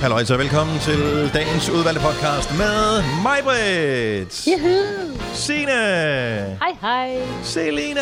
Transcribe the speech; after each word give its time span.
Halløj, 0.00 0.24
så 0.24 0.36
velkommen 0.36 0.78
til 0.78 1.30
dagens 1.34 1.70
udvalgte 1.70 2.00
podcast 2.02 2.58
med 2.58 3.02
mig, 3.22 3.38
Britt, 3.44 4.46
Juhu. 4.46 4.78
Signe, 5.32 5.72
Hej, 5.72 6.76
hej. 6.80 7.20
Selina. 7.42 8.00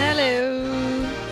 Hallo. 0.00 0.66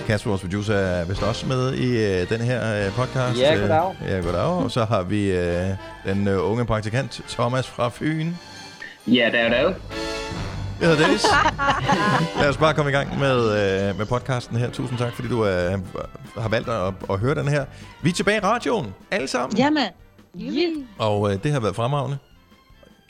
Kasper, 0.07 0.31
vores 0.31 0.41
producer, 0.41 0.75
er 0.75 1.05
vist 1.05 1.23
også 1.23 1.47
med 1.47 1.75
i 1.75 2.23
uh, 2.23 2.29
den 2.29 2.41
her 2.41 2.87
uh, 2.87 2.95
podcast. 2.95 3.41
Ja, 3.41 3.55
goddag. 3.55 3.87
Uh, 3.87 4.09
ja, 4.11 4.17
goddag. 4.17 4.65
Og 4.65 4.71
så 4.71 4.85
har 4.85 5.03
vi 5.03 5.33
uh, 5.33 5.41
den 6.07 6.29
uh, 6.29 6.51
unge 6.51 6.67
praktikant, 6.67 7.21
Thomas 7.29 7.67
fra 7.67 7.89
Fyn. 7.89 8.33
Ja, 9.07 9.29
der 9.33 9.39
er 9.39 9.49
der. 9.49 9.75
Jeg 10.81 10.89
hedder 10.89 11.03
Dennis. 11.03 11.25
Lad 12.41 12.49
os 12.49 12.57
bare 12.57 12.75
komme 12.75 12.91
i 12.91 12.95
gang 12.95 13.19
med, 13.19 13.37
uh, 13.91 13.99
med 13.99 14.07
podcasten 14.07 14.57
her. 14.57 14.71
Tusind 14.71 14.99
tak, 14.99 15.13
fordi 15.13 15.29
du 15.29 15.41
uh, 15.41 15.49
har 16.43 16.49
valgt 16.49 16.69
at, 16.69 16.95
at 17.11 17.19
høre 17.19 17.35
den 17.35 17.49
her. 17.49 17.65
Vi 18.03 18.11
er 18.11 18.15
tilbage 18.15 18.37
i 18.37 18.41
radioen, 18.41 18.95
alle 19.11 19.29
sammen. 19.29 19.59
Jamen. 19.59 19.89
Yeah. 20.41 20.73
Og 20.99 21.33
øh, 21.33 21.43
det 21.43 21.53
har 21.53 21.61
været 21.61 21.77
fremragende. 21.77 22.19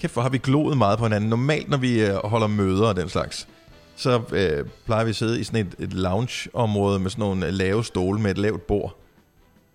Kæft, 0.00 0.12
hvor 0.12 0.22
har 0.22 0.28
vi 0.28 0.38
gloet 0.38 0.78
meget 0.78 0.98
på 0.98 1.04
hinanden. 1.04 1.30
Normalt, 1.30 1.68
når 1.68 1.76
vi 1.76 2.00
øh, 2.00 2.14
holder 2.14 2.46
møder 2.46 2.86
og 2.86 2.96
den 2.96 3.08
slags, 3.08 3.48
så 3.96 4.20
øh, 4.32 4.64
plejer 4.86 5.04
vi 5.04 5.10
at 5.10 5.16
sidde 5.16 5.40
i 5.40 5.44
sådan 5.44 5.66
et, 5.66 5.74
et 5.78 5.92
lounge-område 5.92 6.98
med 6.98 7.10
sådan 7.10 7.22
nogle 7.22 7.46
øh, 7.46 7.52
lave 7.52 7.84
stole 7.84 8.20
med 8.20 8.30
et 8.30 8.38
lavt 8.38 8.66
bord 8.66 8.96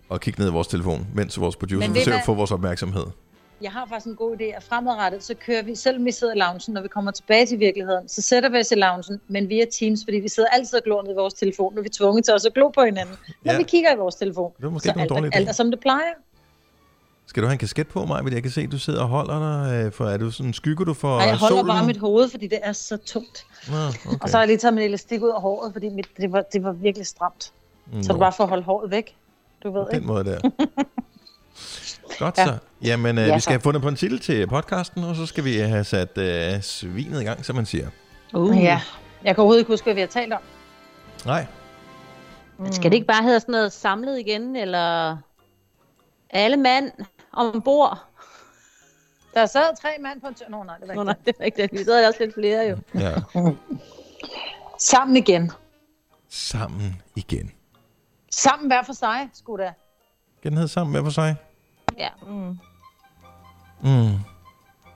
og 0.08 0.20
kigge 0.20 0.40
ned 0.40 0.48
i 0.48 0.52
vores 0.52 0.68
telefon, 0.68 1.06
mens 1.14 1.40
vores 1.40 1.56
producer 1.56 1.88
forsøger 1.88 2.18
at 2.18 2.24
få 2.26 2.34
vores 2.34 2.50
opmærksomhed. 2.50 3.06
Jeg 3.62 3.72
har 3.72 3.86
faktisk 3.86 4.06
en 4.06 4.16
god 4.16 4.36
idé, 4.40 4.44
at 4.44 4.62
fremadrettet, 4.62 5.22
så 5.24 5.34
kører 5.46 5.62
vi, 5.62 5.74
selvom 5.74 6.04
vi 6.04 6.10
sidder 6.12 6.34
i 6.34 6.38
loungen, 6.38 6.60
når 6.74 6.82
vi 6.82 6.88
kommer 6.88 7.10
tilbage 7.10 7.46
til 7.46 7.58
virkeligheden, 7.58 8.08
så 8.08 8.22
sætter 8.22 8.48
vi 8.48 8.58
os 8.58 8.70
i 8.70 8.74
loungen, 8.74 9.20
men 9.28 9.48
via 9.48 9.64
Teams, 9.78 10.00
fordi 10.04 10.16
vi 10.16 10.28
sidder 10.28 10.48
altid 10.48 10.78
og 10.78 10.84
glor 10.84 11.02
ned 11.02 11.10
i 11.12 11.14
vores 11.14 11.34
telefon, 11.34 11.74
nu 11.74 11.78
er 11.78 11.82
vi 11.82 11.88
tvunget 11.88 12.24
til 12.24 12.34
også 12.34 12.48
at 12.48 12.54
glo 12.54 12.68
på 12.68 12.84
hinanden, 12.84 13.14
når 13.44 13.52
Ja. 13.52 13.58
vi 13.58 13.64
kigger 13.64 13.94
i 13.94 13.96
vores 13.96 14.14
telefon. 14.14 14.52
Det 14.56 14.64
var 14.64 14.70
måske 14.70 14.84
så 14.86 14.90
ikke 14.90 15.00
alt, 15.00 15.10
dårlig 15.10 15.28
er- 15.32 15.36
alt 15.36 15.48
er 15.48 15.52
som 15.52 15.70
det 15.70 15.80
plejer. 15.80 16.12
Skal 17.26 17.42
du 17.42 17.46
have 17.46 17.52
en 17.52 17.58
kasket 17.58 17.88
på 17.88 18.04
mig? 18.04 18.32
Jeg 18.32 18.42
kan 18.42 18.50
se, 18.50 18.60
at 18.60 18.72
du 18.72 18.78
sidder 18.78 19.02
og 19.02 19.08
holder 19.08 19.38
dig. 19.38 19.84
Øh, 19.86 19.92
for, 19.92 20.04
er 20.04 20.16
du 20.16 20.30
sådan, 20.30 20.52
skygger 20.52 20.84
du 20.84 20.94
for 20.94 21.08
Og 21.08 21.20
jeg 21.26 21.36
holder 21.36 21.56
solen? 21.56 21.66
bare 21.66 21.86
mit 21.86 21.96
hoved, 21.96 22.28
fordi 22.28 22.46
det 22.46 22.58
er 22.62 22.72
så 22.72 22.96
tungt. 22.96 23.46
Nå, 23.68 23.76
okay. 24.06 24.18
Og 24.22 24.28
så 24.28 24.36
har 24.36 24.42
jeg 24.42 24.48
lige 24.48 24.58
taget 24.58 24.74
min 24.74 24.82
elastik 24.84 25.22
ud 25.22 25.28
af 25.28 25.40
håret, 25.40 25.72
fordi 25.72 25.88
mit, 25.88 26.06
det, 26.16 26.32
var, 26.32 26.42
det 26.52 26.62
var 26.64 26.72
virkelig 26.72 27.06
stramt. 27.06 27.52
Mm, 27.92 28.02
Så 28.02 28.12
er 28.12 28.14
det 28.14 28.20
bare 28.20 28.32
for 28.32 28.44
at 28.44 28.48
holde 28.48 28.62
håret 28.64 28.90
væk. 28.90 29.16
Du 29.62 29.70
ved 29.70 29.82
på 29.84 29.88
den 29.90 29.94
ikke? 29.96 30.06
måde 30.06 30.24
der. 30.24 30.38
Godt 32.18 32.38
Ja. 32.38 32.44
så. 32.46 32.58
Jamen, 32.82 33.18
øh, 33.18 33.26
Ja, 33.26 33.34
vi 33.34 33.40
skal 33.40 33.42
så. 33.42 33.50
have 33.50 33.60
fundet 33.60 33.82
på 33.82 33.88
en 33.88 33.96
titel 33.96 34.20
til 34.20 34.46
podcasten, 34.46 35.04
og 35.04 35.16
så 35.16 35.26
skal 35.26 35.44
vi 35.44 35.56
have 35.58 35.84
sat 35.84 36.18
øh, 36.18 36.62
svinet 36.62 37.20
i 37.20 37.24
gang, 37.24 37.44
som 37.44 37.56
man 37.56 37.66
siger. 37.66 37.88
Uh. 38.34 38.56
Ja. 38.62 38.80
Jeg 39.24 39.34
kan 39.34 39.42
overhovedet 39.42 39.60
ikke 39.60 39.72
huske, 39.72 39.84
hvad 39.84 39.94
vi 39.94 40.00
har 40.00 40.08
talt 40.08 40.32
om. 40.32 40.40
Nej, 41.26 41.46
Men 42.58 42.72
skal 42.72 42.90
det 42.90 42.94
ikke 42.96 43.06
bare 43.06 43.22
hedde 43.22 43.40
sådan 43.40 43.52
noget 43.52 43.72
samlet 43.72 44.18
igen, 44.18 44.56
eller 44.56 45.16
alle 46.30 46.56
mand 46.56 46.90
ombord? 47.32 48.04
Der 49.34 49.46
sad 49.46 49.76
tre 49.82 49.88
mand 50.00 50.20
på 50.20 50.26
en 50.26 50.34
tør. 50.34 50.46
Nå, 50.48 50.62
nej, 50.62 50.76
det 50.78 50.88
var 50.88 50.94
Nå, 50.94 51.00
ikke 51.00 51.04
nej, 51.06 51.16
det 51.26 51.34
er 51.40 51.44
ikke 51.44 51.62
det. 51.62 51.72
Vi 51.72 51.78
sidder 51.78 52.06
også 52.08 52.18
lidt 52.24 52.34
flere 52.34 52.62
jo. 52.68 52.76
ja. 53.00 53.14
Sammen 54.78 55.16
igen. 55.16 55.50
Sammen 56.28 57.02
igen. 57.16 57.50
Sammen 58.30 58.68
hver 58.68 58.82
for 58.82 58.92
sig, 58.92 59.28
skulle 59.34 59.64
da. 59.64 59.72
Skal 60.38 60.50
den 60.50 60.58
hedde 60.58 60.72
sammen 60.72 60.92
med 60.92 61.02
for 61.02 61.10
sig? 61.10 61.36
Ja. 61.98 62.08
Mm. 62.26 62.58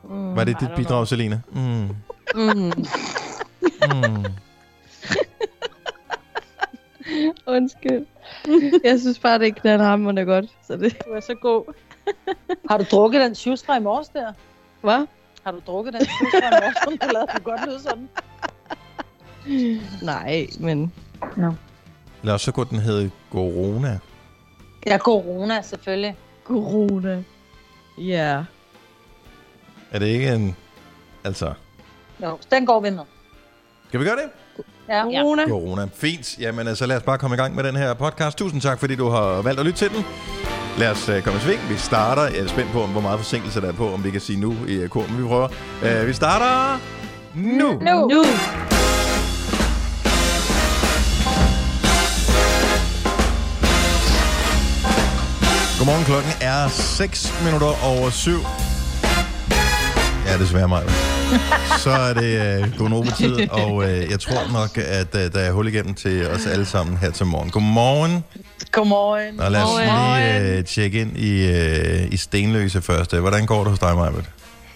Mm, 0.05 0.37
Var 0.37 0.45
det 0.45 0.61
dit 0.61 0.69
bidrag, 0.77 1.09
Selina? 1.09 1.41
Mm. 1.53 1.89
know. 2.33 2.55
Mm. 2.55 2.73
Mm. 3.83 4.25
Undskyld. 7.47 8.07
Jeg 8.85 9.01
synes 9.01 9.19
bare, 9.19 9.39
det 9.39 9.49
er 9.49 9.53
knaldhammerende 9.53 10.25
godt. 10.25 10.47
Så 10.67 10.77
det 10.77 10.97
var 11.09 11.21
så 11.21 11.35
god. 11.35 11.75
Har 12.71 12.79
du 12.79 12.85
drukket 12.91 13.21
den 13.21 13.35
sjustra 13.35 13.77
i 13.77 13.81
morges 13.81 14.09
der? 14.09 14.33
Hvad? 14.81 15.07
Har 15.45 15.53
du 15.53 15.61
drukket 15.67 15.93
den 15.95 16.01
sjustra 16.05 16.49
i 16.49 16.51
morges, 16.51 16.77
som 16.85 16.99
du 16.99 17.07
lavede 17.13 17.31
det 17.35 17.45
godt 17.45 17.67
lyde 17.67 17.81
sådan? 17.83 18.09
Nej, 20.03 20.47
men... 20.61 20.93
Lad 22.23 22.35
os 22.35 22.43
så 22.43 22.53
gå, 22.53 22.65
den 22.65 22.79
hedde 22.79 23.11
Corona. 23.33 23.99
Ja, 24.87 24.99
corona 24.99 25.63
selvfølgelig. 25.63 26.17
Corona. 26.45 27.23
Ja. 27.99 28.45
Er 29.91 29.99
det 29.99 30.07
ikke 30.07 30.29
en... 30.29 30.57
Altså... 31.25 31.53
Jo, 32.23 32.39
den 32.51 32.67
går 32.67 32.81
vi 32.81 32.91
med. 32.91 33.03
Skal 33.89 34.01
vi 34.01 34.05
gøre 34.05 34.17
det? 34.17 34.31
Ja. 34.89 35.03
Corona. 35.03 35.49
Corona. 35.49 35.89
Fint. 35.95 36.39
Jamen, 36.39 36.69
altså 36.69 36.87
lad 36.87 36.97
os 36.97 37.03
bare 37.03 37.19
komme 37.19 37.35
i 37.35 37.37
gang 37.37 37.55
med 37.55 37.65
den 37.65 37.77
her 37.77 37.95
podcast. 37.95 38.39
Tusind 38.39 38.61
tak, 38.61 38.81
fordi 38.81 38.97
du 38.97 39.09
har 39.09 39.43
valgt 39.43 39.61
at 39.61 39.67
lytte 39.67 39.79
til 39.79 39.91
den. 39.91 40.05
Lad 40.79 40.91
os 40.91 41.09
uh, 41.09 41.23
komme 41.23 41.39
i 41.39 41.43
sving. 41.43 41.61
Vi 41.69 41.77
starter. 41.77 42.23
Jeg 42.23 42.39
er 42.39 42.47
spændt 42.47 42.73
på, 42.73 42.83
om 42.83 42.91
hvor 42.91 43.01
meget 43.01 43.19
forsinkelse 43.19 43.61
der 43.61 43.69
er 43.69 43.73
på, 43.73 43.93
om 43.93 44.05
vi 44.05 44.11
kan 44.11 44.21
sige 44.21 44.41
nu 44.41 44.55
i 44.69 44.85
uh, 44.85 44.89
kor, 44.89 45.07
men 45.09 45.23
vi 45.23 45.29
prøver. 45.29 45.49
Uh, 45.83 46.07
vi 46.07 46.13
starter 46.13 46.81
nu. 47.35 47.73
Nu. 47.73 48.09
Nu. 48.09 48.25
Godmorgen, 55.85 56.05
klokken 56.05 56.33
er 56.41 56.69
6 56.69 57.33
minutter 57.45 57.85
over 57.85 58.11
7. 58.11 58.31
Ja, 60.27 60.39
desværre 60.39 60.69
mig. 60.69 60.83
Så 61.79 61.91
er 61.91 62.13
det 62.15 62.63
uh, 62.63 62.79
Gonova-tid, 62.79 63.51
og 63.51 63.75
uh, 63.75 64.11
jeg 64.11 64.21
tror 64.21 64.53
nok, 64.53 64.79
at 64.79 65.15
uh, 65.15 65.21
der 65.21 65.41
er 65.41 65.53
hul 65.53 65.69
igennem 65.69 65.95
til 65.95 66.27
os 66.27 66.47
alle 66.47 66.67
sammen 66.67 66.97
her 66.97 67.11
til 67.11 67.27
morgen. 67.27 67.51
Godmorgen, 67.51 68.25
Godmorgen. 68.73 69.41
og 69.41 69.51
lad 69.51 69.63
os 69.63 69.81
lige 69.81 70.59
uh, 70.59 70.65
tjekke 70.65 71.01
ind 71.01 71.17
i, 71.17 71.49
uh, 71.49 72.13
i 72.13 72.17
Stenløse 72.17 72.83
først. 72.83 73.17
Hvordan 73.17 73.47
går 73.47 73.59
det 73.59 73.71
hos 73.71 73.79
dig, 73.79 73.97
Majbert? 73.97 74.31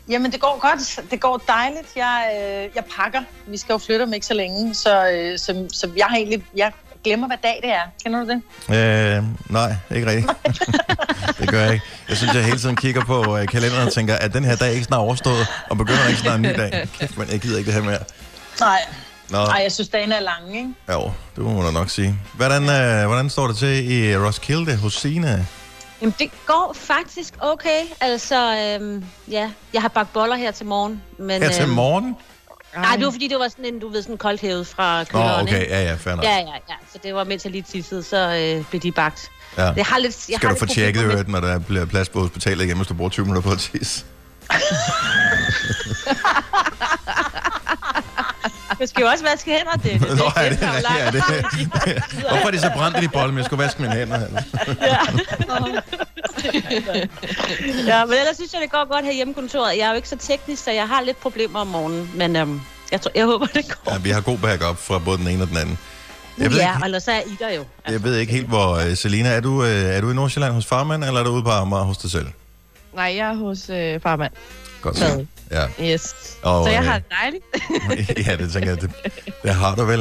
Jamen, 0.09 0.33
det 0.33 0.41
går 0.41 0.59
godt. 0.61 1.11
Det 1.11 1.21
går 1.21 1.43
dejligt. 1.49 1.89
Jeg, 1.97 2.31
øh, 2.37 2.71
jeg 2.75 2.85
pakker. 2.97 3.23
Vi 3.47 3.57
skal 3.57 3.73
jo 3.73 3.79
flytte 3.79 4.03
om 4.03 4.13
ikke 4.13 4.27
så 4.27 4.35
længe, 4.35 4.75
så, 4.75 5.11
øh, 5.11 5.39
så, 5.39 5.69
så 5.73 5.91
jeg 5.97 6.07
har 6.07 6.17
egentlig... 6.17 6.45
Jeg 6.57 6.73
glemmer, 7.05 7.27
hvad 7.27 7.37
dag 7.43 7.61
det 7.63 7.71
er. 7.71 7.83
Kender 8.05 8.21
du 8.21 8.29
det? 8.29 8.43
Uh, 8.69 9.53
nej, 9.53 9.75
ikke 9.95 10.07
rigtigt. 10.07 10.33
det 11.41 11.49
gør 11.51 11.61
jeg 11.61 11.73
ikke. 11.73 11.85
Jeg 12.09 12.17
synes, 12.17 12.35
jeg 12.35 12.45
hele 12.45 12.59
tiden 12.59 12.77
kigger 12.77 13.05
på 13.05 13.19
uh, 13.21 13.47
kalenderen 13.47 13.87
og 13.87 13.93
tænker, 13.93 14.15
at 14.17 14.35
den 14.35 14.45
her 14.45 14.57
dag 14.57 14.73
ikke 14.73 14.85
snart 14.85 15.01
overstået, 15.01 15.47
og 15.71 15.77
begynder 15.77 16.09
ikke 16.09 16.21
snart 16.21 16.37
en 16.37 16.43
ny 16.43 16.55
dag. 16.57 16.89
Kæft, 16.99 17.19
men 17.19 17.29
jeg 17.31 17.41
gider 17.41 17.59
ikke 17.59 17.67
det 17.67 17.75
her 17.75 17.91
mere. 17.91 17.99
Nej. 18.61 18.81
Nå. 19.31 19.39
Nej, 19.39 19.61
jeg 19.63 19.73
synes, 19.73 19.89
dagen 19.89 20.13
er 20.13 20.21
lang, 20.21 20.57
ikke? 20.57 20.69
Jo, 20.93 21.11
det 21.37 21.45
må 21.45 21.53
man 21.53 21.65
da 21.65 21.71
nok 21.71 21.91
sige. 21.91 22.15
Hvordan, 22.35 22.63
øh, 22.63 23.07
hvordan 23.07 23.31
står 23.31 23.47
det 23.47 23.57
til 23.57 23.93
i 23.93 24.17
Roskilde 24.17 24.77
hos 24.77 24.95
Signe? 24.95 25.47
Jamen, 26.01 26.15
det 26.19 26.31
går 26.47 26.77
faktisk 26.77 27.35
okay. 27.41 27.81
Altså, 28.01 28.57
øhm, 28.81 29.05
ja, 29.31 29.51
jeg 29.73 29.83
har 29.83 29.89
bagt 29.89 30.13
boller 30.13 30.37
her 30.37 30.51
til 30.51 30.67
morgen. 30.67 31.03
Men, 31.19 31.43
Her 31.43 31.51
til 31.51 31.63
øhm, 31.63 31.73
morgen? 32.75 32.89
Nej, 32.89 32.97
det 32.97 33.05
var 33.05 33.11
fordi, 33.11 33.29
det 33.29 33.39
var 33.39 33.49
sådan 33.49 33.65
en, 33.65 33.79
du 33.81 33.89
ved, 33.89 34.03
sådan 34.03 34.19
koldt 34.19 34.41
hævet 34.41 34.67
fra 34.67 34.99
Nå, 35.01 35.05
køleren, 35.05 35.43
okay, 35.49 35.61
ikke? 35.61 35.73
ja, 35.75 35.83
ja, 35.83 35.95
fair 35.95 36.15
nok. 36.15 36.25
Ja, 36.25 36.37
ja, 36.37 36.41
ja. 36.69 36.75
Så 36.93 36.99
det 37.03 37.15
var 37.15 37.25
mens 37.25 37.45
jeg 37.45 37.53
lige 37.53 37.63
tissede, 37.63 38.03
så 38.03 38.55
øh, 38.59 38.65
blev 38.71 38.81
de 38.81 38.93
bagt. 38.93 39.31
Ja. 39.59 39.73
Jeg 39.77 39.85
har 39.85 39.99
lidt, 39.99 40.29
jeg 40.29 40.37
Skal 40.37 40.49
har 40.49 40.55
du 40.55 40.59
få 40.59 40.67
tjekket, 40.67 41.01
problemer 41.03 41.17
hørt, 41.17 41.29
når 41.29 41.41
der 41.41 41.59
bliver 41.59 41.85
plads 41.87 42.09
på 42.09 42.21
hospitalet 42.21 42.65
igen, 42.65 42.77
hvis 42.77 42.89
du 42.89 42.95
bruger 42.95 43.11
20 43.11 43.27
minutter 43.27 43.43
på 43.43 43.51
at 43.53 43.59
tisse? 43.59 44.05
med- 44.51 44.61
Jeg 48.81 48.89
skal 48.89 49.01
jo 49.03 49.09
også 49.09 49.25
vaske 49.25 49.51
hænder, 49.51 49.73
det. 49.73 49.83
det, 49.83 50.01
Nå, 50.19 50.25
er 50.37 50.49
det, 50.49 50.63
ja, 50.99 51.11
det, 51.11 51.23
tid. 51.55 51.67
Hvorfor 52.31 52.47
er 52.47 52.51
de 52.51 52.61
så 52.61 52.71
brændt 52.77 52.99
i 52.99 53.01
de 53.01 53.09
bolle, 53.09 53.29
men 53.33 53.37
jeg 53.39 53.45
skulle 53.45 53.65
vaske 53.65 53.83
mine 53.83 53.95
hænder? 53.95 54.17
Altså. 54.25 54.45
Ja, 54.81 54.99
men 58.07 58.17
ellers 58.19 58.37
synes 58.37 58.53
jeg, 58.53 58.61
det 58.63 58.71
går 58.71 58.93
godt 58.93 59.05
her 59.05 59.13
hjemme 59.13 59.35
kontoret. 59.35 59.77
Jeg 59.79 59.85
er 59.85 59.91
jo 59.91 59.97
ikke 59.97 60.09
så 60.09 60.17
teknisk, 60.17 60.65
så 60.65 60.71
jeg 60.71 60.89
har 60.89 61.01
lidt 61.01 61.21
problemer 61.21 61.61
om 61.61 61.67
morgenen. 61.67 62.11
Men 62.15 62.37
øhm, 62.37 62.61
jeg, 62.93 63.01
tror, 63.01 63.11
jeg 63.15 63.27
håber, 63.27 63.47
det 63.47 63.65
går. 63.69 63.93
Ja, 63.93 63.99
vi 63.99 64.11
har 64.11 64.21
god 64.21 64.39
backup 64.39 64.77
fra 64.77 64.99
både 64.99 65.19
den 65.19 65.29
ene 65.29 65.43
og 65.43 65.49
den 65.49 65.57
anden. 65.57 65.79
Jeg 66.39 66.51
ved, 66.51 66.59
ja, 66.59 66.87
ikke, 66.87 67.01
så 67.01 67.11
er 67.13 67.21
I 67.21 67.37
der 67.39 67.51
jo. 67.55 67.65
jeg 67.89 68.03
ved 68.03 68.17
ikke 68.17 68.33
helt, 68.33 68.47
hvor... 68.47 68.75
Uh, 68.77 68.95
Selina, 68.95 69.29
er 69.29 69.41
du, 69.41 69.63
uh, 69.63 69.69
er 69.69 70.01
du 70.01 70.11
i 70.11 70.15
Nordsjælland 70.15 70.53
hos 70.55 70.67
farmand, 70.67 71.05
eller 71.05 71.21
er 71.21 71.25
du 71.25 71.31
ude 71.31 71.43
på 71.43 71.51
Amager 71.51 71.83
hos 71.85 71.99
dig 71.99 72.11
selv? 72.11 72.27
Nej, 72.95 73.15
jeg 73.17 73.31
er 73.31 73.35
hos 73.35 73.71
øh, 73.71 74.01
farmand. 74.01 74.33
Godt 74.81 74.97
Så. 74.97 75.07
så. 75.07 75.27
Ja. 75.51 75.93
Yes. 75.93 76.15
Og, 76.43 76.65
så 76.65 76.71
jeg 76.71 76.81
øh, 76.81 76.87
har 76.87 76.99
det 76.99 77.07
dejligt. 77.21 77.45
ja, 78.29 78.37
det 78.37 78.53
tænker 78.53 78.71
jeg, 78.71 78.81
det, 78.81 78.91
det 79.43 79.55
har 79.55 79.75
du 79.75 79.85
vel. 79.85 79.99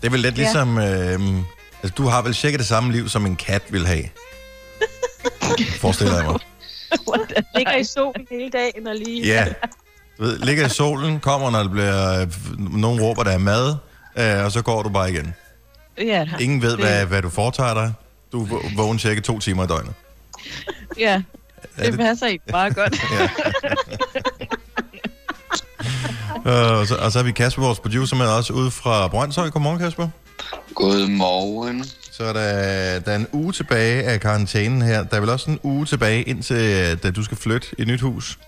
Det 0.00 0.06
er 0.06 0.10
vel 0.10 0.20
lidt 0.20 0.38
Ja. 0.38 0.42
ligesom... 0.42 0.78
Øh, 0.78 1.20
altså, 1.82 1.94
du 1.96 2.06
har 2.06 2.22
vel 2.22 2.34
cirka 2.34 2.56
det 2.56 2.66
samme 2.66 2.92
liv, 2.92 3.08
som 3.08 3.26
en 3.26 3.36
kat 3.36 3.62
vil 3.70 3.86
have. 3.86 4.04
Forestiller 5.80 6.14
jeg 6.16 6.24
mig. 6.24 6.38
Ligger 7.56 7.76
i 7.76 7.84
solen 7.84 8.26
hele 8.30 8.50
dagen 8.50 8.86
og 8.86 8.94
lige... 8.94 9.26
Ja. 9.26 9.46
Du 10.18 10.22
ved, 10.24 10.38
ligger 10.38 10.66
i 10.66 10.68
solen, 10.68 11.20
kommer, 11.20 11.50
når 11.50 11.62
der 11.62 11.68
bliver... 11.70 12.20
Øh, 12.20 12.28
nogen 12.78 13.00
råber, 13.00 13.22
der 13.22 13.30
er 13.30 13.38
mad, 13.38 13.76
øh, 14.18 14.44
og 14.44 14.52
så 14.52 14.62
går 14.62 14.82
du 14.82 14.88
bare 14.88 15.10
igen. 15.12 15.34
ja, 15.98 16.28
Ingen 16.40 16.62
ved, 16.62 16.70
Det- 16.70 16.78
hvad, 16.80 17.06
hvad 17.06 17.22
du 17.22 17.28
foretager 17.30 17.74
dig. 17.74 17.92
Du 18.32 18.42
er 18.44 18.46
vå- 18.48 18.76
vågen 18.76 18.98
cirka 18.98 19.20
to 19.20 19.38
timer 19.38 19.64
i 19.64 19.66
døgnet. 19.66 19.92
ja. 20.98 21.22
Det 21.76 21.86
det- 21.92 21.98
passer 21.98 22.26
ikke 22.26 22.44
meget 22.50 22.74
godt. 22.76 22.94
Ja. 23.12 23.28
Øh, 26.46 26.78
og, 26.80 26.86
så, 26.86 26.96
og 26.96 27.12
så 27.12 27.18
har 27.18 27.24
vi 27.24 27.32
Kasper, 27.32 27.62
vores 27.62 27.78
producer, 27.78 28.16
med 28.16 28.26
os 28.26 28.50
ude 28.50 28.70
fra 28.70 29.08
Brøndshøj. 29.08 29.50
Godmorgen, 29.50 29.78
Kasper. 29.78 30.08
Godmorgen. 30.74 31.84
Så 32.16 32.24
er 32.24 32.32
der, 32.32 33.00
der 33.00 33.12
er 33.12 33.16
en 33.16 33.26
uge 33.32 33.52
tilbage 33.52 34.02
af 34.02 34.20
karantænen 34.20 34.82
her. 34.82 35.04
Der 35.04 35.16
er 35.16 35.20
vel 35.20 35.30
også 35.30 35.50
en 35.50 35.60
uge 35.62 35.86
tilbage, 35.86 36.22
indtil 36.22 36.98
da 37.02 37.10
du 37.10 37.24
skal 37.24 37.36
flytte 37.36 37.68
i 37.78 37.82
et 37.82 37.88
nyt 37.88 38.00
hus. 38.00 38.38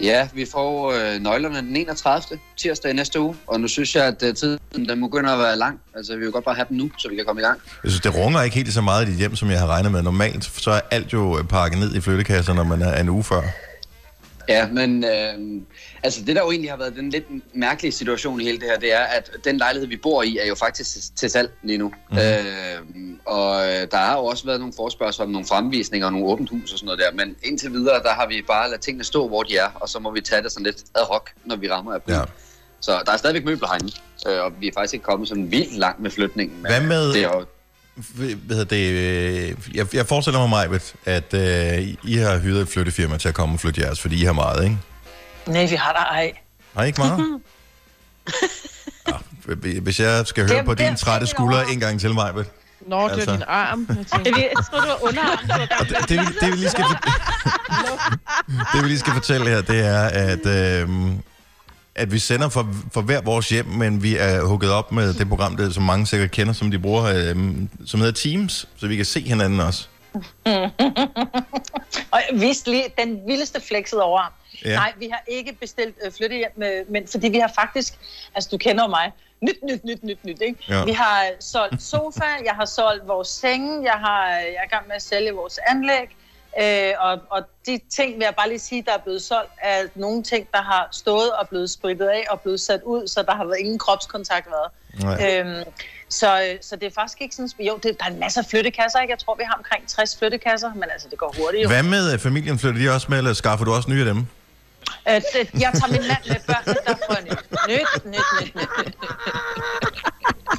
Ja, 0.00 0.28
vi 0.34 0.46
får 0.52 0.92
øh, 0.92 1.20
nøglerne 1.20 1.56
den 1.56 1.76
31. 1.76 2.38
tirsdag 2.56 2.90
i 2.90 2.94
næste 2.94 3.20
uge, 3.20 3.36
og 3.46 3.60
nu 3.60 3.68
synes 3.68 3.96
jeg, 3.96 4.04
at 4.04 4.22
øh, 4.22 4.34
tiden 4.34 4.58
den 4.88 5.00
begynder 5.00 5.32
at 5.32 5.38
være 5.38 5.56
lang. 5.56 5.80
Altså, 5.96 6.16
vi 6.16 6.20
vil 6.20 6.32
godt 6.32 6.44
bare 6.44 6.54
have 6.54 6.66
den 6.68 6.76
nu, 6.76 6.90
så 6.98 7.08
vi 7.08 7.16
kan 7.16 7.24
komme 7.24 7.42
i 7.42 7.44
gang. 7.44 7.60
Jeg 7.84 7.90
synes, 7.90 8.02
det 8.02 8.14
runger 8.14 8.42
ikke 8.42 8.56
helt 8.56 8.72
så 8.72 8.80
meget 8.80 9.08
i 9.08 9.10
dit 9.10 9.18
hjem, 9.18 9.36
som 9.36 9.50
jeg 9.50 9.58
har 9.58 9.66
regnet 9.66 9.92
med. 9.92 10.02
Normalt 10.02 10.44
så 10.44 10.70
er 10.70 10.80
alt 10.90 11.12
jo 11.12 11.46
pakket 11.48 11.78
ned 11.78 11.94
i 11.94 12.00
flyttekasser, 12.00 12.54
når 12.54 12.64
man 12.64 12.82
er 12.82 13.00
en 13.00 13.08
uge 13.08 13.24
før. 13.24 13.42
Ja, 14.48 14.68
men 14.68 15.04
øh, 15.04 15.62
altså 16.02 16.24
det 16.24 16.36
der 16.36 16.42
jo 16.42 16.50
egentlig 16.50 16.70
har 16.70 16.78
været 16.78 16.96
den 16.96 17.10
lidt 17.10 17.24
mærkelige 17.54 17.92
situation 17.92 18.40
i 18.40 18.44
hele 18.44 18.58
det 18.58 18.66
her, 18.68 18.78
det 18.78 18.92
er, 18.92 19.00
at 19.00 19.30
den 19.44 19.58
lejlighed, 19.58 19.88
vi 19.88 19.96
bor 19.96 20.22
i, 20.22 20.38
er 20.38 20.46
jo 20.46 20.54
faktisk 20.54 21.16
til 21.16 21.30
salg 21.30 21.50
lige 21.62 21.78
nu. 21.78 21.92
Mm. 22.10 22.16
Øh, 22.18 23.14
og 23.26 23.62
der 23.90 23.96
har 23.96 24.16
jo 24.16 24.24
også 24.24 24.44
været 24.44 24.60
nogle 24.60 24.74
forspørgsler 24.76 25.24
om 25.24 25.30
nogle 25.30 25.46
fremvisninger 25.46 26.06
og 26.06 26.12
nogle 26.12 26.26
åbent 26.26 26.50
hus 26.50 26.72
og 26.72 26.78
sådan 26.78 26.86
noget 26.86 27.00
der, 27.00 27.24
men 27.24 27.36
indtil 27.42 27.72
videre, 27.72 28.02
der 28.02 28.10
har 28.10 28.26
vi 28.28 28.42
bare 28.46 28.68
ladet 28.68 28.80
tingene 28.80 29.04
stå, 29.04 29.28
hvor 29.28 29.42
de 29.42 29.56
er, 29.56 29.68
og 29.74 29.88
så 29.88 29.98
må 29.98 30.10
vi 30.10 30.20
tage 30.20 30.42
det 30.42 30.52
sådan 30.52 30.66
lidt 30.66 30.84
ad 30.94 31.02
hoc, 31.10 31.30
når 31.44 31.56
vi 31.56 31.70
rammer 31.70 31.94
af 31.94 32.00
ja. 32.08 32.20
Så 32.80 33.02
der 33.06 33.12
er 33.12 33.16
stadigvæk 33.16 33.44
møbler 33.44 33.68
herinde, 33.68 33.92
øh, 34.28 34.44
og 34.44 34.52
vi 34.60 34.68
er 34.68 34.72
faktisk 34.74 34.94
ikke 34.94 35.04
kommet 35.04 35.28
sådan 35.28 35.50
vildt 35.50 35.76
langt 35.76 36.00
med 36.00 36.10
flytningen. 36.10 36.56
Hvad 36.60 36.80
med... 36.80 37.12
Det 37.12 37.24
er 37.24 37.28
jo, 37.28 37.44
hvad 38.46 38.64
det, 38.64 38.92
øh, 38.92 39.54
jeg, 39.74 39.94
jeg 39.94 40.06
forestiller 40.06 40.40
mig, 40.40 40.50
Majbet, 40.50 40.94
at 41.04 41.34
øh, 41.34 41.88
I 42.04 42.16
har 42.16 42.38
hyret 42.38 42.60
et 42.60 42.68
flyttefirma 42.68 43.16
til 43.16 43.28
at 43.28 43.34
komme 43.34 43.54
og 43.54 43.60
flytte 43.60 43.80
jeres, 43.80 44.00
fordi 44.00 44.22
I 44.22 44.24
har 44.24 44.32
meget, 44.32 44.64
ikke? 44.64 44.78
Nej, 45.46 45.66
vi 45.66 45.74
har 45.74 45.92
der 45.92 46.04
ej. 46.04 46.32
Har 46.76 46.84
I 46.84 46.86
ikke 46.86 47.00
meget? 47.00 47.40
ja, 49.08 49.80
hvis 49.80 50.00
jeg 50.00 50.26
skal 50.26 50.48
høre 50.48 50.58
det, 50.58 50.66
på 50.66 50.74
din 50.74 50.96
trætte 50.96 51.26
skulder 51.26 51.62
en 51.62 51.80
gang 51.80 52.00
til, 52.00 52.14
Majbet. 52.14 52.46
Nå, 52.86 53.04
det 53.04 53.12
altså. 53.12 53.30
er 53.30 53.34
din 53.34 53.44
arm. 53.48 53.88
Jeg, 54.12 54.50
jeg 54.56 54.64
tror, 54.70 54.80
det 54.80 54.88
var 54.88 55.02
underarm. 55.02 55.38
Det, 55.88 56.08
det, 56.08 56.18
det, 56.18 56.40
det, 56.40 56.52
vi 56.52 56.56
lige 56.56 56.70
skal, 56.70 56.84
det, 58.72 58.82
vi 58.82 58.88
lige 58.88 58.98
skal 58.98 59.12
fortælle 59.12 59.48
her, 59.48 59.60
det 59.60 59.86
er, 59.86 60.02
at... 60.02 60.46
Øh, 60.46 60.88
at 61.98 62.12
vi 62.12 62.18
sender 62.18 62.48
for, 62.48 62.68
for 62.92 63.00
hver 63.00 63.20
vores 63.20 63.48
hjem, 63.48 63.66
men 63.66 64.02
vi 64.02 64.16
er 64.16 64.44
hugget 64.44 64.72
op 64.72 64.92
med 64.92 65.14
det 65.14 65.28
program, 65.28 65.56
der, 65.56 65.70
som 65.70 65.82
mange 65.82 66.06
sikkert 66.06 66.30
kender, 66.30 66.52
som 66.52 66.70
de 66.70 66.78
bruger, 66.78 67.04
øh, 67.04 67.36
som 67.86 68.00
hedder 68.00 68.12
Teams, 68.12 68.68
så 68.76 68.86
vi 68.86 68.96
kan 68.96 69.04
se 69.04 69.20
hinanden 69.20 69.60
også. 69.60 69.86
og 72.12 72.20
vidste 72.32 72.70
lige 72.70 72.84
den 72.98 73.20
vildeste 73.26 73.60
flexet 73.60 74.00
over. 74.00 74.32
Ja. 74.64 74.74
Nej, 74.74 74.92
vi 74.98 75.08
har 75.12 75.22
ikke 75.28 75.52
bestilt 75.52 75.94
øh, 76.04 76.12
flyttehjem, 76.12 76.50
med, 76.56 76.84
men 76.88 77.08
fordi 77.08 77.28
vi 77.28 77.38
har 77.38 77.52
faktisk, 77.54 77.94
altså 78.34 78.48
du 78.52 78.58
kender 78.58 78.88
mig, 78.88 79.12
nyt, 79.40 79.56
nyt, 79.62 79.84
nyt, 79.84 80.04
nyt, 80.04 80.24
nyt, 80.24 80.42
ikke? 80.42 80.64
Ja. 80.68 80.84
Vi 80.84 80.92
har 80.92 81.30
solgt 81.40 81.82
sofa, 81.82 82.24
jeg 82.44 82.54
har 82.54 82.64
solgt 82.64 83.08
vores 83.08 83.28
senge, 83.28 83.84
jeg, 83.84 84.00
har, 84.00 84.28
jeg 84.28 84.56
er 84.58 84.64
i 84.64 84.70
gang 84.70 84.86
med 84.86 84.96
at 84.96 85.02
sælge 85.02 85.32
vores 85.32 85.58
anlæg, 85.68 86.16
Øh, 86.60 86.92
og, 86.98 87.18
og 87.30 87.42
de 87.66 87.80
ting 87.96 88.14
vil 88.14 88.24
jeg 88.24 88.34
bare 88.36 88.48
lige 88.48 88.58
sige, 88.58 88.82
der 88.86 88.92
er 88.92 88.98
blevet 88.98 89.22
solgt, 89.22 89.50
er 89.62 89.82
nogle 89.94 90.22
ting, 90.22 90.48
der 90.52 90.62
har 90.62 90.88
stået 90.92 91.32
og 91.32 91.48
blevet 91.48 91.70
spritet 91.70 92.06
af 92.06 92.24
og 92.30 92.40
blevet 92.40 92.60
sat 92.60 92.82
ud, 92.82 93.08
så 93.08 93.22
der 93.22 93.34
har 93.34 93.44
været 93.44 93.58
ingen 93.58 93.78
kropskontakt 93.78 94.48
været. 94.50 94.70
Øhm, 95.04 95.64
så, 96.08 96.56
så 96.60 96.76
det 96.76 96.86
er 96.86 96.90
faktisk 96.94 97.20
ikke 97.20 97.34
sådan... 97.34 97.50
Jo, 97.58 97.78
det, 97.82 97.96
der 98.00 98.06
er 98.06 98.10
en 98.10 98.20
masse 98.20 98.44
flyttekasser, 98.50 99.00
ikke? 99.00 99.12
Jeg 99.12 99.18
tror, 99.18 99.34
vi 99.34 99.42
har 99.46 99.54
omkring 99.54 99.88
60 99.88 100.18
flyttekasser, 100.18 100.74
men 100.74 100.84
altså, 100.92 101.08
det 101.10 101.18
går 101.18 101.34
hurtigt 101.38 101.62
jo. 101.62 101.68
Hvad 101.68 101.82
med 101.82 102.12
øh, 102.12 102.18
familien? 102.18 102.58
Flytter 102.58 102.80
de 102.80 102.94
også 102.94 103.06
med, 103.10 103.18
eller 103.18 103.32
skaffer 103.32 103.64
du 103.64 103.72
også 103.72 103.90
nye 103.90 104.00
af 104.00 104.14
dem? 104.14 104.26
Øh, 105.08 105.14
det, 105.14 105.62
jeg 105.64 105.70
tager 105.74 105.92
min 105.92 106.04
mand 106.10 106.22
med 106.28 106.36
børnene, 106.46 106.78
der 106.86 106.94
får 107.06 107.20
nyt. 107.28 107.42
Nyt, 107.68 108.04
nyt, 108.04 108.28
nyt, 108.40 108.54
nyt, 108.54 108.68
nyt. 108.78 108.96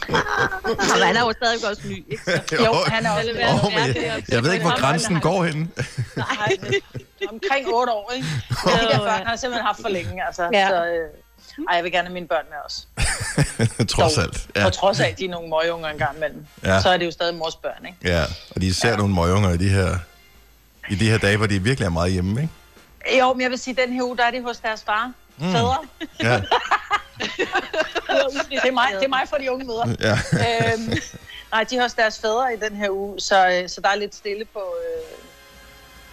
Og 0.99 1.05
han 1.07 1.15
er 1.15 1.21
jo 1.21 1.31
stadig 1.31 1.69
også 1.69 1.81
ny, 1.85 2.11
ikke? 2.11 2.23
Så. 2.49 2.63
Jo, 2.65 2.73
han 2.87 3.05
er 3.05 3.11
også 3.11 3.29
oh, 3.29 3.73
jeg, 3.73 4.23
jeg 4.29 4.43
ved 4.43 4.53
ikke, 4.53 4.65
hvor 4.65 4.79
grænsen 4.79 5.19
går 5.19 5.43
hen. 5.43 5.71
Nej, 6.15 6.57
omkring 7.31 7.67
8 7.73 7.93
år, 7.93 8.11
ikke? 8.15 8.27
Og 8.49 8.71
de 8.71 8.87
der 8.87 8.99
børn 8.99 9.25
har 9.25 9.35
simpelthen 9.35 9.65
haft 9.65 9.81
for 9.81 9.89
længe, 9.89 10.25
altså. 10.25 10.49
Ja. 10.53 10.67
Så, 10.69 10.85
øh, 10.85 11.65
ej, 11.69 11.75
jeg 11.75 11.83
vil 11.83 11.91
gerne 11.91 12.07
have 12.07 12.13
mine 12.13 12.27
børn 12.27 12.45
med 12.49 12.57
os. 12.65 12.87
trods 13.95 14.17
alt. 14.17 14.47
Ja. 14.55 14.65
Og 14.65 14.73
trods 14.73 14.99
af, 14.99 15.07
at 15.07 15.19
de 15.19 15.25
er 15.25 15.29
nogle 15.29 15.49
møgunger 15.49 15.89
engang 15.89 16.17
imellem, 16.17 16.45
ja. 16.63 16.81
så 16.81 16.89
er 16.89 16.97
det 16.97 17.05
jo 17.05 17.11
stadig 17.11 17.35
mors 17.35 17.55
børn, 17.55 17.85
ikke? 17.85 17.97
Ja, 18.03 18.23
og 18.55 18.61
de 18.61 18.73
ser 18.73 18.89
ja. 18.89 18.95
nogle 18.95 19.13
møgunger 19.13 19.49
i 19.53 19.57
de 19.57 19.69
her 19.69 19.97
i 20.89 20.95
de 20.95 21.09
her 21.09 21.17
dage, 21.17 21.37
hvor 21.37 21.47
de 21.47 21.63
virkelig 21.63 21.85
er 21.85 21.89
meget 21.89 22.11
hjemme, 22.11 22.41
ikke? 22.41 23.19
Jo, 23.19 23.33
men 23.33 23.41
jeg 23.41 23.49
vil 23.49 23.59
sige, 23.59 23.75
den 23.81 23.93
her 23.93 24.03
uge, 24.03 24.17
der 24.17 24.23
er 24.23 24.31
de 24.31 24.41
hos 24.41 24.57
deres 24.57 24.83
far. 24.83 25.11
Mm. 25.37 25.51
Fædre. 25.51 25.77
Ja. 26.23 26.41
Det, 27.19 28.67
er 28.67 28.71
mig, 28.71 28.87
det 28.99 29.03
er 29.03 29.09
mig 29.09 29.23
for 29.29 29.37
de 29.37 29.51
unge 29.51 29.65
møder. 29.65 29.85
Ja. 29.99 30.11
øhm, 30.73 30.93
nej, 31.51 31.63
de 31.69 31.75
har 31.75 31.83
også 31.83 31.95
deres 31.99 32.19
fædre 32.19 32.53
i 32.53 32.69
den 32.69 32.77
her 32.77 32.89
uge, 32.89 33.19
så, 33.19 33.49
øh, 33.49 33.69
så 33.69 33.81
der 33.81 33.89
er 33.89 33.95
lidt 33.95 34.15
stille 34.15 34.45
på, 34.45 34.59
øh, 34.59 35.19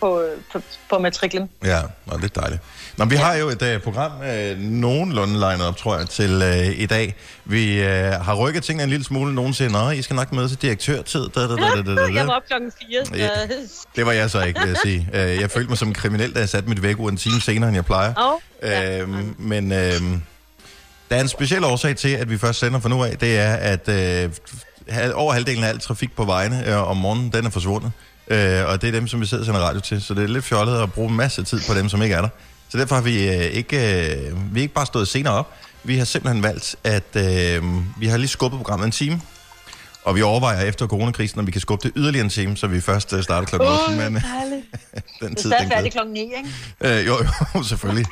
på, 0.00 0.29
på, 0.53 0.61
på 0.91 0.99
matriklen. 0.99 1.50
Ja, 1.64 1.81
og 2.06 2.20
lidt 2.20 2.37
dejligt. 2.37 2.62
Nå, 2.97 3.05
vi 3.05 3.14
ja. 3.14 3.23
har 3.23 3.35
jo 3.35 3.49
et 3.49 3.62
uh, 3.62 3.82
program 3.82 4.12
uh, 4.20 4.58
nogenlunde 4.58 5.38
legnet 5.38 5.67
op, 5.67 5.76
tror 5.76 5.99
jeg, 5.99 6.08
til 6.08 6.43
uh, 6.43 6.81
i 6.81 6.87
dag. 6.87 7.14
Vi 7.44 7.81
uh, 7.81 7.87
har 8.25 8.35
rykket 8.35 8.62
tingene 8.62 8.82
en 8.82 8.91
lille 8.91 9.05
smule. 9.05 9.35
Nogen 9.35 9.55
siger, 9.55 9.91
I 9.91 10.02
skal 10.02 10.17
nok 10.17 10.32
møde 10.32 10.49
til 10.49 10.62
direktørtid. 10.62 11.29
Da, 11.29 11.41
da, 11.41 11.49
da, 11.49 11.55
da, 11.56 11.82
da, 11.82 11.94
da. 11.94 12.12
Jeg 12.14 12.26
var 12.26 12.35
op 12.35 12.43
klokken 12.47 12.73
4. 12.91 13.05
Så... 13.05 13.14
Ja, 13.14 13.29
det 13.97 14.06
var 14.06 14.12
jeg 14.12 14.31
så 14.31 14.43
ikke, 14.43 14.61
vil 14.61 14.69
jeg 14.69 14.79
sige. 14.82 15.09
Uh, 15.12 15.19
jeg 15.19 15.50
følte 15.50 15.69
mig 15.69 15.79
som 15.79 15.88
en 15.88 15.94
kriminel, 15.94 16.35
da 16.35 16.38
jeg 16.38 16.49
satte 16.49 16.69
mit 16.69 16.82
væk 16.82 16.97
en 16.99 17.17
time 17.17 17.41
senere, 17.41 17.69
end 17.69 17.75
jeg 17.75 17.85
plejer. 17.85 18.12
Oh, 18.17 18.41
ja. 18.62 19.02
uh, 19.02 19.41
men... 19.41 19.73
Uh, 19.73 20.19
der 21.11 21.17
er 21.17 21.20
en 21.20 21.29
speciel 21.29 21.64
årsag 21.64 21.97
til, 21.97 22.08
at 22.08 22.31
vi 22.31 22.38
først 22.38 22.58
sender 22.58 22.81
for 22.81 22.88
nu 22.88 23.05
af. 23.05 23.19
Det 23.19 23.38
er, 23.38 23.55
at 23.55 23.88
øh, 23.88 24.31
over 25.14 25.32
halvdelen 25.32 25.64
af 25.64 25.69
al 25.69 25.81
trafik 25.81 26.17
på 26.17 26.25
vejene 26.25 26.69
øh, 26.69 26.91
om 26.91 26.97
morgenen, 26.97 27.32
den 27.32 27.47
er 27.47 27.50
forsvundet. 27.50 27.93
Øh, 28.29 28.69
og 28.69 28.82
det 28.82 28.88
er 28.88 28.93
dem, 28.93 29.08
som 29.08 29.20
vi 29.20 29.26
sidder 29.26 29.43
og 29.43 29.47
sender 29.47 29.61
radio 29.61 29.81
til. 29.81 30.03
Så 30.03 30.14
det 30.14 30.25
er 30.25 30.29
lidt 30.29 30.44
fjollet 30.44 30.82
at 30.82 30.93
bruge 30.93 31.11
en 31.11 31.17
masse 31.17 31.43
tid 31.43 31.61
på 31.69 31.75
dem, 31.75 31.88
som 31.88 32.03
ikke 32.03 32.14
er 32.14 32.20
der. 32.20 32.29
Så 32.69 32.79
derfor 32.79 32.94
har 32.94 33.03
vi 33.03 33.29
øh, 33.29 33.44
ikke, 33.44 34.06
øh, 34.17 34.55
vi 34.55 34.61
ikke 34.61 34.75
bare 34.75 34.87
stået 34.87 35.08
senere 35.08 35.35
op. 35.35 35.53
Vi 35.85 35.99
har 35.99 36.05
simpelthen 36.05 36.43
valgt, 36.43 36.76
at 36.85 37.17
øh, 37.17 37.62
vi 38.00 38.06
har 38.06 38.17
lige 38.17 38.29
skubbet 38.29 38.59
programmet 38.59 38.87
en 38.87 38.93
time. 38.93 39.20
Og 40.06 40.17
vi 40.17 40.23
overvejer 40.23 40.61
efter 40.61 40.87
coronakrisen, 40.87 41.38
om 41.38 41.47
vi 41.47 41.53
kan 41.53 41.61
skubbe 41.61 41.88
det 41.88 41.93
yderligere 41.97 42.25
en 42.25 42.31
time, 42.31 42.56
så 42.56 42.67
vi 42.67 42.81
først 42.81 43.12
uh, 43.12 43.23
starter 43.23 43.47
klokken 43.47 43.69
8. 43.69 43.82
Uh, 43.88 44.12
men 44.12 44.14
den 45.23 45.35
tid, 45.35 45.50
det 45.50 45.58
er 45.61 45.69
færdig 45.69 45.93
klokken 45.93 46.14
9, 46.14 46.20
ikke? 46.20 46.99
Øh, 46.99 47.06
jo, 47.06 47.17
jo, 47.55 47.62
selvfølgelig. 47.73 48.06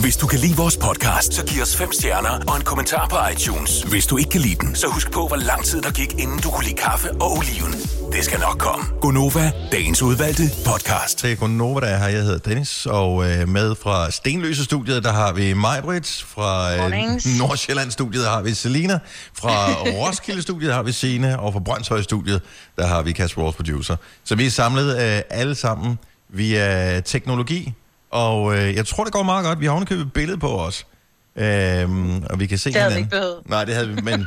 Hvis 0.00 0.16
du 0.16 0.26
kan 0.26 0.38
lide 0.38 0.56
vores 0.56 0.76
podcast, 0.76 1.34
så 1.34 1.44
giv 1.46 1.62
os 1.62 1.76
fem 1.76 1.92
stjerner 1.92 2.44
og 2.48 2.56
en 2.56 2.62
kommentar 2.62 3.08
på 3.08 3.16
iTunes. 3.32 3.82
Hvis 3.82 4.06
du 4.06 4.16
ikke 4.16 4.30
kan 4.30 4.40
lide 4.40 4.54
den, 4.54 4.74
så 4.74 4.86
husk 4.86 5.10
på, 5.10 5.26
hvor 5.26 5.36
lang 5.36 5.64
tid 5.64 5.82
der 5.82 5.90
gik, 5.90 6.12
inden 6.12 6.38
du 6.38 6.50
kunne 6.50 6.64
lide 6.64 6.76
kaffe 6.76 7.10
og 7.12 7.32
oliven. 7.32 7.72
Det 8.12 8.24
skal 8.24 8.40
nok 8.40 8.58
komme. 8.58 8.84
Gonova, 9.00 9.52
dagens 9.72 10.02
udvalgte 10.02 10.42
podcast. 10.66 11.22
Det 11.22 11.32
er 11.32 11.36
Gonova, 11.36 11.80
der 11.80 11.86
er 11.86 11.98
her. 11.98 12.08
Jeg 12.08 12.22
hedder 12.22 12.38
Dennis, 12.38 12.86
og 12.86 13.30
øh, 13.30 13.48
med 13.48 13.74
fra 13.82 14.10
Stenløse 14.10 14.64
studiet, 14.64 15.04
der 15.04 15.12
har 15.12 15.32
vi 15.32 15.52
Majbrit. 15.52 16.24
Fra 16.28 16.74
øh, 16.74 16.80
Nordsjælland 17.38 17.90
studiet 17.90 18.26
har 18.26 18.42
vi 18.42 18.54
Selina. 18.54 18.98
Fra 19.34 19.72
Roskilde 19.98 20.42
studiet 20.42 20.74
har 20.74 20.82
vi 20.82 20.92
Signe. 21.08 21.38
Og 21.38 21.52
fra 21.52 21.60
Brøndshøj 21.60 22.02
studiet, 22.02 22.42
der 22.76 22.86
har 22.86 23.02
vi 23.02 23.12
Kasper, 23.12 23.42
vores 23.42 23.56
producer. 23.56 23.96
Så 24.24 24.34
vi 24.34 24.46
er 24.46 24.50
samlet 24.50 24.90
øh, 24.90 25.22
alle 25.30 25.54
sammen 25.54 25.98
via 26.28 27.00
teknologi. 27.00 27.72
Og 28.10 28.56
øh, 28.56 28.74
jeg 28.74 28.86
tror, 28.86 29.04
det 29.04 29.12
går 29.12 29.22
meget 29.22 29.44
godt. 29.44 29.60
Vi 29.60 29.64
har 29.64 29.72
ovenikøbet 29.72 30.02
et 30.02 30.12
billede 30.12 30.38
på 30.38 30.60
os. 30.60 30.86
Øhm, 31.36 32.22
og 32.30 32.40
vi 32.40 32.46
kan 32.46 32.58
se 32.58 32.72
det 32.72 32.80
havde 32.80 32.94
vi 32.94 32.98
ikke 32.98 33.10
behøvet. 33.10 33.40
Nej, 33.46 33.64
det 33.64 33.74
havde 33.74 33.88
vi, 33.88 34.00
men 34.02 34.26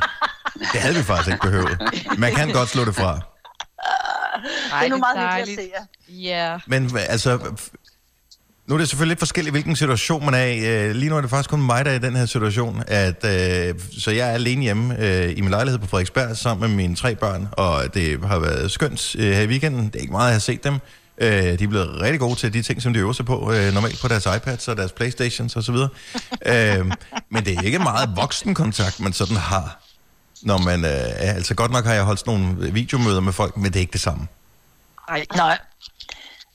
det 0.72 0.80
havde 0.80 0.94
vi 0.94 1.02
faktisk 1.02 1.28
ikke 1.28 1.42
behøvet. 1.42 1.78
Man 2.18 2.34
kan 2.34 2.52
godt 2.52 2.68
slå 2.68 2.84
det 2.84 2.94
fra. 2.94 3.20
Ej, 4.72 4.80
det 4.80 4.86
er 4.86 4.88
nu 4.88 4.96
meget 4.96 5.36
hyggeligt 5.36 5.60
at 5.60 5.82
se 6.08 6.12
Ja. 6.12 6.48
Yeah. 6.48 6.60
Men 6.66 6.90
altså, 7.08 7.38
nu 8.72 8.76
er 8.76 8.78
det 8.78 8.88
selvfølgelig 8.88 9.10
lidt 9.10 9.18
forskelligt, 9.18 9.52
hvilken 9.52 9.76
situation 9.76 10.24
man 10.24 10.34
er 10.34 10.44
i. 10.44 10.58
Øh, 10.58 10.94
lige 10.94 11.10
nu 11.10 11.16
er 11.16 11.20
det 11.20 11.30
faktisk 11.30 11.50
kun 11.50 11.62
mig, 11.62 11.84
der 11.84 11.90
er 11.90 11.94
i 11.94 11.98
den 11.98 12.16
her 12.16 12.26
situation. 12.26 12.82
At, 12.86 13.24
øh, 13.24 13.74
så 13.98 14.10
jeg 14.10 14.28
er 14.28 14.32
alene 14.32 14.62
hjemme 14.62 14.98
øh, 14.98 15.30
i 15.36 15.40
min 15.40 15.50
lejlighed 15.50 15.78
på 15.78 15.86
Frederiksberg 15.86 16.36
sammen 16.36 16.68
med 16.70 16.76
mine 16.76 16.96
tre 16.96 17.14
børn, 17.14 17.48
og 17.52 17.94
det 17.94 18.24
har 18.24 18.38
været 18.38 18.70
skønt 18.70 19.16
øh, 19.18 19.32
her 19.32 19.40
i 19.40 19.46
weekenden. 19.46 19.86
Det 19.86 19.96
er 19.96 20.00
ikke 20.00 20.12
meget, 20.12 20.26
jeg 20.26 20.34
har 20.34 20.40
set 20.40 20.64
dem. 20.64 20.78
Øh, 21.18 21.28
de 21.28 21.64
er 21.64 21.68
blevet 21.68 22.00
rigtig 22.00 22.20
gode 22.20 22.34
til 22.34 22.52
de 22.52 22.62
ting, 22.62 22.82
som 22.82 22.92
de 22.92 22.98
øver 22.98 23.12
sig 23.12 23.26
på, 23.26 23.52
øh, 23.52 23.74
normalt 23.74 24.00
på 24.00 24.08
deres 24.08 24.26
iPads 24.36 24.68
og 24.68 24.76
deres 24.76 24.92
Playstations 24.92 25.56
osv. 25.56 25.74
øh, 25.74 26.86
men 27.30 27.44
det 27.44 27.58
er 27.58 27.62
ikke 27.62 27.78
meget 27.78 28.10
voksenkontakt, 28.16 29.00
man 29.00 29.12
sådan 29.12 29.36
har. 29.36 29.80
Når 30.42 30.58
man, 30.58 30.84
øh, 30.84 30.90
altså 31.36 31.54
godt 31.54 31.70
nok 31.72 31.84
har 31.84 31.94
jeg 31.94 32.04
holdt 32.04 32.20
sådan 32.20 32.40
nogle 32.40 32.72
videomøder 32.72 33.20
med 33.20 33.32
folk, 33.32 33.56
men 33.56 33.64
det 33.64 33.76
er 33.76 33.80
ikke 33.80 33.92
det 33.92 34.00
samme. 34.00 34.26
Nej, 35.10 35.26
nej. 35.36 35.58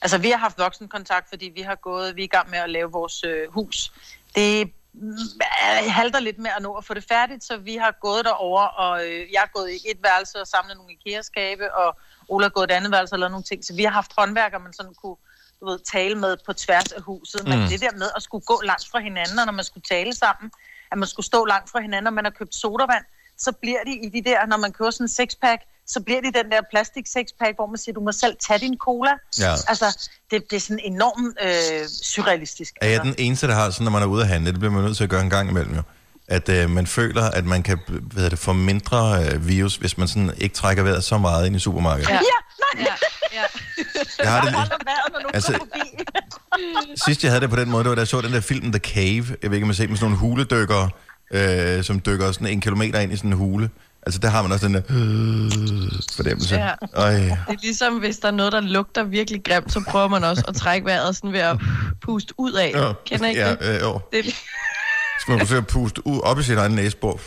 Altså, 0.02 0.18
vi 0.18 0.30
har 0.30 0.38
haft 0.38 0.60
voksenkontakt, 0.60 1.30
fordi 1.30 1.52
vi 1.56 1.62
har 1.62 1.76
gået, 1.76 2.16
vi 2.16 2.22
er 2.22 2.24
i 2.24 2.28
gang 2.28 2.50
med 2.50 2.60
at 2.60 2.70
lave 2.70 2.92
vores 2.92 3.24
øh, 3.24 3.52
hus. 3.52 3.94
Det 4.36 4.62
øh, 4.62 5.92
halter 5.92 6.20
lidt 6.20 6.40
med 6.40 6.52
at 6.58 6.64
nå 6.64 6.74
at 6.74 6.86
få 6.86 6.94
det 6.94 7.06
færdigt, 7.08 7.44
så 7.44 7.58
vi 7.58 7.76
har 7.76 7.96
gået 8.02 8.26
derover 8.26 8.62
og 8.62 9.06
øh, 9.06 9.32
jeg 9.32 9.42
har 9.42 9.50
gået 9.54 9.70
i 9.72 9.76
et 9.92 9.98
værelse 10.04 10.42
og 10.42 10.48
samlet 10.48 10.78
nogle 10.78 10.94
IKEA-skabe, 10.94 11.76
og 11.76 11.98
Ola 12.30 12.46
har 12.46 12.50
gået 12.50 12.64
et 12.64 12.72
andet 12.72 12.92
værelse 12.92 13.16
og 13.16 13.20
lavet 13.20 13.32
nogle 13.32 13.44
ting. 13.44 13.66
Så 13.66 13.76
vi 13.76 13.84
har 13.84 13.92
haft 13.92 14.12
håndværker, 14.18 14.60
man 14.60 14.74
sådan 14.74 14.94
kunne 14.94 15.16
du 15.60 15.66
ved, 15.66 15.80
tale 15.80 16.16
med 16.16 16.38
på 16.46 16.54
tværs 16.54 16.92
af 16.92 17.02
huset. 17.02 17.48
Men 17.48 17.60
mm. 17.60 17.68
det 17.68 17.82
der 17.82 17.92
med 17.92 18.10
at 18.16 18.24
skulle 18.24 18.46
gå 18.46 18.62
langt 18.64 18.88
fra 18.92 19.00
hinanden, 19.00 19.40
og 19.40 19.46
når 19.46 19.54
man 19.54 19.66
skulle 19.66 19.84
tale 19.84 20.14
sammen, 20.14 20.52
at 20.92 20.98
man 20.98 21.08
skulle 21.08 21.26
stå 21.26 21.46
langt 21.46 21.70
fra 21.70 21.80
hinanden, 21.80 22.08
og 22.08 22.14
man 22.14 22.26
har 22.26 22.32
købt 22.32 22.56
sodavand, 22.56 23.06
så 23.38 23.52
bliver 23.52 23.80
de 23.86 23.92
i 24.06 24.10
de 24.10 24.30
der, 24.30 24.46
når 24.46 24.58
man 24.58 24.72
køber 24.72 24.92
sådan 24.92 25.04
en 25.04 25.10
sexpack, 25.10 25.62
så 25.88 26.00
bliver 26.00 26.22
det 26.22 26.34
den 26.36 26.52
der 26.52 26.62
plastik 26.72 27.08
sexpack, 27.08 27.56
hvor 27.56 27.68
man 27.68 27.78
siger, 27.78 27.94
du 27.94 28.02
må 28.02 28.12
selv 28.12 28.36
tage 28.48 28.60
din 28.60 28.78
cola. 28.78 29.12
Ja. 29.40 29.52
Altså, 29.68 30.08
det, 30.32 30.44
det 30.50 30.56
er 30.56 30.60
sådan 30.60 30.80
enormt 30.84 31.38
øh, 31.44 31.88
surrealistisk. 32.04 32.74
Er 32.82 32.88
jeg 32.88 32.96
altså. 32.96 33.12
den 33.12 33.16
eneste, 33.26 33.48
der 33.48 33.54
har 33.54 33.70
sådan, 33.70 33.84
når 33.84 33.92
man 33.92 34.02
er 34.02 34.06
ude 34.06 34.22
at 34.22 34.28
handle, 34.28 34.52
det 34.52 34.60
bliver 34.60 34.74
man 34.74 34.84
nødt 34.84 34.98
til 34.98 35.04
at 35.04 35.10
gøre 35.10 35.22
en 35.22 35.30
gang 35.30 35.50
imellem 35.50 35.76
jo, 35.76 35.82
at 36.28 36.50
øh, 36.50 36.70
man 36.70 36.88
føler, 36.88 37.24
at 37.24 37.46
man 37.46 37.64
kan 37.64 37.80
hvad 37.88 38.30
det, 38.30 38.40
få 38.40 38.54
mindre 38.54 39.26
øh, 39.26 39.48
virus, 39.48 39.76
hvis 39.76 39.98
man 39.98 40.08
sådan 40.08 40.32
ikke 40.38 40.56
trækker 40.56 40.84
vejret 40.84 41.04
så 41.04 41.18
meget 41.18 41.48
ind 41.48 41.56
i 41.56 41.60
supermarkedet. 41.60 42.10
Ja. 42.10 42.14
Ja, 42.14 42.20
nej, 42.80 42.88
Ja, 42.88 42.94
ja. 43.34 43.44
Jeg 44.24 44.32
har 44.32 44.42
det, 44.42 44.54
du 45.24 45.30
Altså-. 45.34 45.60
Sidst 47.06 47.24
jeg 47.24 47.32
havde 47.32 47.42
det 47.42 47.50
på 47.50 47.56
den 47.56 47.70
måde, 47.70 47.84
det 47.84 47.90
var 47.90 47.96
da 47.96 48.02
jeg 48.02 48.08
så 48.08 48.22
den 48.22 48.34
der 48.34 48.42
film 48.42 48.72
The 48.72 48.80
Cave. 48.80 49.26
Jeg 49.42 49.50
ved 49.50 49.58
ikke, 49.58 49.66
om 49.66 49.70
I 49.70 49.74
har 49.74 49.74
set 49.74 49.90
med 49.90 49.98
sådan 49.98 50.12
nogle 50.12 50.18
huledykkere, 50.18 50.90
øh, 51.32 51.84
som 51.84 52.00
dykker 52.00 52.32
sådan 52.32 52.48
en 52.48 52.62
kilometer 52.62 53.00
ind 53.00 53.14
i 53.14 53.18
sådan 53.18 53.32
en 53.32 53.38
hule. 53.38 53.70
Altså 54.06 54.20
der 54.20 54.30
har 54.30 54.42
man 54.42 54.52
også 54.52 54.68
den 54.68 54.74
der 54.74 54.82
øh, 54.90 54.96
fornemmelse. 56.16 56.56
Ja. 56.56 56.72
Øj. 56.94 57.14
Det 57.14 57.32
er 57.48 57.62
ligesom, 57.62 57.94
hvis 57.94 58.18
der 58.18 58.28
er 58.28 58.32
noget, 58.32 58.52
der 58.52 58.62
lugter 58.62 59.04
virkelig 59.04 59.44
grimt, 59.44 59.74
så 59.74 59.84
prøver 59.90 60.08
man 60.08 60.24
også 60.24 60.44
at 60.48 60.56
trække 60.56 60.86
vejret 60.86 61.16
sådan 61.16 61.34
ved 61.34 61.40
at 61.40 61.58
puste 62.02 62.34
ud 62.38 62.54
af. 62.54 62.72
Ja. 62.76 62.92
Kender 63.06 63.26
I 63.26 63.30
ikke 63.30 63.42
ja, 63.42 63.50
det? 63.50 63.76
øh, 63.76 63.82
jo. 63.82 64.00
det? 64.14 64.26
Så 65.20 65.26
man 65.30 65.40
forsøger 65.40 65.62
at 65.62 65.68
puste 65.68 66.08
ud, 66.08 66.20
op 66.24 66.40
i 66.40 66.44
sit 66.44 66.58
egen 66.58 66.72
næsebor. 66.72 67.20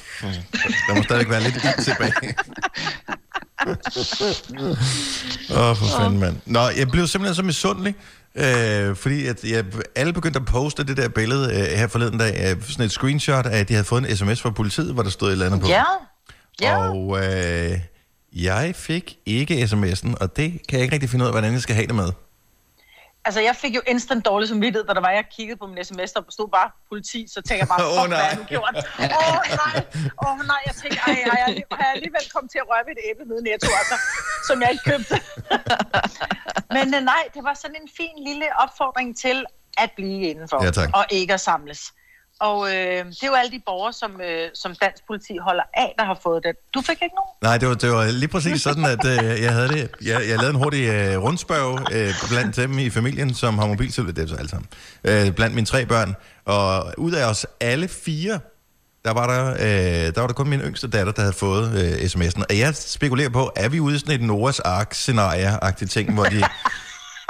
Der 0.88 0.94
må 0.94 1.02
stadig 1.02 1.30
være 1.30 1.42
lidt 1.42 1.54
ild 1.54 1.84
tilbage. 1.84 2.34
Åh, 5.50 5.70
oh, 5.70 5.76
for 5.76 5.98
fanden, 5.98 6.20
mand. 6.20 6.36
Nå, 6.46 6.60
jeg 6.60 6.88
blev 6.88 7.06
simpelthen 7.06 7.34
så 7.34 7.42
misundelig, 7.42 7.94
øh, 8.34 8.96
fordi 8.96 9.26
at 9.26 9.44
jeg, 9.44 9.64
alle 9.96 10.12
begyndte 10.12 10.40
at 10.40 10.46
poste 10.46 10.84
det 10.84 10.96
der 10.96 11.08
billede 11.08 11.44
øh, 11.54 11.78
her 11.78 11.86
forleden 11.86 12.18
dag, 12.18 12.50
øh, 12.50 12.62
sådan 12.62 12.84
et 12.84 12.90
screenshot 12.90 13.46
af, 13.46 13.58
at 13.58 13.68
de 13.68 13.74
havde 13.74 13.84
fået 13.84 14.10
en 14.10 14.16
sms 14.16 14.40
fra 14.42 14.50
politiet, 14.50 14.94
hvor 14.94 15.02
der 15.02 15.10
stod 15.10 15.28
et 15.28 15.32
eller 15.32 15.46
andet 15.46 15.60
på. 15.60 15.68
Ja, 15.68 15.84
ja. 16.60 16.88
Og 16.88 17.18
øh, 17.26 17.78
jeg 18.32 18.74
fik 18.74 19.16
ikke 19.26 19.62
sms'en, 19.62 20.14
og 20.20 20.36
det 20.36 20.52
kan 20.68 20.78
jeg 20.78 20.82
ikke 20.82 20.94
rigtig 20.94 21.10
finde 21.10 21.22
ud 21.22 21.26
af, 21.26 21.32
hvordan 21.34 21.52
jeg 21.52 21.60
skal 21.60 21.74
have 21.74 21.86
det 21.86 21.94
med. 21.94 22.10
Altså, 23.24 23.40
jeg 23.40 23.56
fik 23.56 23.74
jo 23.78 23.82
instant 23.86 24.24
dårlig 24.24 24.48
samvittighed, 24.48 24.86
da 24.88 24.92
der 24.94 25.00
var, 25.00 25.10
jeg 25.10 25.24
kiggede 25.36 25.58
på 25.58 25.66
min 25.66 25.84
sms, 25.84 26.12
der 26.12 26.22
stod 26.28 26.48
bare 26.48 26.70
politi, 26.88 27.20
så 27.34 27.42
tænker 27.42 27.62
jeg 27.64 27.70
bare, 27.74 27.80
fuck, 27.96 28.08
hvad 28.08 28.18
nej. 28.18 28.28
har 28.28 28.36
du 28.42 28.44
gjort? 28.54 28.74
Åh, 28.76 29.36
oh, 29.36 29.40
nej. 29.62 29.76
Åh, 30.24 30.32
oh, 30.32 30.38
nej. 30.52 30.62
Jeg 30.68 30.74
tænker, 30.82 31.00
ej, 31.06 31.16
har 31.30 31.38
jeg, 31.44 31.48
har 31.72 31.84
jeg 31.86 31.92
alligevel 31.96 32.24
kommet 32.34 32.50
til 32.54 32.60
at 32.64 32.66
røre 32.70 32.82
ved 32.86 32.92
et 32.98 33.02
æble 33.10 33.24
nede 33.30 33.42
netto, 33.48 33.70
altså, 33.80 33.96
som 34.48 34.56
jeg 34.62 34.70
ikke 34.74 34.84
købte. 34.92 35.14
Men 36.76 36.86
øh, 36.96 37.02
nej, 37.12 37.22
det 37.34 37.42
var 37.48 37.54
sådan 37.62 37.76
en 37.82 37.88
fin 37.98 38.16
lille 38.28 38.46
opfordring 38.64 39.08
til 39.24 39.38
at 39.84 39.90
blive 39.96 40.20
indenfor. 40.30 40.64
Ja, 40.64 40.70
tak. 40.70 40.88
Og 40.98 41.04
ikke 41.10 41.34
at 41.34 41.40
samles. 41.40 41.80
Og 42.40 42.68
øh, 42.68 43.04
det 43.06 43.22
er 43.22 43.26
jo 43.26 43.34
alle 43.34 43.52
de 43.52 43.62
borgere, 43.66 43.92
som, 43.92 44.20
øh, 44.20 44.48
som 44.54 44.74
dansk 44.82 45.06
politi 45.06 45.36
holder 45.42 45.62
af, 45.74 45.94
der 45.98 46.04
har 46.04 46.18
fået 46.22 46.42
det. 46.44 46.52
Du 46.74 46.80
fik 46.80 46.98
ikke 47.02 47.14
nogen? 47.14 47.34
Nej, 47.42 47.58
det 47.58 47.68
var, 47.68 47.74
det 47.74 47.90
var 47.90 48.10
lige 48.10 48.28
præcis 48.28 48.62
sådan, 48.62 48.84
at 48.84 49.04
øh, 49.06 49.42
jeg 49.42 49.52
havde 49.52 49.68
det. 49.68 49.90
Jeg, 50.04 50.20
jeg 50.28 50.36
lavede 50.38 50.50
en 50.50 50.56
hurtig 50.56 50.84
øh, 50.88 51.22
rundspørg 51.22 51.92
øh, 51.92 52.14
blandt 52.30 52.56
dem 52.56 52.78
i 52.78 52.90
familien, 52.90 53.34
som 53.34 53.58
har 53.58 53.66
mobiltelefon, 53.66 54.14
det 54.14 54.22
er 54.24 54.28
så 54.28 54.34
alle 54.34 54.48
sammen, 54.50 54.68
øh, 55.04 55.32
blandt 55.32 55.54
mine 55.54 55.66
tre 55.66 55.86
børn. 55.86 56.16
Og 56.44 56.94
ud 56.98 57.12
af 57.12 57.24
os 57.30 57.46
alle 57.60 57.88
fire, 57.88 58.40
der 59.04 59.12
var 59.12 59.26
der, 59.26 59.52
øh, 59.52 60.14
der 60.14 60.20
var 60.20 60.26
der 60.26 60.34
kun 60.34 60.48
min 60.48 60.60
yngste 60.60 60.88
datter, 60.88 61.12
der 61.12 61.22
havde 61.22 61.32
fået 61.32 61.66
øh, 61.80 61.92
sms'en. 61.92 62.42
Og 62.50 62.58
jeg 62.58 62.74
spekulerer 62.74 63.28
på, 63.28 63.50
er 63.56 63.68
vi 63.68 63.80
ude 63.80 63.96
i 63.96 63.98
sådan 63.98 64.14
et 64.14 64.26
Noras 64.26 64.60
Ark-scenarie-agtigt 64.60 65.90
ting, 65.90 66.14
hvor 66.14 66.24
de, 66.24 66.42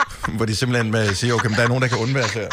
hvor 0.36 0.44
de 0.44 0.56
simpelthen 0.56 1.14
siger, 1.14 1.34
okay, 1.34 1.48
men 1.48 1.56
der 1.56 1.62
er 1.62 1.68
nogen, 1.68 1.82
der 1.82 1.88
kan 1.88 1.98
undvære 1.98 2.28
sig 2.28 2.40
her. 2.40 2.48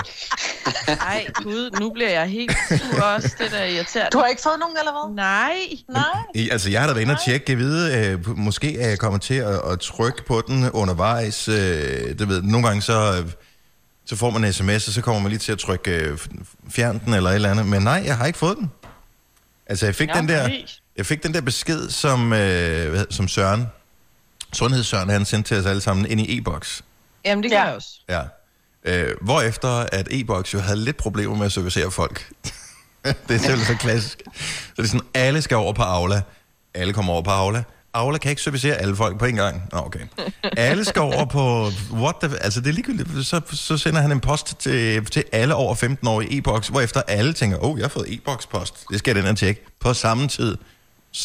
Ej, 1.01 1.25
gud, 1.33 1.71
nu 1.79 1.89
bliver 1.89 2.09
jeg 2.09 2.27
helt 2.27 2.57
sur 2.69 3.03
også. 3.03 3.35
Det 3.39 3.51
der 3.51 3.57
er 3.57 3.65
irriterende. 3.65 4.09
Du 4.13 4.17
har 4.17 4.25
ikke 4.25 4.41
fået 4.41 4.59
nogen, 4.59 4.77
eller 4.79 4.91
hvad? 4.91 5.15
Nej. 5.15 5.53
Nej. 5.89 6.03
I, 6.35 6.49
altså, 6.49 6.69
jeg 6.69 6.81
har 6.81 6.87
da 6.87 6.93
været 6.93 7.01
inde 7.03 7.13
og 7.13 7.25
tjekke, 7.25 7.51
jeg 7.51 7.57
ved, 7.57 7.93
øh, 7.93 8.37
måske 8.37 8.79
er 8.79 8.89
jeg 8.89 8.99
kommet 8.99 9.21
til 9.21 9.33
at, 9.33 9.61
at 9.71 9.79
trykke 9.79 10.25
på 10.25 10.43
den 10.47 10.71
undervejs. 10.71 11.47
Øh, 11.47 11.55
det 12.19 12.27
ved, 12.29 12.41
nogle 12.41 12.67
gange 12.67 12.81
så, 12.81 13.21
øh, 13.23 13.31
så 14.05 14.15
får 14.15 14.29
man 14.29 14.43
en 14.43 14.53
sms, 14.53 14.87
og 14.87 14.93
så 14.93 15.01
kommer 15.01 15.21
man 15.21 15.29
lige 15.29 15.39
til 15.39 15.51
at 15.51 15.59
trykke 15.59 15.91
øh, 15.91 16.17
fjern 16.69 17.01
den 17.05 17.13
eller 17.13 17.29
et 17.29 17.35
eller 17.35 17.51
andet. 17.51 17.65
Men 17.65 17.81
nej, 17.81 18.03
jeg 18.05 18.17
har 18.17 18.25
ikke 18.25 18.39
fået 18.39 18.57
den. 18.57 18.71
Altså, 19.67 19.85
jeg 19.85 19.95
fik, 19.95 20.09
Ja, 20.09 20.19
den, 20.19 20.29
der, 20.29 20.49
jeg 20.97 21.05
fik 21.05 21.23
den 21.23 21.33
der 21.33 21.41
besked, 21.41 21.89
som, 21.89 22.33
øh, 22.33 23.05
som 23.09 23.27
Søren, 23.27 23.67
Sundhedssøren, 24.53 25.09
han 25.09 25.25
sendte 25.25 25.47
til 25.47 25.57
os 25.57 25.65
alle 25.65 25.81
sammen 25.81 26.05
ind 26.05 26.21
i 26.21 26.37
e-boks. 26.37 26.81
Jamen, 27.25 27.43
det 27.43 27.51
gør 27.51 27.57
Ja. 27.57 27.63
jeg 27.63 27.75
også. 27.75 27.89
Ja. 28.09 28.21
Øh, 28.85 29.13
hvorefter 29.21 29.69
at 29.91 30.07
e-boks 30.11 30.53
jo 30.53 30.59
havde 30.59 30.79
lidt 30.79 30.97
problemer 30.97 31.35
med 31.35 31.45
at 31.45 31.51
servicere 31.51 31.91
folk. 31.91 32.29
det 33.03 33.13
er 33.29 33.37
simpelthen 33.37 33.65
så 33.65 33.75
klassisk. 33.79 34.21
Så 34.35 34.73
det 34.77 34.83
er 34.83 34.87
sådan, 34.87 35.07
alle 35.13 35.41
skal 35.41 35.57
over 35.57 35.73
på 35.73 35.81
Aula. 35.83 36.21
Alle 36.73 36.93
kommer 36.93 37.13
over 37.13 37.21
på 37.21 37.31
Aula. 37.31 37.63
Aula 37.93 38.17
kan 38.17 38.29
ikke 38.29 38.41
servicere 38.41 38.75
alle 38.75 38.95
folk 38.95 39.19
på 39.19 39.25
en 39.25 39.35
gang. 39.35 39.63
Nå, 39.71 39.77
okay. 39.79 39.99
Alle 40.57 40.85
skal 40.85 41.01
over 41.01 41.25
på... 41.25 41.71
What 41.91 42.15
the, 42.21 42.37
altså, 42.43 42.61
det 42.61 42.67
er 42.69 42.73
ligegyldigt. 42.73 43.27
Så, 43.27 43.41
så 43.51 43.77
sender 43.77 44.01
han 44.01 44.11
en 44.11 44.19
post 44.19 44.55
til, 44.59 45.05
til 45.05 45.23
alle 45.31 45.55
over 45.55 45.75
15 45.75 46.07
år 46.07 46.21
i 46.21 46.37
e-boks, 46.37 46.67
hvorefter 46.67 47.01
alle 47.07 47.33
tænker, 47.33 47.57
åh, 47.57 47.71
oh, 47.71 47.77
jeg 47.79 47.83
har 47.83 47.89
fået 47.89 48.13
e-boks-post. 48.13 48.85
Det 48.91 48.99
skal 48.99 49.15
jeg 49.15 49.23
den 49.23 49.31
og 49.31 49.37
tjekke. 49.37 49.65
På 49.79 49.93
samme 49.93 50.27
tid. 50.27 50.57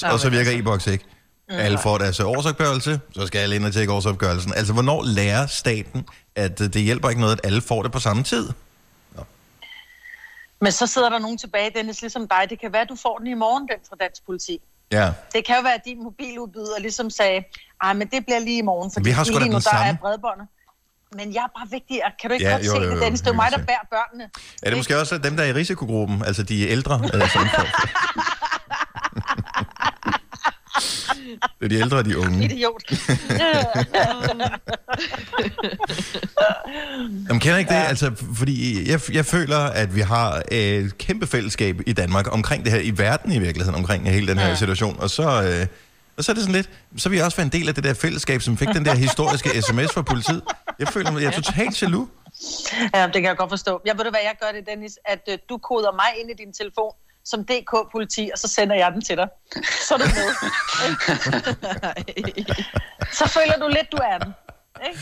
Og 0.03 0.21
så 0.21 0.31
virker 0.31 0.51
altså. 0.51 0.59
e-boks 0.59 0.87
ikke. 0.87 1.05
Alle 1.53 1.79
får 1.79 1.99
deres 1.99 2.21
årsopgørelse, 2.21 3.01
så 3.15 3.27
skal 3.27 3.39
alle 3.39 3.57
ind 3.57 3.67
og 3.67 3.73
tjekke 3.73 3.93
årsopgørelsen. 3.93 4.55
Altså, 4.55 4.73
hvornår 4.73 5.03
lærer 5.05 5.47
staten, 5.47 6.07
at 6.37 6.61
øh, 6.61 6.73
det 6.73 6.83
hjælper 6.83 7.09
ikke 7.09 7.21
noget, 7.21 7.33
at 7.33 7.47
alle 7.47 7.61
får 7.63 7.83
det 7.83 7.93
på 7.93 7.99
samme 8.01 8.23
tid? 8.23 8.49
Men 10.61 10.73
så 10.73 10.87
sidder 10.87 11.09
der 11.11 11.19
nogen 11.19 11.39
tilbage, 11.39 11.71
Dennis, 11.75 12.01
ligesom 12.01 12.29
dig. 12.29 12.47
Det 12.51 12.61
kan 12.61 12.73
være, 12.73 12.83
at 12.83 12.89
du 12.89 12.97
får 13.03 13.19
den 13.19 13.27
i 13.27 13.35
morgen, 13.35 13.69
den 13.69 13.77
fra 13.89 13.97
dansk 14.01 14.27
politi. 14.27 14.61
Ja. 14.93 15.13
Det 15.35 15.47
kan 15.47 15.57
jo 15.57 15.63
være, 15.63 15.75
at 15.75 15.81
din 15.85 16.03
mobiludbyder 16.03 16.79
ligesom 16.81 17.11
sagde, 17.11 17.45
ej, 17.83 17.93
men 17.93 18.09
det 18.09 18.25
bliver 18.27 18.39
lige 18.39 18.59
i 18.59 18.63
morgen, 18.63 18.91
fordi 18.93 19.05
Vi 19.05 19.11
har 19.11 19.25
sgu 19.25 19.39
lige 19.39 19.49
nu, 19.49 19.55
der 19.55 19.61
samme. 19.61 19.87
er 19.87 19.97
bredbåndet. 19.97 20.47
Men 21.17 21.35
jeg 21.35 21.41
er 21.43 21.59
bare 21.59 21.69
vigtig. 21.71 22.01
Kan 22.21 22.31
du 22.31 22.35
ikke 22.35 22.47
Ja, 22.47 22.53
godt 22.53 22.67
jo, 22.67 22.71
se 22.71 22.77
jo, 22.77 22.83
det, 22.91 22.95
jo, 22.97 23.01
Dennis? 23.01 23.21
Det 23.21 23.29
er 23.29 23.33
mig, 23.35 23.49
der 23.51 23.59
bærer 23.59 23.87
børnene. 23.91 24.31
Er 24.63 24.71
det 24.71 24.77
måske 24.79 24.99
også 25.01 25.19
dem, 25.19 25.37
der 25.37 25.43
er 25.45 25.49
i 25.49 25.53
risikogruppen, 25.53 26.25
altså 26.25 26.43
de 26.43 26.69
ældre? 26.69 27.01
Øh. 27.15 27.21
det 31.61 31.65
er 31.65 31.69
de 31.69 31.75
ældre 31.75 31.97
og 31.99 32.05
de 32.05 32.19
unge. 32.19 32.45
Idiot. 32.45 32.83
Jamen, 37.29 37.41
kender 37.41 37.59
ikke 37.59 37.69
det? 37.75 37.75
Altså, 37.89 38.11
fordi 38.37 38.91
jeg, 38.91 39.01
jeg 39.13 39.27
føler, 39.27 39.59
at 39.59 39.95
vi 39.95 40.01
har 40.01 40.43
et 40.51 40.99
kæmpe 40.99 41.27
fællesskab 41.27 41.81
i 41.87 41.93
Danmark 41.93 42.33
omkring 42.33 42.65
det 42.65 42.73
her, 42.73 42.81
i 42.81 42.99
verden 42.99 43.33
i 43.33 43.39
virkeligheden, 43.39 43.79
omkring 43.79 44.11
hele 44.11 44.27
den 44.27 44.39
her 44.39 44.49
Ja. 44.49 44.55
situation. 44.55 45.01
Og 45.01 45.11
så, 45.11 45.23
øh, 45.23 45.67
og 46.17 46.25
så 46.25 46.33
er 46.33 46.35
det 46.35 46.43
sådan 46.43 46.55
lidt, 46.55 46.71
så 46.97 47.09
vil 47.09 47.17
jeg 47.17 47.25
også 47.25 47.37
være 47.37 47.45
en 47.47 47.53
del 47.53 47.69
af 47.69 47.75
det 47.75 47.85
der 47.85 47.95
fællesskab, 47.95 48.43
som 48.43 48.57
fik 48.57 48.69
den 48.69 48.85
der 48.85 48.95
historiske 48.95 49.49
sms 49.63 49.93
fra 49.93 50.03
politiet. 50.03 50.43
Jeg 50.79 50.89
føler, 50.89 51.19
jeg 51.19 51.27
er 51.27 51.31
totalt 51.31 51.83
jaloux. 51.83 52.09
ja, 52.95 53.05
det 53.07 53.13
kan 53.15 53.25
jeg 53.25 53.37
godt 53.37 53.51
forstå. 53.51 53.81
Jeg 53.87 53.95
ved 53.99 54.05
du 54.05 54.11
hvad, 54.11 54.21
jeg 54.25 54.35
gør 54.41 54.53
det, 54.59 54.67
Dennis, 54.69 54.99
at 55.05 55.21
øh, 55.31 55.39
du 55.49 55.59
koder 55.59 55.93
mig 55.93 56.11
ind 56.21 56.31
i 56.31 56.35
din 56.45 56.53
telefon 56.53 56.93
som 57.25 57.45
DK-politi, 57.45 58.31
og 58.33 58.39
så 58.39 58.49
sender 58.49 58.77
jeg 58.77 58.93
den 58.93 59.01
til 59.03 59.17
dig. 59.17 59.29
Så 59.89 59.95
er 59.95 59.99
du 59.99 60.05
med. 60.05 60.29
ikke? 62.17 62.65
så 63.19 63.29
føler 63.29 63.57
du 63.59 63.69
lidt, 63.69 63.93
du 63.93 63.97
er 63.97 64.19
den. 64.19 64.33
Ikke? 64.89 65.01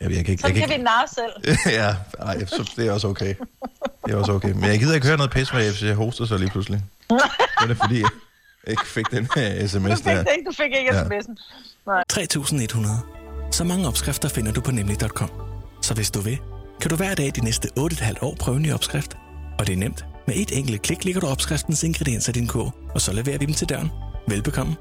Jeg, 0.00 0.10
jeg 0.10 0.24
kan 0.24 0.32
ikke, 0.32 0.40
Sådan 0.42 0.56
jeg 0.56 0.62
kan 0.62 0.70
vi 0.70 0.74
kan 0.74 0.84
narre 0.84 1.08
selv. 1.08 1.56
ja, 1.80 1.94
ej, 2.26 2.44
så, 2.46 2.72
det 2.76 2.86
er 2.88 2.92
også 2.92 3.08
okay. 3.08 3.34
Det 4.06 4.12
er 4.12 4.16
også 4.16 4.32
okay. 4.32 4.52
Men 4.52 4.64
jeg 4.64 4.78
gider 4.78 4.94
ikke 4.94 5.06
høre 5.06 5.16
noget 5.16 5.32
pis 5.32 5.52
med, 5.52 5.70
hvis 5.70 5.82
jeg 5.82 5.94
hoster 5.94 6.26
så 6.26 6.36
lige 6.36 6.50
pludselig. 6.50 6.82
Det 7.10 7.20
er 7.62 7.66
det, 7.66 7.76
fordi 7.76 8.00
jeg 8.00 8.10
ikke 8.66 8.86
fik 8.86 9.10
den 9.10 9.28
her 9.36 9.66
sms 9.66 9.90
Du 9.90 9.96
fik 9.96 10.04
der. 10.04 10.22
det 10.22 10.28
ikke, 10.38 10.48
du 10.50 10.54
fik 10.56 10.72
ikke 10.78 10.94
Ja. 10.94 11.02
sms'en. 11.02 11.34
3.100. 12.12 13.50
Så 13.52 13.64
mange 13.64 13.88
opskrifter 13.88 14.28
finder 14.28 14.52
du 14.52 14.60
på 14.60 14.70
nemlig.com. 14.70 15.30
Så 15.82 15.94
hvis 15.94 16.10
du 16.10 16.20
vil, 16.20 16.38
kan 16.80 16.90
du 16.90 16.96
hver 16.96 17.14
dag 17.14 17.32
de 17.36 17.44
næste 17.44 17.68
8,5 17.78 18.12
år 18.22 18.34
prøve 18.40 18.56
en 18.56 18.62
ny 18.62 18.72
opskrift. 18.72 19.16
Og 19.58 19.66
det 19.66 19.72
er 19.72 19.76
nemt. 19.76 20.04
Med 20.26 20.36
et 20.36 20.58
enkelt 20.58 20.82
klik 20.82 21.04
ligger 21.04 21.20
du 21.20 21.26
opskriftens 21.26 21.82
ingredienser 21.82 22.32
i 22.32 22.32
din 22.32 22.46
kog, 22.46 22.72
og 22.94 23.00
så 23.00 23.12
leverer 23.12 23.38
vi 23.38 23.46
dem 23.46 23.54
til 23.54 23.68
døren. 23.68 23.90
Velbekomme. 24.28 24.76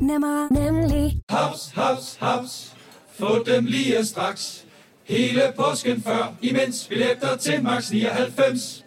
Nemmer, 0.00 0.48
nemlig. 0.52 1.20
Haps, 1.30 1.70
haps, 1.74 2.16
haps. 2.20 2.72
Få 3.18 3.44
dem 3.46 3.64
lige 3.64 4.04
straks. 4.04 4.64
Hele 5.04 5.52
påsken 5.56 6.02
før, 6.02 6.34
imens 6.42 6.86
billetter 6.88 7.36
til 7.36 7.62
max 7.62 7.90
99. 7.90 8.84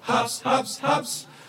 Haps, 0.00 0.40
haps, 0.44 0.78
haps. 0.82 1.27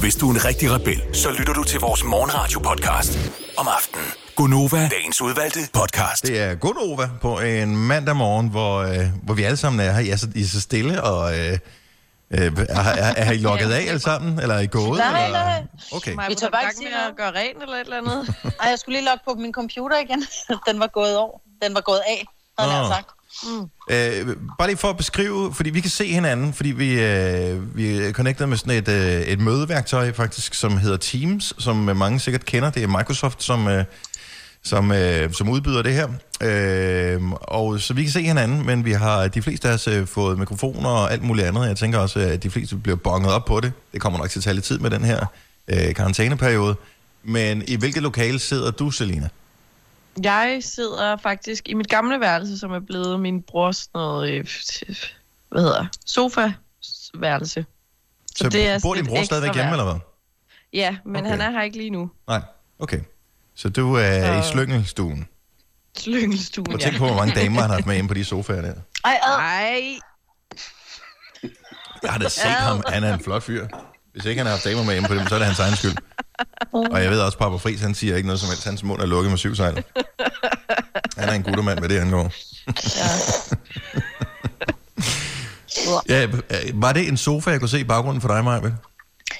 Hvis 0.00 0.16
du 0.16 0.30
er 0.30 0.34
en 0.34 0.44
rigtig 0.44 0.70
rebel, 0.70 1.02
så 1.16 1.30
lytter 1.30 1.52
du 1.52 1.64
til 1.64 1.80
vores 1.80 2.04
morgenradio-podcast 2.04 3.18
om 3.56 3.68
aftenen. 3.68 4.06
Gonova, 4.36 4.88
dagens 4.88 5.20
udvalgte 5.20 5.60
podcast. 5.72 6.26
Det 6.26 6.40
er 6.40 6.54
Gunova 6.54 7.10
på 7.20 7.40
en 7.40 7.76
mandag 7.76 8.16
morgen, 8.16 8.48
hvor, 8.48 8.78
øh, 8.78 9.06
hvor 9.22 9.34
vi 9.34 9.42
alle 9.42 9.56
sammen 9.56 9.86
er 9.86 9.92
her. 9.92 10.00
I 10.00 10.08
er 10.08 10.16
så, 10.16 10.28
I 10.34 10.42
er 10.42 10.46
så 10.46 10.60
stille, 10.60 11.02
og 11.02 11.38
øh, 11.38 11.52
øh, 12.30 12.52
er, 12.68 12.80
er, 12.80 13.14
er 13.16 13.32
I 13.32 13.38
logget 13.38 13.72
af 13.72 13.86
alle 13.88 14.00
sammen? 14.00 14.38
Eller 14.40 14.54
er 14.54 14.60
I 14.60 14.66
gået? 14.66 14.98
Nej, 14.98 15.24
eller? 15.24 15.38
nej. 15.38 15.62
Okay. 15.92 16.16
Vi 16.28 16.34
tør 16.34 16.48
bare 16.48 16.62
ikke 16.62 16.76
sige 16.76 17.08
at 17.08 17.16
gøre 17.16 17.32
rent 17.32 17.62
eller 17.62 17.74
et 17.74 17.80
eller 17.80 17.96
andet. 17.96 18.34
Ej, 18.60 18.68
jeg 18.68 18.78
skulle 18.78 18.98
lige 18.98 19.04
logge 19.04 19.22
på 19.24 19.34
min 19.34 19.52
computer 19.52 19.98
igen. 19.98 20.26
Den 20.68 20.80
var 20.80 20.86
gået 20.86 21.16
over. 21.16 21.38
Den 21.62 21.74
var 21.74 21.80
gået 21.80 22.00
af, 22.08 22.26
havde 22.58 22.72
jeg 22.72 22.82
Nå. 22.82 22.88
Mm. 23.42 23.70
Øh, 23.90 24.36
bare 24.58 24.68
lige 24.68 24.76
for 24.76 24.90
at 24.90 24.96
beskrive, 24.96 25.54
fordi 25.54 25.70
vi 25.70 25.80
kan 25.80 25.90
se 25.90 26.12
hinanden, 26.12 26.52
fordi 26.52 26.70
vi, 26.70 27.00
øh, 27.02 27.76
vi 27.76 27.98
er 27.98 28.12
connected 28.12 28.46
med 28.46 28.56
sådan 28.56 28.78
et, 28.78 28.88
øh, 28.88 29.20
et 29.20 29.40
mødeværktøj 29.40 30.12
faktisk, 30.12 30.54
som 30.54 30.78
hedder 30.78 30.96
Teams, 30.96 31.54
som 31.58 31.88
øh, 31.88 31.96
mange 31.96 32.20
sikkert 32.20 32.44
kender. 32.44 32.70
Det 32.70 32.82
er 32.82 32.86
Microsoft, 32.86 33.42
som, 33.42 33.68
øh, 33.68 33.84
som, 34.62 34.92
øh, 34.92 35.32
som 35.32 35.48
udbyder 35.48 35.82
det 35.82 35.92
her. 35.92 36.08
Øh, 36.42 37.32
og 37.32 37.80
så 37.80 37.94
vi 37.94 38.02
kan 38.02 38.12
se 38.12 38.22
hinanden, 38.22 38.66
men 38.66 38.84
vi 38.84 38.92
har 38.92 39.28
de 39.28 39.42
fleste 39.42 39.68
af 39.68 39.72
os 39.72 39.88
øh, 39.88 40.06
fået 40.06 40.38
mikrofoner 40.38 40.88
og 40.88 41.12
alt 41.12 41.22
muligt 41.22 41.46
andet. 41.46 41.66
Jeg 41.66 41.76
tænker 41.76 41.98
også, 41.98 42.18
at 42.18 42.42
de 42.42 42.50
fleste 42.50 42.76
bliver 42.76 42.96
bonget 42.96 43.32
op 43.32 43.44
på 43.44 43.60
det. 43.60 43.72
Det 43.92 44.00
kommer 44.00 44.18
nok 44.18 44.30
til 44.30 44.38
at 44.38 44.44
tage 44.44 44.54
lidt 44.54 44.64
tid 44.64 44.78
med 44.78 44.90
den 44.90 45.04
her 45.04 45.26
øh, 45.68 45.94
karantæneperiode. 45.94 46.76
Men 47.24 47.62
i 47.66 47.76
hvilket 47.76 48.02
lokale 48.02 48.38
sidder 48.38 48.70
du, 48.70 48.90
Selina? 48.90 49.28
Jeg 50.22 50.58
sidder 50.60 51.16
faktisk 51.16 51.68
i 51.68 51.74
mit 51.74 51.88
gamle 51.88 52.20
værelse, 52.20 52.58
som 52.58 52.72
er 52.72 52.80
blevet 52.80 53.20
min 53.20 53.42
brors 53.42 53.88
noget, 53.94 54.30
øh, 54.32 54.46
hvad 55.48 55.62
hedder, 55.62 55.86
sofa-værelse. 56.06 57.66
Så, 58.36 58.48
det 58.48 58.68
er 58.68 58.78
bor 58.82 58.94
din 58.94 59.06
bror 59.06 59.22
stadigvæk 59.24 59.54
hjemme, 59.54 59.70
eller 59.70 59.84
hvad? 59.84 59.94
Ja, 60.72 60.96
men 61.04 61.16
Okay. 61.16 61.30
han 61.30 61.40
er 61.40 61.50
her 61.50 61.62
ikke 61.62 61.76
lige 61.76 61.90
nu. 61.90 62.10
Nej, 62.28 62.40
okay. 62.78 63.00
Så 63.54 63.68
du 63.68 63.94
er 63.94 64.38
i 64.38 64.42
Så- 64.42 64.48
slyngelstuen. 64.50 65.28
Slyngelstuen, 65.98 66.72
Og 66.74 66.80
tænk 66.80 66.98
på, 66.98 67.06
hvor 67.06 67.16
mange 67.16 67.34
damer 67.34 67.60
han 67.60 67.70
har 67.70 67.76
haft 67.76 67.86
med 67.86 67.96
inde 67.96 68.08
på 68.08 68.14
de 68.14 68.24
sofaer 68.24 68.62
der. 68.62 68.74
Ej. 69.04 69.18
Nej. 69.26 69.98
Jeg 72.02 72.12
har 72.12 72.18
da 72.18 72.28
set 72.28 72.42
ham. 72.44 72.82
Han 72.88 73.04
er 73.04 73.14
en 73.14 73.20
flot 73.20 73.42
fyr. 73.42 73.66
Hvis 74.12 74.24
ikke 74.24 74.38
han 74.38 74.46
har 74.46 74.52
haft 74.52 74.64
damer 74.64 74.84
med 74.84 74.96
inde 74.96 75.08
på 75.08 75.14
dem, 75.14 75.26
så 75.26 75.34
er 75.34 75.38
det 75.38 75.46
hans 75.46 75.58
egen 75.58 75.76
skyld. 75.76 75.96
Og 76.72 77.02
jeg 77.02 77.10
ved 77.10 77.20
også, 77.20 77.36
at 77.36 77.38
Papa 77.38 77.56
Friis, 77.56 77.80
han 77.80 77.94
siger 77.94 78.16
ikke 78.16 78.26
noget 78.26 78.40
som 78.40 78.48
helst. 78.48 78.64
Hans 78.64 78.82
mund 78.82 79.02
er 79.02 79.06
lukket 79.06 79.30
med 79.30 79.38
syv 79.38 79.54
sejl. 79.54 79.84
Han 81.18 81.28
er 81.28 81.32
en 81.32 81.42
guttermand, 81.42 81.78
hvad 81.78 81.88
det 81.88 81.98
angår. 81.98 82.32
Ja, 86.08 86.22
øh, 86.24 86.82
var 86.82 86.92
det 86.92 87.08
en 87.08 87.16
sofa, 87.16 87.50
jeg 87.50 87.60
kunne 87.60 87.68
se 87.68 87.80
i 87.80 87.84
baggrunden 87.84 88.20
for 88.20 88.28
dig, 88.28 88.44
Maja? 88.44 88.60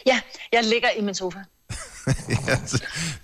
Ja, 0.06 0.20
jeg 0.52 0.64
ligger 0.64 0.88
i 0.98 1.00
min 1.02 1.14
sofa. 1.14 1.38
ja, 2.48 2.56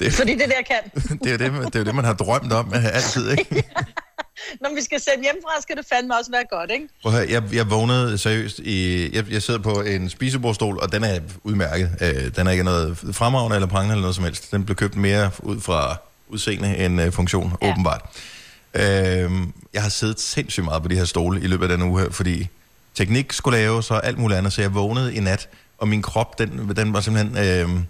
det, 0.01 0.13
Fordi 0.13 0.33
det 0.35 0.43
er 0.43 0.47
jeg 0.47 0.65
kan. 0.67 1.03
det, 1.25 1.33
er 1.33 1.37
det, 1.37 1.53
man- 1.53 1.65
det 1.65 1.75
er 1.75 1.79
jo 1.79 1.85
det, 1.85 1.95
man 1.95 2.05
har 2.05 2.13
drømt 2.13 2.53
om 2.53 2.73
altid, 2.75 3.31
ikke? 3.31 3.65
Når 4.61 4.75
vi 4.75 4.83
skal 4.83 5.01
sende 5.01 5.23
hjemmefra, 5.23 5.61
skal 5.61 5.77
det 5.77 5.87
fandme 5.93 6.19
også 6.19 6.31
være 6.31 6.45
godt, 6.51 6.71
ikke? 6.71 6.89
Prøv 7.03 7.13
høre, 7.13 7.27
jeg, 7.31 7.43
jeg 7.53 7.71
vågnede 7.71 8.19
seriøst 8.19 8.59
i... 8.59 9.09
Jeg, 9.17 9.25
jeg 9.31 9.43
sidder 9.43 9.61
på 9.61 9.81
en 9.81 10.11
spisebordstol, 10.11 10.79
og 10.83 10.93
den 10.93 11.05
er 11.05 11.21
udmærket. 11.45 11.91
Øh, 12.01 12.37
den 12.37 12.47
er 12.47 12.51
ikke 12.51 12.65
noget 12.65 12.99
fremragende 13.13 13.57
eller 13.57 13.69
prangende 13.69 13.93
eller 13.93 14.03
noget 14.03 14.15
som 14.15 14.25
helst. 14.25 14.51
Den 14.51 14.65
blev 14.65 14.77
købt 14.77 14.97
mere 14.97 15.31
ud 15.43 15.61
fra 15.61 15.97
udseende 16.29 16.77
end 16.77 17.01
øh, 17.01 17.13
funktion, 17.13 17.53
ja. 17.63 17.71
åbenbart. 17.71 18.01
Øh, 18.75 19.31
jeg 19.75 19.83
har 19.83 19.89
siddet 19.89 20.21
sindssygt 20.21 20.65
meget 20.65 20.83
på 20.83 20.89
de 20.89 20.97
her 20.97 21.05
stole 21.05 21.41
i 21.41 21.47
løbet 21.47 21.71
af 21.71 21.79
den 21.79 21.91
uge 21.91 22.01
her, 22.01 22.11
fordi 22.11 22.49
teknik 22.95 23.33
skulle 23.33 23.59
laves 23.59 23.91
og 23.91 24.07
alt 24.07 24.19
muligt 24.19 24.39
andet, 24.39 24.53
så 24.53 24.61
jeg 24.61 24.75
vågnede 24.75 25.15
i 25.15 25.21
nat, 25.21 25.49
og 25.79 25.89
min 25.89 26.03
krop, 26.03 26.39
den, 26.39 26.73
den 26.77 26.93
var 26.93 27.01
simpelthen... 27.01 27.39
Øh, 27.39 27.81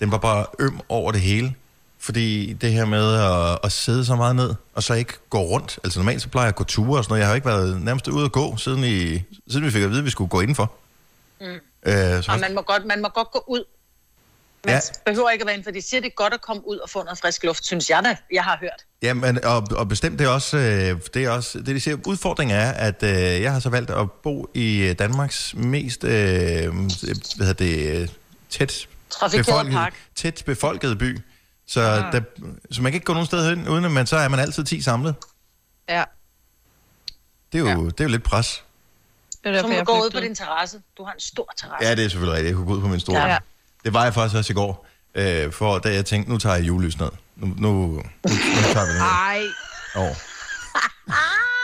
den 0.00 0.10
var 0.10 0.18
bare 0.18 0.46
øm 0.58 0.80
over 0.88 1.12
det 1.12 1.20
hele. 1.20 1.54
Fordi 2.04 2.52
det 2.52 2.72
her 2.72 2.84
med 2.84 3.14
at, 3.14 3.58
at 3.64 3.72
sidde 3.72 4.04
så 4.04 4.16
meget 4.16 4.36
ned, 4.36 4.54
og 4.74 4.82
så 4.82 4.94
ikke 4.94 5.12
gå 5.30 5.38
rundt. 5.38 5.78
Altså 5.84 5.98
normalt 5.98 6.22
så 6.22 6.28
plejer 6.28 6.44
jeg 6.44 6.48
at 6.48 6.56
gå 6.56 6.64
ture 6.64 6.98
og 6.98 7.04
sådan 7.04 7.12
noget. 7.12 7.20
Jeg 7.20 7.28
har 7.28 7.34
ikke 7.34 7.46
været 7.46 7.82
nærmest 7.82 8.08
ude 8.08 8.24
at 8.24 8.32
gå, 8.32 8.56
siden, 8.56 8.84
i, 8.84 9.22
siden 9.50 9.64
vi 9.66 9.70
fik 9.70 9.82
at 9.82 9.88
vide, 9.90 9.98
at 9.98 10.04
vi 10.04 10.10
skulle 10.10 10.28
gå 10.30 10.40
indenfor. 10.40 10.72
Mm. 11.40 11.46
Øh, 11.46 12.22
så 12.22 12.32
Og 12.32 12.38
man 12.40 12.54
må, 12.54 12.62
godt, 12.62 12.86
man 12.86 13.02
må 13.02 13.08
godt 13.08 13.30
gå 13.32 13.44
ud. 13.48 13.64
Man 14.66 14.74
Ja. 14.74 14.80
behøver 15.06 15.30
ikke 15.30 15.42
at 15.42 15.46
være 15.46 15.54
inde, 15.54 15.64
for 15.64 15.70
de 15.70 15.82
siger, 15.82 16.00
det 16.00 16.06
er 16.08 16.14
godt 16.14 16.34
at 16.34 16.40
komme 16.40 16.68
ud 16.68 16.76
og 16.76 16.90
få 16.90 17.02
noget 17.02 17.18
frisk 17.18 17.44
luft, 17.44 17.66
synes 17.66 17.90
jeg 17.90 18.00
da, 18.04 18.16
jeg 18.32 18.44
har 18.44 18.58
hørt. 18.60 18.84
Ja, 19.02 19.14
men, 19.14 19.44
og, 19.44 19.66
og 19.70 19.88
bestemt 19.88 20.18
det 20.18 20.24
er 20.24 20.28
også, 20.30 20.56
øh, 20.56 21.00
det 21.14 21.24
er 21.24 21.30
også, 21.30 21.58
det 21.58 21.66
de 21.66 21.80
siger, 21.80 21.96
udfordringen 22.06 22.56
er, 22.56 22.70
at 22.72 23.02
øh, 23.02 23.10
jeg 23.42 23.52
har 23.52 23.60
så 23.60 23.68
valgt 23.70 23.90
at 23.90 24.10
bo 24.12 24.46
i 24.54 24.82
øh, 24.82 24.98
Danmarks 24.98 25.54
mest, 25.54 26.04
øh, 26.04 26.10
hvad 26.10 27.46
hedder 27.46 27.52
det, 27.52 28.00
øh, 28.00 28.08
tæt 28.50 28.86
Trafikeret 29.10 29.46
befolket, 29.46 29.72
park. 29.74 29.94
tæt 30.14 30.42
befolket 30.46 30.98
by. 30.98 31.18
Så, 31.66 31.80
ah. 31.80 32.12
der, 32.12 32.20
så 32.70 32.82
man 32.82 32.92
kan 32.92 32.96
ikke 32.96 33.04
gå 33.04 33.12
nogen 33.12 33.26
sted 33.26 33.48
hen, 33.48 33.68
uden 33.68 33.84
at 33.84 33.90
man, 33.90 34.06
så 34.06 34.16
er 34.16 34.28
man 34.28 34.40
altid 34.40 34.64
10 34.64 34.80
samlet. 34.80 35.14
Ja. 35.88 36.04
Det 37.52 37.58
er 37.58 37.62
jo, 37.62 37.66
ja. 37.68 37.74
det 37.74 38.00
er 38.00 38.04
jo 38.04 38.10
lidt 38.10 38.22
pres. 38.22 38.64
Det 39.44 39.56
er 39.56 39.60
Så 39.60 39.68
må 39.68 39.74
du 39.74 39.84
gå 39.84 39.92
ud 39.92 40.10
på 40.10 40.20
din 40.20 40.34
terrasse. 40.34 40.82
Du 40.98 41.04
har 41.04 41.12
en 41.12 41.20
stor 41.20 41.52
terrasse. 41.56 41.88
Ja, 41.88 41.94
det 41.94 42.04
er 42.04 42.08
selvfølgelig 42.08 42.34
rigtigt. 42.36 42.48
Jeg 42.48 42.56
kunne 42.56 42.66
gå 42.66 42.74
ud 42.74 42.80
på 42.80 42.88
min 42.88 43.00
store. 43.00 43.20
Ja. 43.20 43.26
Ja. 43.26 43.38
Det 43.84 43.94
var 43.94 44.04
jeg 44.04 44.14
faktisk 44.14 44.36
også 44.38 44.52
i 44.52 44.54
går. 44.54 44.86
Øh, 45.14 45.52
for 45.52 45.78
da 45.78 45.94
jeg 45.94 46.06
tænkte, 46.06 46.30
nu 46.32 46.38
tager 46.38 46.56
jeg 46.56 46.66
julelys 46.66 46.98
ned. 46.98 47.10
Nu, 47.36 47.46
nu, 47.46 47.52
nu, 47.56 47.86
nu 47.86 48.02
tager 48.72 48.86
vi 48.86 48.92
det 48.92 49.00
ned. 49.00 49.00
Ej, 49.00 49.42
Over. 49.94 50.14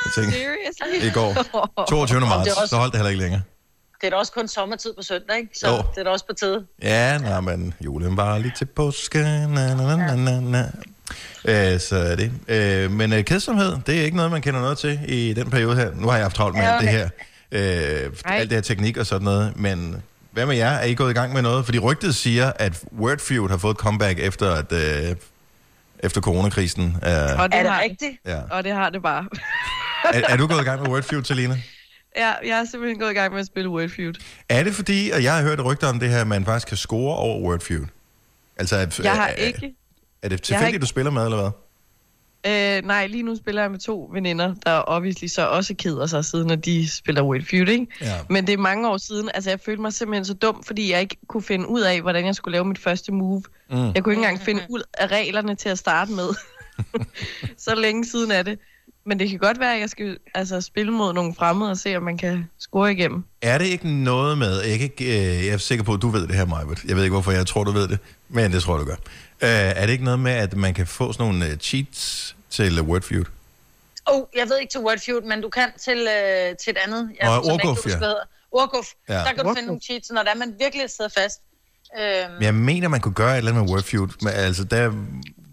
Jeg 0.05 0.13
tænkte, 0.15 0.39
seriously? 0.39 1.09
i 1.09 1.11
går, 1.11 1.35
22. 1.91 2.21
Det 2.21 2.25
er 2.25 2.29
marts, 2.29 2.71
så 2.71 2.77
holdt 2.77 2.93
det 2.93 2.99
heller 2.99 3.11
ikke 3.11 3.23
længere. 3.23 3.43
Det 4.01 4.07
er 4.07 4.11
da 4.11 4.17
også 4.17 4.33
kun 4.33 4.49
sommertid 4.49 4.93
på 4.97 5.03
søndag, 5.03 5.37
ikke? 5.37 5.49
Så 5.55 5.69
Jo. 5.69 5.77
det 5.77 6.01
er 6.01 6.05
da 6.05 6.11
også 6.11 6.27
på 6.27 6.33
tide. 6.35 6.67
Ja, 6.83 7.19
nej, 7.19 7.41
men 7.41 7.75
julen 7.85 8.17
var 8.17 8.39
lige 8.39 8.53
til 8.57 8.65
påske. 8.65 9.19
Na, 9.19 9.47
na, 9.75 9.75
na, 9.75 9.97
na, 9.97 10.17
na, 10.17 10.41
na. 10.41 10.71
Øh, 11.75 11.81
så 11.81 11.97
er 11.97 12.17
det. 12.17 12.33
Øh, 12.49 12.91
men 12.91 13.13
øh, 13.13 13.25
kedsomhed, 13.25 13.77
det 13.87 13.99
er 14.01 14.03
ikke 14.05 14.17
noget, 14.17 14.31
man 14.33 14.43
kender 14.43 14.61
noget 14.61 14.79
til 14.79 15.01
i 15.09 15.33
den 15.33 15.51
periode 15.51 15.77
her. 15.77 15.91
Nu 15.95 16.09
har 16.09 16.17
jeg 16.17 16.25
haft 16.25 16.37
travlt 16.37 16.57
med 16.57 16.63
Ja, 16.65 16.73
alt 16.73 16.81
det 16.83 16.89
okay. 16.89 16.99
her. 16.99 18.05
Øh, 18.07 18.13
Ej. 18.27 18.37
alt 18.39 18.51
det 18.51 18.57
her 18.57 18.63
teknik 18.63 18.97
og 18.97 19.07
sådan 19.07 19.25
noget. 19.25 19.53
Men 19.57 20.03
hvad 20.31 20.47
med 20.47 20.57
jer? 20.57 20.71
Er 20.71 20.85
I 20.85 20.95
gået 20.95 21.11
i 21.11 21.15
gang 21.15 21.33
med 21.33 21.43
noget? 21.43 21.65
Fordi 21.65 21.79
rygtet 21.79 22.15
siger, 22.15 22.53
at 22.57 22.83
Wordfeud 22.99 23.49
har 23.49 23.57
fået 23.57 23.75
et 23.75 23.79
comeback 23.79 24.19
efter, 24.19 24.55
at, 24.55 24.73
øh, 24.73 25.17
efter 25.99 26.21
coronakrisen. 26.21 26.85
Øh, 26.85 27.13
Og 27.13 27.53
det, 27.53 27.59
Er 27.59 27.63
det 27.63 27.71
har, 27.71 27.81
rigtigt? 27.83 28.13
ja. 28.27 28.41
og 28.51 28.65
det 28.65 28.73
har 28.73 28.91
det 28.91 29.03
bare. 29.03 29.25
er, 30.15 30.23
er 30.29 30.37
du 30.37 30.47
gået 30.47 30.61
i 30.61 30.65
gang 30.65 30.81
med 30.83 30.89
Wordfeud, 30.91 31.25
Selina? 31.25 31.57
Ja, 32.17 32.33
jeg 32.45 32.61
er 32.61 32.65
simpelthen 32.65 32.99
gået 32.99 33.11
i 33.11 33.15
gang 33.15 33.33
med 33.33 33.41
at 33.41 33.47
spille 33.47 33.71
Wordfeud. 33.71 34.13
Er 34.49 34.65
det 34.65 34.75
fordi, 34.75 35.11
og 35.15 35.23
jeg 35.23 35.35
har 35.37 35.43
hørt 35.43 35.65
rygter 35.65 35.87
om 35.89 36.01
det 36.01 36.09
her, 36.11 36.21
at 36.21 36.27
man 36.27 36.45
faktisk 36.45 36.69
kan 36.69 36.77
score 36.77 37.17
over 37.17 37.41
Wordfeud? 37.41 37.87
Altså, 38.57 38.77
at- 38.77 39.01
Jeg 39.01 39.13
har 39.13 39.27
er, 39.29 39.33
ikke... 39.35 39.75
Er 40.23 40.29
det 40.29 40.43
tilfældigt, 40.43 40.69
ikke- 40.75 40.83
du 40.83 40.87
spiller 40.87 41.11
med, 41.11 41.25
eller 41.25 41.37
hvad? 41.41 41.51
Øh, 42.47 42.87
nej, 42.87 43.07
lige 43.07 43.23
nu 43.23 43.37
spiller 43.37 43.63
jeg 43.63 43.71
med 43.71 43.79
to 43.79 44.11
veninder, 44.13 44.55
der 44.67 44.83
obviously 44.87 45.27
så 45.27 45.47
også 45.47 45.75
keder 45.79 46.07
sig, 46.07 46.25
siden 46.25 46.51
at 46.51 46.65
de 46.65 46.91
spiller 46.91 47.23
Wordfeud, 47.23 47.69
ikke? 47.69 47.87
Ja. 48.01 48.15
Men 48.31 48.47
det 48.47 48.53
er 48.53 48.57
mange 48.59 48.89
år 48.89 48.97
siden. 48.97 49.31
Altså, 49.35 49.51
jeg 49.51 49.61
følte 49.61 49.83
mig 49.83 49.93
simpelthen 49.93 50.25
så 50.25 50.35
dum, 50.35 50.63
fordi 50.65 50.93
jeg 50.93 51.01
ikke 51.01 51.17
kunne 51.29 51.43
finde 51.43 51.69
ud 51.69 51.81
af, 51.81 52.01
hvordan 52.01 52.27
jeg 52.27 52.35
skulle 52.35 52.53
lave 52.53 52.65
mit 52.65 52.79
første 52.79 53.13
move. 53.13 53.43
Mm. 53.71 53.77
Jeg 53.77 54.05
kunne 54.05 54.13
ikke 54.15 54.23
engang 54.23 54.41
finde 54.41 54.63
ud 54.69 54.83
af 54.95 55.07
reglerne 55.07 55.55
til 55.55 55.69
at 55.69 55.79
starte 55.79 56.13
med. 56.13 56.29
så 57.67 57.75
længe 57.75 58.05
siden 58.07 58.31
er 58.31 58.43
det. 58.43 58.59
Men 59.05 59.19
det 59.19 59.31
kan 59.31 59.39
godt 59.39 59.61
være, 59.61 59.75
at 59.75 59.81
jeg 59.81 59.91
skal 59.91 60.19
altså, 60.35 60.61
spille 60.61 60.93
mod 60.93 61.13
nogle 61.13 61.35
fremmede 61.35 61.71
og 61.71 61.79
se, 61.79 61.97
om 61.97 62.03
man 62.03 62.19
kan 62.19 62.51
score 62.59 62.93
igennem. 62.93 63.25
Er 63.43 63.59
det 63.59 63.65
ikke 63.65 63.89
noget 63.89 64.39
med, 64.39 64.61
jeg, 64.61 64.81
ikke, 64.81 65.05
øh, 65.05 65.47
jeg 65.47 65.53
er 65.53 65.59
sikker 65.59 65.85
på, 65.85 65.95
at 65.95 66.03
du 66.03 66.09
ved 66.09 66.27
det 66.27 66.37
her, 66.37 66.47
Majbert. 66.47 66.85
Jeg 66.85 66.97
ved 66.97 67.03
ikke, 67.03 67.13
hvorfor 67.15 67.33
jeg 67.33 67.47
tror, 67.47 67.65
du 67.65 67.71
ved 67.71 67.89
det, 67.89 67.99
men 68.29 68.53
det 68.53 68.63
tror 68.63 68.75
jeg, 68.79 68.81
du 68.81 68.91
gør. 68.91 68.97
Øh, 69.43 69.49
er 69.51 69.87
det 69.87 69.93
ikke 69.93 70.05
noget 70.05 70.21
med, 70.21 70.33
at 70.33 70.57
man 70.57 70.75
kan 70.75 70.87
få 70.87 71.13
sådan 71.13 71.27
nogle 71.27 71.47
øh, 71.47 71.57
cheats 71.57 72.37
til 72.51 72.81
uh, 72.81 72.89
Wordfeud? 72.89 73.25
Oh, 74.07 74.23
jeg 74.37 74.49
ved 74.49 74.59
ikke 74.59 74.71
til 74.71 74.81
Wordfeud, 74.81 75.23
men 75.23 75.41
du 75.41 75.49
kan 75.49 75.69
til, 75.85 75.99
øh, 75.99 76.57
til 76.57 76.71
et 76.71 76.79
andet. 76.87 77.11
Og 77.23 77.27
jeg 77.27 77.53
ikke 77.55 77.69
Orguf, 77.69 77.87
ja. 77.87 78.13
Orguf. 78.53 78.87
Ja. 79.09 79.15
Der 79.15 79.25
kan 79.25 79.37
du 79.37 79.43
Orguf. 79.43 79.57
finde 79.57 79.67
nogle 79.67 79.81
cheats, 79.81 80.11
når 80.11 80.23
der 80.23 80.31
er, 80.31 80.35
man 80.35 80.55
virkelig 80.59 80.91
sidder 80.91 81.11
fast. 81.19 81.41
Øhm, 82.01 82.33
Men 82.33 82.43
jeg 82.43 82.55
mener, 82.55 82.89
man 82.89 83.01
kunne 83.01 83.15
gøre 83.15 83.33
et 83.33 83.39
eller 83.39 83.51
andet 83.51 83.65
med 83.65 83.73
Wordfeud. 83.73 84.09
Men, 84.23 84.33
altså, 84.33 84.65
der, 84.65 84.93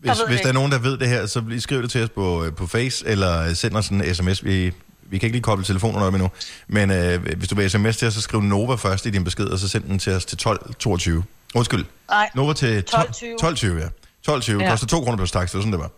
hvis, 0.02 0.12
hvis 0.28 0.38
det 0.38 0.44
der 0.44 0.50
er 0.50 0.54
nogen, 0.54 0.72
der 0.72 0.80
ved 0.80 0.98
det 0.98 1.08
her, 1.08 1.26
så 1.26 1.44
lige 1.48 1.62
skriv 1.62 1.82
det 1.82 1.92
til 1.92 2.04
os 2.04 2.10
på, 2.10 2.46
øh, 2.46 2.54
på 2.54 2.68
Face, 2.68 3.08
eller 3.08 3.54
send 3.54 3.76
os 3.76 3.90
en 3.90 4.16
sms. 4.16 4.44
Vi, 4.44 4.74
vi 5.02 5.18
kan 5.18 5.28
ikke 5.28 5.36
lige 5.36 5.44
koble 5.44 5.66
telefonen 5.66 6.02
op 6.02 6.14
endnu. 6.14 6.30
Men 6.68 6.92
øh, 6.92 7.26
hvis 7.38 7.48
du 7.50 7.56
vil 7.56 7.70
sms 7.70 7.98
til 7.98 8.08
os, 8.08 8.14
så 8.14 8.22
skriv 8.22 8.42
Nova 8.42 8.76
først 8.76 9.06
i 9.06 9.10
din 9.10 9.24
besked, 9.24 9.46
og 9.46 9.60
så 9.60 9.68
send 9.68 9.84
den 9.84 10.00
til 10.00 10.14
os 10.14 10.26
til 10.26 10.38
12.22. 10.48 11.24
Undskyld. 11.56 11.86
nej, 12.10 12.30
Nova 12.36 12.54
til 12.54 12.84
12.20. 12.96 13.00
12.20. 13.44 13.46
12.20, 13.46 13.68
ja. 13.68 13.88
12.20 14.30 14.62
ja. 14.62 14.70
Koster 14.70 14.88
2 14.88 15.02
kroner 15.02 15.18
per 15.18 15.26
stak, 15.26 15.50
så 15.50 15.58
sådan 15.58 15.72
det 15.72 15.80
var. 15.80 15.92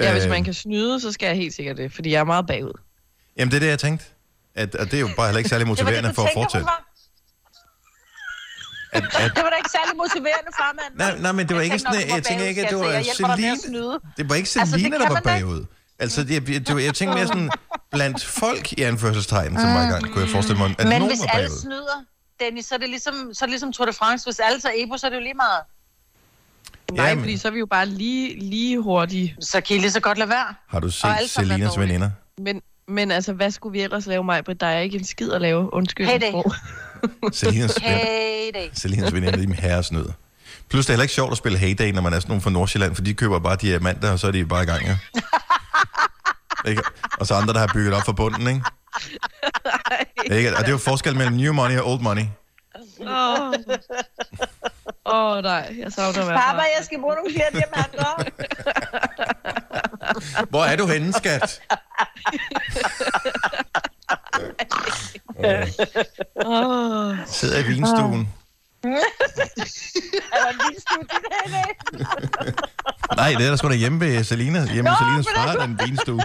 Ja, 0.00 0.12
hvis 0.12 0.24
Øh, 0.24 0.30
man 0.30 0.44
kan 0.44 0.54
snyde, 0.54 1.00
så 1.00 1.12
skal 1.12 1.26
jeg 1.26 1.36
helt 1.36 1.54
sikkert 1.54 1.76
det, 1.76 1.92
fordi 1.92 2.12
jeg 2.12 2.20
er 2.20 2.24
meget 2.24 2.46
bagud. 2.46 2.72
Jamen, 3.38 3.50
det 3.50 3.56
er 3.56 3.60
det, 3.60 3.66
jeg 3.66 3.78
tænkte. 3.78 4.04
At, 4.54 4.74
at 4.74 4.90
det 4.90 4.96
er 4.96 5.00
jo 5.00 5.08
bare 5.16 5.26
heller 5.26 5.38
ikke 5.38 5.48
særlig 5.48 5.66
det 5.66 5.70
var 5.70 5.74
det, 5.74 5.84
motiverende 5.84 6.08
du 6.08 6.14
for 6.14 6.22
at 6.22 6.28
tænker, 6.28 6.58
hun 6.58 6.64
var. 6.64 6.91
At, 8.92 9.02
at, 9.04 9.30
Det 9.36 9.42
var 9.44 9.50
da 9.50 9.56
ikke 9.62 9.70
særlig 9.78 9.96
motiverende, 9.96 10.50
farmand. 10.60 10.92
nej, 11.02 11.18
nej, 11.24 11.32
men 11.32 11.48
det 11.48 11.54
var 11.56 11.62
Jeg 11.62 11.72
ikke 11.72 11.78
sådan, 11.78 12.08
du 12.08 12.14
jeg 12.14 12.22
tænker 12.24 12.44
ikke, 12.44 12.62
at 12.64 12.70
det 12.70 12.78
var 12.78 12.90
jeg 12.90 13.04
Celine. 13.16 13.98
Det 14.16 14.28
var 14.28 14.34
ikke 14.34 14.46
Altså, 14.46 14.60
det 14.60 14.68
Selina, 14.68 14.96
kan 14.98 15.06
der 15.06 15.12
var 15.12 15.20
bagud. 15.20 15.64
Altså, 15.98 16.20
jeg, 16.28 16.48
jeg, 16.50 16.68
jeg, 16.68 16.84
jeg 16.84 16.94
tænkte 16.94 17.14
mere 17.18 17.26
sådan, 17.26 17.50
blandt 17.90 18.24
folk 18.24 18.72
i 18.72 18.82
anførselstegn, 18.82 19.58
som 19.60 19.74
var 19.74 19.82
i 19.86 19.90
gang, 19.92 20.12
kunne 20.12 20.20
jeg 20.24 20.30
forestille 20.30 20.58
mig, 20.58 20.74
at 20.78 20.84
Men 20.86 20.88
nogen 20.88 21.08
hvis 21.08 21.20
var 21.20 21.26
alle 21.26 21.48
bagud. 21.48 21.60
snyder, 21.60 21.98
Dennis, 22.40 22.66
så 22.66 22.74
er, 22.74 22.78
det 22.78 22.88
ligesom, 22.88 23.14
så 23.34 23.44
er 23.44 23.46
det 23.46 23.50
ligesom 23.50 23.72
Tour 23.72 23.86
de 23.86 23.92
France. 23.92 24.24
Hvis 24.26 24.38
alle 24.40 24.60
tager 24.60 24.74
Ebo, 24.76 24.96
så 24.96 25.06
er 25.06 25.10
det 25.10 25.16
jo 25.16 25.22
lige 25.22 25.34
meget. 25.34 25.60
Nej, 26.92 27.06
Jamen. 27.08 27.22
fordi 27.24 27.36
så 27.36 27.48
er 27.48 27.52
vi 27.52 27.58
jo 27.58 27.66
bare 27.66 27.86
lige, 27.86 28.40
lige 28.40 28.78
hurtige. 28.80 29.36
Så 29.40 29.60
kan 29.60 29.76
I 29.76 29.78
lige 29.80 29.90
så 29.90 30.00
godt 30.00 30.18
lade 30.18 30.30
være. 30.30 30.54
Har 30.68 30.80
du 30.80 30.90
set 30.90 31.04
alle 31.04 31.14
er 31.24 31.26
Selinas 31.26 31.74
dårlige. 31.74 31.88
veninder? 31.88 32.10
Men, 32.38 32.62
men 32.88 33.10
altså, 33.10 33.32
hvad 33.32 33.50
skulle 33.50 33.72
vi 33.72 33.80
ellers 33.82 34.06
lave, 34.06 34.24
mig? 34.24 34.60
Der 34.60 34.66
er 34.66 34.80
ikke 34.80 34.98
en 34.98 35.04
skid 35.04 35.32
at 35.32 35.40
lave. 35.40 35.74
Undskyld. 35.74 36.06
Hey. 36.06 36.20
Selinas, 37.32 37.76
Hey. 37.76 38.70
Selinas 38.74 39.14
veninder, 39.14 39.36
de 39.36 39.42
er 39.42 39.60
herresnød. 39.60 40.08
Plus, 40.68 40.86
det 40.86 40.90
er 40.90 40.94
heller 40.94 41.02
ikke 41.02 41.14
sjovt 41.14 41.32
at 41.32 41.38
spille 41.38 41.58
Heyday, 41.58 41.90
når 41.90 42.02
man 42.02 42.12
er 42.12 42.20
sådan 42.20 42.28
nogen 42.30 42.42
fra 42.42 42.50
Nordsjælland, 42.50 42.94
for 42.94 43.02
de 43.02 43.14
køber 43.14 43.38
bare 43.38 43.56
diamanter, 43.56 44.12
og 44.12 44.18
så 44.18 44.26
er 44.26 44.30
de 44.30 44.44
bare 44.44 44.62
i 44.62 44.66
gang, 44.66 44.82
ja. 44.86 44.96
ikke? 46.70 46.82
Og 47.18 47.26
så 47.26 47.34
andre, 47.34 47.54
der 47.54 47.60
har 47.60 47.70
bygget 47.74 47.94
op 47.94 48.02
for 48.04 48.12
bunden, 48.12 48.46
ikke? 48.48 48.62
ikke? 50.36 50.50
Og 50.50 50.58
det 50.58 50.66
er 50.66 50.70
jo 50.70 50.78
forskel 50.78 51.16
mellem 51.16 51.36
new 51.36 51.52
money 51.52 51.78
og 51.78 51.90
old 51.90 52.00
money. 52.00 52.24
Åh, 53.00 53.06
oh. 53.06 53.54
oh, 55.04 55.42
nej, 55.42 55.76
jeg 55.78 55.92
savner 55.92 56.24
være 56.24 56.38
Papa, 56.38 56.62
jeg 56.76 56.84
skal 56.84 57.00
bruge 57.00 57.14
nogle 57.14 57.30
flere 57.34 57.50
diamanter. 57.52 58.24
Hvor 60.50 60.64
er 60.64 60.76
du 60.76 60.86
henne, 60.86 61.12
skat? 61.12 61.62
Oh. 66.46 67.16
Sidder 67.26 67.58
i 67.58 67.62
vinstuen. 67.62 68.28
er 70.32 70.38
der 70.42 70.48
en 70.48 70.60
lille 70.66 70.80
studie 70.80 71.18
i 71.46 71.50
dag? 71.52 71.70
Nej, 73.16 73.34
det 73.38 73.46
er 73.46 73.50
der 73.50 73.56
sgu 73.56 73.68
da 73.68 73.74
hjemme 73.74 74.00
ved 74.00 74.24
Selina. 74.24 74.66
Hjemme 74.72 74.90
ved 74.90 74.96
Selinas 74.98 75.26
far, 75.36 75.66
den 75.66 75.80
vinstue. 75.86 76.20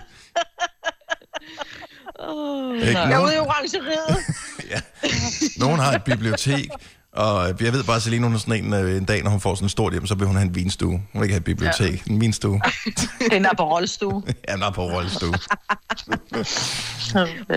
Oh, 2.20 2.76
Ikke? 2.76 3.00
Jeg 3.00 3.12
er 3.12 3.24
ude 3.24 3.36
i 3.36 3.38
orangeriet. 3.38 4.18
nogen 5.64 5.80
har 5.80 5.92
et 5.92 6.04
bibliotek, 6.04 6.70
og 7.18 7.48
jeg 7.62 7.74
ved 7.74 7.84
bare, 7.84 7.96
at 7.96 8.02
Selina 8.02 8.24
hun 8.24 8.36
er 8.36 8.40
sådan 8.40 8.66
en, 8.66 8.74
øh, 8.74 8.98
en 8.98 9.06
dag, 9.06 9.24
når 9.24 9.32
hun 9.32 9.42
får 9.42 9.56
sådan 9.56 9.66
et 9.66 9.72
stort 9.72 9.94
hjem, 9.94 10.06
så 10.08 10.16
vil 10.16 10.28
hun 10.28 10.36
have 10.36 10.48
en 10.48 10.56
vinstue. 10.56 10.90
Hun 10.92 11.02
vil 11.14 11.24
ikke 11.24 11.34
have 11.34 11.38
et 11.40 11.44
bibliotek, 11.44 12.04
en 12.08 12.22
vinstue. 12.22 12.62
Den 13.32 13.46
er 13.46 13.54
på 13.58 13.64
rollestue. 13.74 14.24
Ja, 14.48 14.54
den 14.54 14.64
er 14.64 14.72
på 14.72 14.82
rollestue. 14.84 15.34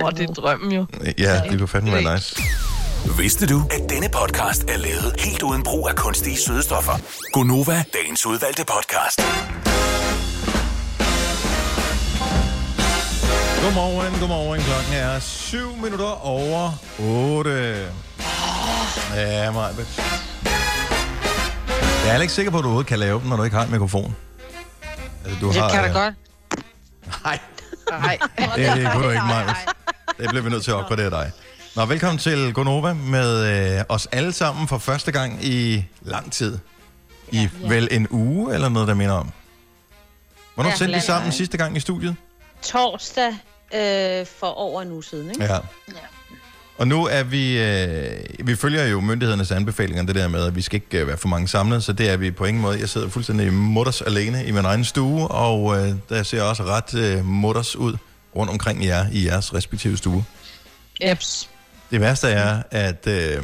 oh, 0.04 0.12
det 0.12 0.30
er 0.30 0.34
drømmen 0.36 0.72
jo. 0.72 0.86
Ja, 1.18 1.40
det 1.50 1.58
kunne 1.58 1.68
fandme 1.68 1.92
være 1.92 2.14
nice. 2.14 2.42
Vidste 3.18 3.46
du, 3.46 3.62
at 3.70 3.90
denne 3.90 4.08
podcast 4.08 4.64
er 4.68 4.76
lavet 4.76 5.14
helt 5.18 5.42
uden 5.42 5.62
brug 5.62 5.88
af 5.88 5.96
kunstige 5.96 6.36
sødestoffer? 6.36 6.92
Gonova, 7.32 7.84
dagens 7.94 8.26
udvalgte 8.26 8.64
podcast. 8.64 9.20
Godmorgen, 13.62 14.20
godmorgen. 14.20 14.60
Klokken 14.60 14.92
er 14.92 15.18
7 15.18 15.76
minutter 15.82 16.26
over 16.26 16.70
8. 16.98 18.09
Ja, 19.14 19.50
Majbet. 19.50 19.86
Jeg 20.44 22.06
er 22.06 22.10
heller 22.10 22.20
ikke 22.22 22.34
sikker 22.34 22.50
på, 22.52 22.58
at 22.58 22.62
du 22.62 22.66
overhovedet 22.68 22.88
kan 22.88 22.98
lave 22.98 23.20
den, 23.20 23.28
når 23.28 23.36
du 23.36 23.42
ikke 23.42 23.56
har 23.56 23.64
en 23.64 23.70
mikrofon. 23.70 24.16
Altså, 25.24 25.40
du 25.40 25.48
Det 25.48 25.56
har, 25.56 25.70
kan 25.70 25.82
da 25.82 25.88
øh, 25.88 25.94
godt. 25.94 26.14
Nej, 27.24 27.38
Nej. 27.90 28.18
det, 28.56 28.76
det 28.76 28.92
kunne 28.92 29.04
du 29.04 29.10
ikke, 29.10 29.22
Majbet. 29.26 29.54
Det 30.18 30.28
bliver 30.28 30.42
vi 30.42 30.50
nødt 30.50 30.64
til 30.64 30.70
at 30.70 30.74
opgradere 30.76 31.10
dig. 31.10 31.32
Nå, 31.76 31.84
velkommen 31.84 32.18
til 32.18 32.52
Gonova 32.54 32.92
med 32.92 33.76
øh, 33.78 33.84
os 33.88 34.06
alle 34.12 34.32
sammen 34.32 34.68
for 34.68 34.78
første 34.78 35.12
gang 35.12 35.44
i 35.44 35.84
lang 36.02 36.32
tid. 36.32 36.58
I 37.32 37.48
vel 37.68 37.88
en 37.90 38.06
uge 38.10 38.54
eller 38.54 38.68
noget, 38.68 38.88
der 38.88 38.94
minder 38.94 39.14
om. 39.14 39.30
Hvornår 40.54 40.70
Ja, 40.70 40.76
sendte 40.76 40.94
vi 40.94 41.00
sammen 41.00 41.32
sidste 41.32 41.56
gang 41.56 41.76
i 41.76 41.80
studiet? 41.80 42.16
Torsdag 42.62 43.28
øh, 43.74 44.26
for 44.38 44.46
over 44.46 44.82
en 44.82 44.92
uge 44.92 45.04
siden, 45.04 45.30
ikke? 45.30 45.44
Ja. 45.44 45.58
Og 46.80 46.88
nu 46.88 47.06
er 47.06 47.22
vi, 47.22 47.58
øh, 47.58 48.46
vi 48.46 48.56
følger 48.56 48.86
jo 48.86 49.00
myndighedernes 49.00 49.50
anbefalinger, 49.50 50.02
det 50.02 50.14
der 50.14 50.28
med, 50.28 50.44
at 50.44 50.56
vi 50.56 50.62
skal 50.62 50.76
ikke 50.76 51.00
øh, 51.00 51.06
være 51.06 51.16
for 51.16 51.28
mange 51.28 51.48
samlet, 51.48 51.84
så 51.84 51.92
det 51.92 52.10
er 52.10 52.16
vi 52.16 52.30
på 52.30 52.44
ingen 52.44 52.62
måde. 52.62 52.78
Jeg 52.80 52.88
sidder 52.88 53.08
fuldstændig 53.08 53.52
mutters 53.52 54.02
alene 54.02 54.44
i 54.46 54.50
min 54.50 54.64
egen 54.64 54.84
stue, 54.84 55.28
og 55.28 55.78
øh, 55.78 55.94
der 56.08 56.22
ser 56.22 56.42
også 56.42 56.62
ret 56.62 56.94
øh, 56.94 57.24
mutters 57.24 57.76
ud 57.76 57.96
rundt 58.36 58.52
omkring 58.52 58.84
jer 58.84 59.06
i 59.12 59.26
jeres 59.26 59.54
respektive 59.54 59.96
stue. 59.96 60.24
Eps. 61.00 61.50
Det 61.90 62.00
værste 62.00 62.28
er, 62.28 62.62
at 62.70 63.06
øh, 63.06 63.42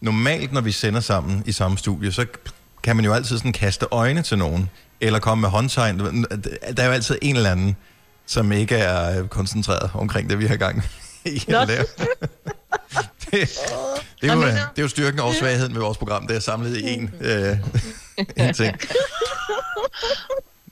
normalt, 0.00 0.52
når 0.52 0.60
vi 0.60 0.72
sender 0.72 1.00
sammen 1.00 1.42
i 1.46 1.52
samme 1.52 1.78
studie, 1.78 2.12
så 2.12 2.26
kan 2.82 2.96
man 2.96 3.04
jo 3.04 3.12
altid 3.12 3.38
sådan 3.38 3.52
kaste 3.52 3.86
øjne 3.90 4.22
til 4.22 4.38
nogen, 4.38 4.70
eller 5.00 5.18
komme 5.18 5.40
med 5.40 5.48
håndtegn. 5.48 5.98
Der 6.76 6.82
er 6.82 6.86
jo 6.86 6.92
altid 6.92 7.18
en 7.22 7.36
eller 7.36 7.50
anden, 7.50 7.76
som 8.26 8.52
ikke 8.52 8.76
er 8.76 9.20
øh, 9.20 9.28
koncentreret 9.28 9.90
omkring 9.94 10.30
det, 10.30 10.38
vi 10.38 10.46
har 10.46 10.56
gang 10.56 10.84
i 11.24 11.44
at 11.48 11.68
lave. 11.68 11.84
det, 13.30 13.48
det, 14.20 14.30
er 14.30 14.34
jo, 14.34 14.42
øh, 14.42 14.52
det 14.52 14.78
er 14.78 14.82
jo 14.82 14.88
styrken 14.88 15.20
og 15.20 15.34
svagheden 15.34 15.72
med 15.72 15.80
vores 15.80 15.98
program, 15.98 16.26
det 16.26 16.36
er 16.36 16.40
samlet 16.40 16.76
i 16.76 16.88
en, 16.94 17.14
øh, 17.20 17.56
en 18.46 18.54
ting. 18.54 18.76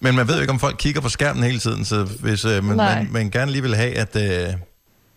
Men 0.01 0.15
man 0.15 0.29
ved 0.29 0.35
jo 0.35 0.41
ikke, 0.41 0.53
om 0.53 0.59
folk 0.61 0.77
kigger 0.79 1.01
på 1.01 1.09
skærmen 1.09 1.43
hele 1.43 1.59
tiden, 1.59 1.85
så 1.85 2.05
hvis 2.05 2.45
øh, 2.45 2.65
man, 2.65 2.77
Nej. 2.77 2.95
man, 3.03 3.13
man 3.13 3.31
gerne 3.31 3.53
lige 3.53 3.63
vil 3.63 3.75
have, 3.77 3.95
at, 3.99 4.17
øh, 4.17 4.55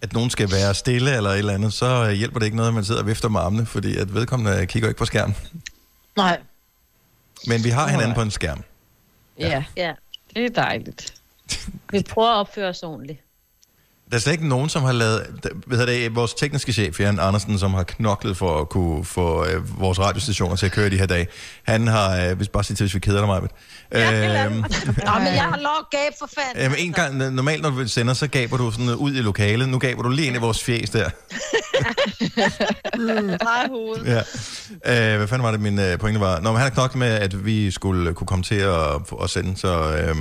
at 0.01 0.13
nogen 0.13 0.29
skal 0.29 0.51
være 0.51 0.73
stille 0.73 1.15
eller 1.17 1.29
et 1.29 1.37
eller 1.37 1.53
andet, 1.53 1.73
så 1.73 1.85
øh, 2.05 2.11
hjælper 2.11 2.39
det 2.39 2.45
ikke 2.45 2.57
noget, 2.57 2.69
at 2.69 2.73
man 2.75 2.85
sidder 2.85 3.01
og 3.01 3.07
vifter 3.07 3.29
med 3.29 3.39
armene, 3.39 3.65
fordi 3.65 3.97
at 3.97 4.13
vedkommende 4.13 4.65
kigger 4.65 4.89
ikke 4.89 4.97
på 4.99 5.05
skærmen. 5.05 5.35
Nej. 6.17 6.39
Men 7.47 7.63
vi 7.63 7.69
har 7.69 7.87
hinanden 7.87 8.13
på 8.15 8.21
en 8.21 8.31
skærm. 8.31 8.63
Ja, 9.39 9.63
Ja. 9.77 9.93
det 10.35 10.45
er 10.45 10.49
dejligt. 10.49 11.13
Vi 11.91 12.03
prøver 12.09 12.29
at 12.29 12.35
opføre 12.39 12.69
os 12.69 12.83
ordentligt. 12.83 13.19
Der 14.09 14.15
er 14.15 14.19
slet 14.19 14.33
ikke 14.33 14.47
nogen, 14.47 14.69
som 14.69 14.83
har 14.83 14.91
lavet... 14.91 15.25
der- 15.43 15.49
hedder 15.75 15.85
det, 15.85 16.15
vores 16.15 16.33
tekniske 16.33 16.73
chef, 16.73 16.99
Jan 16.99 17.19
Andersen, 17.19 17.59
som 17.59 17.73
har 17.73 17.83
knoklet 17.83 18.37
for 18.37 18.61
at 18.61 18.69
kunne 18.69 19.05
få 19.05 19.45
øh, 19.45 19.79
vores 19.79 19.99
radiostationer 19.99 20.55
til 20.55 20.65
at 20.65 20.71
køre 20.71 20.89
de 20.89 20.97
her 20.97 21.05
dage. 21.05 21.27
Han 21.63 21.87
har... 21.87 22.17
Øh, 22.25 22.37
hvis 22.37 22.47
bare 22.47 22.63
sige 22.63 22.75
til, 22.77 22.83
hvis 22.83 22.93
vi 22.95 22.99
keder 22.99 23.19
dig, 23.19 23.27
Majbet. 23.27 23.49
Øhm, 23.91 24.03
Nå, 24.05 25.13
men 25.19 25.33
jeg 25.33 25.43
har 25.43 25.57
lov 25.57 25.73
at 25.79 25.89
gabe 25.91 26.15
for 26.19 26.29
fanden. 26.37 26.65
øhm, 26.65 26.75
en 26.77 26.93
gang, 26.93 27.33
normalt 27.33 27.61
når 27.61 27.69
du 27.69 27.87
sender, 27.87 28.13
så 28.13 28.27
gaber 28.27 28.57
du 28.57 28.71
sådan 28.71 28.89
ud 28.89 29.13
i 29.15 29.21
lokalet. 29.21 29.69
Nu 29.69 29.79
gaber 29.79 30.03
du 30.03 30.09
lige 30.09 30.27
ind 30.27 30.35
i 30.35 30.39
vores 30.39 30.63
fjes 30.63 30.89
der. 30.89 31.09
Drej 33.43 33.67
hovedet. 33.69 34.05
Ja. 34.85 35.11
Øh, 35.11 35.17
hvad 35.17 35.27
fanden 35.27 35.43
var 35.45 35.51
det, 35.51 35.59
min 35.59 35.79
øh, 35.79 35.99
pointe 35.99 36.19
var? 36.19 36.39
Nå, 36.39 36.49
men 36.51 36.57
han 36.61 36.63
har 36.63 36.69
knoklet 36.69 36.99
med, 36.99 37.07
at 37.07 37.45
vi 37.45 37.71
skulle 37.71 38.13
kunne 38.13 38.27
komme 38.27 38.43
til 38.43 38.55
at, 38.55 38.75
at 39.23 39.29
sende, 39.29 39.57
så... 39.57 39.93
Øh, 39.95 40.15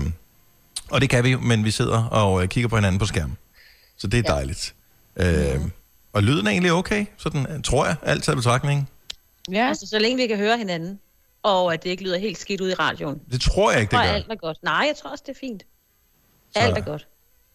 og 0.91 1.01
det 1.01 1.11
kan 1.11 1.25
vi 1.25 1.35
men 1.35 1.65
vi 1.65 1.71
sidder 1.71 2.05
og 2.05 2.43
øh, 2.43 2.49
kigger 2.49 2.69
på 2.69 2.77
hinanden 2.77 2.99
på 2.99 3.07
skærmen. 3.07 3.37
Så 3.99 4.07
det 4.07 4.19
er 4.19 4.23
dejligt. 4.23 4.75
Øh, 5.17 5.61
og 6.13 6.23
lyden 6.23 6.47
er 6.47 6.51
egentlig 6.51 6.73
okay, 6.73 7.07
sådan 7.17 7.63
tror 7.63 7.87
jeg, 7.87 7.97
alt 8.03 8.25
taget 8.25 8.37
i 8.37 8.39
betragtning. 8.39 8.91
Ja, 9.53 9.69
Altså, 9.69 9.87
så 9.87 9.99
længe 9.99 10.17
vi 10.17 10.27
kan 10.27 10.37
høre 10.37 10.59
hinanden, 10.59 11.01
og 11.43 11.73
at 11.75 11.83
det 11.85 11.91
ikke 11.91 12.03
lyder 12.03 12.19
helt 12.19 12.39
skidt 12.39 12.61
ud 12.61 12.71
i 12.71 12.75
radioen. 12.75 13.21
Det 13.33 13.41
tror 13.41 13.71
jeg 13.73 13.81
ikke, 13.81 13.97
Jeg 13.97 14.03
det 14.03 14.09
tror, 14.09 14.13
gør. 14.13 14.17
alt 14.17 14.31
er 14.31 14.47
godt. 14.47 14.59
Nej, 14.63 14.85
jeg 14.89 14.97
tror 15.03 15.11
også, 15.11 15.25
det 15.27 15.35
er 15.35 15.39
fint. 15.41 15.63
Så- 16.53 16.59
Alt 16.59 16.77
er 16.79 16.81
godt. 16.83 17.07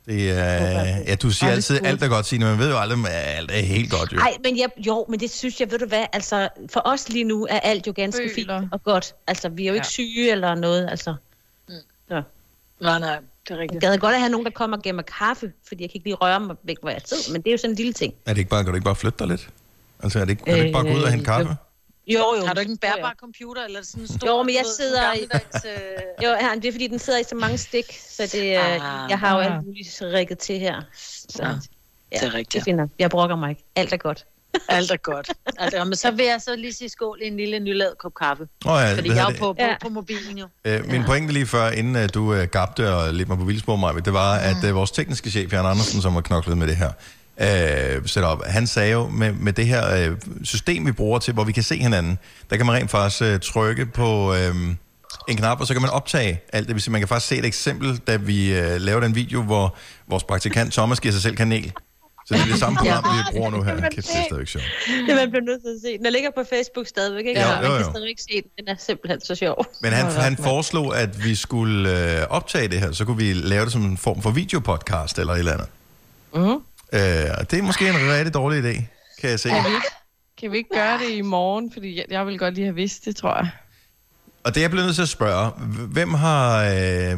Det 0.05 0.31
er, 0.31 0.97
ja, 1.07 1.15
du 1.15 1.31
siger 1.31 1.49
er 1.49 1.53
altid, 1.53 1.85
alt 1.85 2.03
er 2.03 2.07
godt, 2.07 2.25
Signe, 2.25 2.45
men 2.45 2.51
man 2.51 2.59
ved 2.65 2.71
jo 2.71 2.79
aldrig, 2.79 2.99
om 2.99 3.05
alt 3.09 3.51
er 3.51 3.55
helt 3.61 3.91
godt, 3.91 4.13
jo. 4.13 4.17
Nej, 4.17 4.33
men 4.43 4.57
jeg, 4.57 4.69
jo, 4.77 5.05
men 5.09 5.19
det 5.19 5.29
synes 5.31 5.59
jeg, 5.59 5.71
ved 5.71 5.79
du 5.79 5.85
hvad, 5.85 6.05
altså, 6.13 6.49
for 6.73 6.81
os 6.85 7.09
lige 7.09 7.23
nu 7.23 7.47
er 7.49 7.59
alt 7.59 7.87
jo 7.87 7.93
ganske 7.95 8.31
Føler. 8.35 8.59
fint 8.59 8.73
og 8.73 8.83
godt. 8.83 9.15
Altså, 9.27 9.49
vi 9.49 9.63
er 9.63 9.67
jo 9.67 9.73
ikke 9.73 9.85
Ja. 9.85 9.89
syge 9.89 10.31
eller 10.31 10.55
noget, 10.55 10.89
altså. 10.89 11.15
Nej, 12.09 12.99
nej, 12.99 13.19
det 13.47 13.51
er 13.51 13.55
Jeg 13.55 13.61
rigtigt. 13.61 13.81
gad 13.81 13.97
godt 13.97 14.13
at 14.13 14.19
have 14.19 14.29
nogen, 14.31 14.45
der 14.45 14.51
kommer 14.51 14.77
og 14.77 14.83
giver 14.83 14.93
mig 14.95 15.05
kaffe, 15.05 15.51
fordi 15.67 15.83
jeg 15.83 15.89
kan 15.89 15.95
ikke 15.97 16.07
lige 16.07 16.15
røre 16.15 16.39
mig 16.39 16.55
væk, 16.63 16.77
hvor 16.81 16.89
jeg 16.89 17.01
sidder, 17.05 17.31
men 17.31 17.41
det 17.41 17.47
er 17.47 17.51
jo 17.51 17.57
sådan 17.57 17.69
en 17.71 17.75
lille 17.75 17.93
ting. 17.93 18.13
Er 18.25 18.31
det 18.33 18.37
ikke 18.37 18.49
bare, 18.49 18.63
kan 18.63 18.71
du 18.71 18.75
ikke 18.75 18.85
bare 18.85 18.95
flytte 18.95 19.19
dig 19.19 19.27
lidt? 19.27 19.49
Altså, 20.03 20.19
er 20.19 20.25
det 20.25 20.31
ikke, 20.31 20.43
kan 20.45 20.53
du 20.55 20.59
ikke 20.61 20.73
bare 20.73 20.83
gå 20.83 20.93
ud 20.93 21.03
og 21.03 21.09
hente 21.11 21.21
Øh, 21.31 21.35
kaffe? 21.37 21.55
Jo, 22.07 22.19
jo. 22.39 22.45
Har 22.45 22.53
du 22.53 22.59
ikke 22.59 22.71
en 22.71 22.77
bærbar 22.77 23.15
computer, 23.19 23.63
eller 23.65 23.81
sådan 23.81 24.01
en 24.03 24.07
stor... 24.07 24.27
Jo, 24.27 24.43
men 24.43 24.55
jeg 24.55 24.65
sidder 24.77 25.13
i- 25.13 25.19
øh, 25.23 26.01
Jo, 26.23 26.29
ja, 26.29 26.49
det 26.55 26.65
er 26.65 26.71
fordi, 26.71 26.87
den 26.87 26.99
sidder 26.99 27.19
i 27.19 27.23
så 27.23 27.35
mange 27.35 27.57
stik, 27.57 27.85
så 28.09 28.23
det, 28.23 28.55
ah, 28.55 29.03
Ah. 29.03 29.09
jeg 29.09 29.19
har 29.19 29.35
jo 29.35 29.39
Ah. 29.41 29.55
alt 29.55 29.65
muligt 29.65 30.01
rigget 30.03 30.37
til 30.39 30.59
her. 30.59 30.81
Så, 30.93 31.43
Ja, 31.43 31.47
ja, 31.49 32.17
det 32.19 32.23
er 32.27 32.33
rigtigt. 32.33 32.53
Det 32.53 32.63
finder. 32.63 32.87
Jeg 32.99 33.09
brokker 33.09 33.35
mig 33.35 33.49
ikke. 33.49 33.63
Alt 33.75 33.93
er 33.93 33.97
godt. 33.97 34.25
Alt 34.69 34.91
er 34.91 34.97
godt. 34.97 35.29
Alt 35.59 35.73
er 35.73 35.77
godt. 35.77 35.87
Men 35.87 35.95
så 35.95 36.11
vil 36.11 36.25
jeg 36.25 36.41
så 36.41 36.55
lige 36.55 36.73
sige 36.73 36.89
skål 36.89 37.19
i 37.23 37.27
en 37.27 37.37
lille 37.37 37.59
nylavet 37.59 37.97
kop 37.99 38.11
kaffe. 38.21 38.47
Åh 38.65 38.71
oh, 38.71 38.81
ja, 38.81 38.95
Fordi 38.95 39.09
jeg 39.09 39.17
er 39.17 39.23
jo 39.23 39.29
på, 39.39 39.53
på, 39.53 39.55
Ja. 39.59 39.75
på 39.81 39.89
mobilen 39.89 40.37
jo. 40.37 40.47
Øh, 40.65 40.91
min 40.91 41.03
pointe 41.03 41.33
lige 41.33 41.45
før, 41.45 41.69
inden 41.69 41.95
uh, 41.95 42.09
du 42.13 42.33
uh, 42.33 42.43
gabte 42.43 42.93
og 42.93 43.13
lidt 43.13 43.29
mig 43.29 43.37
på 43.37 43.43
vildspor, 43.43 43.75
mig, 43.75 44.05
det 44.05 44.13
var, 44.13 44.35
at 44.35 44.69
uh, 44.69 44.75
vores 44.75 44.91
tekniske 44.91 45.31
chef, 45.31 45.53
Jan 45.53 45.65
Andersen, 45.65 46.01
som 46.01 46.13
har 46.13 46.21
knoklet 46.21 46.57
med 46.57 46.67
det 46.67 46.75
her 46.75 46.89
uh, 47.99 48.05
setup, 48.05 48.45
han 48.45 48.67
sagde 48.67 48.91
jo, 48.91 49.07
med, 49.07 49.31
med 49.33 49.53
det 49.53 49.65
her 49.67 50.09
uh, 50.09 50.17
system, 50.43 50.85
vi 50.85 50.91
bruger 50.91 51.19
til, 51.19 51.33
hvor 51.33 51.43
vi 51.43 51.51
kan 51.51 51.63
se 51.63 51.77
hinanden, 51.77 52.19
der 52.49 52.57
kan 52.57 52.65
man 52.65 52.75
rent 52.75 52.91
faktisk 52.91 53.21
uh, 53.21 53.39
trykke 53.39 53.85
på 53.85 54.31
uh, 54.31 54.37
en 55.29 55.37
knap, 55.37 55.59
og 55.61 55.67
så 55.67 55.73
kan 55.73 55.81
man 55.81 55.91
optage 55.91 56.41
alt 56.53 56.67
det. 56.67 56.75
vil 56.75 56.81
sige, 56.81 56.91
Man 56.91 57.01
kan 57.01 57.07
faktisk 57.07 57.27
se 57.27 57.37
et 57.37 57.45
eksempel, 57.45 57.97
da 57.97 58.15
vi 58.15 58.59
uh, 58.59 58.75
lavede 58.81 59.05
en 59.05 59.15
video, 59.15 59.41
hvor 59.41 59.75
vores 60.07 60.23
praktikant 60.23 60.73
Thomas 60.73 60.99
giver 60.99 61.11
sig 61.11 61.21
selv 61.21 61.35
kanel. 61.35 61.73
Så 62.25 62.33
det 62.33 62.41
er 62.41 62.45
det 62.45 62.59
samme 62.59 62.77
program, 62.77 63.03
vi 63.03 63.37
bruger 63.37 63.49
nu 63.49 63.63
her. 63.63 63.75
Kæft, 63.89 63.95
det 63.95 64.15
er 64.15 64.23
stadigvæk 64.23 64.47
sjovt. 64.47 64.65
Det 65.07 65.15
man 65.15 65.29
bliver 65.29 65.43
nødt 65.43 65.61
til 65.61 65.69
at 65.69 65.81
se. 65.85 65.97
Den 66.03 66.13
ligger 66.13 66.29
på 66.37 66.43
Facebook 66.49 66.87
stadigvæk, 66.87 67.25
ikke? 67.25 67.39
Ja, 67.41 67.49
Ja, 67.49 67.55
jo, 67.55 67.61
man 67.61 67.71
jo. 67.71 67.77
kan 67.77 67.85
stadigvæk 67.85 68.09
ikke 68.09 68.21
se 68.21 68.33
den. 68.41 68.49
Den 68.57 68.67
er 68.67 68.75
simpelthen 68.79 69.21
så 69.21 69.35
sjov. 69.35 69.65
Men 69.81 69.91
han, 69.93 70.05
han 70.27 70.37
foreslog, 70.37 70.97
at 70.97 71.23
vi 71.25 71.35
skulle 71.35 72.19
øh, 72.21 72.27
optage 72.29 72.67
det 72.67 72.79
her, 72.79 72.91
så 72.91 73.05
kunne 73.05 73.17
vi 73.17 73.33
lave 73.33 73.63
det 73.65 73.71
som 73.73 73.81
en 73.85 73.97
form 73.97 74.21
for 74.21 74.31
videopodcast 74.31 75.19
eller 75.19 75.33
et 75.33 75.39
eller 75.39 75.51
andet. 75.53 75.67
Mhm. 76.35 76.59
Øh, 76.93 76.99
det 77.51 77.59
er 77.59 77.61
måske 77.61 77.89
en 77.89 77.95
rigtig 77.95 78.33
dårlig 78.33 78.59
idé, 78.63 78.73
kan 79.21 79.29
jeg 79.29 79.39
se. 79.39 79.49
Kan 79.49 79.63
vi, 79.63 79.69
ikke, 79.75 79.87
kan 80.41 80.51
vi 80.51 80.57
ikke 80.57 80.69
gøre 80.73 80.97
det 80.99 81.09
i 81.09 81.21
morgen? 81.21 81.71
Fordi 81.73 81.97
jeg, 81.97 82.05
jeg 82.09 82.25
vil 82.27 82.37
godt 82.39 82.53
lige 82.53 82.65
have 82.65 82.75
vidst 82.75 83.05
det, 83.05 83.15
tror 83.15 83.35
jeg. 83.35 83.49
Og 84.43 84.55
det 84.55 84.57
er 84.59 84.63
jeg 84.63 84.71
blevet 84.71 84.85
nødt 84.85 84.95
til 84.95 85.01
at 85.01 85.09
spørge, 85.09 85.51
hvem 85.87 86.13
har... 86.13 86.63
Øh, 86.63 87.17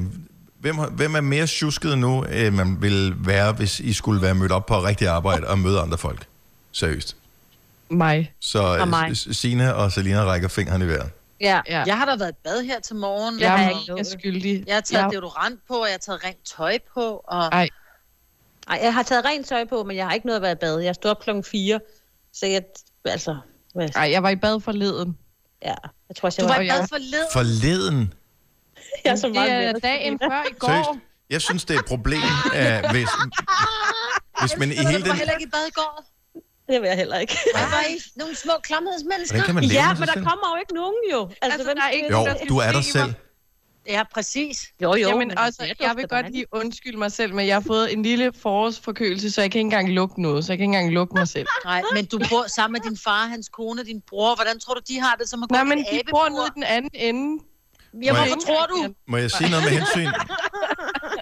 hvem, 0.73 0.93
hvem 0.93 1.15
er 1.15 1.21
mere 1.21 1.47
tjusket 1.47 1.97
nu, 1.97 2.21
end 2.23 2.55
man 2.55 2.81
ville 2.81 3.15
være, 3.19 3.53
hvis 3.53 3.79
I 3.79 3.93
skulle 3.93 4.21
være 4.21 4.35
mødt 4.35 4.51
op 4.51 4.65
på 4.65 4.83
rigtig 4.83 5.07
arbejde 5.07 5.47
og 5.47 5.59
møde 5.59 5.79
andre 5.79 5.97
folk? 5.97 6.25
Seriøst. 6.71 7.15
Mig. 7.89 8.33
Så 8.39 8.59
Og 8.59 8.87
mig. 8.87 9.09
øh, 9.09 9.15
Sine 9.15 9.75
og 9.75 9.91
Selina 9.91 10.23
rækker 10.23 10.47
fingeren 10.47 10.81
i 10.81 10.85
vejret. 10.87 11.09
Ja. 11.41 11.61
Ja. 11.69 11.83
Jeg 11.87 11.97
har 11.97 12.05
da 12.05 12.15
været 12.15 12.31
i 12.31 12.35
bad 12.43 12.63
her 12.63 12.79
til 12.79 12.95
morgen. 12.95 13.39
Jeg 13.39 13.51
har 13.51 13.57
er 13.71 13.95
ikke 13.97 14.05
skyldig. 14.19 14.63
Jeg 14.67 14.75
har 14.75 14.81
taget 14.81 15.03
Jeg- 15.03 15.11
deodorant 15.11 15.59
på, 15.67 15.73
og 15.73 15.85
jeg 15.85 15.93
har 15.93 15.97
taget 15.97 16.23
rent 16.25 16.45
tøj 16.57 16.77
på. 16.93 17.21
Og... 17.27 17.43
Ej. 17.51 17.69
Ej, 18.67 18.79
jeg 18.83 18.93
har 18.93 19.03
taget 19.03 19.25
rent 19.25 19.47
tøj 19.47 19.65
på, 19.65 19.83
men 19.83 19.97
jeg 19.97 20.05
har 20.05 20.13
ikke 20.13 20.25
noget 20.25 20.35
at 20.35 20.41
være 20.41 20.51
i 20.51 20.55
bad. 20.55 20.79
Jeg 20.79 20.95
stod 20.95 21.11
op 21.11 21.19
klokken 21.21 21.43
4, 21.43 21.79
så 22.33 22.45
jeg, 22.45 22.61
altså, 23.05 23.37
hvad, 23.73 23.89
Ej, 23.95 24.11
jeg 24.11 24.23
var 24.23 24.29
i 24.29 24.35
bad 24.35 24.59
forleden. 24.61 25.17
ja, 25.61 25.73
jeg 26.09 26.15
tror 26.15 26.27
også, 26.27 26.41
Du 26.41 26.47
jeg 26.47 26.55
var 26.55 26.61
i 26.61 26.65
jeg- 26.65 26.75
bad 26.79 26.87
forleden. 26.87 27.27
Forleden. 27.33 28.13
Jeg 29.05 29.11
er 29.11 29.15
så 29.15 29.27
Det 29.27 29.35
meget 29.35 29.51
er 29.51 29.73
med. 29.73 29.81
dagen 29.81 30.19
før 30.19 30.43
i 30.51 30.53
går. 30.59 30.67
Seriøst. 30.67 30.89
Jeg 31.29 31.41
synes, 31.41 31.65
det 31.65 31.75
er 31.75 31.79
et 31.79 31.85
problem, 31.85 32.21
at 32.53 32.91
hvis, 32.91 33.09
hvis 34.41 34.57
man 34.57 34.71
i 34.71 34.75
hele 34.75 34.85
var 34.85 34.97
den... 34.99 35.15
heller 35.17 35.33
ikke 35.33 35.43
i 35.43 35.49
bad 35.49 35.67
i 35.67 35.71
går. 35.71 36.05
Det 36.71 36.81
vil 36.81 36.87
jeg 36.87 36.97
heller 36.97 37.17
ikke. 37.17 37.37
Jeg 37.55 37.67
var 37.71 37.83
i 37.89 37.95
nogle 38.15 38.35
små 38.35 38.53
klamhedsmennesker. 38.63 39.37
Ja, 39.37 39.53
men 39.53 39.63
der 39.63 40.13
selv? 40.13 40.25
kommer 40.25 40.47
jo 40.55 40.59
ikke 40.59 40.73
nogen 40.73 40.95
jo. 41.11 41.29
Altså, 41.41 41.57
Altså, 41.59 41.73
der 41.73 41.81
er 41.83 41.89
ikke 41.89 42.11
Jo, 42.11 42.25
der 42.25 42.35
du 42.49 42.57
er 42.57 42.71
der 42.71 42.81
se 42.81 42.91
selv. 42.91 43.13
Ja, 43.87 44.03
præcis. 44.13 44.67
Jo, 44.81 44.93
jo. 44.93 44.97
Jamen, 45.07 45.27
men 45.27 45.37
også, 45.37 45.57
det 45.61 45.85
jeg 45.85 45.93
vil 45.95 46.07
godt 46.07 46.31
lige 46.31 46.45
undskylde 46.51 46.97
mig 46.97 47.11
selv, 47.11 47.33
men 47.33 47.47
jeg 47.47 47.55
har 47.55 47.63
fået 47.67 47.93
en 47.93 48.03
lille 48.03 48.31
forårsforkølelse, 48.41 49.31
så 49.31 49.41
jeg 49.41 49.51
kan 49.51 49.59
ikke 49.59 49.65
engang 49.65 49.89
lugte 49.89 50.21
noget, 50.21 50.45
så 50.45 50.51
jeg 50.51 50.57
kan 50.57 50.63
ikke 50.63 50.77
engang 50.77 50.93
lugte 50.93 51.15
mig 51.15 51.27
selv. 51.27 51.47
Nej, 51.65 51.81
men 51.93 52.05
du 52.05 52.19
bor 52.29 52.47
sammen 52.47 52.81
med 52.81 52.89
din 52.89 52.97
far, 53.03 53.25
hans 53.27 53.49
kone, 53.49 53.83
din 53.83 54.01
bror. 54.09 54.35
Hvordan 54.35 54.59
tror 54.59 54.73
du, 54.73 54.81
de 54.87 54.99
har 55.01 55.15
det 55.15 55.29
som 55.29 55.43
at 55.43 55.49
gå 55.49 55.53
Nej, 55.53 55.63
men 55.63 55.77
en 55.77 55.85
de 55.91 56.01
bor 56.11 56.29
nede 56.29 56.47
i 56.47 56.51
den 56.55 56.63
anden 56.63 56.91
ende. 56.93 57.43
Ja, 58.03 58.11
Må 58.11 58.17
hvorfor 58.17 58.25
jeg- 58.25 58.37
tror 58.47 58.65
du? 58.65 58.93
Må 59.07 59.17
jeg 59.17 59.31
sige 59.31 59.49
noget 59.49 59.63
med 59.65 59.71
hensyn? 59.71 60.09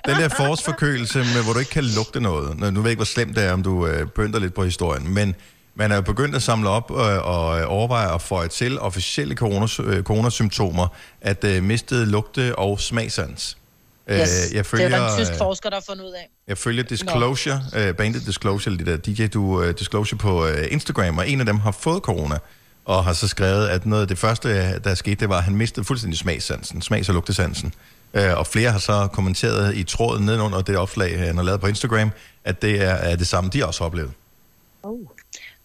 Den 0.08 0.16
der 0.16 0.30
forårsforkølelse, 0.30 1.18
med, 1.18 1.44
hvor 1.44 1.54
du 1.54 1.60
ikke 1.60 1.72
kan 1.72 1.84
lugte 1.84 2.22
noget. 2.22 2.58
Nu 2.60 2.66
ved 2.66 2.82
jeg 2.82 2.90
ikke, 2.90 2.98
hvor 3.00 3.06
slemt 3.06 3.36
det 3.36 3.44
er, 3.44 3.54
om 3.54 3.64
du 3.64 3.88
øh, 3.88 4.08
pynter 4.08 4.40
lidt 4.40 4.54
på 4.54 4.64
historien, 4.64 5.14
men 5.14 5.36
man 5.76 5.92
er 5.92 5.96
jo 5.96 6.02
begyndt 6.02 6.36
at 6.36 6.42
samle 6.44 6.70
op 6.70 6.92
øh, 6.92 6.98
og 7.28 7.60
øh, 7.60 7.66
overveje 7.72 8.14
at 8.16 8.22
få 8.22 8.48
til 8.48 8.80
officielle 8.80 9.36
coronas, 9.36 9.80
øh, 9.80 10.04
coronasymptomer, 10.04 10.88
at 11.22 11.44
øh, 11.44 11.64
mistede 11.64 12.06
lugte- 12.06 12.56
og 12.56 12.80
smagsans. 12.80 13.58
Øh, 14.08 14.18
Yes, 14.20 14.30
jeg 14.30 14.50
det 14.52 14.58
er 14.58 14.62
der 14.62 14.64
følger, 14.64 15.08
en 15.10 15.18
tysk 15.20 15.32
øh, 15.32 15.38
forsker, 15.38 15.70
der 15.70 15.76
har 15.78 15.84
fundet 15.90 16.04
ud 16.06 16.12
af. 16.12 16.30
Jeg 16.48 16.58
følger 16.58 16.84
Disclosure, 16.84 17.62
øh, 17.76 17.94
bandet 17.96 18.26
Disclosure, 18.26 18.74
eller 18.76 18.86
det 18.86 19.06
der 19.08 19.14
DJ 19.24 19.28
du, 19.28 19.62
øh, 19.64 19.74
Disclosure 19.80 20.18
på 20.18 20.46
øh, 20.48 20.68
Instagram, 20.72 21.18
og 21.18 21.30
en 21.30 21.40
af 21.40 21.46
dem 21.46 21.60
har 21.60 21.72
fået 21.72 22.02
corona, 22.04 22.38
og 22.86 23.04
har 23.04 23.14
så 23.14 23.28
skrevet, 23.28 23.68
at 23.68 23.86
noget 23.86 24.02
af 24.02 24.08
det 24.08 24.18
første, 24.18 24.80
der 24.80 24.96
skete, 24.96 25.16
det 25.16 25.30
var, 25.30 25.38
at 25.38 25.44
han 25.44 25.56
mistede 25.56 25.86
fuldstændig 25.86 26.20
smagssansen, 26.20 26.82
smags- 26.82 27.10
og 27.10 27.14
lugtesansen. 27.16 27.74
Øh, 28.14 28.38
og 28.38 28.48
flere 28.48 28.72
har 28.72 28.80
så 28.80 29.08
kommenteret 29.14 29.76
i 29.76 29.84
tråden 29.84 30.26
nedenunder 30.26 30.62
det 30.62 30.78
opslag, 30.78 31.20
han 31.20 31.36
har 31.38 31.44
lavet 31.44 31.62
på 31.62 31.68
Instagram, 31.68 32.12
at 32.44 32.62
det 32.62 32.82
er, 32.82 32.90
er 32.94 33.16
det 33.16 33.28
samme, 33.28 33.50
de 33.54 33.66
også 33.66 33.80
har 33.82 33.86
oplevet. 33.86 34.12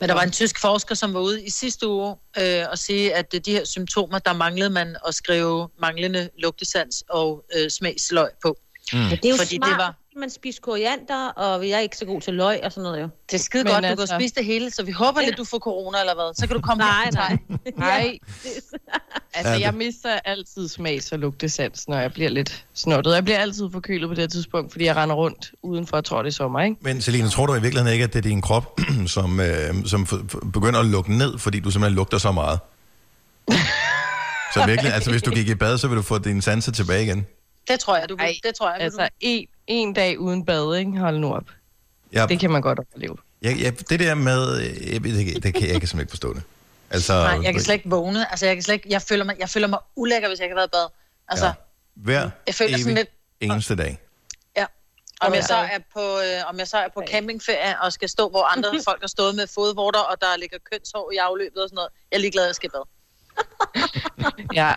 Men 0.00 0.08
der 0.08 0.14
var 0.14 0.22
en 0.22 0.30
tysk 0.30 0.60
forsker, 0.60 0.94
som 0.94 1.14
var 1.14 1.20
ude 1.20 1.44
i 1.44 1.50
sidste 1.50 1.88
uge 1.88 2.16
øh, 2.40 2.62
og 2.70 2.78
sige, 2.78 3.14
at 3.14 3.26
øh, 3.34 3.40
de 3.46 3.50
her 3.52 3.64
symptomer, 3.64 4.18
der 4.18 4.32
manglede 4.32 4.70
man 4.70 4.96
at 5.08 5.14
skrive 5.14 5.68
manglende 5.80 6.30
lugtesans 6.38 7.04
og 7.10 7.44
øh, 7.58 7.70
smagsløg 7.70 8.28
på. 8.42 8.56
Mm. 8.92 8.98
Men 8.98 9.10
det 9.10 9.24
er 9.24 9.28
jo 9.30 9.36
Fordi 9.36 9.56
smart, 9.56 9.70
det 9.70 9.78
var- 9.78 9.94
man 10.18 10.30
spiser 10.30 10.60
koriander, 10.60 11.28
og 11.28 11.68
jeg 11.68 11.76
er 11.76 11.80
ikke 11.80 11.96
så 11.96 12.04
god 12.04 12.20
til 12.20 12.34
løg 12.34 12.60
og 12.64 12.72
sådan 12.72 12.82
noget 12.82 13.00
jo. 13.02 13.08
Det 13.30 13.34
er 13.38 13.42
skide 13.42 13.64
Men 13.64 13.72
godt, 13.72 13.82
du 13.84 13.88
altså- 13.88 14.06
kan 14.06 14.20
spise 14.20 14.34
det 14.34 14.44
hele, 14.44 14.70
så 14.70 14.82
vi 14.82 14.92
håber 14.92 15.20
lidt, 15.20 15.36
du 15.36 15.44
får 15.44 15.58
corona 15.58 16.00
eller 16.00 16.14
hvad. 16.14 16.34
Så 16.34 16.46
kan 16.46 16.56
du 16.56 16.62
komme 16.62 16.84
Nej, 16.92 17.10
nej. 17.12 17.38
Nej, 17.76 18.18
altså 19.34 19.52
jeg 19.54 19.74
mister 19.74 20.18
altid 20.24 20.68
smags- 20.68 21.12
og 21.12 21.18
lugtesans, 21.18 21.88
når 21.88 21.98
jeg 21.98 22.12
bliver 22.12 22.30
lidt 22.30 22.64
snottet. 22.74 23.14
Jeg 23.14 23.24
bliver 23.24 23.38
altid 23.38 23.64
forkølet 23.72 24.08
på 24.08 24.14
det 24.14 24.22
her 24.22 24.28
tidspunkt, 24.28 24.72
fordi 24.72 24.84
jeg 24.84 24.96
render 24.96 25.16
rundt 25.16 25.52
udenfor, 25.62 25.96
jeg 25.96 26.04
tror 26.04 26.22
det 26.22 26.28
er 26.30 26.32
sommer, 26.34 26.60
ikke? 26.60 26.76
Men 26.80 27.00
Selina, 27.00 27.28
tror 27.28 27.46
du 27.46 27.54
i 27.54 27.60
virkeligheden 27.60 27.92
ikke, 27.92 28.04
at 28.04 28.12
det 28.12 28.18
er 28.18 28.28
din 28.28 28.40
krop, 28.42 28.80
som, 29.06 29.40
øh, 29.40 29.84
som 29.86 30.06
begynder 30.52 30.80
at 30.80 30.86
lukke 30.86 31.18
ned, 31.18 31.38
fordi 31.38 31.60
du 31.60 31.70
simpelthen 31.70 31.96
lugter 31.96 32.18
så 32.18 32.32
meget? 32.32 32.58
Så 34.54 34.66
virkelig, 34.66 34.92
altså 34.94 35.10
hvis 35.10 35.22
du 35.22 35.30
gik 35.30 35.48
i 35.48 35.54
bad, 35.54 35.78
så 35.78 35.88
vil 35.88 35.96
du 35.96 36.02
få 36.02 36.18
dine 36.18 36.42
sanser 36.42 36.72
tilbage 36.72 37.02
igen. 37.04 37.26
Det 37.68 37.80
tror 37.80 37.96
jeg, 37.96 38.08
du 38.08 38.16
vil. 38.16 38.22
Ej, 38.24 38.34
det 38.44 38.54
tror 38.54 38.70
jeg, 38.70 38.80
Altså 38.80 39.08
en, 39.20 39.46
en 39.68 39.92
dag 39.92 40.18
uden 40.18 40.44
bad, 40.44 40.76
ikke? 40.76 40.92
Hold 40.98 41.18
nu 41.18 41.34
op. 41.34 41.44
Jeg, 42.12 42.28
Det 42.28 42.40
kan 42.40 42.50
man 42.50 42.62
godt 42.62 42.78
opleve. 42.78 43.16
jeg, 43.42 43.60
jeg, 43.60 43.90
det 43.90 44.00
der 44.00 44.14
med, 44.14 44.60
øh, 44.60 44.92
jeg, 44.92 45.04
det, 45.04 45.18
ikke, 45.18 45.34
det 45.34 45.42
kan, 45.42 45.44
jeg 45.44 45.52
kan 45.52 45.88
simpelthen 45.88 46.00
ikke 46.00 46.10
forstå 46.10 46.34
det. 46.34 46.42
Altså. 46.90 47.12
Nej, 47.12 47.38
jeg 47.44 47.52
kan 47.52 47.62
slet 47.62 47.74
ikke 47.74 47.90
vågne. 47.90 48.30
Altså, 48.30 48.46
jeg, 48.46 48.56
kan 48.56 48.62
slet 48.62 48.74
ikke, 48.74 48.86
jeg, 48.90 49.02
føler 49.02 49.24
mig, 49.24 49.36
jeg 49.38 49.48
føler 49.48 49.66
mig 49.68 49.78
ulækker, 49.96 50.28
hvis 50.28 50.38
jeg 50.38 50.44
ikke 50.46 50.54
har 50.56 50.60
været 50.60 50.68
i 50.68 50.76
bad. 50.76 50.86
Altså, 51.28 51.44
Ja. 51.46 51.50
ja. 51.50 51.54
Hver 51.94 52.30
Jeg 52.46 52.54
føler 52.54 52.70
evig 52.70 52.82
sådan 52.82 52.96
lidt- 52.96 53.08
eneste 53.40 53.76
dag. 53.76 53.98
ja. 54.56 54.66
Om 55.20 55.32
jeg, 55.32 55.40
Ja. 55.40 55.46
så 55.46 55.54
er 55.54 55.78
på, 55.94 56.00
øh, 56.00 56.50
om 56.50 56.58
jeg 56.58 56.68
så 56.68 56.76
er 56.78 56.88
på 56.94 57.02
campingferie 57.10 57.80
og 57.82 57.92
skal 57.92 58.08
stå, 58.08 58.28
hvor 58.28 58.44
andre 58.56 58.70
folk 58.88 59.00
har 59.00 59.08
stået 59.08 59.34
med 59.34 59.46
fodvorter, 59.54 60.00
og 60.00 60.20
der 60.20 60.36
ligger 60.36 60.58
kønshår 60.72 61.12
i 61.12 61.16
afløbet 61.16 61.62
og 61.62 61.68
sådan 61.68 61.74
noget. 61.76 61.90
Jeg 62.10 62.16
er 62.16 62.20
ligeglad, 62.20 62.44
at 62.44 62.48
jeg 62.48 62.54
skal 62.54 62.66
i 62.66 62.70
bad. 62.76 62.84
Ja, 64.54 64.72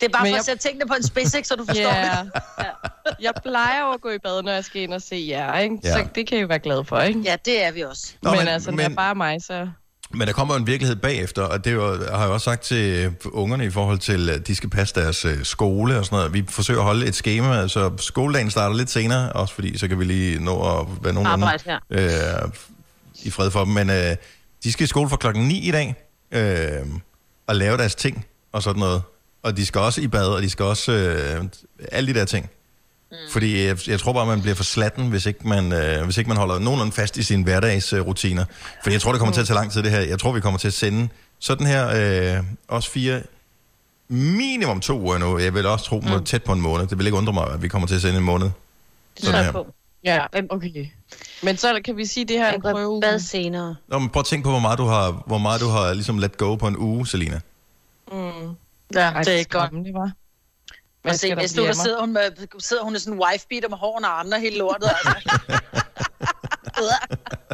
Det 0.00 0.06
er 0.06 0.12
bare 0.12 0.22
Men 0.22 0.30
for 0.32 0.34
at 0.34 0.36
jeg- 0.36 0.44
sætte 0.44 0.62
tingene 0.68 0.86
på 0.86 0.94
en 0.94 1.02
spids, 1.02 1.34
ikke, 1.34 1.48
så 1.48 1.54
du 1.56 1.64
forstår 1.66 1.82
ja. 1.82 2.18
det. 2.22 2.30
Jeg 3.26 3.32
plejer 3.42 3.80
jo 3.86 3.92
at 3.92 4.00
gå 4.00 4.10
i 4.10 4.18
bad, 4.18 4.42
når 4.42 4.52
jeg 4.52 4.64
skal 4.64 4.82
ind 4.82 4.94
og 4.94 5.02
se 5.02 5.26
jer, 5.28 5.58
ikke? 5.58 5.76
Ja. 5.84 5.92
Så 5.92 6.04
det 6.14 6.26
kan 6.26 6.38
I 6.38 6.40
jo 6.40 6.46
være 6.46 6.58
glade 6.58 6.84
for, 6.84 7.00
ikke? 7.00 7.20
Ja, 7.24 7.36
det 7.44 7.64
er 7.64 7.72
vi 7.72 7.80
også. 7.80 8.12
Nå, 8.22 8.30
men, 8.30 8.38
men- 8.38 8.48
altså, 8.48 8.70
men- 8.70 8.78
det 8.78 8.84
er 8.92 8.94
bare 8.96 9.14
mig, 9.14 9.42
så... 9.42 9.68
Men 10.14 10.26
der 10.26 10.32
kommer 10.32 10.54
jo 10.54 10.58
en 10.60 10.66
virkelighed 10.66 10.96
bagefter, 10.96 11.42
og 11.42 11.64
det 11.64 11.70
er 11.70 11.74
jo, 11.74 11.96
har 12.12 12.20
jeg 12.22 12.28
også 12.30 12.44
sagt 12.44 12.62
til 12.62 13.06
øh, 13.06 13.12
ungerne 13.32 13.64
i 13.64 13.70
forhold 13.70 13.98
til, 13.98 14.30
at 14.30 14.46
de 14.46 14.54
skal 14.54 14.70
passe 14.70 14.94
deres 14.94 15.24
øh, 15.24 15.44
skole 15.44 15.98
og 15.98 16.04
sådan 16.04 16.16
noget. 16.16 16.32
Vi 16.34 16.44
forsøger 16.48 16.80
at 16.80 16.86
holde 16.86 17.06
et 17.06 17.14
schema, 17.14 17.68
så 17.68 17.90
skoledagen 17.98 18.50
starter 18.50 18.76
lidt 18.76 18.90
senere, 18.90 19.32
også 19.32 19.54
fordi 19.54 19.78
så 19.78 19.88
kan 19.88 19.98
vi 19.98 20.04
lige 20.04 20.44
nå 20.44 20.80
at 20.80 20.86
være 21.04 21.12
nogenlunde 21.12 21.46
Arbejde 21.46 21.80
øh, 21.90 22.50
i 23.22 23.30
fred 23.30 23.50
for 23.50 23.64
dem. 23.64 23.72
Men 23.72 23.90
øh, 23.90 24.16
de 24.64 24.72
skal 24.72 24.84
i 24.84 24.86
skole 24.86 25.08
fra 25.10 25.16
klokken 25.16 25.48
9 25.48 25.58
i 25.68 25.70
dag 25.70 25.94
øh, 26.32 26.86
og 27.50 27.56
lave 27.56 27.76
deres 27.76 27.94
ting 27.94 28.26
og 28.52 28.62
sådan 28.62 28.80
noget. 28.80 29.02
Og 29.42 29.56
de 29.56 29.66
skal 29.66 29.80
også 29.80 30.00
i 30.00 30.06
bad, 30.06 30.26
og 30.26 30.42
de 30.42 30.50
skal 30.50 30.64
også 30.64 30.92
øh, 30.92 31.44
alle 31.92 32.14
de 32.14 32.18
der 32.18 32.24
ting. 32.24 32.50
Mm. 33.10 33.16
Fordi 33.30 33.66
jeg, 33.66 33.88
jeg 33.88 34.00
tror 34.00 34.12
bare, 34.12 34.26
man 34.26 34.40
bliver 34.42 34.54
for 34.54 34.64
slatten, 34.64 35.08
hvis 35.08 35.26
ikke 35.26 35.48
man, 35.48 35.72
øh, 35.72 36.04
hvis 36.04 36.18
ikke 36.18 36.28
man 36.28 36.36
holder 36.36 36.58
nogenlunde 36.58 36.92
fast 36.92 37.16
i 37.16 37.22
sine 37.22 37.44
hverdagsrutiner. 37.44 38.44
Fordi 38.82 38.92
jeg 38.92 39.00
tror, 39.00 39.12
det 39.12 39.18
kommer 39.18 39.32
til 39.32 39.40
at 39.40 39.46
tage 39.46 39.54
lang 39.54 39.72
tid, 39.72 39.82
det 39.82 39.90
her. 39.90 40.00
Jeg 40.00 40.18
tror, 40.18 40.32
vi 40.32 40.40
kommer 40.40 40.58
til 40.58 40.68
at 40.68 40.74
sende 40.74 41.08
sådan 41.38 41.66
her, 41.66 41.88
øh, 42.36 42.44
også 42.68 42.90
fire, 42.90 43.22
minimum 44.08 44.80
to 44.80 45.00
uger 45.00 45.18
nu. 45.18 45.38
Jeg 45.38 45.54
vil 45.54 45.66
også 45.66 45.84
tro, 45.84 46.00
mm. 46.00 46.24
tæt 46.24 46.42
på 46.42 46.52
en 46.52 46.60
måned. 46.60 46.86
Det 46.86 46.98
vil 46.98 47.06
ikke 47.06 47.18
undre 47.18 47.32
mig, 47.32 47.50
at 47.52 47.62
vi 47.62 47.68
kommer 47.68 47.88
til 47.88 47.94
at 47.94 48.00
sende 48.02 48.18
en 48.18 48.24
måned. 48.24 48.50
Det 49.16 49.24
tror 49.24 49.38
jeg 49.38 49.52
på. 49.52 49.74
Ja, 50.04 50.26
okay. 50.50 50.86
Men 51.42 51.56
så 51.56 51.80
kan 51.84 51.96
vi 51.96 52.06
sige, 52.06 52.22
at 52.22 52.28
det 52.28 52.38
her 52.38 52.46
er 52.46 52.52
en 52.54 52.60
prøve. 52.62 53.00
bad 53.00 53.18
senere. 53.18 53.76
Nå, 53.88 53.98
men 53.98 54.08
prøv 54.08 54.20
at 54.20 54.26
tænke 54.26 54.44
på, 54.44 54.50
hvor 54.50 54.58
meget 54.58 54.78
du 54.78 54.84
har, 54.84 55.22
hvor 55.26 55.38
meget 55.38 55.60
du 55.60 55.68
har 55.68 55.92
ligesom 55.92 56.18
let 56.18 56.36
go 56.36 56.54
på 56.54 56.66
en 56.66 56.76
uge, 56.76 57.06
Selina. 57.06 57.40
Mm. 58.12 58.16
Ja, 58.94 59.00
Ej, 59.00 59.22
det 59.22 59.34
er 59.34 59.38
ikke 59.38 59.50
godt. 59.50 59.70
Det 59.70 59.94
var. 59.94 60.12
Og 61.04 61.14
se, 61.14 61.34
hvis 61.34 61.52
du 61.52 61.64
der 61.64 61.72
sidder 61.72 62.00
hun, 62.00 62.12
med, 62.12 62.22
sidder 62.58 62.82
hun 62.84 62.96
i 62.96 62.98
sådan 62.98 63.18
en 63.18 63.22
wife-beater 63.24 63.68
med 63.68 63.78
hårene 63.78 64.08
og 64.12 64.26
og 64.32 64.40
hele 64.40 64.58
lortet. 64.58 64.90
Altså. 65.04 65.60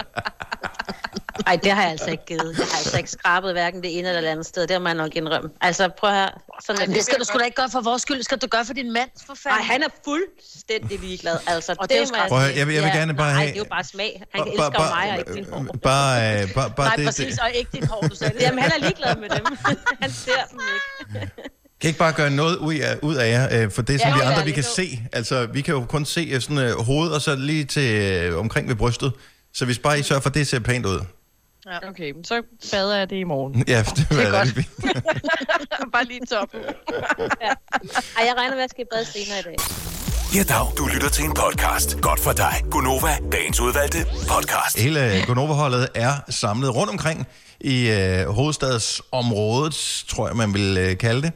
Ej, 1.47 1.57
det 1.57 1.73
har 1.73 1.83
jeg 1.83 1.91
altså 1.91 2.11
ikke 2.11 2.25
givet. 2.27 2.55
Jeg 2.59 2.67
har 2.73 2.79
altså 2.79 2.97
ikke 2.99 3.11
skrabet 3.11 3.53
hverken 3.53 3.83
det 3.83 3.99
ene 3.99 4.09
eller 4.09 4.21
det 4.21 4.29
andet 4.29 4.47
sted. 4.47 4.63
Det 4.63 4.71
har 4.71 4.79
man 4.81 4.97
nok 4.97 5.17
indrømme. 5.17 5.51
Altså, 5.61 5.89
prøv 5.99 6.11
her. 6.11 6.29
Sådan 6.67 6.89
Men 6.89 6.97
det 6.97 7.05
skal 7.05 7.19
du 7.19 7.25
sgu 7.25 7.39
da 7.39 7.45
ikke 7.45 7.55
gøre 7.57 7.71
for 7.73 7.81
vores 7.81 8.03
skyld. 8.03 8.17
Det 8.17 8.25
skal 8.25 8.39
du 8.39 8.47
gøre 8.47 8.65
for 8.65 8.75
din 8.75 8.93
mand, 8.93 9.11
for 9.27 9.35
fanden. 9.43 9.59
Nej, 9.59 9.67
han 9.67 9.83
er 9.83 9.87
fuldstændig 10.05 11.01
ligeglad. 11.01 11.37
Altså, 11.47 11.75
Og 11.79 11.89
det 11.89 11.97
er 11.97 12.01
jo 12.01 12.07
må 12.11 12.17
jeg 12.17 12.27
Prøv 12.29 12.39
jeg 12.57 12.67
vil- 12.67 12.75
jeg 12.75 12.83
vil 12.85 12.93
gerne 12.93 13.15
bare 13.15 13.33
nej, 13.33 13.39
have- 13.41 13.49
det 13.49 13.55
er 13.55 13.59
jo 13.59 13.65
bare 13.71 13.85
smag. 13.85 14.23
Han 14.35 14.41
Bare- 14.43 14.53
elsker 14.53 14.95
mig 14.95 15.11
og 15.13 15.19
ikke 15.19 15.35
din 15.35 15.47
hår. 15.53 15.77
Bare, 15.83 16.43
øh, 16.43 16.55
bare, 16.55 16.71
bare 16.71 16.87
Nej, 16.89 16.97
det, 16.97 17.05
præcis, 17.07 17.35
det, 17.35 17.41
og 17.41 17.51
ikke 17.55 17.71
dit 17.73 17.85
hår, 17.89 18.01
du 18.01 18.15
sagde 18.17 18.35
det. 18.35 18.43
Jamen, 18.47 18.59
han 18.63 18.73
er 18.77 18.79
ligeglad 18.87 19.17
med 19.17 19.29
dem. 19.29 19.45
han 20.03 20.11
ser 20.11 20.33
dem 20.51 20.61
ikke. 20.75 21.31
kan 21.81 21.89
ikke 21.89 21.99
bare 21.99 22.13
gøre 22.13 22.31
noget 22.31 22.57
ud 22.57 22.75
af, 22.75 22.99
ud 23.03 23.15
af 23.15 23.29
jer, 23.31 23.63
øh, 23.65 23.71
for 23.71 23.83
det, 23.83 24.01
som 24.01 24.09
Ja, 24.11 24.15
vi 24.15 24.21
andre, 24.21 24.45
vi 24.45 24.51
kan 24.53 24.63
se. 24.63 25.01
Altså, 25.13 25.47
vi 25.47 25.61
kan 25.61 25.75
jo 25.75 25.85
kun 25.89 26.05
se 26.05 26.21
øh, 26.33 26.41
sådan 26.41 26.59
øh, 26.59 26.73
hovedet, 26.81 27.15
og 27.15 27.21
så 27.21 27.35
lige 27.37 27.65
til 27.65 27.95
øh, 28.03 28.39
omkring 28.39 28.69
ved 28.69 28.75
brystet. 28.77 29.13
Så 29.55 29.65
hvis 29.65 29.79
bare 29.79 29.99
I 29.99 30.03
sørger 30.03 30.21
for, 30.23 30.29
at 30.31 30.35
det 30.35 30.47
ser 30.47 30.59
pænt 30.61 30.87
ud. 30.87 31.01
Ja. 31.67 31.89
Okay, 31.89 32.11
men 32.13 32.25
så 32.25 32.43
bader 32.73 32.97
jeg 32.97 33.11
det 33.11 33.17
i 33.17 33.25
morgen. 33.25 33.65
Ja, 33.69 33.79
det, 33.79 34.07
det 34.11 34.23
er 34.27 34.31
godt. 34.31 34.55
Bare 35.93 36.05
lige 36.05 36.21
toppen. 36.27 36.61
ja. 37.43 37.53
Ej, 38.17 38.25
jeg 38.27 38.35
regner 38.37 38.51
med, 38.51 38.59
at 38.59 38.61
jeg 38.61 38.71
skal 38.71 38.85
i 38.85 38.89
bad 38.93 39.05
senere 39.05 39.39
i 39.41 39.43
dag. 39.43 39.57
Ja, 40.35 40.43
dag. 40.43 40.67
Du 40.79 40.87
lytter 40.95 41.09
til 41.09 41.25
en 41.25 41.35
podcast. 41.35 42.01
Godt 42.01 42.21
for 42.21 42.33
dig. 42.33 42.55
Gunova, 42.71 43.17
dagens 43.33 43.61
udvalgte 43.61 43.99
podcast. 44.29 44.81
Hele 44.81 45.25
Gonova-holdet 45.27 45.89
er 45.95 46.13
samlet 46.29 46.75
rundt 46.75 46.91
omkring 46.91 47.27
i 47.61 47.91
øh, 47.91 48.29
hovedstadsområdet, 48.29 50.05
tror 50.09 50.27
jeg, 50.29 50.37
man 50.37 50.55
vil 50.55 50.79
øh, 50.81 50.99
kalde 50.99 51.23
det. 51.23 51.33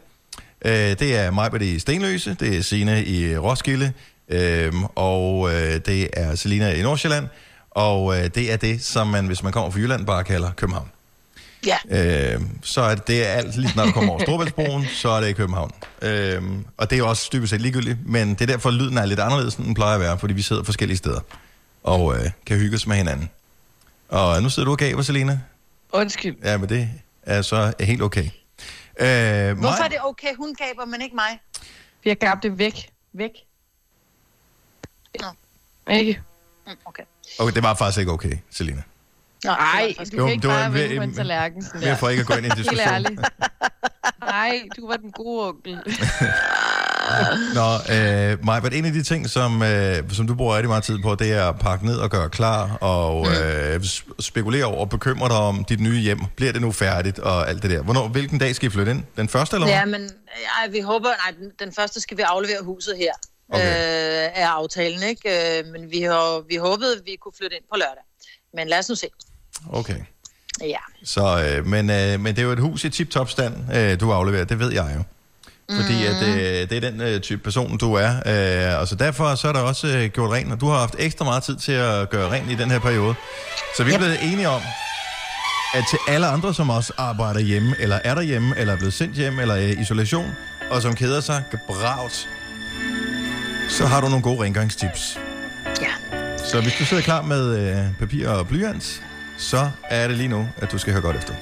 Øh, 0.65 0.99
det 0.99 1.17
er 1.17 1.31
mig 1.31 1.63
i 1.63 1.79
Stenløse, 1.79 2.35
det 2.35 2.57
er 2.57 2.63
Sine 2.63 3.05
i 3.05 3.37
Roskilde, 3.37 3.93
øh, 4.29 4.73
og 4.95 5.51
øh, 5.55 5.81
det 5.87 6.09
er 6.13 6.35
Selina 6.35 6.73
i 6.75 6.83
Nordsjælland, 6.83 7.27
og 7.71 8.19
øh, 8.19 8.25
det 8.35 8.53
er 8.53 8.57
det, 8.57 8.85
som 8.85 9.07
man, 9.07 9.27
hvis 9.27 9.43
man 9.43 9.53
kommer 9.53 9.71
fra 9.71 9.79
Jylland, 9.79 10.07
bare 10.07 10.25
kalder 10.25 10.53
København. 10.53 10.91
Ja. 11.67 11.77
Øh, 12.35 12.41
så 12.63 12.81
er 12.81 12.95
det, 12.95 13.07
det 13.07 13.27
er 13.27 13.33
alt, 13.33 13.57
lige 13.57 13.73
når 13.77 13.85
du 13.85 13.93
kommer 13.93 14.13
over 14.13 14.23
Storbæltsbroen, 14.23 14.87
så 14.87 15.09
er 15.09 15.21
det 15.21 15.29
i 15.29 15.33
København. 15.33 15.71
Øh, 16.03 16.43
og 16.77 16.91
det 16.91 16.97
er 16.97 16.99
jo 16.99 17.09
også 17.09 17.31
dybest 17.33 17.51
set 17.51 17.61
ligegyldigt, 17.61 17.99
men 18.07 18.29
det 18.35 18.41
er 18.41 18.47
derfor, 18.47 18.69
at 18.69 18.75
lyden 18.75 18.99
er 18.99 19.05
lidt 19.07 19.21
anderledes, 19.21 19.55
end 19.55 19.67
den 19.67 19.75
plejer 19.75 19.95
at 19.95 20.01
være, 20.01 20.19
fordi 20.19 20.35
vi 20.35 20.43
sidder 20.43 20.63
forskellige 20.63 20.97
steder 20.97 21.21
og 21.83 22.15
øh, 22.19 22.31
kan 22.47 22.57
hygge 22.59 22.77
os 22.77 22.87
med 22.87 22.97
hinanden. 22.97 23.31
Og 24.09 24.43
nu 24.43 24.49
sidder 24.51 24.67
du 24.67 24.73
og 24.73 24.79
gaver, 24.79 25.03
Selina. 25.03 25.41
Undskyld. 25.93 26.37
Ja, 26.45 26.57
men 26.59 26.69
det 26.69 26.91
er 27.23 27.43
så 27.43 27.73
helt 27.81 28.03
okay. 28.03 28.25
Øh, 29.01 29.59
Hvorfor 29.59 29.83
er 29.85 29.89
det 29.89 29.99
okay, 30.05 30.35
hun 30.37 30.55
gaber, 30.55 30.85
men 30.85 31.03
ikke 31.03 31.15
mig? 31.17 31.41
Vi 32.05 32.11
har 32.11 32.15
gabt 32.15 32.43
det 32.43 32.59
væk. 32.59 32.91
Væk. 33.13 33.31
Nå. 35.21 35.27
Ikke? 35.95 36.21
Mm, 36.67 36.73
Okay. 36.85 37.03
Okay, 37.39 37.55
det 37.55 37.63
var 37.63 37.75
faktisk 37.75 37.99
ikke 37.99 38.13
okay, 38.13 38.33
Selina. 38.51 38.83
Nej, 39.45 39.95
du 40.13 40.17
Jo, 40.17 40.25
kan 40.25 40.33
ikke 40.33 40.43
det 40.43 40.51
var 40.51 40.57
bare 40.57 40.67
en- 40.67 40.75
vende 40.75 40.97
på 40.97 41.03
en 41.03 41.09
en- 41.09 41.15
tallerken. 41.15 41.63
sådan 41.63 41.81
der. 41.83 41.97
for 41.97 42.09
ikke 42.09 42.21
at 42.21 42.27
gå 42.27 42.35
ind 42.35 42.43
i 42.43 42.47
en 42.47 42.53
Helt 42.53 42.59
diskussion. 42.71 42.95
ærligt. 42.95 43.21
Nej, 44.35 44.61
du 44.77 44.87
var 44.89 44.97
den 44.97 45.13
gode 45.13 45.49
onkel. 45.49 45.73
Nå, 47.55 47.95
øh, 47.95 48.45
Maja, 48.47 48.69
en 48.73 48.85
af 48.85 48.93
de 48.93 49.03
ting, 49.03 49.31
som, 49.31 49.63
øh, 49.63 50.11
som 50.13 50.27
du 50.27 50.35
bruger 50.35 50.55
rigtig 50.57 50.69
meget 50.69 50.85
tid 50.85 50.99
på, 50.99 51.15
det 51.15 51.33
er 51.33 51.49
at 51.49 51.59
pakke 51.59 51.87
ned 51.87 51.97
og 51.97 52.11
gøre 52.11 52.29
klar, 52.31 52.77
og 52.81 53.27
øh, 53.31 53.83
s- 53.85 54.05
spekulere 54.21 54.65
over 54.65 54.77
og 54.81 54.89
bekymre 54.89 55.29
dig 55.29 55.37
om 55.37 55.65
dit 55.65 55.81
nye 55.81 55.99
hjem. 56.01 56.21
Bliver 56.37 56.53
det 56.53 56.61
nu 56.63 56.73
færdigt, 56.73 57.19
og 57.19 57.49
alt 57.49 57.63
det 57.63 57.71
der. 57.71 57.83
Hvornår, 57.83 58.09
hvilken 58.09 58.39
dag 58.39 58.55
skal 58.57 58.67
I 58.69 58.71
flytte 58.71 58.93
ind? 58.93 59.03
Den 59.17 59.29
første, 59.29 59.57
eller 59.57 59.67
hvad? 59.67 59.75
Ja, 59.77 59.85
men 59.85 60.11
ja, 60.65 60.71
vi 60.71 60.81
håber... 60.81 61.09
Nej, 61.09 61.35
den, 61.41 61.51
den 61.67 61.75
første 61.75 62.01
skal 62.01 62.17
vi 62.17 62.23
aflevere 62.23 62.59
huset 62.65 62.95
her. 62.99 63.13
Okay. 63.51 63.67
Øh, 63.67 64.43
af 64.43 64.47
aftalen, 64.47 65.03
ikke? 65.03 65.59
Øh, 65.59 65.67
men 65.67 65.91
vi, 65.91 66.03
har, 66.03 66.49
vi 66.49 66.57
håbede, 66.57 66.93
at 66.93 67.03
vi 67.05 67.17
kunne 67.23 67.33
flytte 67.39 67.57
ind 67.57 67.65
på 67.73 67.77
lørdag. 67.77 68.05
Men 68.55 68.69
lad 68.69 68.79
os 68.79 68.89
nu 68.89 68.95
se. 68.95 69.07
Okay. 69.73 70.01
Ja. 70.61 70.79
Så, 71.05 71.45
øh, 71.45 71.67
men, 71.67 71.91
øh, 71.91 72.21
men 72.21 72.37
det 72.37 72.39
er 72.39 72.47
jo 72.47 72.53
et 72.53 72.59
hus 72.59 72.85
i 72.85 72.91
tip-top 72.91 73.31
stand, 73.31 73.55
øh, 73.75 74.01
du 74.01 74.13
afleverer. 74.13 74.45
Det 74.45 74.59
ved 74.59 74.73
jeg 74.73 74.93
jo. 74.97 75.03
Fordi 75.77 76.07
at, 76.07 76.23
øh, 76.23 76.69
det 76.71 76.73
er 76.73 76.91
den 76.91 77.01
øh, 77.01 77.21
type 77.21 77.43
person, 77.43 77.79
du 77.79 77.95
er. 77.95 78.11
Øh, 78.11 78.81
og 78.81 78.89
så 78.89 78.95
derfor 78.95 79.35
så 79.35 79.49
er 79.49 79.53
der 79.53 79.61
også 79.61 79.87
øh, 79.87 80.07
gjort 80.07 80.31
rent, 80.31 80.53
og 80.53 80.61
du 80.61 80.69
har 80.69 80.79
haft 80.79 80.95
ekstra 80.99 81.25
meget 81.25 81.43
tid 81.43 81.57
til 81.57 81.73
at 81.73 82.11
gøre 82.11 82.31
rent 82.31 82.51
i 82.51 82.55
den 82.55 82.71
her 82.71 82.79
periode. 82.79 83.15
Så 83.77 83.85
vi 83.85 83.93
er 83.93 83.99
blevet 83.99 84.19
enige 84.33 84.49
om, 84.49 84.63
at 85.75 85.85
til 85.91 85.99
alle 86.09 86.27
andre, 86.27 86.55
som 86.55 86.71
også 86.71 86.93
arbejder 86.97 87.41
hjemme, 87.41 87.77
eller 87.79 87.99
er 88.05 88.15
derhjemme, 88.15 88.55
eller 88.59 88.73
er 88.73 88.77
blevet 88.77 88.95
sendt 88.95 89.17
hjem, 89.17 89.39
eller 89.39 89.55
er 89.55 89.59
i 89.59 89.81
isolation, 89.81 90.31
og 90.71 90.83
som 90.83 90.95
keder 90.95 91.21
sig 91.21 91.45
gebravt, 91.51 92.29
så 93.71 93.87
har 93.87 94.01
du 94.01 94.09
nogle 94.09 94.23
gode 94.23 94.43
rengøringstips. 94.43 95.19
Ja. 95.81 95.93
Så 96.37 96.61
hvis 96.61 96.75
du 96.79 96.85
sidder 96.85 97.03
klar 97.03 97.23
med 97.23 97.59
øh, 97.59 97.99
papir 97.99 98.29
og 98.29 98.49
blyant, 98.49 99.03
så 99.39 99.71
er 99.85 100.09
det 100.09 100.17
lige 100.17 100.29
nu, 100.29 100.49
at 100.57 100.73
du 100.73 100.79
skal 100.79 100.93
høre 100.93 101.03
godt 101.03 101.17
efter. 101.17 101.35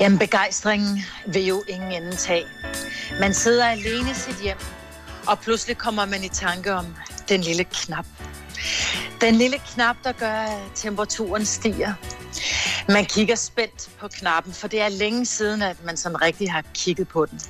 Jamen, 0.00 0.18
begejstringen 0.18 1.04
vil 1.26 1.46
jo 1.46 1.64
ingen 1.68 1.92
ende 1.92 2.16
tage. 2.16 2.44
Man 3.20 3.34
sidder 3.34 3.66
alene 3.66 4.10
i 4.10 4.14
sit 4.14 4.36
hjem, 4.42 4.56
og 5.26 5.38
pludselig 5.38 5.78
kommer 5.78 6.04
man 6.04 6.24
i 6.24 6.28
tanke 6.28 6.74
om 6.74 6.86
den 7.28 7.40
lille 7.40 7.64
knap. 7.64 8.06
Den 9.20 9.34
lille 9.34 9.58
knap, 9.58 9.96
der 10.04 10.12
gør, 10.12 10.32
at 10.32 10.58
temperaturen 10.74 11.46
stiger. 11.46 11.94
Man 12.88 13.04
kigger 13.04 13.34
spændt 13.34 13.90
på 14.00 14.08
knappen, 14.08 14.52
for 14.52 14.68
det 14.68 14.80
er 14.80 14.88
længe 14.88 15.26
siden, 15.26 15.62
at 15.62 15.84
man 15.84 15.96
sådan 15.96 16.22
rigtig 16.22 16.52
har 16.52 16.62
kigget 16.74 17.08
på 17.08 17.26
den. 17.26 17.40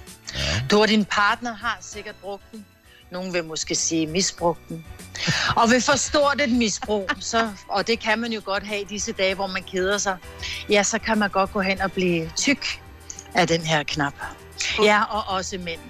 Du 0.70 0.80
og 0.80 0.88
din 0.88 1.04
partner 1.04 1.54
har 1.54 1.78
sikkert 1.80 2.14
brugt 2.22 2.52
den. 2.52 2.64
Nogen 3.10 3.32
vil 3.32 3.44
måske 3.44 3.74
sige 3.74 4.06
misbrugt 4.06 4.68
den. 4.68 4.84
Og 5.56 5.70
ved 5.70 5.80
for 5.80 5.96
stort 5.96 6.40
et 6.40 6.52
misbrug, 6.52 7.10
så, 7.20 7.50
og 7.68 7.86
det 7.86 8.00
kan 8.00 8.18
man 8.18 8.32
jo 8.32 8.40
godt 8.44 8.66
have 8.66 8.80
i 8.80 8.84
disse 8.84 9.12
dage, 9.12 9.34
hvor 9.34 9.46
man 9.46 9.62
keder 9.62 9.98
sig, 9.98 10.16
ja, 10.70 10.82
så 10.82 10.98
kan 10.98 11.18
man 11.18 11.30
godt 11.30 11.52
gå 11.52 11.60
hen 11.60 11.80
og 11.80 11.92
blive 11.92 12.30
tyk 12.36 12.80
af 13.34 13.48
den 13.48 13.60
her 13.60 13.82
knap. 13.82 14.14
Ja, 14.82 15.02
og 15.02 15.34
også 15.36 15.58
mænd. 15.58 15.80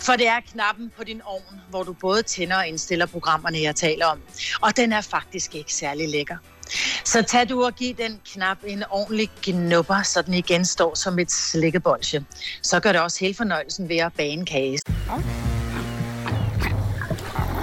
For 0.00 0.12
det 0.12 0.28
er 0.28 0.40
knappen 0.52 0.92
på 0.96 1.04
din 1.04 1.22
ovn, 1.24 1.60
hvor 1.70 1.82
du 1.82 1.92
både 1.92 2.22
tænder 2.22 2.56
og 2.56 2.66
indstiller 2.68 3.06
programmerne, 3.06 3.60
jeg 3.60 3.76
taler 3.76 4.06
om. 4.06 4.20
Og 4.60 4.76
den 4.76 4.92
er 4.92 5.00
faktisk 5.00 5.54
ikke 5.54 5.74
særlig 5.74 6.08
lækker. 6.08 6.36
Så 7.04 7.22
tag 7.22 7.48
du 7.48 7.64
og 7.64 7.74
giv 7.74 7.94
den 7.96 8.20
knap 8.32 8.58
en 8.66 8.84
ordentlig 8.90 9.30
gnubber, 9.42 10.02
så 10.02 10.22
den 10.22 10.34
igen 10.34 10.64
står 10.64 10.94
som 10.94 11.18
et 11.18 11.32
slikkebolsje. 11.32 12.24
Så 12.62 12.80
gør 12.80 12.92
det 12.92 13.00
også 13.00 13.20
hele 13.20 13.34
fornøjelsen 13.34 13.88
ved 13.88 13.96
at 13.96 14.12
bage 14.12 14.46
kage. 14.46 14.78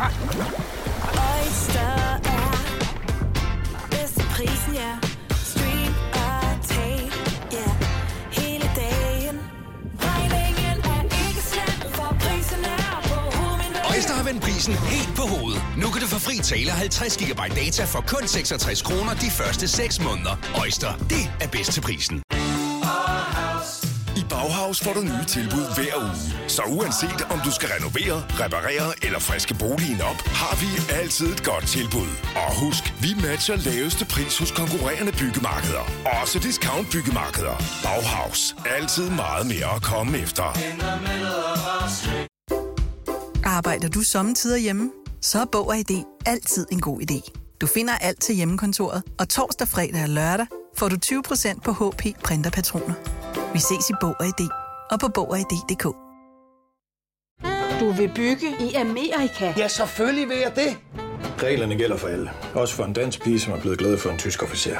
Oyster 0.04 1.96
er 2.36 2.56
bedst 3.92 4.14
til 4.16 4.26
prisen, 4.36 4.74
ja. 4.74 4.92
Stream 5.44 5.94
og 6.14 6.68
tag, 6.68 7.12
ja. 7.52 7.70
Hele 8.32 8.72
dagen. 8.76 9.40
Regningen 10.00 10.78
er 10.94 11.04
ikke 11.04 11.42
slem, 11.52 11.92
for 11.92 12.16
prisen 12.20 12.64
er 12.66 13.02
på 13.04 13.14
hovedet. 13.38 14.14
Har 14.18 14.24
vendt 14.24 14.42
prisen 14.44 14.74
helt 14.74 15.16
på 15.16 15.22
hovedet. 15.22 15.62
Nu 15.78 15.88
kan 15.90 16.02
du 16.02 16.08
få 16.08 16.20
fri 16.20 16.38
tale 16.38 16.72
50 16.72 17.18
GB 17.18 17.40
data 17.56 17.84
for 17.86 18.04
kun 18.08 18.28
66 18.28 18.82
kroner 18.82 19.14
de 19.14 19.30
første 19.32 19.68
6 19.68 20.02
måneder. 20.02 20.36
Øjster, 20.62 20.94
det 21.10 21.32
er 21.42 21.48
bedst 21.48 21.72
til 21.72 21.82
prisen. 21.82 22.43
Bauhaus 24.34 24.80
får 24.84 24.94
du 24.94 25.02
nye 25.02 25.26
tilbud 25.28 25.66
hver 25.76 25.96
uge. 26.06 26.50
Så 26.56 26.62
uanset 26.78 27.22
om 27.34 27.40
du 27.46 27.52
skal 27.52 27.70
renovere, 27.76 28.18
reparere 28.44 29.06
eller 29.06 29.20
friske 29.20 29.54
boligen 29.56 30.02
op, 30.02 30.20
har 30.42 30.56
vi 30.62 30.70
altid 31.02 31.28
et 31.36 31.44
godt 31.44 31.68
tilbud. 31.68 32.12
Og 32.44 32.50
husk, 32.64 32.84
vi 33.02 33.10
matcher 33.26 33.56
laveste 33.56 34.06
pris 34.06 34.38
hos 34.38 34.52
konkurrerende 34.52 35.12
byggemarkeder. 35.12 35.86
Også 36.22 36.40
discount 36.40 36.88
byggemarkeder. 36.92 37.56
Bauhaus. 37.84 38.56
Altid 38.78 39.10
meget 39.10 39.46
mere 39.54 39.70
at 39.76 39.82
komme 39.82 40.18
efter. 40.18 40.48
Arbejder 43.58 43.90
du 43.90 44.02
sommetider 44.02 44.58
hjemme? 44.58 44.92
Så 45.22 45.40
er 45.40 45.46
Bog 45.52 45.68
og 45.68 45.78
ID 45.78 46.04
altid 46.26 46.66
en 46.72 46.82
god 46.82 47.02
idé. 47.02 47.20
Du 47.62 47.68
finder 47.68 47.94
alt 47.98 48.22
til 48.22 48.36
hjemmekontoret, 48.36 49.04
og 49.20 49.30
torsdag, 49.30 49.68
fredag 49.68 50.04
og 50.04 50.10
lørdag 50.10 50.46
får 50.78 50.88
du 50.90 50.98
20% 51.06 51.60
på 51.66 51.72
HP 51.72 52.24
printerpatroner. 52.24 53.23
Vi 53.54 53.60
ses 53.60 53.90
i 53.90 53.94
Bog 54.02 54.16
og 54.20 54.26
ID 54.26 54.50
og 54.92 55.00
på 55.00 55.08
Bog 55.08 55.32
og 55.32 55.40
ID.dk. 55.40 55.84
Du 57.80 57.92
vil 57.92 58.12
bygge 58.16 58.48
i 58.60 58.74
Amerika? 58.74 59.54
Ja, 59.58 59.68
selvfølgelig 59.68 60.30
vil 60.30 60.38
jeg 60.38 60.56
det. 60.56 60.78
Reglerne 61.44 61.76
gælder 61.76 61.98
for 61.98 62.08
alle. 62.08 62.32
Også 62.56 62.76
for 62.76 62.84
en 62.84 62.94
dansk 62.94 63.24
pige, 63.24 63.40
som 63.40 63.54
er 63.54 63.60
blevet 63.60 63.78
glad 63.80 63.98
for 63.98 64.10
en 64.10 64.18
tysk 64.18 64.44
officer. 64.44 64.78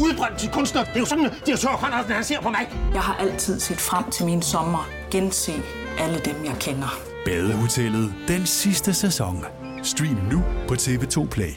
Udbrændt 0.00 0.38
til 0.38 0.50
kunstner. 0.50 0.84
Det 0.84 0.96
er 0.96 1.00
jo 1.00 1.06
sådan, 1.06 1.24
at 1.26 1.42
de 1.46 1.50
har 1.50 1.58
tørt, 1.58 2.10
han 2.10 2.24
ser 2.24 2.40
på 2.40 2.50
mig. 2.50 2.68
Jeg 2.94 3.02
har 3.02 3.14
altid 3.14 3.60
set 3.60 3.80
frem 3.80 4.10
til 4.10 4.26
min 4.26 4.42
sommer. 4.42 4.88
Gense 5.10 5.52
alle 5.98 6.18
dem, 6.18 6.44
jeg 6.44 6.56
kender. 6.60 6.98
Badehotellet 7.24 8.14
den 8.28 8.46
sidste 8.46 8.94
sæson. 8.94 9.44
Stream 9.82 10.18
nu 10.30 10.42
på 10.68 10.74
TV2 10.74 11.28
Play. 11.28 11.52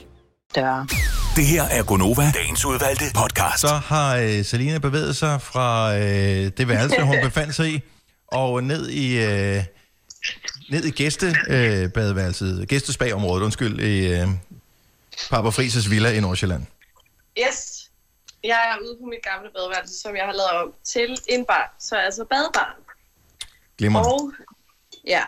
Døre. 0.56 0.88
Det 1.36 1.46
her 1.46 1.64
er 1.64 1.84
Gonova, 1.84 2.32
dagens 2.34 2.66
udvalgte 2.66 3.06
podcast. 3.16 3.62
Så 3.62 3.68
har 3.68 4.18
øh, 4.18 4.46
Selina 4.46 4.78
bevæget 4.78 5.16
sig 5.16 5.42
fra 5.42 5.96
øh, 5.98 6.52
det 6.58 6.68
værelse, 6.68 7.02
hun 7.02 7.16
befandt 7.30 7.56
sig 7.56 7.68
i, 7.70 7.82
og 8.28 8.64
ned 8.64 8.90
i, 8.90 9.18
øh, 9.24 9.64
ned 10.70 10.84
i 10.86 10.92
gæstebadeværelset, 10.92 11.84
øh, 11.84 11.92
badeværelset, 11.92 12.68
gæstespagområdet, 12.68 13.44
undskyld, 13.44 13.80
i 13.80 14.14
øh, 14.14 14.28
Papa 15.30 15.50
Frises 15.50 15.90
villa 15.90 16.12
i 16.12 16.20
Nordsjælland. 16.20 16.66
Yes. 17.40 17.90
Jeg 18.44 18.76
er 18.76 18.84
ude 18.86 18.98
på 19.02 19.06
mit 19.06 19.24
gamle 19.24 19.50
badeværelse, 19.56 20.02
som 20.02 20.16
jeg 20.16 20.26
har 20.26 20.34
lavet 20.34 20.52
om 20.52 20.74
til 20.84 21.18
en 21.30 21.46
bar. 21.46 21.76
Så 21.80 21.96
altså 21.96 22.26
badebar. 22.26 22.78
Glimmer. 23.78 24.00
Og, 24.00 24.32
ja. 25.08 25.24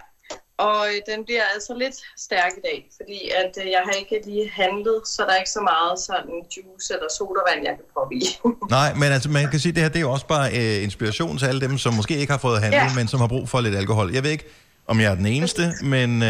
Og 0.57 0.85
øh, 0.87 1.15
den 1.15 1.25
bliver 1.25 1.41
altså 1.53 1.73
lidt 1.83 1.95
stærk 2.17 2.51
i 2.57 2.61
dag, 2.69 2.79
fordi 2.97 3.19
at 3.41 3.51
øh, 3.61 3.67
jeg 3.75 3.81
har 3.85 3.91
ikke 3.91 4.19
lige 4.25 4.51
handlet, 4.61 5.01
så 5.13 5.21
der 5.27 5.33
er 5.33 5.37
ikke 5.43 5.49
så 5.49 5.61
meget 5.73 5.99
sådan 5.99 6.33
juice 6.57 6.93
eller 6.93 7.07
sodavand, 7.17 7.59
jeg 7.67 7.73
kan 7.77 7.85
proppe 7.93 8.15
i. 8.15 8.21
Nej, 8.77 8.93
men 8.93 9.11
altså, 9.11 9.29
man 9.29 9.49
kan 9.51 9.59
sige, 9.59 9.69
at 9.69 9.75
det 9.75 9.83
her 9.83 9.89
det 9.89 9.95
er 10.01 10.01
jo 10.09 10.11
også 10.11 10.27
bare 10.27 10.47
øh, 10.59 10.83
inspiration 10.83 11.37
til 11.37 11.45
alle 11.45 11.61
dem, 11.61 11.77
som 11.77 11.93
måske 11.93 12.17
ikke 12.17 12.31
har 12.31 12.37
fået 12.39 12.61
handlet, 12.61 12.79
Ja. 12.79 12.93
men 12.95 13.07
som 13.07 13.19
har 13.19 13.27
brug 13.27 13.49
for 13.49 13.61
lidt 13.61 13.75
alkohol. 13.75 14.13
Jeg 14.13 14.23
ved 14.23 14.31
ikke, 14.31 14.45
om 14.87 14.99
jeg 14.99 15.11
er 15.11 15.15
den 15.15 15.25
eneste, 15.25 15.71
men 15.83 16.23
øh, 16.23 16.27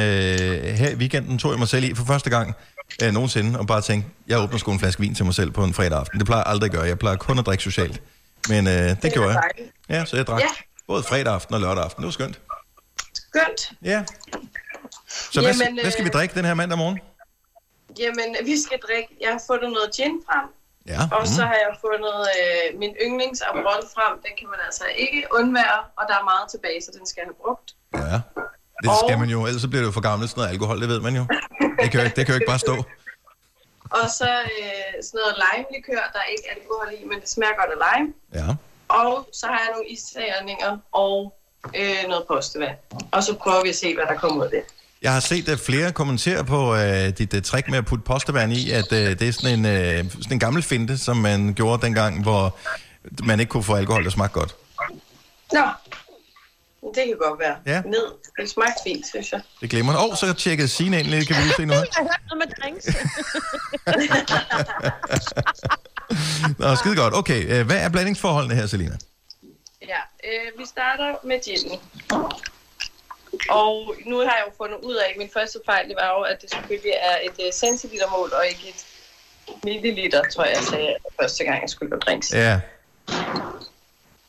her 0.81 0.89
i 0.89 0.95
weekenden 0.95 1.37
tog 1.39 1.51
jeg 1.51 1.59
mig 1.59 1.67
selv 1.67 1.83
i 1.83 1.93
for 1.95 2.05
første 2.05 2.29
gang 2.29 2.53
øh, 3.03 3.11
nogensinde, 3.11 3.59
og 3.59 3.67
bare 3.67 3.81
tænkte, 3.81 4.09
jeg 4.27 4.39
åbner 4.39 4.57
sgu 4.57 4.71
en 4.71 4.79
flaske 4.79 5.01
vin 5.01 5.15
til 5.15 5.25
mig 5.25 5.33
selv 5.33 5.51
på 5.51 5.63
en 5.63 5.73
fredag 5.73 5.99
aften. 5.99 6.19
Det 6.19 6.25
plejer 6.27 6.43
jeg 6.45 6.51
aldrig 6.51 6.67
at 6.67 6.75
gøre. 6.75 6.83
Jeg 6.87 6.99
plejer 6.99 7.17
kun 7.17 7.39
at 7.39 7.45
drikke 7.45 7.63
socialt. 7.63 8.01
Men 8.49 8.67
øh, 8.67 8.73
det, 8.73 9.03
det 9.03 9.13
gjorde 9.13 9.29
jeg. 9.29 9.41
Ja, 9.89 10.05
så 10.05 10.15
jeg 10.17 10.27
drak 10.27 10.41
Ja. 10.41 10.47
både 10.87 11.03
fredag 11.03 11.33
aften 11.33 11.55
og 11.55 11.61
lørdag 11.61 11.83
aften. 11.83 12.01
Det 12.01 12.05
var 12.05 12.11
skønt. 12.11 12.39
Skønt. 13.27 13.61
Ja. 13.91 13.99
Så 15.07 15.41
hvad, 15.41 15.53
Jamen, 15.53 15.79
hvad 15.81 15.91
skal 15.91 16.03
vi 16.05 16.09
øh, 16.09 16.13
drikke 16.17 16.35
den 16.35 16.45
her 16.45 16.53
mandag 16.53 16.77
morgen? 16.77 16.99
Jamen, 17.99 18.29
vi 18.49 18.55
skal 18.65 18.77
drikke. 18.87 19.09
Jeg 19.21 19.29
har 19.35 19.41
fundet 19.47 19.69
noget 19.77 19.89
gin 19.97 20.15
frem. 20.27 20.45
Ja. 20.93 21.01
Og 21.17 21.27
så 21.35 21.41
har 21.49 21.57
jeg 21.65 21.71
fundet 21.85 22.17
øh, 22.39 22.79
min 22.81 22.93
yndlings 23.05 23.41
Aperol 23.49 23.83
frem. 23.95 24.13
Den 24.25 24.33
kan 24.39 24.47
man 24.53 24.59
altså 24.67 24.85
ikke 25.05 25.19
undvære, 25.39 25.79
og 25.99 26.03
der 26.09 26.15
er 26.21 26.25
meget 26.33 26.45
tilbage, 26.53 26.79
så 26.85 26.91
den 26.97 27.05
skal 27.09 27.19
jeg 27.21 27.27
have 27.31 27.39
brugt. 27.43 27.67
Ja. 28.01 28.15
Det 28.83 28.91
skal 29.03 29.15
man 29.21 29.29
jo, 29.35 29.39
ellers 29.47 29.61
så 29.61 29.69
bliver 29.71 29.81
det 29.83 29.87
jo 29.91 29.95
for 29.99 30.05
gammelt 30.09 30.29
sådan 30.29 30.39
noget 30.41 30.51
alkohol, 30.53 30.77
det 30.83 30.89
ved 30.93 31.01
man 31.07 31.15
jo. 31.19 31.23
Det 31.81 31.87
kan 31.91 31.97
jo, 31.99 32.05
ikke- 32.05 32.15
det 32.17 32.23
kan 32.25 32.31
jo 32.33 32.37
ikke 32.39 32.51
bare 32.55 32.63
stå. 32.67 32.75
Og 33.99 34.05
så 34.19 34.29
øh, 34.55 34.93
sådan 35.07 35.17
noget 35.21 35.35
lime-likør, 35.43 36.03
der 36.13 36.19
er 36.25 36.29
ikke 36.35 36.47
alkohol 36.55 36.87
i, 36.99 37.01
men 37.09 37.17
det 37.21 37.29
smager 37.35 37.55
godt 37.61 37.71
af 37.75 37.79
lime. 37.87 38.07
Ja. 38.39 38.47
Og 39.01 39.13
så 39.39 39.45
har 39.51 39.59
jeg 39.63 39.69
nogle 39.75 39.87
isterninger 39.95 40.71
og 41.05 41.13
øh, 41.75 42.09
noget 42.09 42.23
postevand. 42.27 42.75
Og 43.11 43.23
så 43.23 43.35
prøver 43.35 43.63
vi 43.63 43.69
at 43.69 43.75
se, 43.75 43.95
hvad 43.95 44.05
der 44.09 44.19
kommer 44.19 44.37
ud 44.37 44.43
af 44.43 44.49
det. 44.49 44.61
Jeg 45.01 45.13
har 45.13 45.19
set 45.19 45.49
at 45.49 45.59
flere 45.59 45.91
kommentere 45.91 46.45
på 46.45 46.75
øh, 46.75 47.09
dit 47.17 47.33
uh, 47.33 47.41
trick 47.41 47.69
med 47.69 47.77
at 47.77 47.85
putte 47.85 48.03
postevand 48.03 48.53
i, 48.53 48.71
at 48.71 48.91
øh, 48.91 49.19
det 49.19 49.21
er 49.21 49.31
sådan 49.31 49.59
en, 49.59 49.65
øh, 49.65 50.11
sådan 50.11 50.31
en 50.31 50.39
gammel 50.39 50.63
finte, 50.63 50.97
som 50.97 51.17
man 51.17 51.53
gjorde 51.53 51.85
dengang, 51.85 52.23
hvor 52.23 52.57
man 53.23 53.39
ikke 53.39 53.49
kunne 53.49 53.63
få 53.63 53.75
alkohol, 53.75 54.03
der 54.03 54.09
smagte 54.09 54.33
godt. 54.39 54.55
Nå, 55.53 55.61
det 56.95 57.03
kan 57.05 57.15
godt 57.21 57.39
være. 57.39 57.55
Ja. 57.65 57.81
Ned. 57.81 58.05
Det 58.39 58.49
smagte 58.49 58.81
fint, 58.83 59.07
synes 59.07 59.31
jeg. 59.31 59.41
Det 59.61 59.69
glemmer 59.69 59.93
man. 59.93 60.01
Og 60.01 60.17
så 60.17 60.33
tjekkede 60.33 60.67
Signe 60.67 60.99
ind 60.99 61.07
lidt, 61.07 61.27
kan 61.27 61.35
vi 61.35 61.41
lige 61.41 61.53
se 61.53 61.65
her. 61.65 61.73
Jeg 61.73 61.87
har 61.93 62.03
hørt 62.03 62.21
noget 62.29 62.47
med 62.47 62.55
drinks. 62.61 62.85
Nå, 66.59 66.75
skide 66.75 66.95
godt. 66.95 67.13
Okay, 67.13 67.63
hvad 67.63 67.77
er 67.77 67.89
blandingsforholdene 67.89 68.55
her, 68.55 68.67
Selina? 68.67 68.97
Ja, 69.87 70.01
øh, 70.23 70.59
vi 70.59 70.65
starter 70.65 71.15
med 71.23 71.39
ginen. 71.45 71.79
Og 73.49 73.95
nu 74.05 74.15
har 74.17 74.23
jeg 74.23 74.43
jo 74.47 74.51
fundet 74.57 74.77
ud 74.83 74.95
af, 74.95 75.05
at 75.09 75.15
min 75.17 75.29
første 75.33 75.59
fejl 75.65 75.87
det 75.89 75.95
var 76.01 76.09
jo, 76.17 76.21
at 76.21 76.41
det 76.41 76.49
selvfølgelig 76.51 76.91
er 77.01 77.17
et 77.23 77.45
uh, 77.47 77.51
centilitermål 77.53 78.33
og 78.33 78.47
ikke 78.47 78.69
et 78.69 78.85
milliliter, 79.63 80.21
tror 80.33 80.43
jeg, 80.43 80.55
jeg 80.55 80.63
sagde 80.63 80.95
første 81.21 81.43
gang, 81.43 81.61
jeg 81.61 81.69
skulle 81.69 81.89
lave 81.89 81.99
drinks. 81.99 82.33
Ja. 82.33 82.59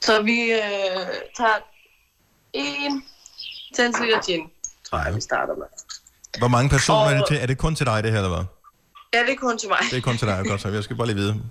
Så 0.00 0.22
vi 0.22 0.40
øh, 0.52 1.06
tager 1.38 1.58
en 2.52 3.04
centiliter 3.76 4.22
gin, 4.26 4.50
tror 4.90 4.98
jeg, 5.06 5.14
vi 5.16 5.20
starter 5.20 5.54
med. 5.54 5.66
Hvor 6.38 6.48
mange 6.48 6.70
personer 6.70 7.00
Og- 7.00 7.12
er 7.12 7.16
det 7.16 7.24
til? 7.28 7.36
Er 7.42 7.46
det 7.46 7.58
kun 7.58 7.74
til 7.74 7.86
dig, 7.86 8.02
det 8.02 8.10
her, 8.12 8.18
eller 8.18 8.36
hvad? 8.36 8.44
Ja, 9.14 9.20
det 9.26 9.32
er 9.32 9.36
kun 9.36 9.58
til 9.58 9.68
mig. 9.68 9.78
Det 9.90 9.96
er 9.98 10.02
kun 10.02 10.18
til 10.18 10.28
dig, 10.28 10.44
godt 10.48 10.60
så. 10.60 10.68
Jeg 10.68 10.84
skal 10.84 10.96
bare 10.96 11.06
lige 11.06 11.16
vide. 11.16 11.42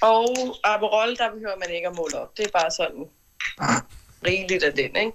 Og 0.00 0.36
Aperol, 0.64 1.16
der 1.16 1.30
behøver 1.34 1.56
man 1.58 1.70
ikke 1.76 1.88
at 1.88 1.96
måle 1.96 2.20
op. 2.20 2.36
Det 2.36 2.44
er 2.46 2.50
bare 2.60 2.70
sådan 2.70 3.04
rigeligt 4.26 4.64
af 4.64 4.72
den, 4.72 4.96
ikke? 4.96 5.12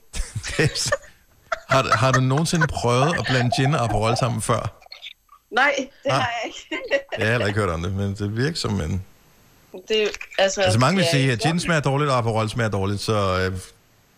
Har, 1.70 1.96
har 1.98 2.12
du 2.12 2.20
nogensinde 2.20 2.68
prøvet 2.68 3.16
at 3.20 3.26
blande 3.30 3.52
gin 3.58 3.76
og 3.76 3.84
Aperol 3.84 4.18
sammen 4.18 4.42
før? 4.42 4.80
Nej, 5.52 5.74
det 5.78 5.90
Nej. 6.06 6.16
har 6.20 6.30
jeg 6.44 6.48
ikke. 6.48 6.84
Jeg 7.18 7.26
har 7.26 7.32
heller 7.32 7.48
ikke 7.48 7.60
hørt 7.60 7.70
om 7.70 7.82
det, 7.84 7.94
men 7.94 8.16
det 8.16 8.38
virker 8.38 8.58
som 8.58 8.82
en... 8.82 9.06
det, 9.88 10.10
altså, 10.38 10.62
Altså 10.62 10.80
mange 10.80 10.96
vil 10.98 11.04
ja, 11.06 11.12
sige, 11.12 11.32
at 11.32 11.40
gin 11.40 11.60
smager 11.60 11.82
dårligt, 11.82 12.12
og 12.12 12.18
Aperol 12.18 12.50
smager 12.50 12.70
dårligt, 12.70 13.02
så 13.02 13.14
øh, 13.14 13.60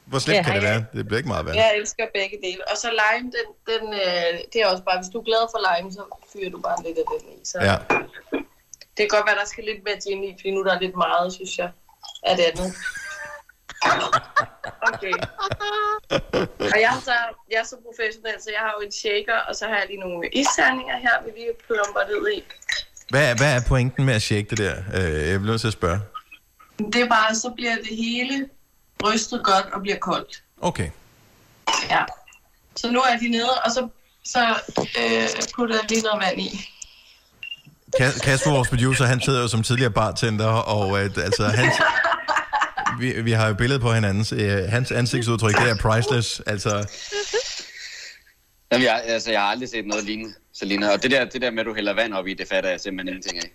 hvor 0.05 0.20
slemt 0.20 0.38
Ja. 0.38 0.43
kan 0.43 0.53
det 0.55 0.63
være? 0.63 0.86
Det 0.93 1.05
bliver 1.07 1.18
ikke 1.18 1.28
meget 1.30 1.45
værd. 1.45 1.55
Jeg 1.55 1.74
elsker 1.78 2.03
begge 2.13 2.38
dele. 2.43 2.61
Og 2.72 2.78
så 2.78 2.88
lime, 3.01 3.32
den, 3.38 3.47
den, 3.72 3.93
øh, 3.93 4.39
det 4.53 4.61
er 4.61 4.68
også 4.68 4.84
bare, 4.84 4.97
hvis 5.01 5.09
du 5.13 5.20
er 5.20 5.24
glad 5.24 5.43
for 5.53 5.59
lime, 5.68 5.91
så 5.93 6.01
fyrer 6.34 6.49
du 6.51 6.59
bare 6.61 6.78
lidt 6.86 6.97
af 6.97 7.03
den 7.13 7.30
i. 7.30 7.45
Så 7.45 7.57
Ja. 7.61 7.76
Det 8.98 9.02
kan 9.04 9.08
godt 9.18 9.26
være, 9.28 9.36
der 9.36 9.46
skal 9.46 9.64
lidt 9.64 9.84
mere 9.84 10.00
gin 10.04 10.24
i, 10.24 10.34
fordi 10.39 10.52
nu 10.52 10.64
der 10.64 10.74
er 10.76 10.80
lidt 10.80 10.96
meget, 10.96 11.34
synes 11.34 11.58
jeg, 11.58 11.72
af 12.24 12.36
det 12.38 12.43
andet. 12.43 12.76
Okay. 14.93 15.14
Og 16.60 16.80
jeg, 16.82 16.91
er 16.98 17.02
så, 17.04 17.14
jeg 17.52 17.58
er 17.60 17.64
så 17.64 17.76
professionel, 17.86 18.34
så 18.43 18.50
jeg 18.52 18.60
har 18.60 18.74
jo 18.80 18.86
en 18.86 18.91
shaker, 18.91 19.38
og 19.50 19.56
så 19.56 19.66
har 19.68 19.76
jeg 19.76 19.86
lige 19.88 20.00
nogle 20.00 20.30
isterninger 20.30 20.98
her, 20.98 21.24
vi 21.26 21.30
lige 21.39 21.52
plumper 21.68 22.02
ned 22.10 22.32
i. 22.38 22.43
Hvad, 23.10 23.32
er- 23.32 23.36
hvad 23.36 23.56
er 23.56 23.62
pointen 23.68 24.06
med 24.06 24.14
at 24.14 24.22
shake 24.22 24.48
det 24.50 24.58
der? 24.58 24.76
Øh, 24.93 25.30
jeg 25.30 25.39
bliver 25.39 25.52
nødt 25.52 25.62
til 25.62 25.68
at 25.68 25.74
spørge. 25.74 26.00
Det 26.80 26.96
er 27.02 27.10
bare, 27.10 27.36
så 27.36 27.50
bliver 27.56 27.76
det 27.76 27.98
hele 27.98 28.50
rystet 29.04 29.43
godt 29.46 29.66
og 29.74 29.82
bliver 29.82 29.98
koldt. 29.98 30.43
Okay. 30.62 30.89
Ja. 31.89 32.04
Så 32.76 32.91
nu 32.91 33.00
er 33.02 33.18
de 33.18 33.28
nede, 33.30 33.50
og 33.66 33.72
så, 33.72 33.88
så 34.26 34.39
øh, 34.78 35.30
putter 35.56 35.76
jeg 35.76 35.86
lige 35.89 36.02
noget 36.02 36.22
vand 36.26 36.41
i. 36.41 36.70
Kas- 37.98 38.20
Kasper, 38.20 38.52
vores 38.52 38.70
producer, 38.70 39.06
han 39.06 39.22
sidder 39.22 39.42
jo 39.42 39.48
som 39.48 39.64
tidligere 39.64 39.92
bartender, 39.92 40.48
og 40.48 41.00
øh, 41.04 41.10
altså, 41.18 41.44
hans, 41.48 41.74
vi, 43.00 43.22
vi 43.22 43.32
har 43.32 43.48
jo 43.48 43.54
billedet 43.54 43.82
på 43.82 43.94
hinandens. 43.94 44.32
Øh, 44.32 44.64
hans 44.70 44.92
ansigtsudtryk, 44.92 45.56
det 45.56 45.70
er 45.70 45.76
priceless. 45.76 46.42
Altså, 46.46 46.88
Jamen, 48.72 48.86
jeg, 48.86 49.02
altså, 49.06 49.32
jeg 49.32 49.42
har 49.42 49.48
aldrig 49.48 49.70
set 49.70 49.88
noget 49.88 50.04
lignende, 50.04 50.34
Selina. 50.54 50.92
Og 50.94 51.04
det 51.04 51.12
der, 51.12 51.26
det 51.26 51.42
der 51.42 51.52
med, 51.52 51.60
at 51.60 51.66
du 51.66 51.74
hælder 51.74 51.94
vand 51.94 52.14
op 52.14 52.28
i, 52.28 52.34
det 52.34 52.48
fatter 52.48 52.70
jeg 52.70 52.80
simpelthen 52.82 53.08
ingenting 53.16 53.38
af. 53.44 53.52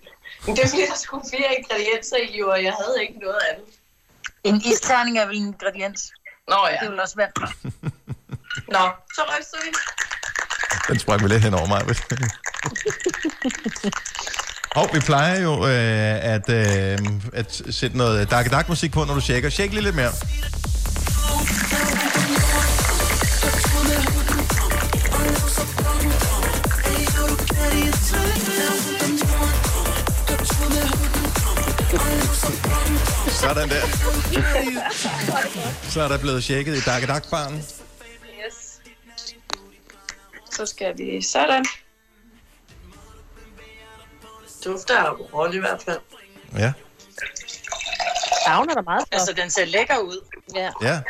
Men 0.47 0.57
det 0.57 0.65
er 0.65 0.69
fordi, 0.69 0.83
der 0.83 0.97
skulle 0.97 1.25
flere 1.35 1.55
ingredienser 1.59 2.17
i, 2.17 2.39
jo, 2.39 2.51
og 2.51 2.65
jeg 2.65 2.73
havde 2.73 2.97
ikke 3.01 3.19
noget 3.19 3.39
andet. 3.53 3.67
En 4.45 4.63
isterning 4.73 5.19
er 5.19 5.27
vel 5.27 5.37
en 5.37 5.47
ingrediens? 5.47 6.13
Nå 6.49 6.57
ja. 6.67 6.77
Det 6.81 6.87
er 6.87 6.91
vel 6.91 7.01
også 7.01 7.17
vand. 7.17 7.33
Nå, 8.75 8.83
så 9.15 9.23
ryster 9.39 9.59
vi 9.65 9.71
den 10.89 10.99
sprang 10.99 11.23
vi 11.23 11.29
lidt 11.29 11.43
hen 11.43 11.55
over 11.55 11.67
mig. 11.67 11.83
Og 14.71 14.91
vi 14.93 15.01
plejer 15.01 15.41
jo 15.41 15.67
øh, 15.67 16.35
at, 16.35 16.49
øh, 16.49 16.99
at 17.33 17.63
sætte 17.71 17.97
noget 17.97 18.31
dark 18.31 18.51
dark 18.51 18.69
musik 18.69 18.93
på, 18.93 19.05
når 19.05 19.15
du 19.15 19.21
shaker. 19.21 19.51
Shake 19.51 19.73
lige 19.73 19.85
lidt 19.85 19.97
mere. 19.97 20.13
Sådan 33.41 33.69
der. 33.69 33.83
Så 35.89 36.03
er 36.03 36.09
der 36.09 36.19
blevet 36.19 36.45
tjekket 36.45 36.77
i 36.77 36.81
dark 36.81 37.09
dark 37.09 37.31
barn 37.31 37.63
så 40.61 40.67
skal 40.67 40.99
vi 40.99 41.23
sådan. 41.23 41.65
Dufter 44.65 44.99
af 44.99 45.13
rolle 45.35 45.57
i 45.57 45.59
hvert 45.61 45.83
fald. 45.83 46.01
Ja. 46.59 46.73
Savner 48.45 48.75
der 48.75 48.83
meget 48.83 49.05
Altså, 49.13 49.33
den 49.33 49.51
ser 49.51 49.65
lækker 49.65 49.99
ud. 49.99 50.27
Ja. 50.55 50.71
Ja. 50.83 51.01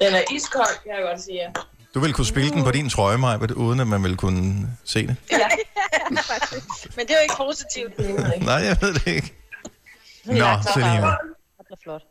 Den 0.00 0.14
er 0.14 0.22
iskold, 0.34 0.82
kan 0.82 0.92
jeg 0.94 1.02
godt 1.02 1.20
sige. 1.22 1.36
ja. 1.36 1.50
Du 1.94 2.00
vil 2.00 2.12
kunne 2.12 2.26
spille 2.26 2.50
den 2.50 2.64
på 2.64 2.70
din 2.70 2.90
trøje, 2.90 3.18
Maja, 3.18 3.38
uden 3.56 3.80
at 3.80 3.86
man 3.86 4.02
vil 4.02 4.16
kunne 4.16 4.76
se 4.84 5.06
det. 5.06 5.16
Ja, 5.30 5.38
Men 6.96 7.06
det 7.06 7.10
er 7.10 7.14
jo 7.18 7.22
ikke 7.22 7.34
positivt. 7.36 7.98
Nej, 8.42 8.54
jeg 8.54 8.76
ved 8.80 8.94
det 8.94 9.06
ikke. 9.06 9.34
Nå, 10.24 10.34
Ja, 10.34 10.60
Selina. 10.74 11.06
Det 11.06 11.70
er 11.70 11.76
flot. 11.82 12.02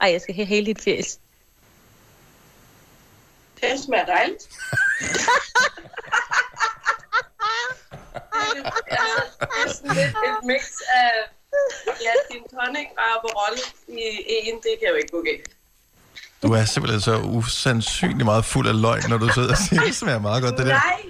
Ej, 0.00 0.10
jeg 0.12 0.20
skal 0.20 0.34
have 0.34 0.46
hele 0.46 0.66
dit 0.66 0.80
fjes. 0.82 1.18
Det 3.70 3.80
smager 3.84 4.04
dejligt. 4.04 4.42
altså, 8.98 9.22
det 9.40 9.48
er 9.66 9.72
sådan 9.72 9.96
lidt 9.96 10.16
et 10.28 10.38
mix 10.44 10.62
af 11.00 11.10
ja, 12.06 12.12
din 12.30 12.42
tonic 12.52 12.88
og 12.98 13.04
Aperol 13.14 13.56
i 13.88 14.00
en. 14.28 14.54
Det 14.54 14.74
kan 14.80 14.88
jo 14.88 14.94
ikke 14.94 15.12
gå 15.12 15.22
galt. 15.22 15.48
Du 16.42 16.52
er 16.52 16.64
simpelthen 16.64 17.00
så 17.00 17.16
usandsynlig 17.18 18.24
meget 18.24 18.44
fuld 18.44 18.68
af 18.68 18.80
løgn, 18.80 19.02
når 19.08 19.18
du 19.18 19.28
sidder 19.28 19.50
og 19.50 19.56
siger, 19.56 19.82
det 19.82 19.96
smager 19.96 20.18
meget 20.18 20.42
godt, 20.42 20.56
det 20.58 20.66
der. 20.66 20.72
Nej, 20.72 21.00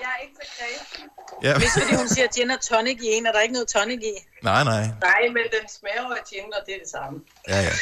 jeg 0.00 0.08
er 0.16 0.22
ikke 0.22 0.34
så 0.42 0.48
kredsen. 0.58 1.10
Ja. 1.42 1.58
Hvis 1.58 1.72
fordi 1.78 1.94
hun 1.94 2.08
siger 2.08 2.28
gin 2.34 2.50
og 2.50 2.60
tonic 2.60 2.98
i 3.02 3.06
en, 3.06 3.26
er 3.26 3.32
der 3.32 3.40
ikke 3.40 3.52
noget 3.52 3.68
tonic 3.68 4.00
i. 4.02 4.14
Nej, 4.42 4.64
nej. 4.64 4.80
Nej, 4.80 5.22
men 5.34 5.44
den 5.54 5.68
smager 5.78 6.02
jo 6.08 6.14
af 6.20 6.24
gin, 6.30 6.52
og 6.52 6.60
det 6.66 6.74
er 6.74 6.78
det 6.84 6.90
samme. 6.90 7.20
Ja, 7.48 7.60
ja. 7.68 7.74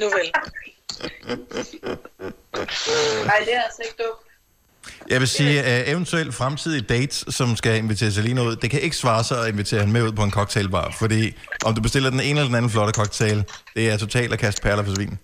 Nu 0.00 0.06
vel. 0.16 0.28
Nej, 3.26 3.38
det 3.44 3.54
er 3.54 3.62
altså 3.62 3.82
ikke 3.84 3.96
dumt. 3.98 4.24
Jeg 5.08 5.20
vil 5.20 5.28
sige, 5.28 5.62
at 5.62 5.88
eventuelt 5.88 6.34
fremtidige 6.34 6.80
dates, 6.80 7.24
som 7.28 7.56
skal 7.56 7.76
invitere 7.76 8.12
Selina 8.12 8.42
ud, 8.42 8.56
det 8.56 8.70
kan 8.70 8.80
ikke 8.80 8.96
svare 8.96 9.24
sig 9.24 9.42
at 9.42 9.48
invitere 9.48 9.80
hende 9.80 9.92
med 9.92 10.02
ud 10.02 10.12
på 10.12 10.22
en 10.22 10.30
cocktailbar, 10.30 10.94
fordi 10.98 11.36
om 11.64 11.74
du 11.74 11.82
bestiller 11.82 12.10
den 12.10 12.20
ene 12.20 12.30
eller 12.30 12.44
den 12.44 12.54
anden 12.54 12.70
flotte 12.70 12.92
cocktail, 12.92 13.44
det 13.76 13.90
er 13.90 13.96
totalt 13.96 14.32
at 14.32 14.38
kaste 14.38 14.62
perler 14.62 14.84
for 14.84 14.94
svin. 14.94 15.18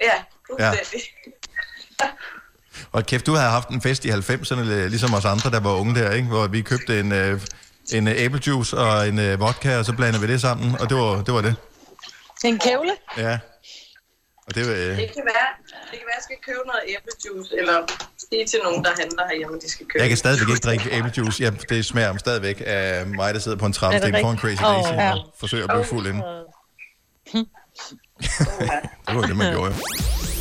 Ja, 0.00 0.12
fuldstændig. 0.46 1.00
Og 2.92 3.06
kæft, 3.06 3.26
du 3.26 3.34
havde 3.34 3.50
haft 3.50 3.68
en 3.68 3.82
fest 3.82 4.04
i 4.04 4.10
90'erne, 4.10 4.62
ligesom 4.62 5.14
os 5.14 5.24
andre, 5.24 5.50
der 5.50 5.60
var 5.60 5.70
unge 5.70 5.94
der, 5.94 6.10
ikke? 6.10 6.28
hvor 6.28 6.46
vi 6.46 6.62
købte 6.62 7.00
en, 7.00 7.12
øh, 7.12 7.40
en 7.92 8.08
øh, 8.08 8.14
æblejuice 8.16 8.78
og 8.78 9.08
en 9.08 9.18
øh, 9.18 9.40
vodka, 9.40 9.78
og 9.78 9.84
så 9.84 9.92
blandede 9.92 10.26
vi 10.26 10.32
det 10.32 10.40
sammen, 10.40 10.80
og 10.80 10.88
det 10.88 10.96
var 10.96 11.22
det. 11.22 11.34
Var 11.34 11.40
det. 11.40 11.54
En 12.44 12.58
kævle? 12.58 12.92
Ja. 13.16 13.38
Og 14.46 14.54
det. 14.54 14.60
Øh, 14.68 14.76
Det 14.76 14.96
kan 15.16 15.24
være, 15.32 15.48
det 15.90 15.96
kan 16.00 16.06
være, 16.08 16.16
at 16.16 16.20
jeg 16.20 16.22
skal 16.28 16.36
købe 16.46 16.62
noget 16.66 16.82
æblejuice, 16.92 17.58
eller 17.58 17.76
sige 18.30 18.46
til 18.46 18.60
nogen, 18.64 18.84
der 18.84 18.90
handler 19.00 19.22
herhjemme, 19.30 19.56
at 19.56 19.62
de 19.62 19.70
skal 19.70 19.86
købe. 19.86 20.00
jeg 20.02 20.08
kan 20.08 20.18
stadigvæk 20.18 20.48
ikke 20.48 20.64
drikke 20.68 20.86
æblejuice. 20.98 21.42
Ja, 21.44 21.50
det 21.68 21.84
smager 21.84 22.16
stadigvæk 22.16 22.62
af 22.66 23.06
mig, 23.06 23.34
der 23.34 23.40
sidder 23.40 23.58
på 23.58 23.66
en 23.66 23.70
Er 23.72 23.74
trappestik 23.74 24.12
det 24.14 24.20
foran 24.20 24.34
rigtigt? 24.44 24.60
Crazy 24.60 24.72
Daisy 24.74 24.88
Åh, 24.92 24.96
og 24.96 25.02
ja. 25.02 25.14
forsøger 25.40 25.64
at 25.64 25.70
blive 25.70 25.84
fuld 25.84 26.06
inden. 26.06 26.22
Det 29.08 29.16
var 29.16 29.26
det, 29.26 29.36
man 29.36 29.52
gjorde. 29.52 29.74
jo. 29.74 29.82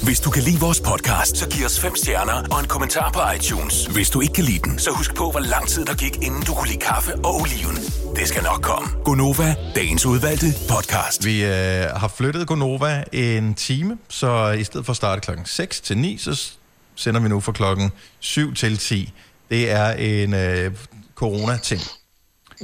Hvis 0.04 0.20
du 0.20 0.30
kan 0.30 0.44
lide 0.44 0.60
vores 0.60 0.82
podcast, 0.82 1.38
så 1.38 1.50
giv 1.50 1.66
os 1.66 1.80
fem 1.80 1.96
stjerner 1.96 2.44
og 2.52 2.60
en 2.60 2.68
kommentar 2.68 3.12
på 3.12 3.20
iTunes. 3.36 3.86
Hvis 3.86 4.10
du 4.10 4.22
ikke 4.22 4.34
kan 4.34 4.44
lide 4.44 4.60
den, 4.60 4.80
så 4.80 4.92
husk 4.92 5.16
på, 5.16 5.32
hvor 5.32 5.40
lang 5.40 5.68
tid 5.68 5.86
der 5.86 5.94
gik, 5.96 6.16
inden 6.16 6.42
du 6.42 6.54
kunne 6.54 6.68
lide 6.68 6.80
kaffe 6.80 7.16
og 7.16 7.36
oliven. 7.42 7.76
Det 8.16 8.28
skal 8.28 8.44
nok 8.44 8.62
komme. 8.62 8.90
Gonova, 9.06 9.56
dagens 9.76 10.06
udvalgte 10.06 10.46
podcast. 10.70 11.26
Vi 11.26 11.44
øh, 11.44 11.50
har 11.96 12.12
flyttet 12.18 12.48
Gonova 12.48 13.04
en 13.12 13.54
time, 13.54 13.98
så 14.10 14.52
i 14.52 14.64
stedet 14.64 14.86
for 14.86 14.92
at 14.94 14.98
starte 14.98 15.22
klokken 15.22 15.46
6 15.46 15.82
til 15.82 15.98
9, 15.98 16.18
så 16.18 16.52
sender 16.96 17.22
vi 17.22 17.30
nu 17.30 17.40
fra 17.40 17.52
klokken 17.52 17.92
7 18.20 18.54
til 18.54 18.78
10. 18.78 19.14
Det 19.50 19.72
er 19.72 19.92
en 19.92 20.34
øh, 20.34 20.72
corona-ting. 21.16 21.82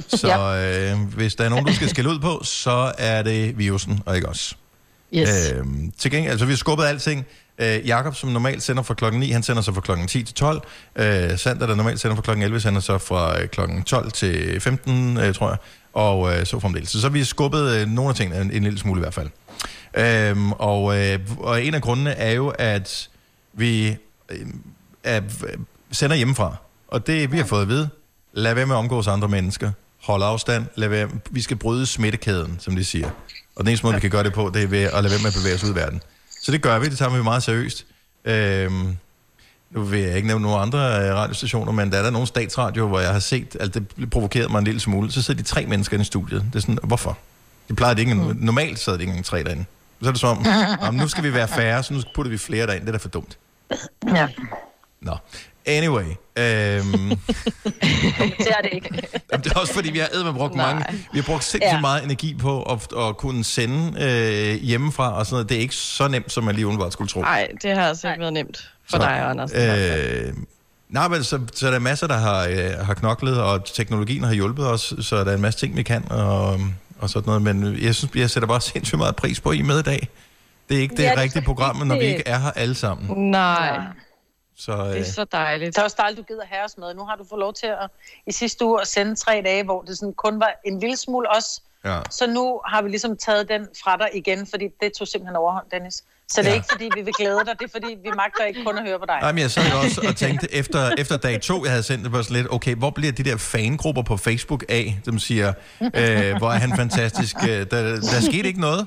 Så 0.08 0.54
øh, 0.54 1.14
hvis 1.14 1.34
der 1.34 1.44
er 1.44 1.48
nogen, 1.48 1.66
du 1.66 1.74
skal 1.74 1.88
skille 1.88 2.10
ud 2.10 2.18
på, 2.18 2.40
så 2.44 2.92
er 2.98 3.22
det 3.22 3.58
virusen, 3.58 4.02
og 4.06 4.16
ikke 4.16 4.28
os. 4.28 4.56
Yes. 5.14 5.52
Øhm, 5.52 5.92
til 5.98 6.10
gengæld, 6.10 6.30
altså 6.30 6.46
vi 6.46 6.52
har 6.52 6.56
skubbet 6.56 6.84
alting. 6.84 7.26
Øh, 7.58 7.86
Jakob, 7.86 8.14
som 8.14 8.30
normalt 8.30 8.62
sender 8.62 8.82
fra 8.82 8.94
klokken 8.94 9.20
9, 9.20 9.30
han 9.30 9.42
sender 9.42 9.62
så 9.62 9.72
fra 9.72 9.80
klokken 9.80 10.06
10 10.06 10.22
til 10.22 10.34
12. 10.34 10.62
Øh, 10.96 11.38
Sander, 11.38 11.66
der 11.66 11.74
normalt 11.74 12.00
sender 12.00 12.16
fra 12.16 12.22
klokken 12.22 12.42
11, 12.42 12.60
sender 12.60 12.80
så 12.80 12.98
fra 12.98 13.42
øh, 13.42 13.48
klokken 13.48 13.82
12 13.82 14.10
til 14.10 14.60
15, 14.60 15.16
øh, 15.18 15.34
tror 15.34 15.48
jeg. 15.48 15.58
Og 15.92 16.32
øh, 16.32 16.46
så 16.46 16.60
fremdeles. 16.60 16.88
Så, 16.90 17.00
så 17.00 17.06
har 17.06 17.12
vi 17.12 17.24
skubbet 17.24 17.74
øh, 17.74 17.88
nogle 17.88 18.08
af 18.08 18.16
tingene 18.16 18.40
en, 18.40 18.50
en 18.50 18.62
lille 18.62 18.78
smule 18.78 18.98
i 18.98 19.02
hvert 19.02 19.14
fald. 19.14 19.28
Øhm, 19.94 20.52
og, 20.52 20.98
øh, 20.98 21.18
og 21.38 21.64
en 21.64 21.74
af 21.74 21.82
grundene 21.82 22.10
er 22.10 22.32
jo, 22.32 22.48
at 22.58 23.08
vi 23.52 23.96
øh, 24.28 24.46
er, 25.04 25.20
sender 25.90 26.16
hjemmefra. 26.16 26.56
Og 26.88 27.06
det, 27.06 27.32
vi 27.32 27.36
har 27.36 27.44
fået 27.44 27.62
at 27.62 27.68
vide, 27.68 27.88
lad 28.32 28.54
være 28.54 28.66
med 28.66 28.74
at 28.74 28.78
omgås 28.78 29.06
andre 29.06 29.28
mennesker. 29.28 29.72
Hold 30.02 30.22
afstand. 30.22 30.66
Lad 30.74 30.88
være, 30.88 31.08
vi 31.30 31.40
skal 31.40 31.56
bryde 31.56 31.86
smittekæden, 31.86 32.56
som 32.60 32.76
de 32.76 32.84
siger. 32.84 33.10
Og 33.58 33.64
den 33.64 33.68
eneste 33.68 33.86
måde, 33.86 33.94
vi 33.94 34.00
kan 34.00 34.10
gøre 34.10 34.24
det 34.24 34.32
på, 34.32 34.50
det 34.54 34.62
er 34.62 34.66
ved 34.66 34.82
at 34.82 34.92
lade 34.92 35.10
være 35.10 35.22
med 35.22 35.26
at 35.26 35.34
bevæge 35.34 35.54
os 35.54 35.64
ud 35.64 35.70
i 35.70 35.74
verden. 35.74 36.02
Så 36.42 36.52
det 36.52 36.62
gør 36.62 36.78
vi, 36.78 36.88
det 36.88 36.98
tager 36.98 37.16
vi 37.16 37.22
meget 37.22 37.42
seriøst. 37.42 37.86
Øhm, 38.24 38.96
nu 39.70 39.82
vil 39.82 40.00
jeg 40.00 40.16
ikke 40.16 40.28
nævne 40.28 40.42
nogen 40.42 40.62
andre 40.62 40.78
øh, 40.78 41.14
radiostationer, 41.14 41.72
men 41.72 41.92
der 41.92 41.98
er 41.98 42.02
der 42.02 42.10
nogle 42.10 42.26
statsradio, 42.26 42.86
hvor 42.86 43.00
jeg 43.00 43.12
har 43.12 43.18
set, 43.18 43.56
at 43.60 43.74
det 43.74 44.10
provokerede 44.10 44.48
mig 44.48 44.58
en 44.58 44.64
lille 44.64 44.80
smule. 44.80 45.12
Så 45.12 45.22
sidder 45.22 45.42
de 45.42 45.48
tre 45.48 45.66
mennesker 45.66 46.00
i 46.00 46.04
studiet. 46.04 46.44
Det 46.52 46.56
er 46.56 46.60
sådan, 46.60 46.78
hvorfor? 46.82 47.18
De 47.68 47.74
plejer 47.74 47.94
det 47.94 48.00
ikke, 48.00 48.14
mm. 48.14 48.36
normalt 48.40 48.78
sidder 48.78 48.98
de 48.98 49.02
ikke 49.02 49.10
engang 49.10 49.24
tre 49.24 49.42
derinde. 49.42 49.64
Så 50.02 50.08
er 50.08 50.12
det 50.12 50.20
som, 50.20 50.46
om, 50.80 50.94
nu 50.94 51.08
skal 51.08 51.24
vi 51.24 51.34
være 51.34 51.48
færre, 51.48 51.82
så 51.82 51.94
nu 51.94 52.00
putter 52.14 52.30
vi 52.30 52.38
flere 52.38 52.66
derind. 52.66 52.80
Det 52.80 52.88
er 52.88 52.92
da 52.92 52.98
for 52.98 53.08
dumt. 53.08 53.38
Ja. 54.14 54.28
Nå. 55.02 55.16
Anyway. 55.66 56.04
Øhm, 56.04 57.08
Det 58.38 58.48
er 58.48 58.62
det 58.62 58.70
ikke. 58.72 59.08
Jamen, 59.32 59.44
det 59.44 59.52
er 59.52 59.58
også 59.60 59.74
fordi, 59.74 59.90
vi 59.90 59.98
har 59.98 60.24
med 60.24 60.32
brugt 60.32 60.54
mange, 60.54 60.84
vi 61.12 61.18
har 61.18 61.22
brugt 61.26 61.44
sindssygt 61.44 61.72
Ja. 61.74 61.80
meget 61.80 62.04
energi 62.04 62.34
på 62.34 62.62
at, 62.62 62.88
at 62.98 63.16
kunne 63.16 63.44
sende 63.44 64.02
øh, 64.04 64.62
hjemmefra 64.62 65.18
og 65.18 65.26
sådan 65.26 65.34
noget. 65.34 65.48
Det 65.48 65.56
er 65.56 65.60
ikke 65.60 65.74
så 65.74 66.08
nemt, 66.08 66.32
som 66.32 66.44
man 66.44 66.54
lige 66.54 66.66
umiddelbart 66.66 66.92
skulle 66.92 67.08
tro. 67.08 67.20
Nej, 67.20 67.48
det 67.62 67.70
har 67.76 67.88
altså 67.88 68.08
ikke 68.08 68.20
været 68.20 68.32
nemt 68.32 68.70
for 68.90 68.96
Så, 68.96 69.02
dig, 69.02 69.20
Anders. 69.30 69.52
Øh, 69.54 70.32
nej, 70.88 71.08
men 71.08 71.24
så, 71.24 71.40
så 71.54 71.66
er 71.66 71.70
der 71.70 71.78
masser, 71.78 72.06
der 72.06 72.18
har, 72.18 72.46
øh, 72.46 72.86
har 72.86 72.94
knoklet, 72.94 73.40
og 73.42 73.64
teknologien 73.74 74.22
har 74.24 74.32
hjulpet 74.32 74.66
os, 74.66 74.94
så 75.00 75.24
der 75.24 75.30
er 75.30 75.34
en 75.34 75.40
masse 75.42 75.60
ting, 75.60 75.76
vi 75.76 75.82
kan, 75.82 76.04
og, 76.12 76.60
og 76.98 77.10
sådan 77.10 77.26
noget. 77.26 77.42
Men 77.42 77.78
jeg 77.82 77.94
synes, 77.94 78.14
jeg 78.14 78.30
sætter 78.30 78.46
bare 78.46 78.60
sindssygt 78.72 78.98
meget 78.98 79.16
pris 79.16 79.40
på, 79.40 79.52
I 79.52 79.58
er 79.60 79.64
med 79.64 79.78
i 79.78 79.82
dag. 79.82 80.08
Det 80.68 80.76
er 80.76 80.80
ikke 80.80 80.96
det 80.96 81.02
Ja, 81.02 81.12
er 81.12 81.20
rigtige 81.20 81.42
program, 81.44 81.76
når 81.76 81.94
vi 81.94 82.04
ikke 82.04 82.22
er 82.26 82.38
her 82.38 82.50
alle 82.50 82.74
sammen. 82.74 83.30
Nej, 83.30 83.78
Så, 84.58 84.72
øh, 84.72 84.78
det 84.78 85.00
er 85.00 85.04
så 85.04 85.24
dejligt. 85.24 85.74
Det 85.76 85.80
er 85.80 85.84
også 85.84 85.96
dejligt, 85.98 86.18
du 86.18 86.34
gider 86.34 86.44
have 86.44 86.64
os 86.64 86.78
med. 86.78 86.94
Nu 86.94 87.04
har 87.04 87.16
du 87.16 87.24
fået 87.24 87.38
lov 87.38 87.54
til 87.54 87.66
at 87.66 87.90
i 88.26 88.32
sidste 88.32 88.64
uge 88.64 88.80
at 88.80 88.88
sende 88.88 89.14
tre 89.14 89.42
dage, 89.44 89.64
hvor 89.64 89.82
det 89.82 89.98
sådan 89.98 90.14
kun 90.14 90.40
var 90.40 90.54
en 90.64 90.80
lille 90.80 90.96
smule 90.96 91.30
os. 91.30 91.62
Ja. 91.84 92.00
Så 92.10 92.26
nu 92.26 92.60
har 92.66 92.82
vi 92.82 92.88
ligesom 92.88 93.16
taget 93.16 93.48
den 93.48 93.66
fra 93.84 93.96
dig 93.96 94.08
igen, 94.14 94.46
fordi 94.50 94.64
det 94.82 94.92
tog 94.98 95.08
simpelthen 95.08 95.36
overhånd, 95.36 95.66
Dennis. 95.72 95.94
Så 96.30 96.40
det 96.42 96.46
er 96.46 96.50
Ja. 96.50 96.54
ikke, 96.56 96.66
fordi 96.70 96.90
vi 96.96 97.02
vil 97.02 97.14
glæde 97.18 97.38
dig, 97.46 97.54
det 97.58 97.64
er, 97.64 97.68
fordi 97.72 97.86
vi 98.02 98.10
magter 98.16 98.44
ikke 98.44 98.64
kun 98.64 98.78
at 98.78 98.84
høre 98.88 98.98
på 98.98 99.04
dig. 99.08 99.18
Nej, 99.20 99.32
men 99.32 99.42
jeg 99.42 99.50
sad 99.50 99.72
også 99.84 100.04
og 100.08 100.16
tænkte, 100.16 100.54
efter, 100.54 100.90
efter 100.98 101.16
dag 101.16 101.40
to, 101.40 101.64
jeg 101.64 101.70
havde 101.72 101.82
sendt 101.82 102.04
det 102.04 102.12
på 102.12 102.22
sådan 102.22 102.36
lidt, 102.36 102.52
okay, 102.52 102.74
hvor 102.74 102.90
bliver 102.90 103.12
de 103.12 103.22
der 103.22 103.36
fangrupper 103.36 104.02
på 104.02 104.16
Facebook 104.16 104.64
af, 104.68 105.00
som 105.04 105.18
siger, 105.18 105.52
øh, 105.82 106.36
hvor 106.36 106.48
er 106.48 106.58
han 106.58 106.76
fantastisk, 106.76 107.36
øh, 107.42 107.48
der, 107.48 107.66
der 108.00 108.20
skete 108.20 108.48
ikke 108.48 108.60
noget. 108.60 108.86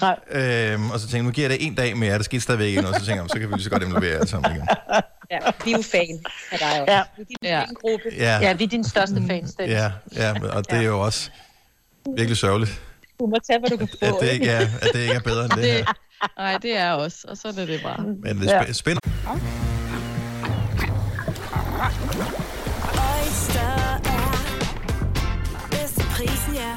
Nej. 0.00 0.16
Øhm, 0.30 0.90
og 0.90 0.98
så 1.00 1.04
tænkte 1.06 1.16
jeg, 1.16 1.22
nu 1.24 1.30
giver 1.30 1.48
jeg 1.48 1.58
det 1.58 1.66
en 1.66 1.74
dag 1.74 1.96
mere, 1.96 2.16
der 2.18 2.22
skete 2.24 2.40
stadigvæk 2.42 2.66
ikke 2.68 2.82
noget, 2.82 2.96
så 2.96 3.06
tænker 3.06 3.22
jeg, 3.22 3.30
så 3.30 3.38
kan 3.38 3.48
vi 3.48 3.54
lige 3.54 3.64
så 3.64 3.70
godt 3.70 3.82
involvere 3.82 4.14
alle 4.14 4.28
sammen 4.28 4.50
igen. 4.52 4.68
Ja, 5.30 5.38
vi 5.64 5.72
er 5.72 5.76
jo 5.76 5.82
fan 5.82 6.24
af 6.52 6.58
dig 6.58 6.80
også. 6.82 6.92
Ja. 6.92 7.02
Vi 7.16 7.22
er 7.22 7.26
din 7.26 7.36
Ja. 7.42 7.60
fangruppe. 7.60 8.04
Ja. 8.16 8.38
Ja, 8.42 8.52
vi 8.52 8.64
er 8.64 8.68
din 8.68 8.84
største 8.84 9.22
fans, 9.28 9.54
Dennis. 9.54 9.74
Ja, 9.76 9.90
ja, 10.16 10.34
og 10.52 10.70
det 10.70 10.78
er 10.78 10.82
jo 10.82 11.00
også 11.00 11.30
virkelig 12.16 12.36
sørgeligt, 12.36 12.82
Du 13.20 13.26
må 13.26 13.36
tage, 13.46 13.58
hvad 13.58 13.70
du 13.70 13.76
kan 13.76 13.88
få. 13.88 14.06
at 14.06 14.14
det 14.20 14.32
ikke 14.32 14.46
er, 14.48 14.60
at 14.82 14.88
det 14.92 15.00
ikke 15.00 15.12
er 15.14 15.20
bedre 15.20 15.44
end 15.44 15.52
det 15.52 15.64
her. 15.64 15.84
Nej, 16.38 16.58
det 16.62 16.76
er 16.76 16.92
os, 16.92 17.24
og 17.24 17.36
så 17.36 17.48
er 17.48 17.52
det 17.52 17.68
det 17.68 17.80
bare. 17.82 18.02
Men 18.24 18.40
det 18.40 18.50
er 18.52 18.62
spæ- 18.62 18.72
spændende. 18.72 19.10
Oyster 23.10 23.72
er 24.04 24.32
bedst 25.70 25.94
til 25.94 26.06
prisen, 26.16 26.54
ja. 26.54 26.72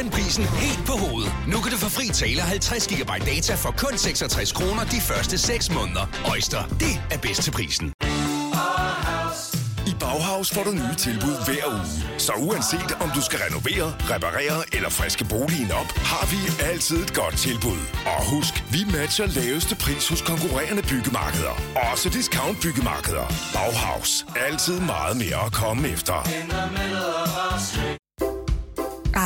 Hovedet. 0.00 0.12
Prisen 0.12 0.44
helt 0.44 0.86
på 0.86 0.92
hovedet. 0.92 1.32
Nu 1.48 1.60
kan 1.60 1.72
du 1.72 1.78
få 1.78 1.88
fri 1.88 2.08
tale 2.08 2.40
50 2.40 2.86
GB 2.86 3.10
data 3.26 3.54
for 3.54 3.70
kun 3.70 3.98
66 3.98 4.52
kroner 4.52 4.84
de 4.84 5.00
første 5.00 5.38
6 5.38 5.70
måneder. 5.74 6.06
Øjster, 6.30 6.62
det 6.80 6.94
er 7.10 7.18
bedst 7.18 7.42
til 7.42 7.50
prisen. 7.50 7.92
I 9.86 9.94
Bauhaus 10.00 10.50
får 10.54 10.64
du 10.64 10.70
nye 10.70 10.96
tilbud 10.98 11.36
hver 11.46 11.66
uge. 11.66 12.18
Så 12.18 12.32
uanset 12.32 12.92
om 13.00 13.10
du 13.14 13.22
skal 13.22 13.38
renovere, 13.46 13.94
reparere 14.12 14.58
eller 14.72 14.90
friske 14.90 15.24
boligen 15.24 15.72
op, 15.72 15.90
har 16.12 16.24
vi 16.32 16.64
altid 16.70 16.96
et 16.96 17.14
godt 17.14 17.36
tilbud. 17.36 17.80
Og 18.06 18.20
husk, 18.34 18.64
vi 18.72 18.80
matcher 18.92 19.26
laveste 19.26 19.74
pris 19.76 20.08
hos 20.08 20.22
konkurrerende 20.22 20.82
byggemarkeder. 20.82 21.54
Også 21.92 22.08
discount 22.08 22.60
byggemarkeder. 22.62 23.26
Bauhaus. 23.54 24.26
Altid 24.36 24.80
meget 24.80 25.16
mere 25.16 25.46
at 25.46 25.52
komme 25.52 25.88
efter. 25.88 26.16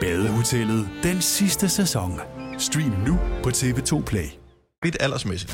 Badehotellet 0.00 0.88
den 1.02 1.22
sidste 1.22 1.68
sæson. 1.68 2.20
Stream 2.58 2.92
nu 3.06 3.18
på 3.42 3.48
TV2 3.50 4.02
Play. 4.04 4.26
Lidt 4.84 4.96
aldersmæssigt. 5.00 5.52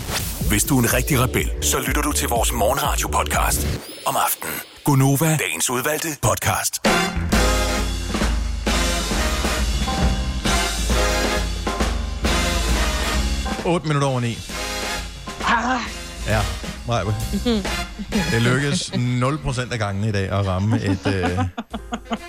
Hvis 0.48 0.64
du 0.64 0.78
er 0.78 0.82
en 0.82 0.94
rigtig 0.94 1.20
rebel, 1.20 1.50
så 1.60 1.78
lytter 1.86 2.02
du 2.02 2.12
til 2.12 2.28
vores 2.28 2.52
morgenradio-podcast 2.52 3.66
om 4.06 4.16
aftenen. 4.26 4.54
Gunova, 4.84 5.36
dagens 5.36 5.70
udvalgte 5.70 6.08
podcast. 6.22 6.80
8 13.66 13.86
minutter 13.86 14.08
over 14.08 14.20
9. 14.20 14.38
Ah, 15.44 15.99
Ja, 16.30 16.40
nej. 16.86 17.02
Det 18.32 18.42
lykkedes 18.42 18.90
0% 18.90 19.72
af 19.72 19.78
gangen 19.78 20.04
i 20.04 20.12
dag 20.12 20.28
at 20.28 20.46
ramme 20.46 20.80
et 20.84 21.06
øh, 21.06 21.38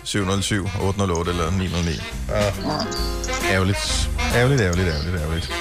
707, 0.04 0.70
808 0.82 1.32
eller 1.32 1.52
909. 1.52 1.92
Uh, 2.28 2.36
ærgerligt. 3.52 4.10
Ærgerligt, 4.36 4.62
ærgerligt, 4.62 4.88
ærgerligt, 4.88 5.16
ærgerligt. 5.22 5.54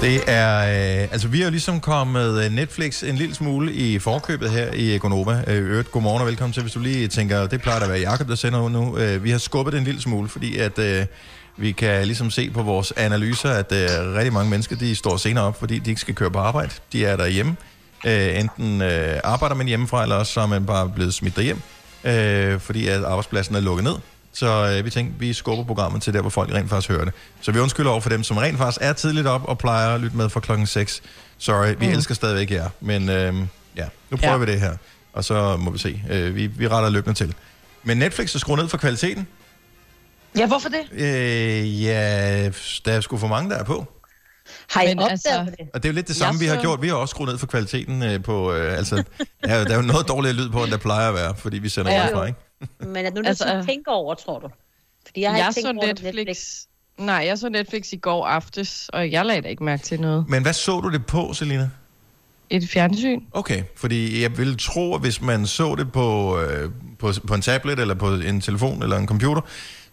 Det 0.00 0.20
er, 0.26 0.58
øh, 0.58 1.08
altså 1.12 1.28
vi 1.28 1.38
har 1.38 1.44
jo 1.44 1.50
ligesom 1.50 1.80
kommet 1.80 2.44
øh, 2.44 2.52
Netflix 2.52 3.02
en 3.02 3.16
lille 3.16 3.34
smule 3.34 3.72
i 3.72 3.98
forkøbet 3.98 4.50
her 4.50 4.72
i 4.72 4.98
Gonova. 4.98 5.44
Øh, 5.46 5.70
øvrigt, 5.70 5.90
godmorgen 5.90 6.20
og 6.20 6.26
velkommen 6.26 6.52
til, 6.52 6.62
hvis 6.62 6.72
du 6.72 6.80
lige 6.80 7.08
tænker, 7.08 7.46
det 7.46 7.62
plejer 7.62 7.80
at 7.80 7.88
være 7.88 8.10
Jacob, 8.10 8.28
der 8.28 8.34
sender 8.34 8.60
ud 8.60 8.70
nu. 8.70 8.98
Øh, 8.98 9.24
vi 9.24 9.30
har 9.30 9.38
skubbet 9.38 9.72
det 9.72 9.78
en 9.78 9.84
lille 9.84 10.00
smule, 10.00 10.28
fordi 10.28 10.58
at 10.58 10.78
øh, 10.78 11.06
vi 11.56 11.72
kan 11.72 12.06
ligesom 12.06 12.30
se 12.30 12.50
på 12.50 12.62
vores 12.62 12.92
analyser, 12.96 13.50
at 13.50 13.72
øh, 13.72 14.14
rigtig 14.14 14.32
mange 14.32 14.50
mennesker, 14.50 14.76
de 14.76 14.94
står 14.94 15.16
senere 15.16 15.44
op, 15.44 15.58
fordi 15.58 15.78
de 15.78 15.90
ikke 15.90 16.00
skal 16.00 16.14
køre 16.14 16.30
på 16.30 16.38
arbejde. 16.38 16.70
De 16.92 17.04
er 17.04 17.16
derhjemme. 17.16 17.56
Øh, 18.06 18.40
enten 18.40 18.82
øh, 18.82 19.20
arbejder 19.24 19.54
man 19.54 19.66
hjemmefra, 19.66 20.02
eller 20.02 20.16
også 20.16 20.32
så 20.32 20.40
er 20.40 20.46
man 20.46 20.66
bare 20.66 20.88
blevet 20.94 21.14
smidt 21.14 21.36
derhjem, 21.36 21.60
øh, 22.04 22.60
fordi 22.60 22.88
at 22.88 23.04
arbejdspladsen 23.04 23.54
er 23.54 23.60
lukket 23.60 23.84
ned. 23.84 23.94
Så 24.32 24.76
øh, 24.78 24.84
vi 24.84 24.90
tænkte, 24.90 25.18
vi 25.18 25.32
skubber 25.32 25.64
programmet 25.64 26.02
til 26.02 26.14
der, 26.14 26.20
hvor 26.20 26.30
folk 26.30 26.52
rent 26.54 26.70
faktisk 26.70 26.88
hører 26.90 27.04
det. 27.04 27.14
Så 27.40 27.52
vi 27.52 27.58
undskylder 27.58 27.90
over 27.90 28.00
for 28.00 28.10
dem, 28.10 28.22
som 28.22 28.36
rent 28.36 28.58
faktisk 28.58 28.78
er 28.82 28.92
tidligt 28.92 29.26
op 29.26 29.44
og 29.44 29.58
plejer 29.58 29.94
at 29.94 30.00
lytte 30.00 30.16
med 30.16 30.28
fra 30.28 30.40
klokken 30.40 30.66
6. 30.66 31.02
Sorry, 31.38 31.74
vi 31.78 31.86
mm. 31.86 31.92
elsker 31.92 32.14
stadigvæk 32.14 32.50
jer. 32.50 32.68
Men 32.80 33.08
øh, 33.08 33.34
ja, 33.76 33.84
nu 34.10 34.16
prøver 34.16 34.32
Ja. 34.32 34.38
vi 34.38 34.46
det 34.46 34.60
her. 34.60 34.76
Og 35.12 35.24
så 35.24 35.56
må 35.56 35.70
vi 35.70 35.78
se. 35.78 36.02
Øh, 36.10 36.34
vi, 36.34 36.46
vi 36.46 36.68
retter 36.68 36.90
løbende 36.90 37.18
til. 37.18 37.34
Men 37.84 37.96
Netflix 37.96 38.34
er 38.34 38.38
skruet 38.38 38.60
ned 38.60 38.68
for 38.68 38.76
kvaliteten. 38.78 39.26
Ja, 40.38 40.46
hvorfor 40.46 40.68
det? 40.68 40.92
Øh, 40.92 41.82
ja, 41.82 42.44
der 42.84 42.92
er 42.92 43.00
sgu 43.00 43.16
for 43.16 43.26
mange, 43.28 43.50
der 43.50 43.56
er 43.56 43.64
på. 43.64 43.86
Har 44.70 44.82
I 44.82 44.86
Men 44.86 44.98
opdaget 44.98 45.10
altså- 45.10 45.54
det? 45.58 45.68
Og 45.74 45.82
det 45.82 45.88
er 45.88 45.92
jo 45.92 45.94
lidt 45.94 46.08
det 46.08 46.16
samme, 46.16 46.40
vi 46.40 46.46
har 46.46 46.54
så- 46.54 46.60
gjort. 46.60 46.82
Vi 46.82 46.88
har 46.88 46.94
også 46.94 47.10
skruet 47.12 47.28
ned 47.30 47.38
for 47.38 47.46
kvaliteten 47.46 48.02
øh, 48.02 48.22
på... 48.22 48.52
Øh, 48.52 48.78
altså, 48.78 48.96
der 48.96 49.02
er, 49.42 49.58
jo- 49.58 49.64
der 49.64 49.70
er 49.70 49.76
jo 49.76 49.82
noget 49.82 50.08
dårligere 50.08 50.36
lyd 50.36 50.50
på, 50.50 50.62
end 50.64 50.70
der 50.70 50.76
plejer 50.78 51.08
at 51.08 51.14
være, 51.14 51.34
fordi 51.36 51.58
vi 51.58 51.68
sender 51.68 51.92
Ja. 51.92 52.06
ja. 52.06 52.16
fra, 52.16 52.24
ikke? 52.26 52.38
Men 52.92 53.06
er 53.06 53.10
du 53.10 53.14
nødt 53.16 53.26
Altså, 53.26 53.44
til 53.44 53.50
at 53.50 53.58
øh. 53.58 53.66
tænke 53.66 53.90
over, 53.90 54.14
tror 54.14 54.38
du? 54.38 54.48
Fordi 55.06 55.20
jeg 55.20 55.30
har 55.30 55.38
jeg 55.38 55.46
ikke 55.48 55.54
tænkt 55.56 55.66
så 55.66 55.86
over 55.86 55.86
Netflix. 55.86 56.14
Netflix. 56.14 57.06
Nej, 57.06 57.14
jeg 57.26 57.38
så 57.38 57.48
Netflix 57.48 57.92
i 57.92 57.96
går 57.96 58.26
aftes, 58.26 58.88
og 58.92 59.10
jeg 59.12 59.26
lagde 59.26 59.42
da 59.42 59.48
ikke 59.48 59.64
mærke 59.64 59.82
til 59.82 60.00
noget. 60.00 60.24
Men 60.28 60.42
hvad 60.42 60.52
så 60.52 60.80
du 60.80 60.90
det 60.90 61.06
på, 61.06 61.32
Selina? 61.32 61.70
Et 62.50 62.68
fjernsyn. 62.68 63.20
Okay, 63.32 63.62
fordi 63.76 64.22
jeg 64.22 64.38
vil 64.38 64.58
tro, 64.58 64.94
at 64.94 65.00
hvis 65.00 65.20
man 65.20 65.46
så 65.46 65.74
det 65.74 65.92
på, 65.92 66.38
øh, 66.40 66.70
på, 66.98 67.12
på 67.26 67.34
en 67.34 67.42
tablet, 67.42 67.78
eller 67.78 67.94
på 67.94 68.14
en 68.14 68.40
telefon, 68.40 68.82
eller 68.82 68.96
en 68.98 69.08
computer, 69.08 69.40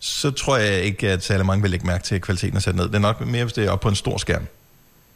så 0.04 0.32
tror 0.32 0.58
jeg 0.58 0.82
ikke, 0.84 1.10
at 1.10 1.24
særlig 1.24 1.46
mange 1.46 1.62
vil 1.62 1.72
lægge 1.72 1.88
mærke 1.88 2.04
til, 2.04 2.16
at 2.16 2.22
kvaliteten 2.22 2.58
er 2.58 2.62
sat 2.62 2.76
ned. 2.76 2.86
Det 2.86 2.96
er 2.96 3.00
nok 3.00 3.28
mere, 3.28 3.44
hvis 3.44 3.54
det 3.54 3.66
er 3.66 3.72
op 3.72 3.80
på 3.80 3.90
en 3.90 3.96
stor 3.96 4.18
skærm. 4.18 4.48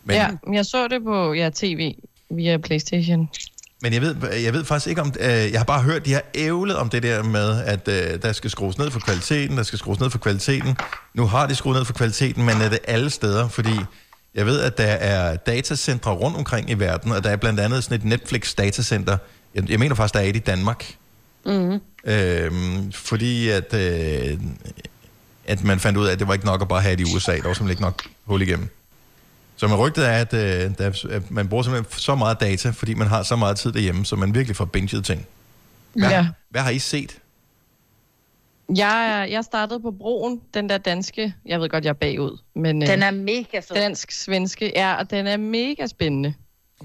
Men, 0.03 0.15
Ja, 0.15 0.27
men 0.45 0.53
jeg 0.53 0.65
så 0.65 0.87
det 0.87 1.03
på 1.03 1.33
ja, 1.33 1.49
tv 1.55 1.95
via 2.29 2.57
Playstation. 2.57 3.29
men 3.81 3.93
jeg, 3.93 4.01
ved, 4.01 4.33
jeg 4.33 4.53
ved 4.53 4.65
faktisk 4.65 4.87
ikke 4.89 5.01
om... 5.01 5.13
Øh, 5.19 5.27
jeg 5.27 5.59
har 5.59 5.63
bare 5.63 5.81
hørt, 5.81 6.05
de 6.05 6.13
har 6.13 6.23
ævlet 6.35 6.75
om 6.77 6.89
det 6.89 7.03
der 7.03 7.23
med, 7.23 7.63
at 7.63 7.87
øh, 7.87 8.21
der 8.21 8.33
skal 8.33 8.49
skrues 8.49 8.77
ned 8.77 8.91
for 8.91 8.99
kvaliteten, 8.99 9.57
der 9.57 9.63
skal 9.63 9.79
skrues 9.79 9.99
ned 9.99 10.09
for 10.09 10.17
kvaliteten. 10.17 10.77
Nu 11.13 11.25
har 11.25 11.47
de 11.47 11.55
skruet 11.55 11.77
ned 11.77 11.85
for 11.85 11.93
kvaliteten, 11.93 12.45
men 12.45 12.61
er 12.61 12.69
det 12.69 12.79
alle 12.87 13.09
steder? 13.09 13.47
Fordi 13.47 13.79
jeg 14.35 14.45
ved, 14.45 14.59
at 14.61 14.77
der 14.77 14.83
er 14.83 15.35
datacentre 15.35 16.11
rundt 16.11 16.37
omkring 16.37 16.69
i 16.69 16.73
verden, 16.73 17.11
og 17.11 17.23
der 17.23 17.29
er 17.29 17.35
blandt 17.35 17.59
andet 17.59 17.83
sådan 17.83 17.97
et 17.97 18.05
Netflix-datacenter. 18.05 19.17
Jeg, 19.55 19.69
jeg 19.69 19.79
mener 19.79 19.95
faktisk, 19.95 20.13
der 20.13 20.19
er 20.19 20.23
et 20.23 20.35
i 20.35 20.39
Danmark. 20.39 20.95
Mm-hmm. 21.45 21.79
Øhm, 22.05 22.91
fordi 22.91 23.49
at, 23.49 23.73
øh, 23.73 24.37
at 25.45 25.63
man 25.63 25.79
fandt 25.79 25.97
ud 25.97 26.05
af, 26.07 26.11
at 26.11 26.19
det 26.19 26.27
var 26.27 26.33
ikke 26.33 26.45
nok 26.45 26.61
at 26.61 26.67
bare 26.67 26.81
have 26.81 26.95
det 26.95 27.07
i 27.09 27.15
USA. 27.15 27.31
Der 27.31 27.43
var 27.47 27.53
simpelthen 27.53 27.69
ikke 27.69 27.81
nok 27.81 28.03
hul 28.23 28.41
igennem. 28.41 28.69
Så 29.55 29.67
man 29.67 29.77
rygtet 29.77 30.05
er, 30.07 30.11
at, 30.11 30.33
øh, 30.33 30.71
der, 30.77 31.07
at 31.11 31.31
man 31.31 31.47
bruger 31.47 31.63
simpelthen 31.63 31.99
så 31.99 32.15
meget 32.15 32.39
data, 32.39 32.69
fordi 32.69 32.93
man 32.93 33.07
har 33.07 33.23
så 33.23 33.35
meget 33.35 33.57
tid 33.57 33.71
derhjemme, 33.71 34.05
så 34.05 34.15
man 34.15 34.33
virkelig 34.35 34.55
får 34.55 34.65
binget 34.65 35.05
ting. 35.05 35.25
Hvad, 35.93 36.09
Ja. 36.09 36.27
hvad 36.49 36.61
har 36.61 36.69
I 36.69 36.79
set? 36.79 37.17
Jeg, 38.75 39.05
er- 39.07 39.23
jeg 39.25 39.43
startede 39.43 39.79
på 39.79 39.91
broen, 39.91 40.41
den 40.53 40.69
der 40.69 40.77
danske. 40.77 41.33
Jeg 41.45 41.59
ved 41.61 41.69
godt, 41.69 41.83
jeg 41.83 41.89
er 41.89 41.93
bagud. 41.93 42.37
Men, 42.55 42.83
øh, 42.83 42.89
Den 42.89 43.03
er 43.03 43.11
mega 43.11 43.59
fed. 43.59 43.75
Dansk-svenske, 43.75 44.71
ja, 44.75 44.93
og 44.95 45.09
den 45.11 45.27
er 45.27 45.37
mega 45.37 45.87
spændende. 45.87 46.33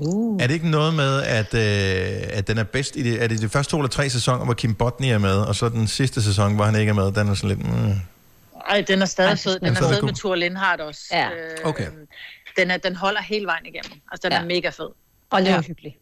Uh. 0.00 0.42
Er 0.42 0.46
det 0.46 0.54
ikke 0.54 0.70
noget 0.70 0.94
med, 0.94 1.22
at, 1.22 1.54
øh, 1.54 2.38
at 2.38 2.48
den 2.48 2.58
er 2.58 2.64
bedst 2.64 2.96
i 2.96 3.02
det, 3.02 3.22
er 3.22 3.26
det 3.26 3.40
de 3.40 3.48
første 3.48 3.70
to 3.70 3.78
eller 3.78 3.88
tre 3.88 4.10
sæsoner, 4.10 4.44
hvor 4.44 4.54
Kim 4.54 4.74
Botny 4.74 5.06
er 5.06 5.18
med, 5.18 5.36
og 5.38 5.54
så 5.56 5.68
den 5.68 5.88
sidste 5.88 6.22
sæson, 6.22 6.54
hvor 6.54 6.64
han 6.64 6.76
ikke 6.76 6.90
er 6.90 6.94
med, 6.94 7.12
den 7.12 7.28
er 7.28 7.34
sådan 7.34 7.56
lidt... 7.56 7.68
Mm. 7.68 7.92
Ej, 8.70 8.84
den 8.88 9.02
er 9.02 9.06
stadig 9.06 9.38
fed. 9.38 9.52
Den 9.54 9.60
den 9.60 9.70
er 9.70 9.74
stadig 9.74 9.92
fed 9.94 10.00
god. 10.00 10.08
med 10.08 10.14
Thor 10.14 10.34
Lindhardt 10.34 10.80
også. 10.80 11.00
Ja. 11.12 11.28
Øh, 11.30 11.50
Okay. 11.64 11.86
Den, 12.56 12.70
er, 12.70 12.76
den 12.76 12.96
holder 12.96 13.22
hele 13.22 13.46
vejen 13.46 13.66
igennem. 13.66 14.00
Altså, 14.12 14.28
den 14.28 14.32
Ja. 14.32 14.40
er 14.42 14.44
mega 14.44 14.68
fed. 14.68 14.88
Og 15.30 15.40
det 15.40 15.48
er 15.48 15.54
Ja. 15.54 15.60
hyggeligt. 15.60 15.96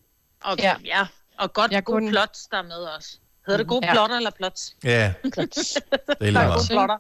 Og, 0.44 0.56
Ja. 0.58 0.74
ja. 0.84 1.06
og 1.38 1.52
godt, 1.52 1.72
Jeg 1.72 1.84
gode 1.84 1.96
kunne- 1.98 2.10
plots, 2.10 2.46
der 2.50 2.58
er 2.58 2.62
med 2.62 2.76
også. 2.96 3.18
Hedder 3.48 3.56
det 3.58 3.68
gode 3.68 3.86
Ja. 3.86 3.92
plotter 3.92 4.16
eller 4.16 4.30
plots? 4.30 4.76
Ja, 4.84 5.12
det 5.24 5.36
er 5.36 6.14
lige 6.20 6.32
meget. 6.32 6.54
Gode 6.54 6.66
plotter. 6.70 6.96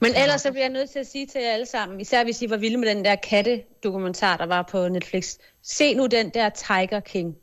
Men 0.00 0.14
ellers 0.14 0.40
så 0.40 0.50
bliver 0.50 0.64
jeg 0.64 0.72
nødt 0.72 0.90
til 0.90 0.98
at 0.98 1.06
sige 1.06 1.26
til 1.26 1.40
jer 1.40 1.50
alle 1.52 1.66
sammen, 1.66 2.00
især 2.00 2.24
hvis 2.24 2.42
I 2.42 2.50
var 2.50 2.56
vilde 2.56 2.76
med 2.76 2.88
den 2.88 3.04
der 3.04 3.14
katte-dokumentar, 3.14 4.36
der 4.36 4.46
var 4.46 4.62
på 4.70 4.88
Netflix. 4.88 5.28
Se 5.62 5.94
nu 5.94 6.06
den 6.06 6.30
der 6.34 6.48
Tiger 6.48 7.00
King. 7.00 7.34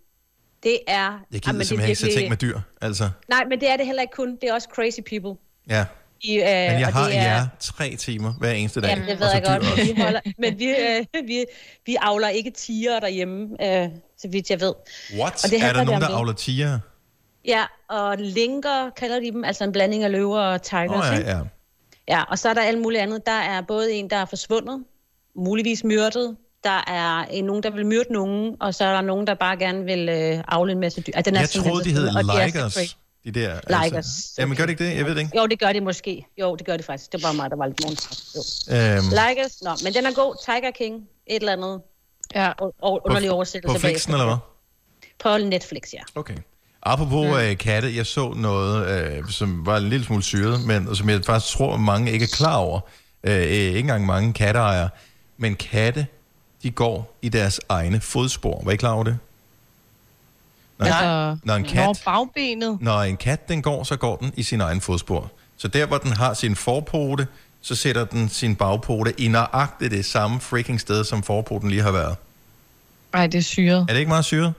Det 0.64 0.80
er... 0.88 1.20
Jeg 1.32 1.41
gider 1.41 1.60
er 1.60 1.64
simpelthen 1.64 1.89
ikke 1.89 1.99
se 1.99 2.12
ting 2.18 2.30
med 2.30 2.38
dyr, 2.38 2.60
altså. 2.82 3.10
Nej, 3.30 3.45
men 3.49 3.60
det 3.60 3.70
er 3.70 3.78
det 3.78 3.86
heller 3.86 4.02
ikke 4.02 4.14
kun. 4.16 4.36
Det 4.41 4.49
er 4.49 4.54
også 4.54 4.68
crazy 4.76 4.99
people. 5.10 5.41
Ja. 5.70 5.86
I, 6.24 6.36
øh, 6.36 6.43
Men 6.45 6.80
jeg 6.80 6.88
har 6.88 7.06
det 7.08 7.18
er, 7.18 7.22
jer 7.22 7.47
tre 7.60 7.95
timer 7.95 8.34
hver 8.39 8.52
eneste 8.52 8.82
dag. 8.82 8.89
Jamen, 8.89 9.08
det 9.08 9.20
ved 9.20 9.28
jeg 9.34 9.43
godt, 9.45 9.64
men 9.78 9.88
vi, 9.88 10.02
holder, 10.02 10.20
men 10.38 10.60
vi, 10.60 10.66
øh, 10.70 11.06
vi, 11.28 11.45
vi 11.86 11.95
avler 12.02 12.28
ikke 12.28 12.52
tiger 12.52 12.99
derhjemme, 12.99 13.66
øh, 13.66 13.89
så 14.18 14.28
vidt 14.28 14.49
jeg 14.49 14.60
ved. 14.62 14.74
What? 15.20 15.43
Og 15.45 15.49
det 15.49 15.62
er 15.64 15.74
der 15.74 15.84
nogen, 15.84 16.02
der 16.02 16.08
det. 16.08 16.16
avler 16.16 16.34
tiger? 16.34 16.80
Ja, 17.46 17.66
og 17.89 18.18
linker 18.18 18.89
kalder 18.89 19.20
de 19.20 19.32
dem, 19.32 19.44
altså 19.44 19.64
en 19.64 19.72
blanding 19.72 20.04
af 20.04 20.12
løver 20.12 20.39
og 20.39 20.62
tigers. 20.62 21.10
Oh, 21.10 21.18
ikke? 21.18 21.30
ja, 21.30 21.38
ja. 21.38 21.44
Ja, 22.08 22.24
og 22.24 22.39
så 22.39 22.50
er 22.50 22.54
der 22.54 22.62
alt 22.62 22.82
muligt 22.82 23.02
andet. 23.02 23.26
Der 23.26 23.32
er 23.32 23.62
både 23.62 23.94
en, 23.94 24.10
der 24.10 24.16
er 24.16 24.26
forsvundet, 24.26 24.84
muligvis 25.36 25.84
myrdet. 25.84 26.38
Der 26.64 26.84
er 26.88 27.26
en, 27.32 27.46
nogen, 27.46 27.64
der 27.64 27.70
vil 27.70 27.86
myrde 27.86 28.14
nogen, 28.14 28.56
og 28.60 28.76
så 28.76 28.86
er 28.86 28.94
der 28.94 29.02
nogen, 29.02 29.28
der 29.28 29.34
bare 29.34 29.58
gerne 29.58 29.84
vil 29.84 30.10
øh, 30.10 30.44
avle 30.48 30.72
en 30.72 30.80
masse 30.80 31.02
dyr. 31.02 31.14
Ah, 31.16 31.26
den 31.26 31.36
er 31.36 31.39
Jeg 31.39 31.50
troede, 31.50 31.84
de 31.84 31.92
hed 31.92 32.08
er 32.08 32.46
Ligers. 32.46 32.96
De 33.24 33.32
der, 33.32 33.60
Ligers. 33.68 33.94
Altså. 33.94 34.36
Jamen, 34.38 34.58
gør 34.58 34.66
det 34.66 34.70
ikke 34.70 34.86
det? 34.86 34.98
Jeg 34.98 35.06
ved 35.06 35.16
det 35.16 35.22
ikke. 35.22 35.38
Jo, 35.38 35.46
det 35.46 35.60
gør 35.60 35.74
det 35.74 35.84
måske. 35.84 36.26
Jo, 36.38 36.56
det 36.56 36.66
gør 36.66 36.78
det 36.78 36.86
faktisk. 36.86 37.12
Det 37.12 37.24
var 37.24 37.32
mig, 37.32 37.50
der 37.50 37.56
var 37.56 37.68
lidt 37.68 37.82
morgens. 37.84 38.68
Øhm, 38.70 39.10
Ligers, 39.10 39.62
nå, 39.62 39.72
men 39.84 39.94
den 39.94 40.06
er 40.06 40.14
god. 40.14 40.36
Tiger 40.46 40.72
King, 40.72 40.96
et 41.28 41.36
eller 41.36 41.54
andet. 41.54 41.82
Ja. 42.36 42.52
Og, 42.52 42.74
og 42.82 43.02
underlig 43.06 43.30
på, 43.30 43.36
oversættelse 43.36 43.76
på 43.76 43.80
Flixen, 43.80 44.14
eller 44.14 44.26
hvad? 44.26 44.38
På 45.20 45.38
Netflix, 45.38 45.94
ja. 45.94 46.02
Okay. 46.16 46.36
Apropos 46.84 47.28
mm. 47.28 47.34
øh, 47.34 47.58
katte, 47.58 47.96
jeg 47.96 48.06
så 48.06 48.34
noget, 48.34 48.88
øh, 48.88 49.30
som 49.30 49.66
var 49.66 49.78
en 49.78 49.90
lille 49.90 50.06
smule 50.06 50.24
syret, 50.24 50.66
men 50.66 50.96
som 50.96 51.10
jeg 51.10 51.22
faktisk 51.26 51.54
tror, 51.54 51.78
mange 51.78 52.12
ikke 52.12 52.24
er 52.24 52.36
klar 52.36 52.56
over. 52.56 52.80
Øh, 53.24 53.36
øh, 53.36 53.42
ikke 53.44 53.80
engang 53.80 54.06
mange 54.06 54.34
katteejere. 54.34 54.90
Men 55.38 55.56
katte, 55.56 56.08
de 56.64 56.72
går 56.72 57.18
i 57.22 57.30
deres 57.30 57.60
egne 57.70 58.02
fodspor. 58.02 58.62
Var 58.66 58.72
I 58.72 58.76
klar 58.76 58.92
over 58.92 59.04
det? 59.04 59.18
Når, 60.78 60.86
Altså, 60.86 61.38
når 61.44 61.56
en 61.56 61.62
Når 61.62 61.70
kat, 61.70 62.02
bagbenet. 62.06 62.78
når 62.82 63.02
en 63.02 63.18
kat 63.18 63.48
den 63.48 63.62
går, 63.62 63.84
så 63.84 63.96
går 63.96 64.16
den 64.16 64.34
i 64.38 64.44
sin 64.44 64.62
egen 64.62 64.82
fodspor. 64.82 65.32
Så 65.58 65.68
der, 65.68 65.86
hvor 65.86 65.98
den 65.98 66.12
har 66.12 66.34
sin 66.34 66.56
forpote, 66.56 67.28
så 67.62 67.76
sætter 67.76 68.06
den 68.06 68.30
sin 68.30 68.56
bagpote 68.56 69.14
i 69.22 69.28
nøjagtigt 69.28 69.92
det 69.92 70.06
samme 70.06 70.40
freaking 70.40 70.82
sted, 70.82 71.04
som 71.04 71.24
forpoten 71.24 71.70
lige 71.70 71.82
har 71.82 71.92
været. 71.92 72.16
Ej, 73.14 73.28
det 73.28 73.38
er 73.38 73.42
syret. 73.42 73.82
Er 73.82 73.94
det 73.94 74.00
ikke 74.00 74.10
meget 74.10 74.26
syret? 74.26 74.54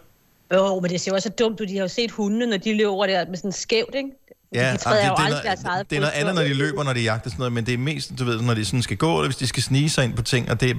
Jo, 0.55 0.81
men 0.81 0.91
det 0.91 1.01
ser 1.01 1.11
jo 1.11 1.15
også 1.15 1.29
så 1.29 1.35
dumt 1.45 1.61
ud. 1.61 1.67
De 1.67 1.77
har 1.77 1.83
jo 1.83 1.89
set 1.89 2.11
hundene, 2.11 2.47
når 2.47 2.57
de 2.57 2.77
løber 2.77 2.91
over 2.91 3.07
der 3.07 3.27
med 3.29 3.37
sådan 3.37 3.53
skævt, 3.53 3.95
ikke? 3.95 4.09
Ja, 4.55 4.73
de 4.73 4.77
træder 4.77 4.97
jamen, 4.97 5.11
jo 5.11 5.15
det, 5.17 5.25
aldrig 5.25 5.43
det, 5.43 5.49
deres 5.49 5.63
er, 5.63 5.69
eget 5.69 5.91
det 5.91 5.97
er 5.97 6.01
noget 6.01 6.13
andet, 6.13 6.35
når 6.35 6.43
de 6.43 6.55
løber, 6.55 6.83
når 6.83 6.93
de 6.93 7.01
jagter 7.01 7.31
sådan 7.31 7.39
noget, 7.39 7.53
men 7.53 7.67
det 7.67 7.75
er 7.75 7.79
mest, 7.79 8.19
du 8.19 8.25
ved, 8.25 8.41
når 8.41 8.55
de 8.55 8.65
sådan 8.65 8.83
skal 8.83 8.97
gå, 8.97 9.17
eller 9.17 9.29
hvis 9.29 9.37
de 9.37 9.47
skal 9.47 9.63
snige 9.63 9.91
sig 9.91 10.05
ind 10.05 10.15
på 10.15 10.23
ting, 10.23 10.51
og 10.51 10.61
det, 10.61 10.77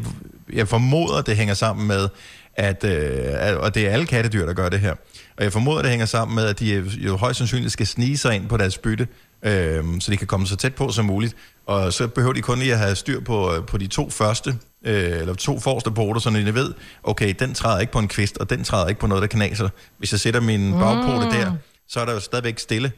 jeg 0.54 0.68
formoder, 0.68 1.22
det 1.22 1.38
hænger 1.38 1.54
sammen 1.54 1.88
med, 1.88 2.10
at, 2.56 2.84
øh, 2.84 3.60
og 3.60 3.76
det 3.76 3.88
er 3.88 3.92
alle 3.92 4.06
kattedyr, 4.06 4.46
der 4.46 4.54
gør 4.54 4.70
det 4.70 4.80
her, 4.80 4.96
og 5.38 5.44
jeg 5.44 5.54
formoder, 5.54 5.82
det 5.82 5.90
hænger 5.90 6.06
sammen 6.06 6.36
med, 6.36 6.46
at 6.46 6.60
de 6.60 6.72
øh, 6.72 7.06
jo 7.06 7.16
højst 7.16 7.38
sandsynligt 7.38 7.72
skal 7.72 7.88
snige 7.88 8.18
sig 8.18 8.36
ind 8.36 8.50
på 8.50 8.58
deres 8.58 8.78
bytte, 8.78 9.08
øh, 9.44 9.84
så 10.00 10.12
de 10.12 10.18
kan 10.18 10.28
komme 10.28 10.48
så 10.48 10.56
tæt 10.56 10.76
på 10.76 10.92
som 10.92 11.06
muligt, 11.06 11.36
og 11.66 11.94
så 11.94 12.08
behøver 12.08 12.34
de 12.34 12.42
kun 12.42 12.60
lige 12.60 12.74
at 12.74 12.80
have 12.80 12.96
styr 12.96 13.22
på, 13.22 13.56
øh, 13.56 13.66
på 13.66 13.78
de 13.78 13.88
to 13.88 14.10
første, 14.10 14.56
øh, 14.84 15.20
eller 15.20 15.34
to 15.34 15.60
forreste 15.60 15.92
poter, 15.92 16.20
så 16.22 16.30
de 16.30 16.54
ved, 16.56 16.74
okay, 17.04 17.34
den 17.40 17.54
træder 17.54 17.80
ikke 17.80 17.94
på 17.94 18.00
en 18.00 18.08
kvist, 18.08 18.38
og 18.38 18.50
den 18.50 18.64
træder 18.64 18.88
ikke 18.88 19.00
på 19.02 19.08
noget, 19.08 19.22
der 19.22 19.28
knaser. 19.28 19.70
Hvis 19.98 20.12
jeg 20.12 20.20
sætter 20.20 20.40
min 20.40 20.72
bagpote 20.72 21.26
Mm. 21.26 21.32
der, 21.32 21.54
så 21.88 22.00
er 22.00 22.06
der 22.06 22.14
jo 22.14 22.20
stadigvæk 22.20 22.60
stille. 22.60 22.92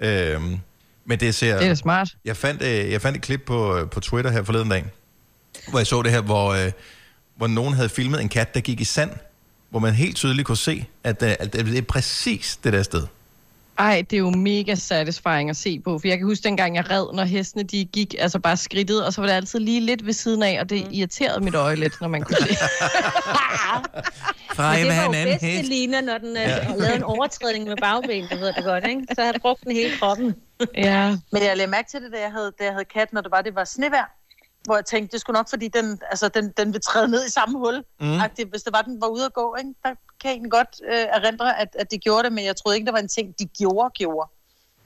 Øhm, 0.00 0.58
men 1.04 1.20
det 1.20 1.34
ser... 1.34 1.58
Det 1.58 1.66
er 1.68 1.74
smart. 1.74 2.08
Jeg 2.24 2.36
fandt, 2.36 2.62
øh, 2.62 2.90
jeg 2.92 3.02
fandt 3.02 3.16
et 3.16 3.22
klip 3.22 3.42
på, 3.46 3.76
øh, 3.78 3.90
på 3.90 4.00
Twitter 4.00 4.30
her 4.30 4.42
forleden 4.42 4.68
dag, 4.68 4.84
hvor 5.68 5.78
jeg 5.78 5.86
så 5.86 6.02
det 6.02 6.12
her, 6.12 6.20
hvor, 6.20 6.52
øh, 6.52 6.72
hvor 7.36 7.46
nogen 7.46 7.74
havde 7.74 7.88
filmet 7.88 8.20
en 8.20 8.28
kat, 8.28 8.54
der 8.54 8.60
gik 8.60 8.80
i 8.80 8.84
sand, 8.84 9.10
hvor 9.70 9.78
man 9.80 9.94
helt 9.94 10.16
tydeligt 10.16 10.46
kunne 10.46 10.56
se, 10.56 10.86
at, 11.04 11.22
øh, 11.22 11.34
at 11.40 11.52
det 11.52 11.78
er 11.78 11.82
præcis 11.82 12.58
det 12.64 12.72
der 12.72 12.82
sted. 12.82 13.06
Ej, 13.80 14.04
det 14.10 14.16
er 14.16 14.20
jo 14.20 14.30
mega 14.30 14.74
satisfying 14.74 15.50
at 15.50 15.56
se 15.56 15.80
på, 15.80 15.98
for 15.98 16.08
jeg 16.08 16.18
kan 16.18 16.26
huske 16.26 16.42
dengang, 16.42 16.76
jeg 16.76 16.90
red, 16.90 17.06
når 17.14 17.24
hestene 17.24 17.62
de 17.62 17.84
gik, 17.84 18.14
altså 18.18 18.38
bare 18.38 18.56
skridtet, 18.56 19.06
og 19.06 19.12
så 19.12 19.20
var 19.20 19.28
det 19.28 19.34
altid 19.34 19.58
lige 19.58 19.80
lidt 19.80 20.06
ved 20.06 20.12
siden 20.12 20.42
af, 20.42 20.60
og 20.60 20.70
det 20.70 20.86
irriterede 20.90 21.44
mit 21.44 21.54
øje 21.54 21.76
lidt, 21.76 22.00
når 22.00 22.08
man 22.08 22.22
kunne 22.22 22.36
se. 22.36 22.56
Frej, 24.56 24.76
Men 24.76 24.86
det 24.86 24.96
var 24.96 25.02
jo 25.02 25.12
anden 25.12 25.26
bedst, 25.26 25.44
hest. 25.44 25.68
Lina, 25.68 26.00
når 26.00 26.18
den 26.18 26.36
Ja. 26.36 26.48
ja. 26.50 26.74
lavede 26.74 26.96
en 26.96 27.02
overtrædning 27.02 27.64
med 27.68 27.76
bagben, 27.76 28.28
det 28.28 28.40
ved 28.40 28.52
du 28.52 28.62
godt, 28.62 28.84
ikke? 28.88 29.06
Så 29.14 29.22
havde 29.22 29.38
brugt 29.40 29.64
den 29.64 29.72
hele 29.72 29.96
kroppen. 29.98 30.34
ja. 30.74 31.16
Men 31.32 31.42
jeg 31.42 31.56
lagde 31.56 31.70
mærke 31.70 31.90
til 31.90 32.00
det, 32.02 32.12
da 32.12 32.20
jeg 32.20 32.32
havde, 32.32 32.52
da 32.58 32.64
jeg 32.64 32.72
havde 32.72 32.84
kat, 32.84 33.12
når 33.12 33.20
det 33.20 33.30
var, 33.30 33.42
det 33.42 33.54
var 33.54 33.64
snevejr. 33.64 34.04
Hvor 34.64 34.74
jeg 34.76 34.84
tænkte, 34.84 35.12
det 35.12 35.20
skulle 35.20 35.36
nok, 35.38 35.50
fordi 35.50 35.68
den, 35.68 35.98
altså, 36.10 36.28
den, 36.28 36.52
den 36.56 36.72
vil 36.72 36.80
træde 36.80 37.08
ned 37.08 37.26
i 37.26 37.30
samme 37.30 37.58
hul. 37.58 37.84
Mm. 38.00 38.06
Mm. 38.06 38.20
Hvis 38.50 38.62
det 38.62 38.72
var, 38.72 38.82
den 38.82 39.00
var 39.00 39.06
ude 39.06 39.24
at 39.24 39.32
gå, 39.32 39.56
ikke? 39.58 39.70
der 39.84 39.90
kan 40.22 40.30
egentlig 40.30 40.50
godt 40.50 40.68
øh, 40.92 40.98
erindre, 40.98 41.60
at, 41.60 41.68
at 41.78 41.90
de 41.90 41.98
gjorde 41.98 42.24
det, 42.24 42.32
men 42.32 42.44
jeg 42.44 42.56
troede 42.56 42.76
ikke, 42.76 42.86
det 42.86 42.92
var 42.92 42.98
en 43.00 43.08
ting, 43.08 43.34
de 43.38 43.46
gjorde, 43.58 43.90
gjorde. 43.94 44.30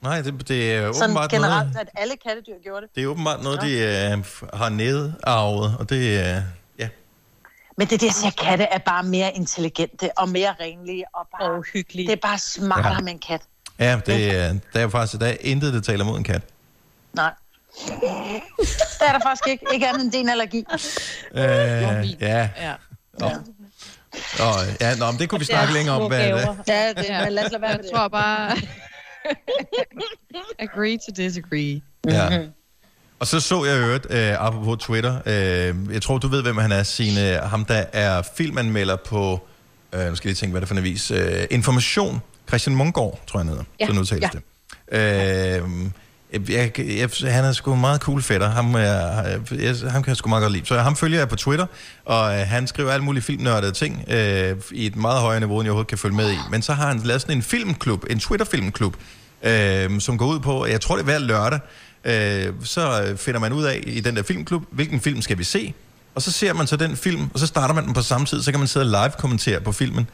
Nej, 0.02 0.20
det, 0.20 0.48
det 0.48 0.74
er 0.74 0.92
Sådan 0.92 1.04
åbenbart 1.10 1.30
generelt, 1.30 1.72
noget, 1.72 1.88
at 1.88 1.88
alle 2.02 2.14
kattedyr 2.26 2.54
gjorde 2.62 2.86
det. 2.86 2.94
det 2.96 3.02
er 3.02 3.06
åbenbart 3.06 3.42
noget, 3.42 3.60
de 3.62 3.72
øh, 3.78 4.24
har 4.60 4.68
nedarvet, 4.68 5.76
og 5.78 5.90
det 5.90 5.96
øh, 5.96 6.42
ja. 6.78 6.88
Men 7.76 7.86
det 7.86 8.00
der 8.00 8.10
siger, 8.12 8.30
katte 8.30 8.64
er 8.64 8.78
bare 8.78 9.02
mere 9.02 9.32
intelligente 9.36 10.18
og 10.18 10.28
mere 10.28 10.54
renlige 10.60 11.04
og 11.14 11.26
bare 11.38 11.50
og 11.50 11.62
hyggelige. 11.72 12.06
Det 12.06 12.12
er 12.12 12.20
bare 12.28 12.38
smartere 12.38 12.92
Ja. 12.92 13.00
med 13.00 13.12
en 13.12 13.18
kat. 13.18 13.40
Ja, 13.78 14.00
det, 14.06 14.36
er, 14.36 14.54
der 14.72 14.80
er 14.80 14.88
faktisk 14.88 15.20
der 15.20 15.26
er 15.26 15.36
intet, 15.40 15.74
der 15.74 15.80
taler 15.80 16.04
mod 16.04 16.18
en 16.18 16.24
kat. 16.24 16.42
Nej. 17.12 17.32
det 17.88 19.08
er 19.08 19.12
der 19.12 19.20
faktisk 19.22 19.48
ikke. 19.48 19.66
Ikke 19.72 19.88
andet 19.88 20.02
end 20.04 20.12
din 20.12 20.28
allergi. 20.28 20.64
Øh, 21.34 21.42
ja. 22.22 22.48
Ja. 22.60 22.74
Nå. 24.38 24.44
Og, 24.44 24.54
ja, 24.80 24.94
nå, 24.96 25.10
men 25.10 25.20
det 25.20 25.28
kunne 25.28 25.38
vi 25.38 25.44
snakke 25.44 25.74
længere 25.74 25.94
om. 26.00 26.08
Hvad, 26.10 26.28
hvad, 26.30 26.46
Ja, 26.68 26.88
det, 26.96 27.04
Ja. 27.08 27.24
men 27.24 27.32
lad 27.32 27.44
os 27.44 27.52
lade 27.52 27.62
være 27.62 27.70
Jeg 27.70 27.76
med 27.78 27.84
det. 27.84 27.92
tror 27.94 28.08
bare... 28.08 28.56
Agree 30.58 30.98
to 30.98 31.12
disagree. 31.16 31.80
Ja. 32.06 32.38
Og 33.18 33.26
så 33.26 33.40
så 33.40 33.64
jeg 33.64 33.76
i 33.76 33.78
øvrigt, 33.78 34.06
øh, 34.10 34.46
apropos 34.46 34.78
Twitter, 34.84 35.18
øh, 35.26 35.92
jeg 35.94 36.02
tror, 36.02 36.18
du 36.18 36.28
ved, 36.28 36.42
hvem 36.42 36.56
han 36.56 36.72
er, 36.72 36.82
Signe, 36.82 37.20
ham 37.42 37.64
der 37.64 37.84
er 37.92 38.22
filmanmelder 38.36 38.96
på, 38.96 39.46
øh, 39.92 40.08
nu 40.08 40.16
skal 40.16 40.28
jeg 40.28 40.30
lige 40.30 40.34
tænke, 40.34 40.50
hvad 40.50 40.60
det 40.60 40.64
er 40.64 40.68
for 40.68 40.74
en 40.74 40.78
avis, 40.78 41.10
øh, 41.10 41.44
Information, 41.50 42.22
Christian 42.48 42.76
Mungård, 42.76 43.20
tror 43.26 43.40
jeg 43.40 43.44
han 43.44 43.48
hedder, 43.48 43.64
Ja, 43.80 43.86
sådan 43.86 44.00
udtales 44.00 44.22
ja. 44.92 44.98
det. 44.98 45.62
Øh, 45.62 45.68
jeg, 46.48 46.80
jeg, 46.80 47.34
han 47.34 47.44
er 47.44 47.52
sgu 47.52 47.74
meget 47.74 48.00
cool 48.00 48.22
fætter. 48.22 48.50
Ham, 48.50 48.74
er, 48.74 48.80
jeg, 49.50 49.76
ham 49.90 50.02
kan 50.02 50.08
jeg 50.08 50.16
sgu 50.16 50.28
meget 50.28 50.42
godt 50.42 50.52
lide. 50.52 50.66
Så 50.66 50.78
ham 50.78 50.96
følger 50.96 51.18
jeg 51.18 51.28
på 51.28 51.36
Twitter, 51.36 51.66
og 52.04 52.34
øh, 52.34 52.46
han 52.46 52.66
skriver 52.66 52.92
alle 52.92 53.04
mulige 53.04 53.22
filmnørdede 53.22 53.72
ting 53.72 54.04
øh, 54.08 54.56
i 54.72 54.86
et 54.86 54.96
meget 54.96 55.20
højere 55.20 55.40
niveau, 55.40 55.60
end 55.60 55.64
jeg 55.64 55.70
overhovedet 55.70 55.88
kan 55.88 55.98
følge 55.98 56.16
med 56.16 56.32
i. 56.32 56.36
Men 56.50 56.62
så 56.62 56.72
har 56.72 56.88
han 56.88 57.00
lavet 57.04 57.20
sådan 57.20 57.36
en 57.36 57.42
filmklub, 57.42 58.04
en 58.10 58.18
Twitter-filmklub, 58.18 58.96
øh, 59.42 60.00
som 60.00 60.18
går 60.18 60.26
ud 60.26 60.40
på, 60.40 60.66
jeg 60.66 60.80
tror 60.80 60.94
det 60.96 61.00
er 61.00 61.04
hver 61.04 61.18
lørdag, 61.18 61.60
øh, 62.04 62.52
så 62.64 63.14
finder 63.16 63.40
man 63.40 63.52
ud 63.52 63.64
af 63.64 63.80
i 63.86 64.00
den 64.00 64.16
der 64.16 64.22
filmklub, 64.22 64.62
hvilken 64.70 65.00
film 65.00 65.22
skal 65.22 65.38
vi 65.38 65.44
se, 65.44 65.74
og 66.14 66.22
så 66.22 66.32
ser 66.32 66.52
man 66.52 66.66
så 66.66 66.76
den 66.76 66.96
film, 66.96 67.30
og 67.34 67.38
så 67.38 67.46
starter 67.46 67.74
man 67.74 67.84
den 67.84 67.94
på 67.94 68.02
samme 68.02 68.26
tid, 68.26 68.42
så 68.42 68.50
kan 68.50 68.60
man 68.60 68.68
sidde 68.68 68.86
og 68.86 68.90
live-kommentere 68.90 69.60
på 69.60 69.72
filmen. 69.72 70.08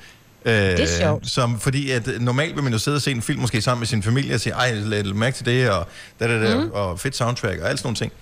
Øh, 0.45 0.53
Det 0.53 0.81
er 0.81 0.87
sjovt. 0.87 1.29
Som, 1.29 1.61
fordi 1.61 1.91
at 1.91 2.09
øh, 2.09 2.21
normalt 2.21 2.55
vil 2.55 2.63
man 2.65 2.73
jo 2.73 2.79
sidde 2.79 2.95
og 2.97 3.03
se 3.03 3.11
en 3.11 3.23
film, 3.23 3.41
måske 3.41 3.63
sammen 3.63 3.81
med 3.81 3.87
sin 3.87 4.03
familie, 4.03 4.35
og 4.35 4.41
sige, 4.41 4.53
ej, 4.53 4.75
lad 4.75 5.05
mærke 5.05 5.37
til 5.37 5.47
det, 5.47 5.71
og, 5.71 5.87
da, 6.21 6.27
da, 6.27 6.49
da, 6.51 6.59
Mhm. 6.61 6.71
og 6.73 7.01
fedt 7.01 7.17
soundtrack, 7.17 7.61
og 7.61 7.69
alt 7.69 7.79
sådan 7.79 7.87
nogle 7.87 7.97
ting. 7.97 8.13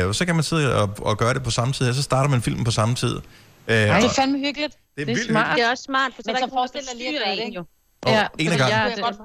Øh, 0.00 0.08
og 0.08 0.14
så 0.14 0.24
kan 0.24 0.34
man 0.34 0.44
sidde 0.44 0.74
og, 0.82 0.90
og 0.98 1.18
gøre 1.18 1.34
det 1.34 1.42
på 1.42 1.50
samme 1.50 1.72
tid, 1.74 1.88
og 1.88 1.94
så 1.94 2.02
starter 2.02 2.30
man 2.30 2.42
filmen 2.42 2.64
på 2.64 2.70
samme 2.70 2.94
tid. 2.94 3.14
Øh, 3.68 3.76
Det 3.76 3.90
og, 3.90 3.96
er 3.96 4.08
fandme 4.08 4.38
hyggeligt. 4.38 4.74
Det 4.96 5.02
er 5.02 5.06
vildt 5.06 5.26
smart. 5.30 5.56
Det 5.56 5.64
er 5.64 5.70
også 5.70 5.82
smart, 5.82 6.12
for 6.16 6.22
så 6.22 6.26
Men 6.26 6.36
er 6.36 6.40
der 6.40 6.40
så 6.40 6.44
ikke 6.46 6.54
nogen, 6.54 6.68
der 6.68 6.72
forestil 6.72 6.80
dig 6.90 6.98
lige 6.98 7.18
at 7.18 7.24
gøre 7.26 7.36
det, 7.36 7.42
ikke? 7.44 7.56
jo. 7.56 7.64
Og 8.02 8.10
Ja, 8.12 8.20
en 8.22 8.28
fordi 8.32 8.44
gangen. 8.44 8.68
jeg 8.68 8.96
godt- 9.02 9.16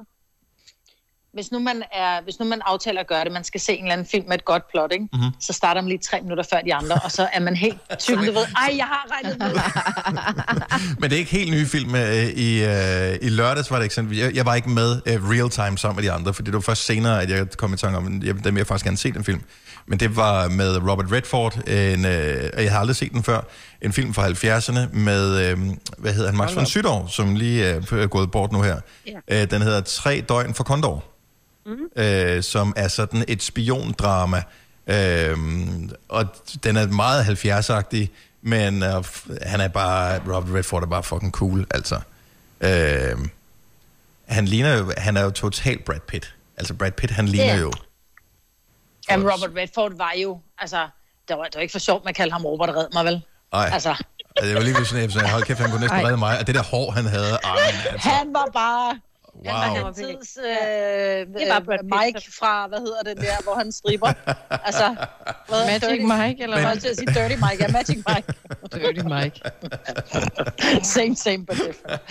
Hvis 1.38 1.52
nu, 1.52 1.60
man 1.60 1.84
er, 1.94 2.24
hvis 2.24 2.40
nu 2.40 2.46
man 2.46 2.62
aftaler 2.66 3.02
at 3.02 3.08
gøre 3.08 3.24
det, 3.24 3.32
man 3.32 3.44
skal 3.44 3.62
se 3.62 3.74
en 3.74 3.84
eller 3.84 3.94
anden 3.94 4.08
film 4.12 4.28
med 4.28 4.36
et 4.36 4.46
godt 4.46 4.64
plot, 4.72 4.92
ikke? 4.92 5.08
Mhm. 5.14 5.24
så 5.40 5.54
starter 5.54 5.82
man 5.82 5.90
lige 5.90 6.00
tre 6.00 6.22
minutter 6.22 6.44
før 6.54 6.62
de 6.62 6.74
andre, 6.74 6.96
og 7.04 7.12
så 7.12 7.28
er 7.34 7.40
man 7.40 7.56
helt 7.56 7.78
typen, 8.00 8.26
du 8.26 8.32
ved, 8.32 8.42
ej, 8.42 8.74
jeg 8.78 8.86
har 8.86 9.08
regnet 9.12 9.40
med. 9.40 9.52
Men 11.00 11.10
det 11.10 11.16
er 11.16 11.20
ikke 11.20 11.32
helt 11.32 11.52
nye 11.52 11.66
film. 11.66 11.96
Øh, 11.96 12.26
I, 12.26 12.64
øh, 12.64 13.18
I 13.22 13.30
lørdags 13.30 13.72
var 13.72 13.78
det 13.78 13.86
eksempel. 13.86 14.18
Jeg, 14.18 14.36
jeg 14.36 14.46
var 14.46 14.56
ikke 14.56 14.70
med 14.70 15.02
øh, 15.06 15.30
real 15.30 15.50
time 15.50 15.78
sammen 15.78 15.96
med 15.96 16.04
de 16.04 16.12
andre, 16.12 16.34
fordi 16.34 16.46
det 16.46 16.54
var 16.54 16.60
først 16.60 16.86
senere, 16.86 17.22
at 17.22 17.30
jeg 17.30 17.48
kom 17.58 17.74
i 17.74 17.78
tanke 17.78 17.98
om, 17.98 18.18
at 18.22 18.28
jeg, 18.28 18.44
dem 18.44 18.58
jeg 18.58 18.68
faktisk 18.68 18.86
gerne 18.86 18.98
se 18.98 19.12
den 19.12 19.24
film. 19.24 19.42
Men 19.88 20.00
det 20.00 20.16
var 20.16 20.48
med 20.48 20.78
Robert 20.90 21.12
Redford, 21.12 21.68
en, 21.68 22.06
øh, 22.06 22.50
og 22.54 22.64
jeg 22.64 22.72
har 22.72 22.80
aldrig 22.80 22.96
set 22.96 23.12
den 23.12 23.24
før, 23.24 23.42
en 23.82 23.94
film 23.94 24.14
fra 24.14 24.28
70'erne 24.28 24.98
med, 24.98 25.52
øh, 25.52 25.58
hvad 25.98 26.14
hedder 26.14 26.30
han, 26.30 26.38
Max 26.38 26.56
von 26.56 26.66
Sydow, 26.66 27.08
som 27.08 27.36
lige 27.36 27.66
er 27.66 28.08
gået 28.08 28.32
bort 28.32 28.52
nu 28.52 28.62
her. 28.62 28.80
Ja. 29.08 29.42
Øh, 29.42 29.52
den 29.52 29.62
hedder 29.62 29.82
Tre 29.82 30.24
døgn 30.30 30.54
for 30.54 30.64
Condor, 30.64 31.04
Mm. 31.68 32.02
øh, 32.04 32.44
som 32.44 32.74
er 32.76 32.88
sådan 32.88 33.26
et 33.28 33.44
spiondrama. 33.44 34.44
Øh, 34.88 35.38
og 36.10 36.26
den 36.64 36.78
er 36.78 36.88
meget 36.88 37.24
70-agtig, 37.46 38.08
men 38.42 38.84
øh, 38.84 39.04
han 39.42 39.62
er 39.62 39.68
bare, 39.68 40.20
Robert 40.20 40.56
Redford 40.56 40.84
er 40.84 40.88
bare 40.88 41.04
fucking 41.04 41.32
cool, 41.32 41.68
altså. 41.72 42.00
Øh, 42.62 43.18
han 44.26 44.46
ligner 44.46 44.78
jo, 44.78 44.92
han 44.98 45.18
er 45.18 45.24
jo 45.24 45.30
total 45.30 45.80
Brad 45.84 46.00
Pitt. 46.00 46.34
Altså 46.58 46.74
Brad 46.74 46.92
Pitt, 46.92 47.12
han 47.14 47.28
ligner 47.28 47.54
Ja. 47.54 47.60
jo. 47.60 47.72
Jamen, 49.10 49.32
Robert 49.32 49.52
Redford 49.58 49.98
var 49.98 50.14
jo, 50.24 50.40
altså, 50.60 50.88
det 51.28 51.38
var, 51.38 51.44
det 51.44 51.56
var 51.56 51.62
ikke 51.62 51.72
for 51.72 51.80
sjovt, 51.80 52.06
man 52.06 52.14
kaldte 52.14 52.32
ham 52.34 52.46
Robert 52.46 52.70
Red 52.70 52.88
mig, 52.94 53.06
vel? 53.06 53.22
Ej. 53.54 53.70
Altså, 53.74 54.04
Det 54.42 54.54
var 54.56 54.62
lige 54.62 54.86
sådan, 54.86 55.04
at 55.04 55.16
jeg 55.16 55.32
hold 55.32 55.44
kæft, 55.44 55.60
han 55.60 55.70
kunne 55.72 55.82
næsten 55.82 56.06
redde 56.06 56.18
mig. 56.18 56.40
Og 56.40 56.48
det 56.48 56.56
der 56.56 56.64
hår, 56.64 56.92
han 56.92 57.06
havde, 57.06 57.32
ej, 57.44 57.58
altså, 57.90 58.10
han 58.10 58.34
var 58.34 58.50
bare... 58.54 59.00
wow. 59.46 59.54
Han 59.54 59.84
var 59.84 59.92
tids, 59.92 60.38
øh, 60.38 61.40
det 61.40 61.50
var 61.50 61.60
Brad 61.60 61.84
Mike 61.84 62.22
fra, 62.40 62.68
hvad 62.68 62.80
hedder 62.80 63.02
det 63.04 63.18
der, 63.18 63.44
hvor 63.44 63.56
han 63.56 63.72
striber. 63.72 64.08
altså, 64.70 64.96
hvad, 65.48 65.66
Magic 65.66 65.84
Dirty- 65.84 66.26
Mike, 66.28 66.44
eller 66.44 66.58
Jeg 66.58 66.66
hvad? 66.66 66.76
var 66.76 66.80
til 66.82 66.88
at 66.88 66.98
sige 66.98 67.08
Dirty 67.08 67.36
Mike, 67.36 67.58
ja, 67.60 67.68
Magic 67.72 67.96
Mike. 67.96 68.28
Dirty 68.76 69.02
Mike. 69.16 69.42
same, 70.96 71.16
same, 71.16 71.46
but 71.46 71.58
different. 71.58 72.02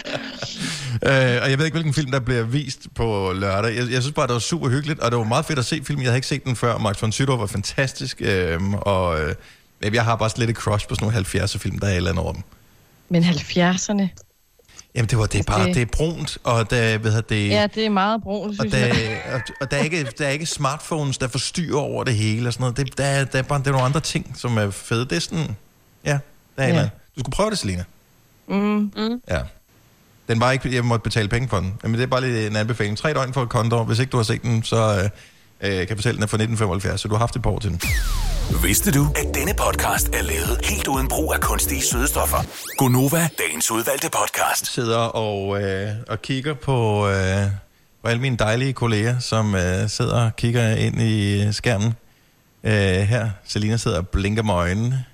Øh, 1.03 1.43
og 1.43 1.51
jeg 1.51 1.59
ved 1.59 1.65
ikke, 1.65 1.75
hvilken 1.75 1.95
film, 1.95 2.11
der 2.11 2.21
bliver 2.21 2.43
vist 2.43 2.81
på 2.95 3.33
lørdag. 3.35 3.77
Jeg, 3.77 3.85
jeg 3.91 4.03
synes 4.03 4.15
bare, 4.15 4.27
det 4.27 4.33
var 4.33 4.39
super 4.41 4.69
hyggeligt, 4.69 5.01
og 5.01 5.11
det 5.11 5.19
var 5.19 5.25
meget 5.25 5.45
fedt 5.45 5.59
at 5.59 5.65
se 5.65 5.83
filmen. 5.85 6.03
Jeg 6.03 6.11
havde 6.11 6.19
ikke 6.19 6.27
set 6.27 6.45
den 6.45 6.57
før. 6.57 6.79
Max 6.79 7.03
von 7.03 7.13
Sydow 7.13 7.37
var 7.37 7.47
fantastisk, 7.47 8.23
øh, 8.25 8.61
og 8.73 9.21
øh, 9.21 9.35
jeg 9.95 10.05
har 10.05 10.17
bare 10.17 10.31
lidt 10.37 10.51
et 10.51 10.57
crush 10.57 10.89
på 10.89 10.95
sådan 10.95 11.09
nogle 11.09 11.45
70'er 11.45 11.59
film, 11.59 11.79
der 11.79 11.87
er 11.87 11.91
et 11.91 11.97
eller 11.97 12.11
andet 12.11 12.25
over 12.25 12.33
dem. 12.33 12.43
Men 13.09 13.23
70'erne, 13.23 14.09
Jamen, 14.97 15.09
det, 15.09 15.19
var, 15.19 15.27
det 15.27 15.39
er 15.39 15.43
bare, 15.43 15.67
det- 15.67 15.75
det 15.75 15.83
er 15.83 15.87
brunt, 15.87 16.39
og 16.45 16.71
der, 16.71 16.99
ved 16.99 17.13
jeg, 17.15 17.29
det, 17.29 17.49
ja, 17.49 17.67
det 17.75 17.87
er 17.87 17.91
meget 17.91 18.23
brun, 18.23 18.49
og, 18.49 18.55
synes 18.55 18.73
der, 18.73 18.79
jeg. 18.87 19.23
og, 19.35 19.41
og 19.61 19.71
der, 19.71 19.77
er 19.77 19.83
ikke, 19.83 20.07
der 20.19 20.27
er 20.27 20.31
ikke 20.31 20.47
smartphones, 20.47 21.19
der 21.19 21.29
forstyrrer 21.29 21.81
over 21.81 22.05
det 22.05 22.15
hele 22.15 22.49
og 22.49 22.53
sådan 22.53 22.63
noget. 22.63 22.77
Det, 22.77 22.99
der, 22.99 23.05
er- 23.05 23.25
der, 23.25 23.39
er 23.39 23.43
bare, 23.43 23.59
der 23.63 23.67
er 23.69 23.73
nogle 23.73 23.85
andre 23.87 24.01
ting, 24.01 24.35
som 24.39 24.59
er 24.59 24.71
fede. 24.71 25.05
Det 25.05 25.13
er 25.17 25.21
sådan, 25.21 25.57
ja, 26.05 26.19
der 26.57 26.63
er 26.63 26.69
Ja. 26.75 26.83
Du 26.83 27.21
skulle 27.21 27.33
prøve 27.35 27.51
det, 27.51 27.59
Selina. 27.59 27.85
Mm. 28.49 28.93
Mm. 28.97 29.21
Ja. 29.29 29.41
Den 30.29 30.41
var 30.41 30.53
ikke, 30.53 30.75
jeg 30.75 30.85
måtte 30.85 31.03
betale 31.03 31.29
penge 31.29 31.49
for 31.49 31.57
den. 31.61 31.75
Men 31.83 31.95
det 31.95 32.03
er 32.03 32.07
bare 32.07 32.21
lige 32.21 32.47
en 32.47 32.57
anbefaling. 32.57 32.99
Tre 32.99 33.13
døgn 33.15 33.33
for 33.33 33.43
et 33.43 33.49
konto. 33.49 33.83
Hvis 33.85 33.99
ikke 33.99 34.11
du 34.11 34.17
har 34.17 34.25
set 34.25 34.43
den, 34.43 34.63
så 34.63 34.77
øh, 35.03 35.09
øh, 35.61 35.71
kan 35.71 35.89
jeg 35.89 35.97
fortælle, 35.97 36.17
den 36.17 36.23
er 36.23 36.27
fra 36.27 36.37
1975, 36.37 37.01
så 37.01 37.09
du 37.09 37.15
har 37.15 37.19
haft 37.19 37.37
et 37.37 37.43
par 37.43 37.51
år 37.51 37.59
til 37.59 37.71
den. 37.71 37.81
Vidste 38.63 38.91
du, 38.93 39.07
at 39.17 39.35
denne 39.35 39.55
podcast 39.55 40.09
er 40.09 40.23
lavet 40.23 40.61
helt 40.65 40.89
uden 40.89 41.09
brug 41.09 41.35
af 41.35 41.41
kunstige 41.41 41.83
sødestoffer? 41.83 42.37
Gonova, 42.79 43.29
dagens 43.39 43.71
udvalgte 43.71 44.09
podcast. 44.11 44.67
Sidder 44.75 44.99
og, 44.99 45.63
øh, 45.63 45.89
og 46.09 46.23
kigger 46.23 46.55
på, 46.55 47.09
øh, 47.09 47.43
på 48.03 48.09
alle 48.09 48.21
mine 48.23 48.37
dejlige 48.37 48.73
kolleger, 48.73 49.19
som 49.19 49.55
øh, 49.55 49.89
sidder 49.89 50.25
og 50.25 50.37
kigger 50.37 50.71
ind 50.77 51.01
i 51.01 51.53
skærmen. 51.53 51.95
Øh, 52.65 52.73
her, 52.73 53.31
Selina 53.45 53.77
sidder 53.77 53.99
og 53.99 54.09
blinker 54.09 54.43
med 54.43 54.55
øjnene. 54.55 55.05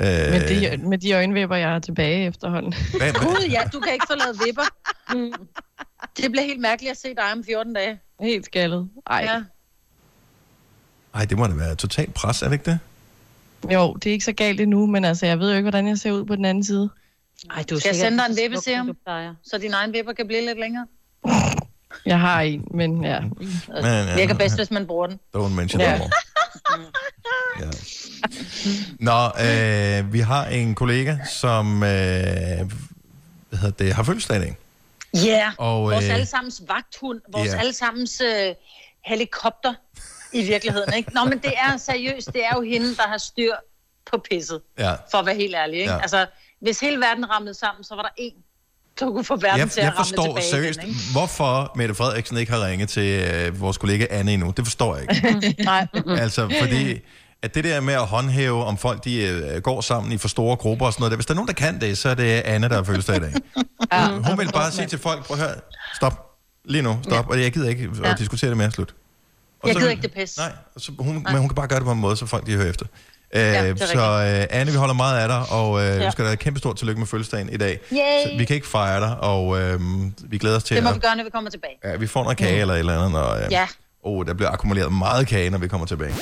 Øh, 0.00 0.06
Med 0.06 0.48
de, 0.48 0.76
med 0.88 0.98
de 0.98 1.12
øjenvipper, 1.12 1.56
jeg 1.56 1.68
har 1.68 1.78
tilbage 1.78 2.26
efterhånden. 2.26 2.74
Hvad- 2.96 3.00
hvad- 3.12 3.20
Gud, 3.20 3.46
ja, 3.50 3.60
du 3.72 3.80
kan 3.80 3.92
ikke 3.92 4.06
få 4.10 4.16
lavet 4.16 4.40
vipper. 4.46 4.62
Mm. 5.14 5.32
Det 6.16 6.30
bliver 6.32 6.44
helt 6.44 6.60
mærkeligt 6.60 6.90
at 6.90 6.96
se 6.98 7.08
dig 7.08 7.32
om 7.32 7.44
14 7.44 7.74
dage. 7.74 7.98
Helt 8.20 8.44
skaldet. 8.46 8.88
Ej. 9.10 9.20
Ja. 9.32 9.42
Ej, 11.18 11.24
det 11.24 11.38
må 11.38 11.46
da 11.46 11.54
være 11.54 11.74
totalt 11.74 12.14
pres, 12.14 12.42
er 12.42 12.46
det 12.46 12.52
ikke 12.52 12.70
det? 12.70 12.78
Jo, 13.72 13.94
det 13.94 14.06
er 14.06 14.12
ikke 14.12 14.24
så 14.24 14.32
galt 14.32 14.60
endnu, 14.60 14.86
men 14.86 15.04
altså, 15.04 15.26
jeg 15.26 15.38
ved 15.38 15.50
jo 15.50 15.56
ikke, 15.56 15.64
hvordan 15.64 15.88
jeg 15.88 15.98
ser 15.98 16.12
ud 16.12 16.24
på 16.24 16.36
den 16.36 16.44
anden 16.44 16.64
side. 16.64 16.90
Ej, 17.50 17.62
du 17.70 17.74
er 17.74 17.78
Skal 17.78 17.88
jeg 17.88 17.96
sende 17.96 18.18
dig 18.18 18.26
en 18.30 18.36
vippeserum, 18.36 18.96
så 19.42 19.58
din 19.58 19.74
egen 19.74 19.92
vipper 19.92 20.12
kan 20.12 20.26
blive 20.26 20.46
lidt 20.46 20.60
længere? 20.60 20.86
Jeg 22.06 22.20
har 22.20 22.40
en, 22.40 22.64
men 22.74 23.04
ja. 23.04 23.20
Men, 23.20 23.34
ja. 23.82 24.14
Virker 24.14 24.34
bedst, 24.34 24.56
hvis 24.56 24.70
man 24.70 24.86
bruger 24.86 25.06
den. 25.06 25.20
Don't 25.36 25.48
mention 25.48 25.80
Ja. 25.80 25.92
ja. 25.92 25.98
more. 25.98 26.10
ja. 27.60 27.70
Nå, 29.00 30.04
øh, 30.04 30.12
vi 30.12 30.20
har 30.20 30.46
en 30.46 30.74
kollega, 30.74 31.16
som 31.30 31.66
øh, 31.76 31.80
hvad 31.80 32.68
hedder 33.52 33.70
det, 33.70 33.92
har 33.92 34.02
fødselsdag 34.02 34.36
i 34.36 34.40
dag. 34.40 34.56
Ja, 35.14 35.20
yeah. 35.28 35.52
Og, 35.58 35.82
vores 35.82 36.04
øh, 36.04 36.14
allesammens 36.14 36.62
vagthund, 36.68 37.20
vores 37.32 37.52
ja. 37.52 37.58
allesammens 37.58 38.20
øh, 38.20 38.54
helikopter 39.04 39.74
i 40.32 40.44
virkeligheden. 40.44 40.94
Ikke? 40.94 41.14
Nå, 41.14 41.24
men 41.24 41.38
det 41.38 41.52
er 41.56 41.76
seriøst, 41.76 42.26
det 42.32 42.44
er 42.44 42.54
jo 42.56 42.62
hende, 42.62 42.96
der 42.96 43.02
har 43.08 43.18
styr 43.18 43.52
på 44.10 44.22
pisset, 44.30 44.60
Ja. 44.78 44.92
for 45.10 45.18
at 45.18 45.26
være 45.26 45.34
helt 45.34 45.54
ærlig. 45.54 45.78
Ikke? 45.80 45.92
Ja. 45.92 45.98
Altså, 46.00 46.26
hvis 46.60 46.80
hele 46.80 47.00
verden 47.00 47.30
ramlede 47.30 47.54
sammen, 47.54 47.84
så 47.84 47.94
var 47.94 48.02
der 48.02 48.08
én, 48.24 48.42
der 49.00 49.06
kunne 49.06 49.24
få 49.24 49.36
verden 49.36 49.58
Jeg, 49.58 49.70
til 49.70 49.80
at 49.80 49.84
jeg 49.84 49.92
ramle 49.92 50.04
forstår 50.04 50.24
tilbage 50.24 50.44
seriøst, 50.50 50.78
igen. 50.78 50.88
Ikke? 50.88 51.00
hvorfor 51.12 51.72
Mette 51.76 51.94
Frederiksen 51.94 52.36
ikke 52.36 52.52
har 52.52 52.66
ringet 52.66 52.88
til 52.88 53.30
øh, 53.34 53.60
vores 53.60 53.78
kollega 53.78 54.06
Anne 54.10 54.32
endnu. 54.32 54.52
Det 54.56 54.64
forstår 54.66 54.96
jeg 54.96 55.02
ikke. 55.10 55.54
Nej. 55.64 55.86
altså, 56.18 56.50
fordi 56.60 57.00
at 57.42 57.54
det 57.54 57.64
der 57.64 57.80
med 57.80 57.94
at 57.94 58.06
håndhæve, 58.06 58.64
om 58.64 58.78
folk 58.78 59.04
de 59.04 59.22
øh, 59.26 59.60
går 59.62 59.80
sammen 59.80 60.12
i 60.12 60.18
for 60.18 60.28
store 60.28 60.56
grupper 60.56 60.86
og 60.86 60.92
sådan 60.92 61.00
noget, 61.02 61.10
der, 61.10 61.16
hvis 61.16 61.26
der 61.26 61.32
er 61.32 61.36
nogen, 61.36 61.48
der 61.48 61.54
kan 61.54 61.80
det, 61.80 61.98
så 61.98 62.08
er 62.08 62.14
det 62.14 62.24
Anne, 62.24 62.68
der 62.68 62.74
har 62.74 62.82
fødselsdag 62.82 63.16
i 63.16 63.20
dag. 63.20 63.32
ja. 63.92 64.08
Hun 64.08 64.38
vil 64.38 64.52
bare 64.52 64.70
sige 64.72 64.86
til 64.86 64.98
folk, 64.98 65.24
prøv 65.26 65.36
at 65.36 65.42
høre, 65.42 65.54
stop, 65.96 66.30
lige 66.64 66.82
nu, 66.82 66.98
stop, 67.02 67.26
ja. 67.26 67.30
og 67.30 67.40
jeg 67.42 67.52
gider 67.52 67.68
ikke 67.68 67.90
at 68.02 68.08
Ja. 68.08 68.14
diskutere 68.18 68.48
det 68.50 68.56
mere, 68.56 68.70
slut. 68.70 68.94
Og 69.62 69.68
Jeg 69.68 69.74
så 69.74 69.78
gider 69.80 69.90
ikke 69.90 70.02
det 70.02 70.12
pis. 70.12 70.36
Nej, 70.36 70.52
så 70.76 70.92
hun, 70.98 71.14
men 71.14 71.36
hun 71.38 71.48
kan 71.48 71.54
bare 71.54 71.68
gøre 71.68 71.78
det 71.78 71.86
på 71.86 71.92
en 71.92 71.98
måde, 71.98 72.16
så 72.16 72.26
folk 72.26 72.46
de 72.46 72.52
hører 72.56 72.70
efter. 72.70 72.86
Øh, 73.34 73.42
er 73.42 73.76
så 73.76 73.98
øh, 74.50 74.58
Anne, 74.60 74.72
vi 74.72 74.76
holder 74.78 74.94
meget 74.94 75.20
af 75.22 75.28
dig, 75.28 75.42
og 75.50 75.80
øh, 75.80 75.86
ja. 75.86 75.96
Ja. 75.96 76.04
vi 76.04 76.10
skal 76.12 76.24
da 76.24 76.28
have 76.28 76.36
kæmpe 76.36 76.58
stort 76.58 76.76
tillykke 76.76 76.98
med 76.98 77.06
fødselsdagen 77.06 77.48
i 77.52 77.56
dag. 77.56 77.80
Yay! 77.92 77.98
Så 78.24 78.30
vi 78.38 78.44
kan 78.44 78.56
ikke 78.56 78.66
fejre 78.68 79.00
dig, 79.00 79.20
og 79.20 79.60
øh, 79.60 79.80
vi 80.24 80.38
glæder 80.38 80.56
os 80.56 80.64
til 80.64 80.76
Det 80.76 80.84
må 80.84 80.88
at... 80.90 80.94
vi 80.94 81.00
gøre, 81.00 81.16
når 81.16 81.24
vi 81.24 81.30
kommer 81.30 81.50
tilbage. 81.50 81.74
Ja, 81.84 81.96
vi 81.96 82.06
får 82.06 82.22
noget 82.22 82.38
kage 82.38 82.60
eller 82.60 82.74
et 82.74 82.78
eller 82.78 83.04
andet, 83.04 83.22
og 83.22 83.42
øh, 83.42 83.52
Ja. 83.52 83.66
Oh, 84.08 84.26
der 84.26 84.34
bliver 84.34 84.50
akkumuleret 84.50 84.92
meget 84.92 85.26
kage, 85.26 85.50
når 85.50 85.58
vi 85.58 85.68
kommer 85.68 85.86
tilbage. 85.86 86.14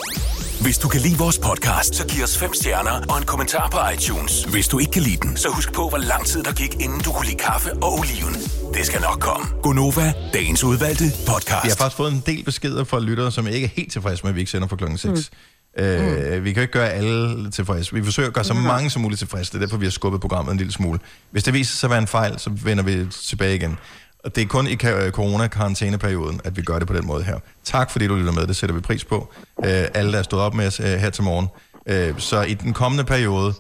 Hvis 0.61 0.79
du 0.79 0.89
kan 0.89 1.01
lide 1.01 1.19
vores 1.19 1.39
podcast, 1.39 1.95
så 1.95 2.07
giv 2.07 2.23
os 2.25 2.39
fem 2.39 2.55
stjerner 2.55 2.97
og 3.09 3.19
en 3.19 3.25
kommentar 3.25 3.69
på 3.71 3.79
iTunes. 3.95 4.45
Hvis 4.45 4.69
du 4.69 4.79
ikke 4.79 4.93
kan 4.93 5.03
lide 5.03 5.17
den, 5.17 5.37
så 5.37 5.49
husk 5.49 5.73
på, 5.73 5.89
hvor 5.89 5.99
lang 5.99 6.27
tid 6.27 6.43
der 6.43 6.53
gik, 6.53 6.75
inden 6.81 7.01
du 7.01 7.13
kunne 7.13 7.27
lide 7.27 7.37
kaffe 7.39 7.73
og 7.73 7.93
oliven. 7.99 8.35
Det 8.75 8.87
skal 8.87 9.01
nok 9.01 9.21
komme. 9.21 9.47
Gonova, 9.63 10.13
dagens 10.33 10.65
udvalgte 10.65 11.05
podcast. 11.27 11.65
Vi 11.65 11.69
har 11.69 11.77
faktisk 11.77 11.97
fået 11.97 12.13
en 12.13 12.23
del 12.27 12.45
beskeder 12.45 12.85
fra 12.85 13.01
lyttere, 13.01 13.33
som 13.33 13.47
ikke 13.47 13.65
er 13.65 13.71
helt 13.77 13.93
tilfredse 13.93 14.23
med, 14.23 14.31
at 14.31 14.35
vi 14.35 14.41
ikke 14.41 14.51
sender 14.51 14.69
fra 14.69 14.77
klokken 14.77 14.99
6. 14.99 15.31
Mm. 15.79 15.85
Øh, 15.85 16.45
vi 16.45 16.53
kan 16.53 16.63
ikke 16.63 16.73
gøre 16.73 16.91
alle 16.91 17.51
tilfredse. 17.51 17.95
Vi 17.95 18.05
forsøger 18.05 18.29
at 18.29 18.35
gøre 18.35 18.45
så 18.45 18.55
mange 18.55 18.91
som 18.91 19.03
muligt 19.03 19.19
tilfredse. 19.19 19.53
Det 19.53 19.57
er 19.59 19.61
derfor, 19.67 19.77
vi 19.77 19.87
har 19.87 19.91
skubbet 19.91 20.21
programmet 20.21 20.53
en 20.53 20.59
lille 20.59 20.73
smule. 20.73 20.99
Hvis 21.31 21.45
det 21.45 21.55
viser 21.55 21.77
sig 21.77 21.87
at 21.87 21.91
være 21.91 21.99
en 21.99 22.07
fejl, 22.07 22.39
så 22.39 22.51
vender 22.51 22.85
vi 22.85 23.07
tilbage 23.11 23.55
igen. 23.55 23.79
Og 24.25 24.37
det 24.37 24.43
er 24.43 24.47
kun 24.47 24.67
i 24.67 24.75
ka- 24.75 25.11
corona-karantæneperioden, 25.11 26.41
at 26.45 26.57
vi 26.57 26.63
gør 26.63 26.79
det 26.79 26.89
på 26.89 26.95
den 26.95 27.07
måde 27.07 27.25
her. 27.25 27.39
Tak 27.65 27.91
fordi 27.91 28.07
du 28.07 28.15
lytter 28.17 28.33
med. 28.33 28.47
Det 28.47 28.57
sætter 28.57 28.75
vi 28.75 28.81
pris 28.81 29.05
på. 29.05 29.33
Øh, 29.65 29.85
alle, 29.95 30.13
der 30.13 30.19
er 30.19 30.23
stået 30.23 30.43
op 30.43 30.55
med 30.55 30.67
os 30.67 30.81
øh, 30.81 30.87
her 30.87 31.11
til 31.11 31.25
morgen. 31.25 31.49
Øh, 31.87 32.15
så 32.21 32.43
i 32.43 32.55
den 32.55 32.73
kommende 32.73 33.05
periode, 33.05 33.55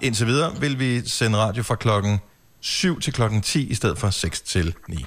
indtil 0.00 0.26
videre, 0.26 0.52
vil 0.60 0.78
vi 0.78 1.08
sende 1.08 1.38
radio 1.38 1.62
fra 1.62 1.74
klokken 1.74 2.20
7 2.60 3.00
til 3.00 3.12
klokken 3.12 3.42
10 3.42 3.66
i 3.70 3.74
stedet 3.74 3.98
for 3.98 4.10
6 4.10 4.40
til 4.40 4.74
9. 4.88 5.06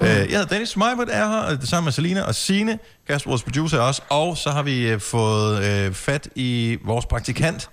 Uh, 0.00 0.06
jeg 0.06 0.16
hedder 0.28 0.44
Dennis 0.44 0.76
Meibert 0.76 1.08
er 1.10 1.28
her, 1.28 1.36
og 1.38 1.60
det 1.60 1.68
samme 1.68 1.84
med 1.84 1.92
Selina 1.92 2.22
og 2.22 2.34
Sine. 2.34 2.78
Kasper, 3.08 3.30
vores 3.30 3.42
producer 3.42 3.78
er 3.78 3.82
også. 3.82 4.02
Og 4.08 4.36
så 4.36 4.50
har 4.50 4.62
vi 4.62 4.98
fået 4.98 5.86
uh, 5.88 5.94
fat 5.94 6.28
i 6.34 6.78
vores 6.84 7.06
praktikant, 7.06 7.70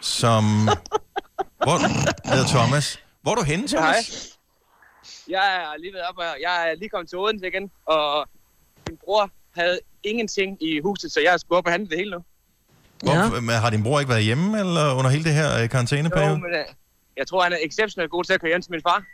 som... 0.00 0.44
Hvor 1.64 1.78
hedder 2.28 2.46
Thomas. 2.48 2.98
Hvor 3.22 3.30
er 3.30 3.34
du 3.34 3.42
henne, 3.42 3.68
Thomas? 3.68 4.08
Hej. 4.08 4.31
Jeg 5.28 5.56
er 5.56 5.78
lige 5.80 5.92
ved 5.92 6.00
op, 6.00 6.18
og 6.18 6.24
jeg 6.42 6.70
er 6.70 6.74
lige 6.74 6.88
kommet 6.88 7.08
til 7.08 7.18
Odense 7.18 7.46
igen, 7.48 7.70
og 7.86 8.28
min 8.88 8.98
bror 9.04 9.30
havde 9.56 9.78
ingenting 10.04 10.62
i 10.62 10.80
huset, 10.80 11.12
så 11.12 11.20
jeg 11.20 11.40
skulle 11.40 11.58
op 11.58 11.66
og 11.66 11.72
handle 11.72 11.88
det 11.90 11.98
hele 11.98 12.10
nu. 12.10 12.24
Hvor, 13.02 13.40
men 13.40 13.50
har 13.54 13.70
din 13.70 13.82
bror 13.82 14.00
ikke 14.00 14.10
været 14.10 14.22
hjemme 14.24 14.58
eller 14.60 14.94
under 14.94 15.10
hele 15.10 15.24
det 15.24 15.32
her 15.34 15.60
Jo, 15.62 15.66
karantæneperiode? 15.68 16.38
men 16.38 16.44
uh, 16.44 16.74
jeg 17.16 17.26
tror, 17.26 17.42
han 17.42 17.52
er 17.52 17.56
exceptionelt 17.62 18.10
god 18.10 18.24
til 18.24 18.32
at 18.32 18.40
køre 18.40 18.48
hjem 18.50 18.62
til 18.62 18.70
min 18.70 18.82
far. 18.82 19.04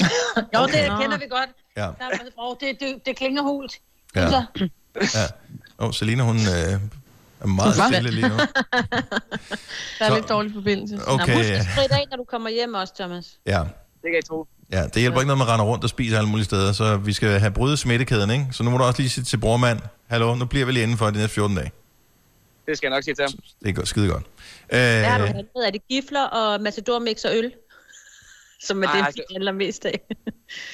Jo, 0.54 0.66
det 0.66 0.74
kender 1.00 1.18
vi 1.18 1.26
godt. 1.30 1.50
Ja. 1.76 1.80
Der 1.82 1.88
er- 2.00 2.56
det, 2.60 2.80
det, 2.80 3.06
det 3.06 3.16
klinger 3.16 3.42
hult. 3.42 3.78
Ja. 4.16 4.30
Så. 4.30 4.42
Ja. 5.78 5.84
Åh, 5.86 5.92
Selina, 5.92 6.22
hun 6.22 6.36
øh, 6.36 6.42
er 7.40 7.46
meget 7.46 7.74
stille 7.92 8.10
lige 8.10 8.28
nu. 8.28 8.34
Der 9.98 10.04
er 10.04 10.08
Så- 10.08 10.14
lidt 10.14 10.28
dårlig 10.28 10.52
forbindelse. 10.54 10.98
Okay. 11.06 11.26
Nå, 11.32 11.38
husk 11.38 11.50
at 11.50 11.66
spritte 11.74 11.94
af, 11.94 12.04
når 12.10 12.16
du 12.16 12.24
kommer 12.24 12.50
hjem 12.50 12.74
også, 12.74 12.94
Thomas. 12.98 13.38
Ja. 13.46 13.58
Det 14.02 14.10
kan 14.12 14.18
I 14.18 14.22
tro. 14.28 14.46
Ja, 14.72 14.82
det 14.84 14.96
hjælper 14.96 15.20
ikke 15.20 15.26
noget, 15.26 15.38
man 15.38 15.48
render 15.48 15.64
rundt 15.64 15.84
og 15.84 15.90
spiser 15.90 16.18
alle 16.18 16.30
mulige 16.30 16.44
steder, 16.44 16.72
så 16.72 16.96
vi 16.96 17.12
skal 17.12 17.28
have 17.40 17.50
brydet 17.52 17.78
smittekæden, 17.78 18.30
ikke? 18.30 18.46
Så 18.52 18.62
nu 18.62 18.70
må 18.70 18.78
du 18.78 18.84
også 18.84 19.00
lige 19.02 19.10
sige 19.10 19.24
til 19.24 19.36
brormand, 19.36 19.80
hallo, 20.06 20.34
nu 20.34 20.44
bliver 20.44 20.66
vi 20.66 20.72
lige 20.72 20.82
inden 20.82 20.98
for 20.98 21.06
de 21.06 21.12
næste 21.18 21.34
14 21.34 21.56
dage. 21.56 21.72
Det 22.66 22.76
skal 22.76 22.88
jeg 22.88 22.96
nok 22.96 23.04
sige 23.04 23.14
til 23.14 23.22
ham. 23.24 23.32
Det 23.62 23.68
er 23.68 23.72
godt, 23.72 23.88
skide 23.88 24.08
godt. 24.08 24.22
Øh, 24.72 24.78
Hvad 24.78 25.04
har 25.04 25.18
du 25.18 25.24
handlet? 25.24 25.66
Er 25.66 25.70
det 25.70 25.80
gifler 25.88 26.22
og 26.24 26.60
Matador 26.60 26.98
Mix 26.98 27.24
og 27.24 27.36
øl? 27.36 27.52
Som 28.60 28.82
er 28.82 28.86
Ej, 28.88 28.96
det, 28.96 29.06
altså- 29.06 29.22
vi 29.28 29.34
handler 29.34 29.52
mest 29.52 29.84
af. 29.86 30.00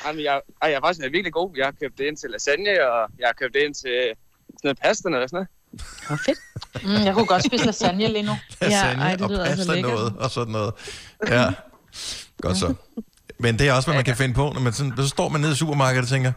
Jamen, 0.06 0.24
jeg, 0.24 0.40
ej, 0.62 0.68
jeg 0.70 0.76
er 0.76 0.80
faktisk 0.80 1.02
virkelig 1.12 1.32
god. 1.32 1.50
Jeg 1.56 1.66
har 1.66 1.74
købt 1.82 1.98
det 1.98 2.04
ind 2.04 2.16
til 2.16 2.30
lasagne, 2.30 2.70
og 2.70 3.10
jeg 3.18 3.26
har 3.26 3.32
købt 3.32 3.54
det 3.54 3.60
ind 3.60 3.74
til 3.74 3.90
sådan 4.48 4.58
noget 4.64 4.78
pasta 4.82 5.08
og 5.08 5.28
sådan 5.28 5.28
noget. 5.32 5.48
Hvor 6.06 6.16
fedt. 6.26 6.38
Mm, 6.84 7.04
jeg 7.06 7.14
kunne 7.14 7.26
godt 7.26 7.44
spise 7.44 7.66
lasagne 7.66 8.08
lige 8.08 8.22
nu. 8.22 8.32
lasagne 8.60 9.02
ej, 9.02 9.12
det 9.12 9.22
og 9.22 9.30
lyder 9.30 9.44
altså 9.44 9.56
pasta 9.56 9.72
lækkert. 9.74 9.92
noget 9.92 10.12
og 10.18 10.30
sådan 10.30 10.52
noget. 10.52 10.72
Ja, 11.28 11.52
godt 12.42 12.56
så. 12.56 12.74
Men 13.38 13.58
det 13.58 13.68
er 13.68 13.72
også, 13.72 13.86
hvad 13.88 13.94
man 13.94 14.04
kan 14.04 14.16
finde 14.16 14.34
på, 14.34 14.50
når 14.54 14.60
man 14.60 14.72
sådan, 14.72 14.92
så 14.96 15.08
står 15.08 15.28
man 15.28 15.40
nede 15.40 15.52
i 15.52 15.56
supermarkedet 15.56 16.02
og 16.02 16.08
tænker, 16.08 16.32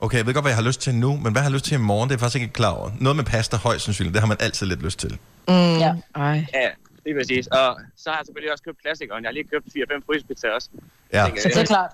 okay, 0.00 0.16
jeg 0.18 0.26
ved 0.26 0.34
godt, 0.34 0.42
hvad 0.44 0.50
jeg 0.52 0.56
har 0.56 0.62
lyst 0.64 0.80
til 0.80 0.94
nu, 0.94 1.16
men 1.16 1.32
hvad 1.32 1.42
har 1.42 1.48
jeg 1.48 1.52
lyst 1.52 1.64
til 1.64 1.74
i 1.74 1.76
morgen, 1.76 2.08
det 2.08 2.14
er 2.14 2.16
jeg 2.16 2.20
faktisk 2.20 2.42
ikke 2.42 2.52
klar 2.54 2.70
over. 2.70 2.90
Noget 3.00 3.16
med 3.16 3.24
pasta 3.24 3.56
højst 3.56 3.84
sandsynligt, 3.84 4.14
det 4.14 4.20
har 4.20 4.26
man 4.26 4.36
altid 4.40 4.66
lidt 4.66 4.82
lyst 4.82 4.98
til. 4.98 5.18
Mm, 5.48 5.54
Ja. 5.54 5.94
Ej. 6.14 6.46
Ja, 6.54 6.68
det 7.04 7.10
er 7.12 7.20
præcis. 7.20 7.46
Og 7.46 7.80
så 7.96 8.10
har 8.10 8.16
jeg 8.16 8.26
selvfølgelig 8.26 8.52
også 8.52 8.64
købt 8.64 8.82
klassikeren. 8.82 9.24
Jeg 9.24 9.28
har 9.28 9.32
lige 9.32 9.44
købt 9.52 9.66
4-5 9.66 10.06
frysepizzaer 10.06 10.52
også. 10.52 10.68
Ja, 11.12 11.24
Tænker, 11.24 11.42
Så 11.42 11.48
det 11.48 11.56
er 11.56 11.64
klart. 11.66 11.90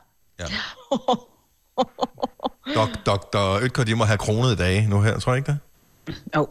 dok, 2.77 3.07
Dr. 3.07 3.61
Ytker, 3.65 3.85
de 3.85 3.95
må 3.95 4.05
have 4.05 4.19
kronet 4.19 4.59
dage 4.59 4.89
nu 4.89 5.01
her, 5.01 5.19
tror 5.19 5.33
jeg 5.33 5.39
ikke 5.39 5.53
det? 5.53 5.59
Jo. 6.37 6.49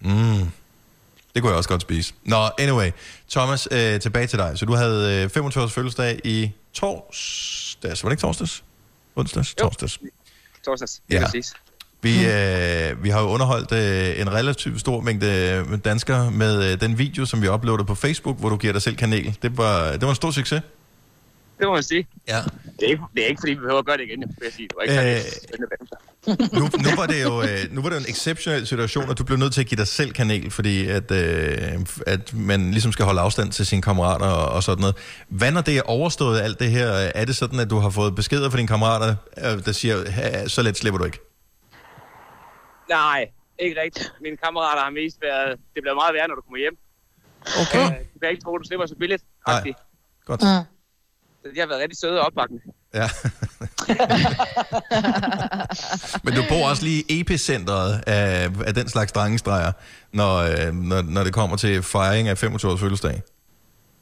Mm. 0.00 0.50
Det 1.38 1.42
kunne 1.42 1.50
jeg 1.50 1.56
også 1.56 1.68
godt 1.68 1.82
spise. 1.82 2.14
Nå, 2.24 2.36
anyway. 2.58 2.90
Thomas, 3.30 3.68
øh, 3.70 4.00
tilbage 4.00 4.26
til 4.26 4.38
dig. 4.38 4.52
Så 4.58 4.64
du 4.66 4.74
havde 4.74 5.22
øh, 5.24 5.30
25 5.30 5.64
års 5.64 5.72
fødselsdag 5.72 6.20
i 6.24 6.50
torsdags. 6.72 8.04
Var 8.04 8.08
det 8.08 8.12
ikke 8.12 8.20
torsdags? 8.20 8.64
Onsdags? 9.16 9.54
Jo. 9.60 9.64
Torsdags. 9.64 9.98
Torsdags, 10.64 11.00
Ja. 11.10 11.24
præcis. 11.24 11.52
Vi, 12.02 12.26
øh, 12.26 13.04
vi 13.04 13.08
har 13.08 13.20
jo 13.20 13.26
underholdt 13.28 13.72
øh, 13.72 14.20
en 14.20 14.32
relativt 14.32 14.80
stor 14.80 15.00
mængde 15.00 15.26
øh, 15.70 15.78
danskere 15.84 16.30
med 16.30 16.72
øh, 16.72 16.80
den 16.80 16.98
video, 16.98 17.24
som 17.26 17.42
vi 17.42 17.48
uploadede 17.48 17.86
på 17.86 17.94
Facebook, 17.94 18.38
hvor 18.38 18.48
du 18.48 18.56
giver 18.56 18.72
dig 18.72 18.82
selv 18.82 18.96
kanel. 18.96 19.36
Det 19.42 19.56
var, 19.58 19.92
det 19.92 20.02
var 20.02 20.08
en 20.08 20.14
stor 20.14 20.30
succes. 20.30 20.62
Det 21.58 21.66
må 21.66 21.72
man 21.74 21.82
sige. 21.82 22.08
Ja. 22.28 22.40
Det 22.80 22.86
er 22.86 22.90
ikke, 22.90 23.02
det 23.14 23.22
er 23.24 23.28
ikke 23.28 23.40
fordi 23.40 23.52
vi 23.52 23.58
behøver 23.60 23.78
at 23.78 23.86
gøre 23.86 23.96
det 23.96 24.04
igen, 24.04 24.20
vil 24.20 24.44
jeg 24.44 24.52
sige. 24.52 24.68
Det 24.68 24.76
var 24.76 24.82
ikke 24.82 25.16
Øh, 25.16 25.20
spændende 25.44 25.68
bagefter. 25.72 25.96
Nu, 26.58 26.60
nu, 26.90 26.90
var 26.96 27.06
det 27.06 27.22
jo, 27.22 27.42
øh, 27.42 27.74
nu 27.74 27.82
var 27.82 27.88
det 27.88 27.96
jo 27.96 28.00
en 28.00 28.10
exceptionel 28.10 28.66
situation, 28.66 29.08
og 29.08 29.18
du 29.18 29.24
blev 29.24 29.38
nødt 29.38 29.52
til 29.52 29.60
at 29.60 29.66
give 29.66 29.76
dig 29.76 29.86
selv 29.88 30.12
kanel, 30.12 30.50
fordi 30.50 30.86
at, 30.88 31.10
øh, 31.10 31.86
at 32.06 32.34
man 32.34 32.70
ligesom 32.70 32.92
skal 32.92 33.04
holde 33.04 33.20
afstand 33.20 33.52
til 33.52 33.66
sine 33.66 33.82
kammerater 33.82 34.26
og, 34.26 34.48
og 34.52 34.62
sådan 34.62 34.80
noget. 34.80 34.96
Hvad 35.28 35.52
når 35.52 35.60
det 35.60 35.76
er 35.78 35.82
overstået 35.82 36.40
alt 36.40 36.60
det 36.60 36.70
her? 36.70 36.86
Er 37.14 37.24
det 37.24 37.36
sådan, 37.36 37.60
at 37.60 37.70
du 37.70 37.78
har 37.78 37.90
fået 37.90 38.14
beskeder 38.14 38.50
fra 38.50 38.56
dine 38.56 38.68
kammerater, 38.68 39.14
øh, 39.38 39.64
der 39.64 39.72
siger, 39.72 40.10
"Ha, 40.10 40.48
så 40.48 40.62
let 40.62 40.76
slipper 40.76 40.98
du 40.98 41.04
ikke? 41.04 41.18
Nej, 42.90 43.26
ikke 43.58 43.80
rigtigt. 43.80 44.12
Mine 44.22 44.36
kammerater 44.36 44.82
har 44.82 44.90
mest 44.90 45.16
været... 45.22 45.50
Det 45.74 45.82
bliver 45.82 45.94
meget 45.94 46.14
værre, 46.14 46.28
når 46.28 46.34
du 46.34 46.40
kommer 46.40 46.58
hjem. 46.58 46.76
Okay. 47.62 47.84
Øh, 47.84 48.04
du 48.14 48.18
kan 48.22 48.30
ikke 48.30 48.42
tro, 48.44 48.58
du 48.58 48.64
slipper 48.64 48.86
så 48.86 48.94
billigt. 48.94 49.22
Nej. 49.48 49.72
Godt. 50.26 50.42
Mm. 50.42 50.77
Så 51.42 51.48
de 51.54 51.60
har 51.60 51.66
været 51.66 51.80
rigtig 51.80 51.98
søde 51.98 52.20
og 52.20 52.26
opbakkende. 52.26 52.62
Ja. 52.94 53.08
Men 56.24 56.34
du 56.34 56.42
bor 56.48 56.68
også 56.68 56.84
lige 56.84 57.04
i 57.08 57.20
epicentret 57.20 58.02
af, 58.06 58.50
af 58.66 58.74
den 58.74 58.88
slags 58.88 59.12
drengestreger, 59.12 59.72
når, 60.12 60.36
øh, 60.36 60.74
når, 60.74 61.02
når 61.02 61.24
det 61.24 61.32
kommer 61.32 61.56
til 61.56 61.82
fejring 61.82 62.28
af 62.28 62.38
25 62.38 62.72
års 62.72 62.80
fødselsdag. 62.80 63.22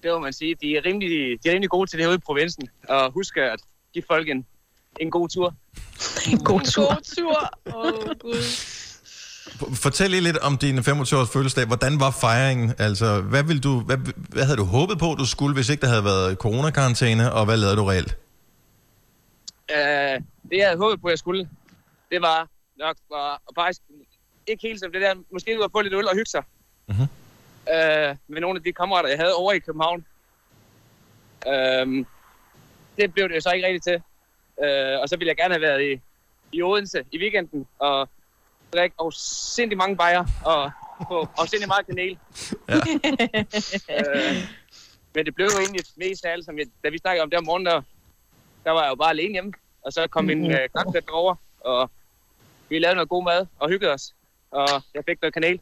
Det 0.02 0.10
må 0.10 0.18
man 0.18 0.32
sige. 0.32 0.56
De 0.60 0.76
er 0.76 0.86
rimelig, 0.86 1.38
de 1.44 1.48
er 1.48 1.52
rimelig 1.52 1.70
gode 1.70 1.90
til 1.90 1.98
det 1.98 2.04
herude 2.04 2.16
i 2.16 2.20
provinsen. 2.26 2.68
Og 2.88 3.12
husk 3.12 3.36
at 3.36 3.60
give 3.94 4.04
folk 4.08 4.28
en, 4.28 4.46
en 5.00 5.10
god 5.10 5.28
tur. 5.28 5.54
En 6.30 6.38
god 6.38 6.60
tur. 6.60 6.88
God 6.88 7.02
tur. 7.16 7.50
Åh, 7.66 7.84
oh, 7.84 8.16
gud. 8.18 8.42
Fortæl 9.74 10.10
lige 10.10 10.20
lidt 10.20 10.38
om 10.38 10.58
din 10.58 10.84
25 10.84 11.20
års 11.20 11.30
fødselsdag. 11.32 11.66
Hvordan 11.66 12.00
var 12.00 12.10
fejringen? 12.10 12.74
Altså, 12.78 13.20
hvad, 13.20 13.42
vil 13.42 13.62
du, 13.62 13.80
hvad, 13.80 13.96
hvad 14.28 14.44
havde 14.44 14.56
du 14.56 14.64
håbet 14.64 14.98
på, 14.98 15.14
du 15.18 15.26
skulle, 15.26 15.54
hvis 15.54 15.68
ikke 15.68 15.80
der 15.80 15.88
havde 15.88 16.04
været 16.04 16.38
coronakarantæne, 16.38 17.32
og 17.32 17.44
hvad 17.44 17.56
lavede 17.56 17.76
du 17.76 17.84
reelt? 17.84 18.16
Uh, 19.72 19.76
det, 20.48 20.56
jeg 20.58 20.66
havde 20.66 20.78
håbet 20.78 21.00
på, 21.00 21.08
jeg 21.08 21.18
skulle, 21.18 21.48
det 22.10 22.22
var 22.22 22.48
nok 22.78 22.96
var, 23.10 23.42
og 23.46 23.52
faktisk 23.54 23.82
ikke 24.46 24.68
helt 24.68 24.80
som 24.80 24.92
det 24.92 25.00
der. 25.00 25.14
Måske 25.32 25.58
ud 25.58 25.64
at 25.64 25.70
få 25.72 25.80
lidt 25.80 25.94
øl 25.94 26.08
og 26.08 26.14
hygge 26.14 26.30
sig. 26.30 26.42
Mhm. 26.86 27.02
Uh, 27.02 28.16
med 28.28 28.40
nogle 28.40 28.58
af 28.58 28.62
de 28.62 28.72
kammerater, 28.72 29.08
jeg 29.08 29.18
havde 29.18 29.34
over 29.34 29.52
i 29.52 29.58
København. 29.58 30.04
Uh, 31.46 32.04
det 32.96 33.12
blev 33.14 33.28
det 33.28 33.34
jo 33.34 33.40
så 33.40 33.50
ikke 33.50 33.66
rigtigt 33.66 33.84
til. 33.84 33.96
Uh, 34.56 35.00
og 35.02 35.08
så 35.08 35.16
ville 35.16 35.28
jeg 35.28 35.36
gerne 35.36 35.54
have 35.54 35.60
været 35.60 35.82
i, 35.92 36.00
i 36.52 36.62
Odense 36.62 37.04
i 37.12 37.18
weekenden 37.18 37.66
og 37.78 38.08
drikke 38.72 38.94
og 38.98 39.12
sindssygt 39.12 39.78
mange 39.78 39.96
bajer 39.96 40.24
og 40.44 40.70
få 41.08 41.28
og 41.38 41.48
sindssygt 41.48 41.66
meget 41.66 41.86
kanel. 41.86 42.18
Ja. 42.68 42.74
uh, 44.00 44.36
men 45.14 45.26
det 45.26 45.34
blev 45.34 45.46
jo 45.46 45.58
egentlig 45.58 45.84
mest 45.96 46.24
af 46.24 46.32
alt, 46.32 46.44
som 46.44 46.58
jeg, 46.58 46.66
da 46.84 46.88
vi 46.88 46.98
snakkede 46.98 47.22
om 47.22 47.30
det 47.30 47.38
om 47.38 47.44
morgenen, 47.44 47.66
der, 47.66 47.82
der 48.64 48.70
var 48.70 48.82
jeg 48.82 48.90
jo 48.90 48.94
bare 48.94 49.10
alene 49.10 49.32
hjemme. 49.32 49.52
Og 49.82 49.92
så 49.92 50.06
kom 50.06 50.24
min 50.24 50.52
øh, 50.52 50.68
knapsæt 50.68 51.08
over, 51.08 51.34
og 51.60 51.90
vi 52.68 52.78
lavede 52.78 52.94
noget 52.94 53.08
god 53.08 53.24
mad 53.24 53.46
og 53.58 53.68
hyggede 53.68 53.92
os. 53.92 54.14
Og 54.50 54.68
jeg 54.94 55.04
fik 55.08 55.22
noget 55.22 55.34
kanel. 55.34 55.60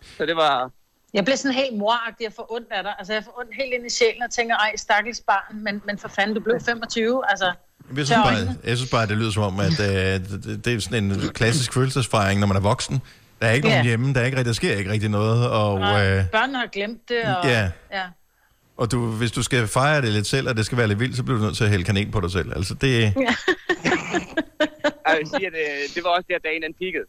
Så 0.00 0.26
det 0.26 0.36
var... 0.36 0.70
Jeg 1.14 1.24
bliver 1.24 1.36
sådan 1.36 1.54
helt 1.54 1.78
moragtig 1.78 2.26
og 2.26 2.32
får 2.32 2.52
ondt 2.52 2.72
af 2.72 2.82
dig. 2.82 2.94
Altså, 2.98 3.12
jeg 3.12 3.24
får 3.24 3.38
ondt 3.38 3.54
helt 3.54 3.74
ind 3.74 3.86
i 3.86 3.90
sjælen 3.90 4.22
og 4.22 4.30
tænker, 4.30 4.56
ej, 4.56 4.76
stakkels 4.76 5.20
barn, 5.20 5.62
men, 5.62 5.82
men 5.84 5.98
for 5.98 6.08
fanden, 6.08 6.34
du 6.34 6.40
blev 6.40 6.60
25. 6.60 7.30
Altså, 7.30 7.52
Jeg 7.96 8.06
synes, 8.06 8.18
bare, 8.24 8.56
jeg 8.64 8.76
synes 8.76 8.90
bare, 8.90 9.06
det 9.06 9.16
lyder 9.16 9.30
som 9.30 9.42
om, 9.42 9.60
at 9.60 9.80
øh, 9.80 9.86
det, 9.86 10.60
det 10.64 10.74
er 10.74 10.78
sådan 10.80 11.04
en 11.04 11.20
klassisk 11.34 11.72
fødselsdagsfejring, 11.72 12.40
når 12.40 12.46
man 12.46 12.56
er 12.56 12.60
voksen. 12.60 13.00
Der 13.40 13.46
er 13.46 13.52
ikke 13.52 13.68
Ja. 13.68 13.74
nogen 13.74 13.86
hjemme, 13.86 14.14
der, 14.14 14.20
er 14.20 14.24
ikke, 14.24 14.36
rigtig- 14.38 14.48
der 14.48 14.54
sker 14.54 14.76
ikke 14.76 14.90
rigtig 14.90 15.08
noget, 15.08 15.48
og, 15.50 15.80
øh, 15.80 16.24
Børnene 16.32 16.58
har 16.58 16.66
glemt 16.72 17.08
det, 17.08 17.22
og... 17.36 17.44
Ja. 17.48 17.70
ja. 17.92 18.02
og 18.76 18.90
du, 18.92 19.06
hvis 19.10 19.32
du 19.32 19.42
skal 19.42 19.66
fejre 19.68 20.02
det 20.02 20.08
lidt 20.12 20.26
selv, 20.26 20.48
og 20.48 20.56
det 20.56 20.66
skal 20.66 20.78
være 20.78 20.88
lidt 20.88 21.00
vildt, 21.00 21.16
så 21.16 21.22
bliver 21.22 21.38
du 21.38 21.44
nødt 21.44 21.56
til 21.56 21.64
at 21.64 21.70
hælde 21.70 21.84
kanel 21.84 22.10
på 22.10 22.20
dig 22.20 22.30
selv. 22.30 22.52
Altså, 22.56 22.74
det, 22.74 22.90
Jeg 25.08 25.18
vil 25.18 25.28
sige, 25.36 25.46
at 25.46 25.52
det, 25.52 25.94
det 25.94 26.04
var 26.04 26.10
også 26.10 26.26
der, 26.28 26.38
dagen 26.44 26.62
den 26.62 26.74
peakede. 26.80 27.04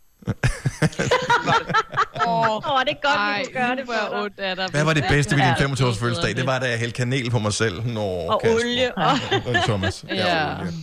Åh, 2.27 2.55
oh, 2.73 2.81
det 2.85 2.91
er 2.97 3.01
godt, 3.07 3.15
Ej, 3.17 3.39
vi 3.39 3.45
kunne 3.45 3.53
gøre 3.53 3.75
det 3.75 3.85
for 3.85 3.93
dig. 3.93 4.21
ondt 4.23 4.39
af 4.39 4.55
dig. 4.55 4.67
hvad 4.71 4.83
var 4.83 4.93
det 4.93 5.05
bedste 5.09 5.35
ved 5.35 5.41
din 5.43 5.49
Ja, 5.49 5.59
25 5.59 5.87
års 5.87 5.93
det 5.95 6.01
fødselsdag? 6.01 6.27
hedder 6.29 6.41
Det 6.41 6.47
var, 6.47 6.59
da 6.59 6.69
jeg 6.69 6.79
hældte 6.79 6.97
kanel 6.97 7.29
på 7.31 7.39
mig 7.39 7.53
selv. 7.53 7.85
Nå, 7.85 8.01
Og 8.33 8.41
Kasper. 8.41 8.55
olie. 8.59 8.97
Og... 8.97 9.11
Og 9.47 9.55
Thomas. 9.63 10.05
Ja. 10.09 10.57
olie. 10.59 10.73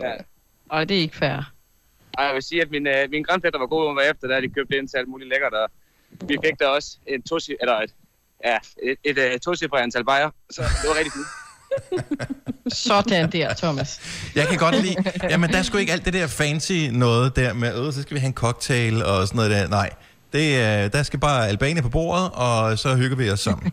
Ja. 0.00 0.12
Og 0.70 0.88
det 0.88 0.96
er 0.96 1.00
ikke 1.00 1.16
fair. 1.16 1.52
Og 2.18 2.24
jeg 2.24 2.34
vil 2.34 2.42
sige, 2.42 2.62
at 2.62 2.70
min, 2.70 2.86
øh, 2.86 3.10
min 3.10 3.22
grandfætter 3.22 3.58
var 3.58 3.66
god 3.66 3.94
med 3.94 4.02
efter, 4.10 4.28
da 4.28 4.40
de 4.40 4.48
købte 4.48 4.76
ind 4.78 4.88
til 4.88 4.96
alt 4.96 5.08
muligt 5.08 5.28
lækkert. 5.30 5.52
Og 5.54 5.68
vi 6.28 6.36
fik 6.44 6.58
der 6.60 6.66
også 6.66 6.88
en 7.06 7.22
tosi, 7.22 7.56
eller 7.60 7.74
et, 7.80 7.90
ja, 8.44 8.56
et, 8.82 8.96
et, 9.04 9.34
et 9.34 9.42
tocifret 9.42 9.80
antal 9.82 10.04
bajer. 10.04 10.30
Så 10.50 10.62
det 10.62 10.88
var 10.90 10.96
rigtig 10.98 11.12
fint. 11.12 11.26
Sådan 12.72 13.30
der, 13.32 13.54
Thomas. 13.54 14.00
Jeg 14.34 14.46
kan 14.48 14.58
godt 14.58 14.82
lide... 14.82 14.96
Jamen, 15.30 15.50
der 15.50 15.58
er 15.58 15.62
sgu 15.62 15.78
ikke 15.78 15.92
alt 15.92 16.04
det 16.04 16.12
der 16.12 16.26
fancy 16.26 16.72
noget 16.92 17.36
der 17.36 17.52
med, 17.52 17.86
øh, 17.86 17.92
så 17.92 18.02
skal 18.02 18.14
vi 18.14 18.20
have 18.20 18.26
en 18.28 18.34
cocktail 18.34 19.04
og 19.04 19.26
sådan 19.28 19.36
noget 19.36 19.50
der. 19.50 19.68
Nej, 19.68 19.90
det, 20.32 20.56
er- 20.60 20.88
der 20.88 21.02
skal 21.02 21.18
bare 21.20 21.48
Albania 21.48 21.82
på 21.82 21.88
bordet, 21.88 22.30
og 22.34 22.78
så 22.78 22.94
hygger 22.96 23.16
vi 23.16 23.30
os 23.30 23.40
sammen. 23.40 23.72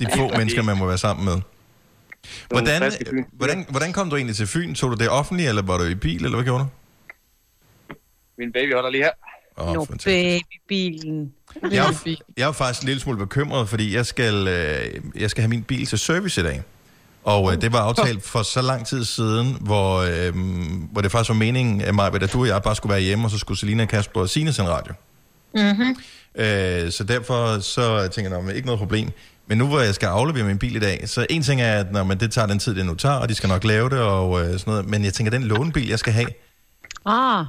De 0.00 0.06
få 0.16 0.28
mennesker, 0.36 0.62
man 0.62 0.78
må 0.78 0.86
være 0.86 0.98
sammen 0.98 1.24
med. 1.24 1.36
Hvordan, 2.48 2.92
Fyn. 2.92 3.24
hvordan, 3.32 3.66
hvordan 3.68 3.92
kom 3.92 4.10
du 4.10 4.16
egentlig 4.16 4.36
til 4.36 4.46
Fyn? 4.46 4.74
Tog 4.74 4.90
du 4.90 4.96
det 4.96 5.08
offentlige, 5.08 5.48
eller 5.48 5.62
var 5.62 5.78
du 5.78 5.84
i 5.84 5.94
bil, 5.94 6.24
eller 6.24 6.36
hvad 6.36 6.44
gjorde 6.44 6.64
du? 6.64 6.68
Min 8.38 8.52
baby 8.52 8.74
holder 8.74 8.90
lige 8.90 9.02
her. 9.04 9.10
Åh, 9.58 9.74
Nå, 9.74 9.84
fantastisk. 9.84 10.44
babybilen. 10.68 11.32
Jeg 11.70 11.76
er, 11.86 12.14
jeg 12.36 12.48
er 12.48 12.52
faktisk 12.52 12.82
en 12.82 12.86
lille 12.86 13.00
smule 13.00 13.18
bekymret, 13.18 13.68
fordi 13.68 13.94
jeg 13.94 14.06
skal, 14.06 14.48
øh, 14.48 15.00
jeg 15.20 15.30
skal 15.30 15.42
have 15.42 15.48
min 15.48 15.62
bil 15.62 15.86
til 15.86 15.98
service 15.98 16.40
i 16.40 16.44
dag. 16.44 16.62
Og 17.28 17.52
øh, 17.52 17.60
det 17.60 17.72
var 17.72 17.78
aftalt 17.78 18.22
for 18.22 18.42
så 18.42 18.62
lang 18.62 18.86
tid 18.86 19.04
siden, 19.04 19.56
hvor, 19.60 19.98
øh, 19.98 20.32
hvor 20.92 21.00
det 21.00 21.12
faktisk 21.12 21.28
var 21.28 21.34
meningen, 21.34 21.94
mig, 21.94 22.14
at 22.14 22.32
du 22.32 22.40
og 22.40 22.46
jeg 22.46 22.62
bare 22.62 22.76
skulle 22.76 22.92
være 22.92 23.02
hjemme, 23.02 23.24
og 23.24 23.30
så 23.30 23.38
skulle 23.38 23.58
Selina, 23.58 23.84
Kasper 23.84 24.20
og 24.20 24.28
Signe 24.28 24.52
sende 24.52 24.70
radio. 24.70 24.94
Mm-hmm. 25.54 25.96
Øh, 26.34 26.92
så 26.92 27.04
derfor 27.04 27.58
så 27.58 28.08
tænker 28.08 28.38
jeg, 28.38 28.48
at 28.48 28.56
ikke 28.56 28.66
noget 28.66 28.78
problem. 28.78 29.10
Men 29.46 29.58
nu 29.58 29.66
hvor 29.66 29.80
jeg 29.80 29.94
skal 29.94 30.06
aflevere 30.06 30.44
min 30.44 30.58
bil 30.58 30.76
i 30.76 30.78
dag, 30.78 31.08
så 31.08 31.26
en 31.30 31.42
ting 31.42 31.60
er, 31.60 31.80
at 31.80 31.92
når, 31.92 32.04
men 32.04 32.20
det 32.20 32.32
tager 32.32 32.46
den 32.46 32.58
tid, 32.58 32.74
det 32.74 32.86
nu 32.86 32.94
tager, 32.94 33.14
og 33.14 33.28
de 33.28 33.34
skal 33.34 33.48
nok 33.48 33.64
lave 33.64 33.90
det 33.90 34.00
og 34.00 34.40
øh, 34.40 34.46
sådan 34.46 34.62
noget. 34.66 34.86
Men 34.88 35.04
jeg 35.04 35.14
tænker, 35.14 35.30
den 35.30 35.44
lånebil, 35.44 35.88
jeg 35.88 35.98
skal 35.98 36.12
have, 36.12 36.28
Ah. 37.06 37.44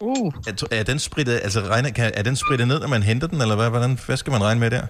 Uh. 0.00 0.32
er, 0.46 0.64
er, 0.70 0.82
den 0.82 0.98
spritet, 0.98 1.40
altså, 1.42 1.60
regner, 1.60 1.90
kan, 1.90 2.10
er 2.14 2.22
den 2.22 2.36
spritet 2.36 2.68
ned, 2.68 2.80
når 2.80 2.88
man 2.88 3.02
henter 3.02 3.26
den, 3.26 3.40
eller 3.40 3.56
hvad, 3.56 3.70
hvordan, 3.70 3.98
hvad 4.06 4.16
skal 4.16 4.30
man 4.30 4.42
regne 4.42 4.60
med 4.60 4.70
der? 4.70 4.86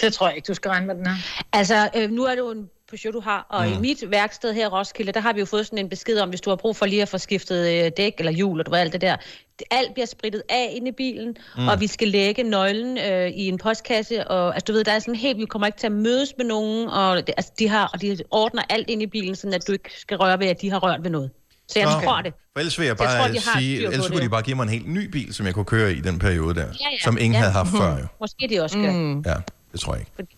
Det 0.00 0.12
tror 0.14 0.26
jeg 0.28 0.36
ikke, 0.36 0.46
du 0.46 0.54
skal 0.54 0.68
regne 0.70 0.86
med 0.86 0.94
den 0.94 1.06
her. 1.06 1.14
Altså, 1.52 1.88
øh, 1.96 2.10
nu 2.10 2.24
er 2.24 2.30
det 2.30 2.38
jo 2.38 2.50
en 2.50 2.68
Peugeot, 2.90 3.14
du 3.14 3.20
har, 3.20 3.46
og 3.50 3.66
mm. 3.66 3.72
i 3.72 3.78
mit 3.78 4.10
værksted 4.10 4.52
her 4.54 4.64
i 4.64 4.68
Roskilde, 4.68 5.12
der 5.12 5.20
har 5.20 5.32
vi 5.32 5.40
jo 5.40 5.46
fået 5.46 5.66
sådan 5.66 5.78
en 5.78 5.88
besked 5.88 6.18
om, 6.18 6.28
hvis 6.28 6.40
du 6.40 6.50
har 6.50 6.56
brug 6.56 6.76
for 6.76 6.86
lige 6.86 7.02
at 7.02 7.08
få 7.08 7.18
skiftet 7.18 7.84
øh, 7.84 7.90
dæk 7.96 8.12
eller 8.18 8.32
hjul, 8.32 8.60
og 8.60 8.66
du 8.66 8.70
ved 8.70 8.78
alt 8.78 8.92
det 8.92 9.00
der. 9.00 9.16
Det- 9.58 9.66
Alt 9.70 9.94
bliver 9.94 10.06
spritet 10.06 10.42
af 10.48 10.72
inde 10.76 10.88
i 10.88 10.92
bilen, 10.92 11.28
Mm. 11.28 11.62
mm. 11.62 11.68
og 11.68 11.80
vi 11.80 11.86
skal 11.86 12.08
lægge 12.08 12.42
nøglen 12.42 12.98
øh, 12.98 13.28
i 13.28 13.48
en 13.48 13.58
postkasse, 13.58 14.28
og 14.28 14.54
altså, 14.54 14.64
du 14.64 14.72
ved, 14.72 14.84
der 14.84 14.92
er 14.92 14.98
sådan 14.98 15.14
helt, 15.14 15.38
vi 15.38 15.44
kommer 15.44 15.66
ikke 15.66 15.78
til 15.78 15.86
at 15.86 15.92
mødes 15.92 16.34
med 16.38 16.46
nogen, 16.46 16.88
og 16.88 17.16
det, 17.16 17.34
altså, 17.36 17.52
de, 17.58 17.68
har, 17.68 17.90
og 17.94 18.00
de 18.02 18.18
ordner 18.30 18.62
alt 18.70 18.90
ind 18.90 19.02
i 19.02 19.06
bilen, 19.06 19.36
sådan 19.36 19.54
at 19.54 19.66
du 19.68 19.72
ikke 19.72 19.90
skal 20.00 20.16
røre 20.16 20.38
ved, 20.38 20.46
at 20.46 20.60
de 20.60 20.70
har 20.70 20.78
rørt 20.78 21.00
ved 21.02 21.10
noget. 21.10 21.30
Så 21.68 21.78
jeg 21.78 21.88
Nå. 21.94 22.00
tror 22.06 22.20
det. 22.20 22.32
For 22.52 22.58
ellers 22.58 22.78
vil 22.78 22.86
jeg 22.86 22.96
Så 22.98 23.04
jeg 23.04 23.18
bare 23.18 23.34
tror, 23.34 23.58
sige, 23.60 23.84
ellers 23.92 24.08
kunne 24.08 24.20
de 24.24 24.28
bare 24.28 24.42
give 24.42 24.56
mig 24.56 24.62
en 24.62 24.68
helt 24.68 24.88
ny 24.88 25.10
bil, 25.10 25.34
som 25.34 25.46
jeg 25.46 25.54
kunne 25.54 25.64
køre 25.64 25.92
i 25.92 26.00
den 26.00 26.18
periode 26.18 26.54
der, 26.54 26.60
Ja, 26.60 26.66
ja. 26.92 26.96
som 27.04 27.16
ingen 27.18 27.32
ja. 27.32 27.38
havde 27.38 27.52
haft 27.52 27.70
før 27.70 27.98
jo. 27.98 28.06
Måske 28.20 28.48
de 28.50 28.60
også 28.62 28.78
gør. 28.78 28.92
Mm. 28.92 29.20
Ja, 29.26 29.34
det 29.74 29.80
tror 29.80 29.94
jeg 29.94 30.00
ikke. 30.00 30.36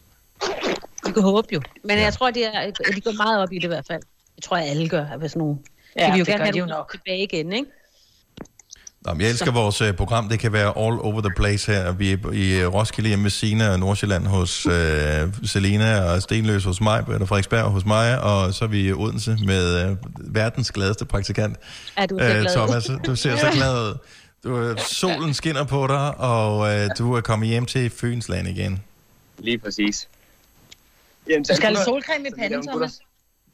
Vi 1.06 1.12
kan 1.12 1.22
håbe 1.22 1.48
jo. 1.52 1.60
Men 1.84 1.96
ja. 1.96 2.02
jeg 2.02 2.12
tror, 2.12 2.30
de, 2.30 2.44
er, 2.44 2.70
de 2.94 3.00
går 3.00 3.12
meget 3.12 3.42
op 3.42 3.52
i 3.52 3.56
det 3.56 3.64
i 3.64 3.66
hvert 3.66 3.86
fald. 3.86 4.02
Det 4.36 4.44
tror 4.44 4.56
jeg, 4.56 4.66
alle 4.66 4.88
gør. 4.88 5.16
Hvis 5.18 5.36
nogen. 5.36 5.58
Ja, 5.96 6.06
de 6.06 6.10
vil 6.10 6.18
jo 6.18 6.24
det 6.24 6.26
gerne 6.26 6.38
gør 6.38 6.44
have 6.44 6.52
de 6.52 6.58
jo 6.58 6.64
det 6.64 6.70
nok. 6.70 6.90
tilbage 6.90 7.22
igen, 7.22 7.52
ikke? 7.52 7.70
Nå, 9.00 9.16
jeg 9.18 9.30
elsker 9.30 9.52
vores 9.52 9.82
uh, 9.82 9.92
program. 9.92 10.28
Det 10.28 10.38
kan 10.38 10.52
være 10.52 10.66
all 10.66 11.00
over 11.00 11.20
the 11.20 11.30
place 11.36 11.72
her. 11.72 11.92
Vi 11.92 12.12
er 12.12 12.32
i 12.32 12.64
uh, 12.64 12.74
Roskilde 12.74 13.08
hjemme 13.08 13.22
med 13.22 13.30
Sina 13.30 13.72
og 13.72 13.78
Nordsjælland 13.78 14.26
hos 14.26 14.66
uh, 14.66 14.72
Selina 15.44 16.00
og 16.00 16.22
Stenløs 16.22 16.64
hos 16.64 16.80
mig, 16.80 17.04
eller 17.12 17.26
Frederiksberg 17.26 17.64
hos 17.64 17.84
mig, 17.84 18.20
og 18.20 18.54
så 18.54 18.64
er 18.64 18.68
vi 18.68 18.88
i 18.88 18.92
Odense 18.92 19.38
med 19.44 19.90
uh, 19.90 19.96
verdens 20.34 20.70
gladeste 20.70 21.04
praktikant. 21.04 21.56
Ja, 21.98 22.06
du 22.06 22.18
ser 22.18 22.40
glad. 22.40 22.54
Thomas, 22.54 22.90
du 23.06 23.16
ser 23.16 23.36
så 23.36 23.50
glad 23.52 23.88
ud. 23.88 23.94
Du, 24.44 24.58
øh, 24.58 24.78
solen 24.78 25.34
skinner 25.34 25.64
på 25.64 25.86
dig, 25.86 26.18
og 26.18 26.58
uh, 26.58 26.86
du 26.98 27.14
er 27.14 27.20
kommet 27.20 27.48
hjem 27.48 27.66
til 27.66 27.90
Fønsland 27.90 28.48
igen. 28.48 28.82
Lige 29.38 29.58
præcis. 29.58 30.08
Jamen, 31.28 31.44
Du 31.44 31.54
skal 31.54 31.74
have 31.76 31.84
solcreme 31.84 32.28
i 32.28 32.30
panden. 32.38 32.66
Thomas. 32.68 33.00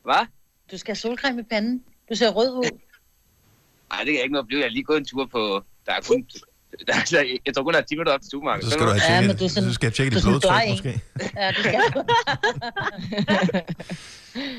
Hvad? 0.04 0.26
Du 0.72 0.78
skal 0.78 0.90
have 0.92 0.96
solcreme 1.00 1.40
i 1.40 1.44
panden. 1.50 1.82
Du 2.10 2.14
ser 2.14 2.30
rød 2.30 2.50
ud. 2.50 2.62
Nej, 3.90 3.98
det 3.98 4.06
kan 4.06 4.14
jeg 4.14 4.22
ikke 4.22 4.32
nå 4.32 4.38
at 4.38 4.46
blive. 4.46 4.60
Jeg 4.60 4.66
har 4.66 4.70
lige 4.70 4.84
gået 4.84 4.98
en 4.98 5.04
tur 5.04 5.26
på... 5.26 5.64
Der 5.86 5.92
er 5.92 6.00
kun... 6.08 6.26
Der 6.86 6.92
er, 6.94 7.38
jeg 7.46 7.54
tror 7.54 7.62
kun, 7.64 7.72
der 7.72 7.80
er 7.80 7.84
10 7.84 7.94
minutter 7.94 8.12
op 8.12 8.20
til 8.20 8.30
supermarkedet. 8.30 8.64
Så 8.64 8.70
skal 8.78 8.86
du 8.86 8.90
have 8.90 9.00
tjekket, 9.08 9.28
men 9.28 9.36
du 9.36 9.48
sådan- 9.48 9.68
så 9.68 9.74
skal 9.74 9.86
jeg 9.86 9.94
tjekke 9.94 10.10
du 10.10 10.14
dit 10.14 10.22
sådan 10.22 10.40
blodtryk 10.40 10.68
måske. 10.70 11.00
Ja, 11.36 11.50
du 11.50 11.62
skal. 11.62 11.80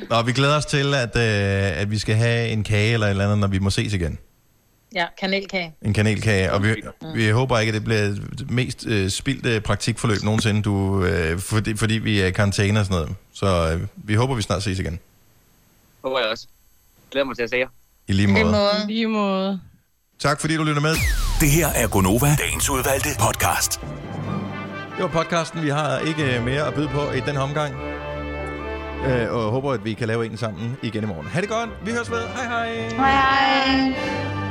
Nå, 0.09 0.21
vi 0.21 0.31
glæder 0.31 0.57
os 0.57 0.65
til, 0.65 0.93
at, 0.93 1.15
øh, 1.15 1.81
at 1.81 1.91
vi 1.91 1.97
skal 1.97 2.15
have 2.15 2.49
en 2.49 2.63
kage 2.63 2.93
eller 2.93 3.07
et 3.07 3.11
eller 3.11 3.23
andet, 3.23 3.37
når 3.37 3.47
vi 3.47 3.59
må 3.59 3.69
ses 3.69 3.93
igen. 3.93 4.19
Ja, 4.95 5.05
kanelkage. 5.19 5.75
En 5.81 5.93
kanelkage, 5.93 6.51
og 6.53 6.63
vi, 6.63 6.75
vi 7.15 7.29
håber 7.29 7.59
ikke, 7.59 7.69
at 7.69 7.73
det 7.73 7.83
bliver 7.83 8.01
det 8.37 8.51
mest 8.51 8.85
øh, 8.87 9.09
spildte 9.09 9.61
praktikforløb 9.61 10.23
nogensinde, 10.23 10.61
du, 10.61 11.03
øh, 11.05 11.39
fordi, 11.39 11.75
fordi 11.75 11.93
vi 11.93 12.21
er 12.21 12.25
i 12.25 12.31
karantæne 12.31 12.79
og 12.79 12.85
sådan 12.85 13.01
noget. 13.01 13.15
Så 13.33 13.73
øh, 13.73 13.87
vi 13.95 14.13
håber, 14.13 14.35
vi 14.35 14.41
snart 14.41 14.63
ses 14.63 14.79
igen. 14.79 14.99
Håber 16.03 16.19
jeg 16.19 16.27
også. 16.27 16.47
Glæder 17.11 17.25
mig 17.25 17.35
til 17.35 17.43
at 17.43 17.49
se 17.49 17.57
jer. 17.57 17.67
I 18.07 18.13
lige 18.13 18.27
måde. 18.27 18.43
I 18.83 18.91
lige 18.91 19.07
måde. 19.07 19.59
Tak 20.19 20.41
fordi 20.41 20.55
du 20.55 20.63
lytter 20.63 20.81
med. 20.81 20.95
Det 21.39 21.49
her 21.51 21.67
er 21.67 21.87
Gonova, 21.87 22.35
dagens 22.39 22.69
udvalgte 22.69 23.09
podcast. 23.19 23.81
Det 24.95 25.03
var 25.03 25.07
podcasten. 25.07 25.63
Vi 25.63 25.69
har 25.69 25.99
ikke 25.99 26.41
mere 26.45 26.67
at 26.67 26.73
byde 26.73 26.87
på 26.87 27.11
i 27.11 27.19
den 27.19 27.35
her 27.35 27.39
omgang. 27.39 27.75
Øh, 29.07 29.33
og 29.33 29.51
håber, 29.51 29.71
at 29.73 29.85
vi 29.85 29.93
kan 29.93 30.07
lave 30.07 30.25
en 30.25 30.37
sammen 30.37 30.77
igen 30.81 31.03
i 31.03 31.07
morgen. 31.07 31.27
Ha' 31.27 31.41
det 31.41 31.49
godt. 31.49 31.69
Vi 31.85 31.91
høres 31.91 32.11
ved. 32.11 32.21
Hej 32.27 32.45
hej. 32.45 32.89
Hej 32.89 33.11
hej. 33.11 34.42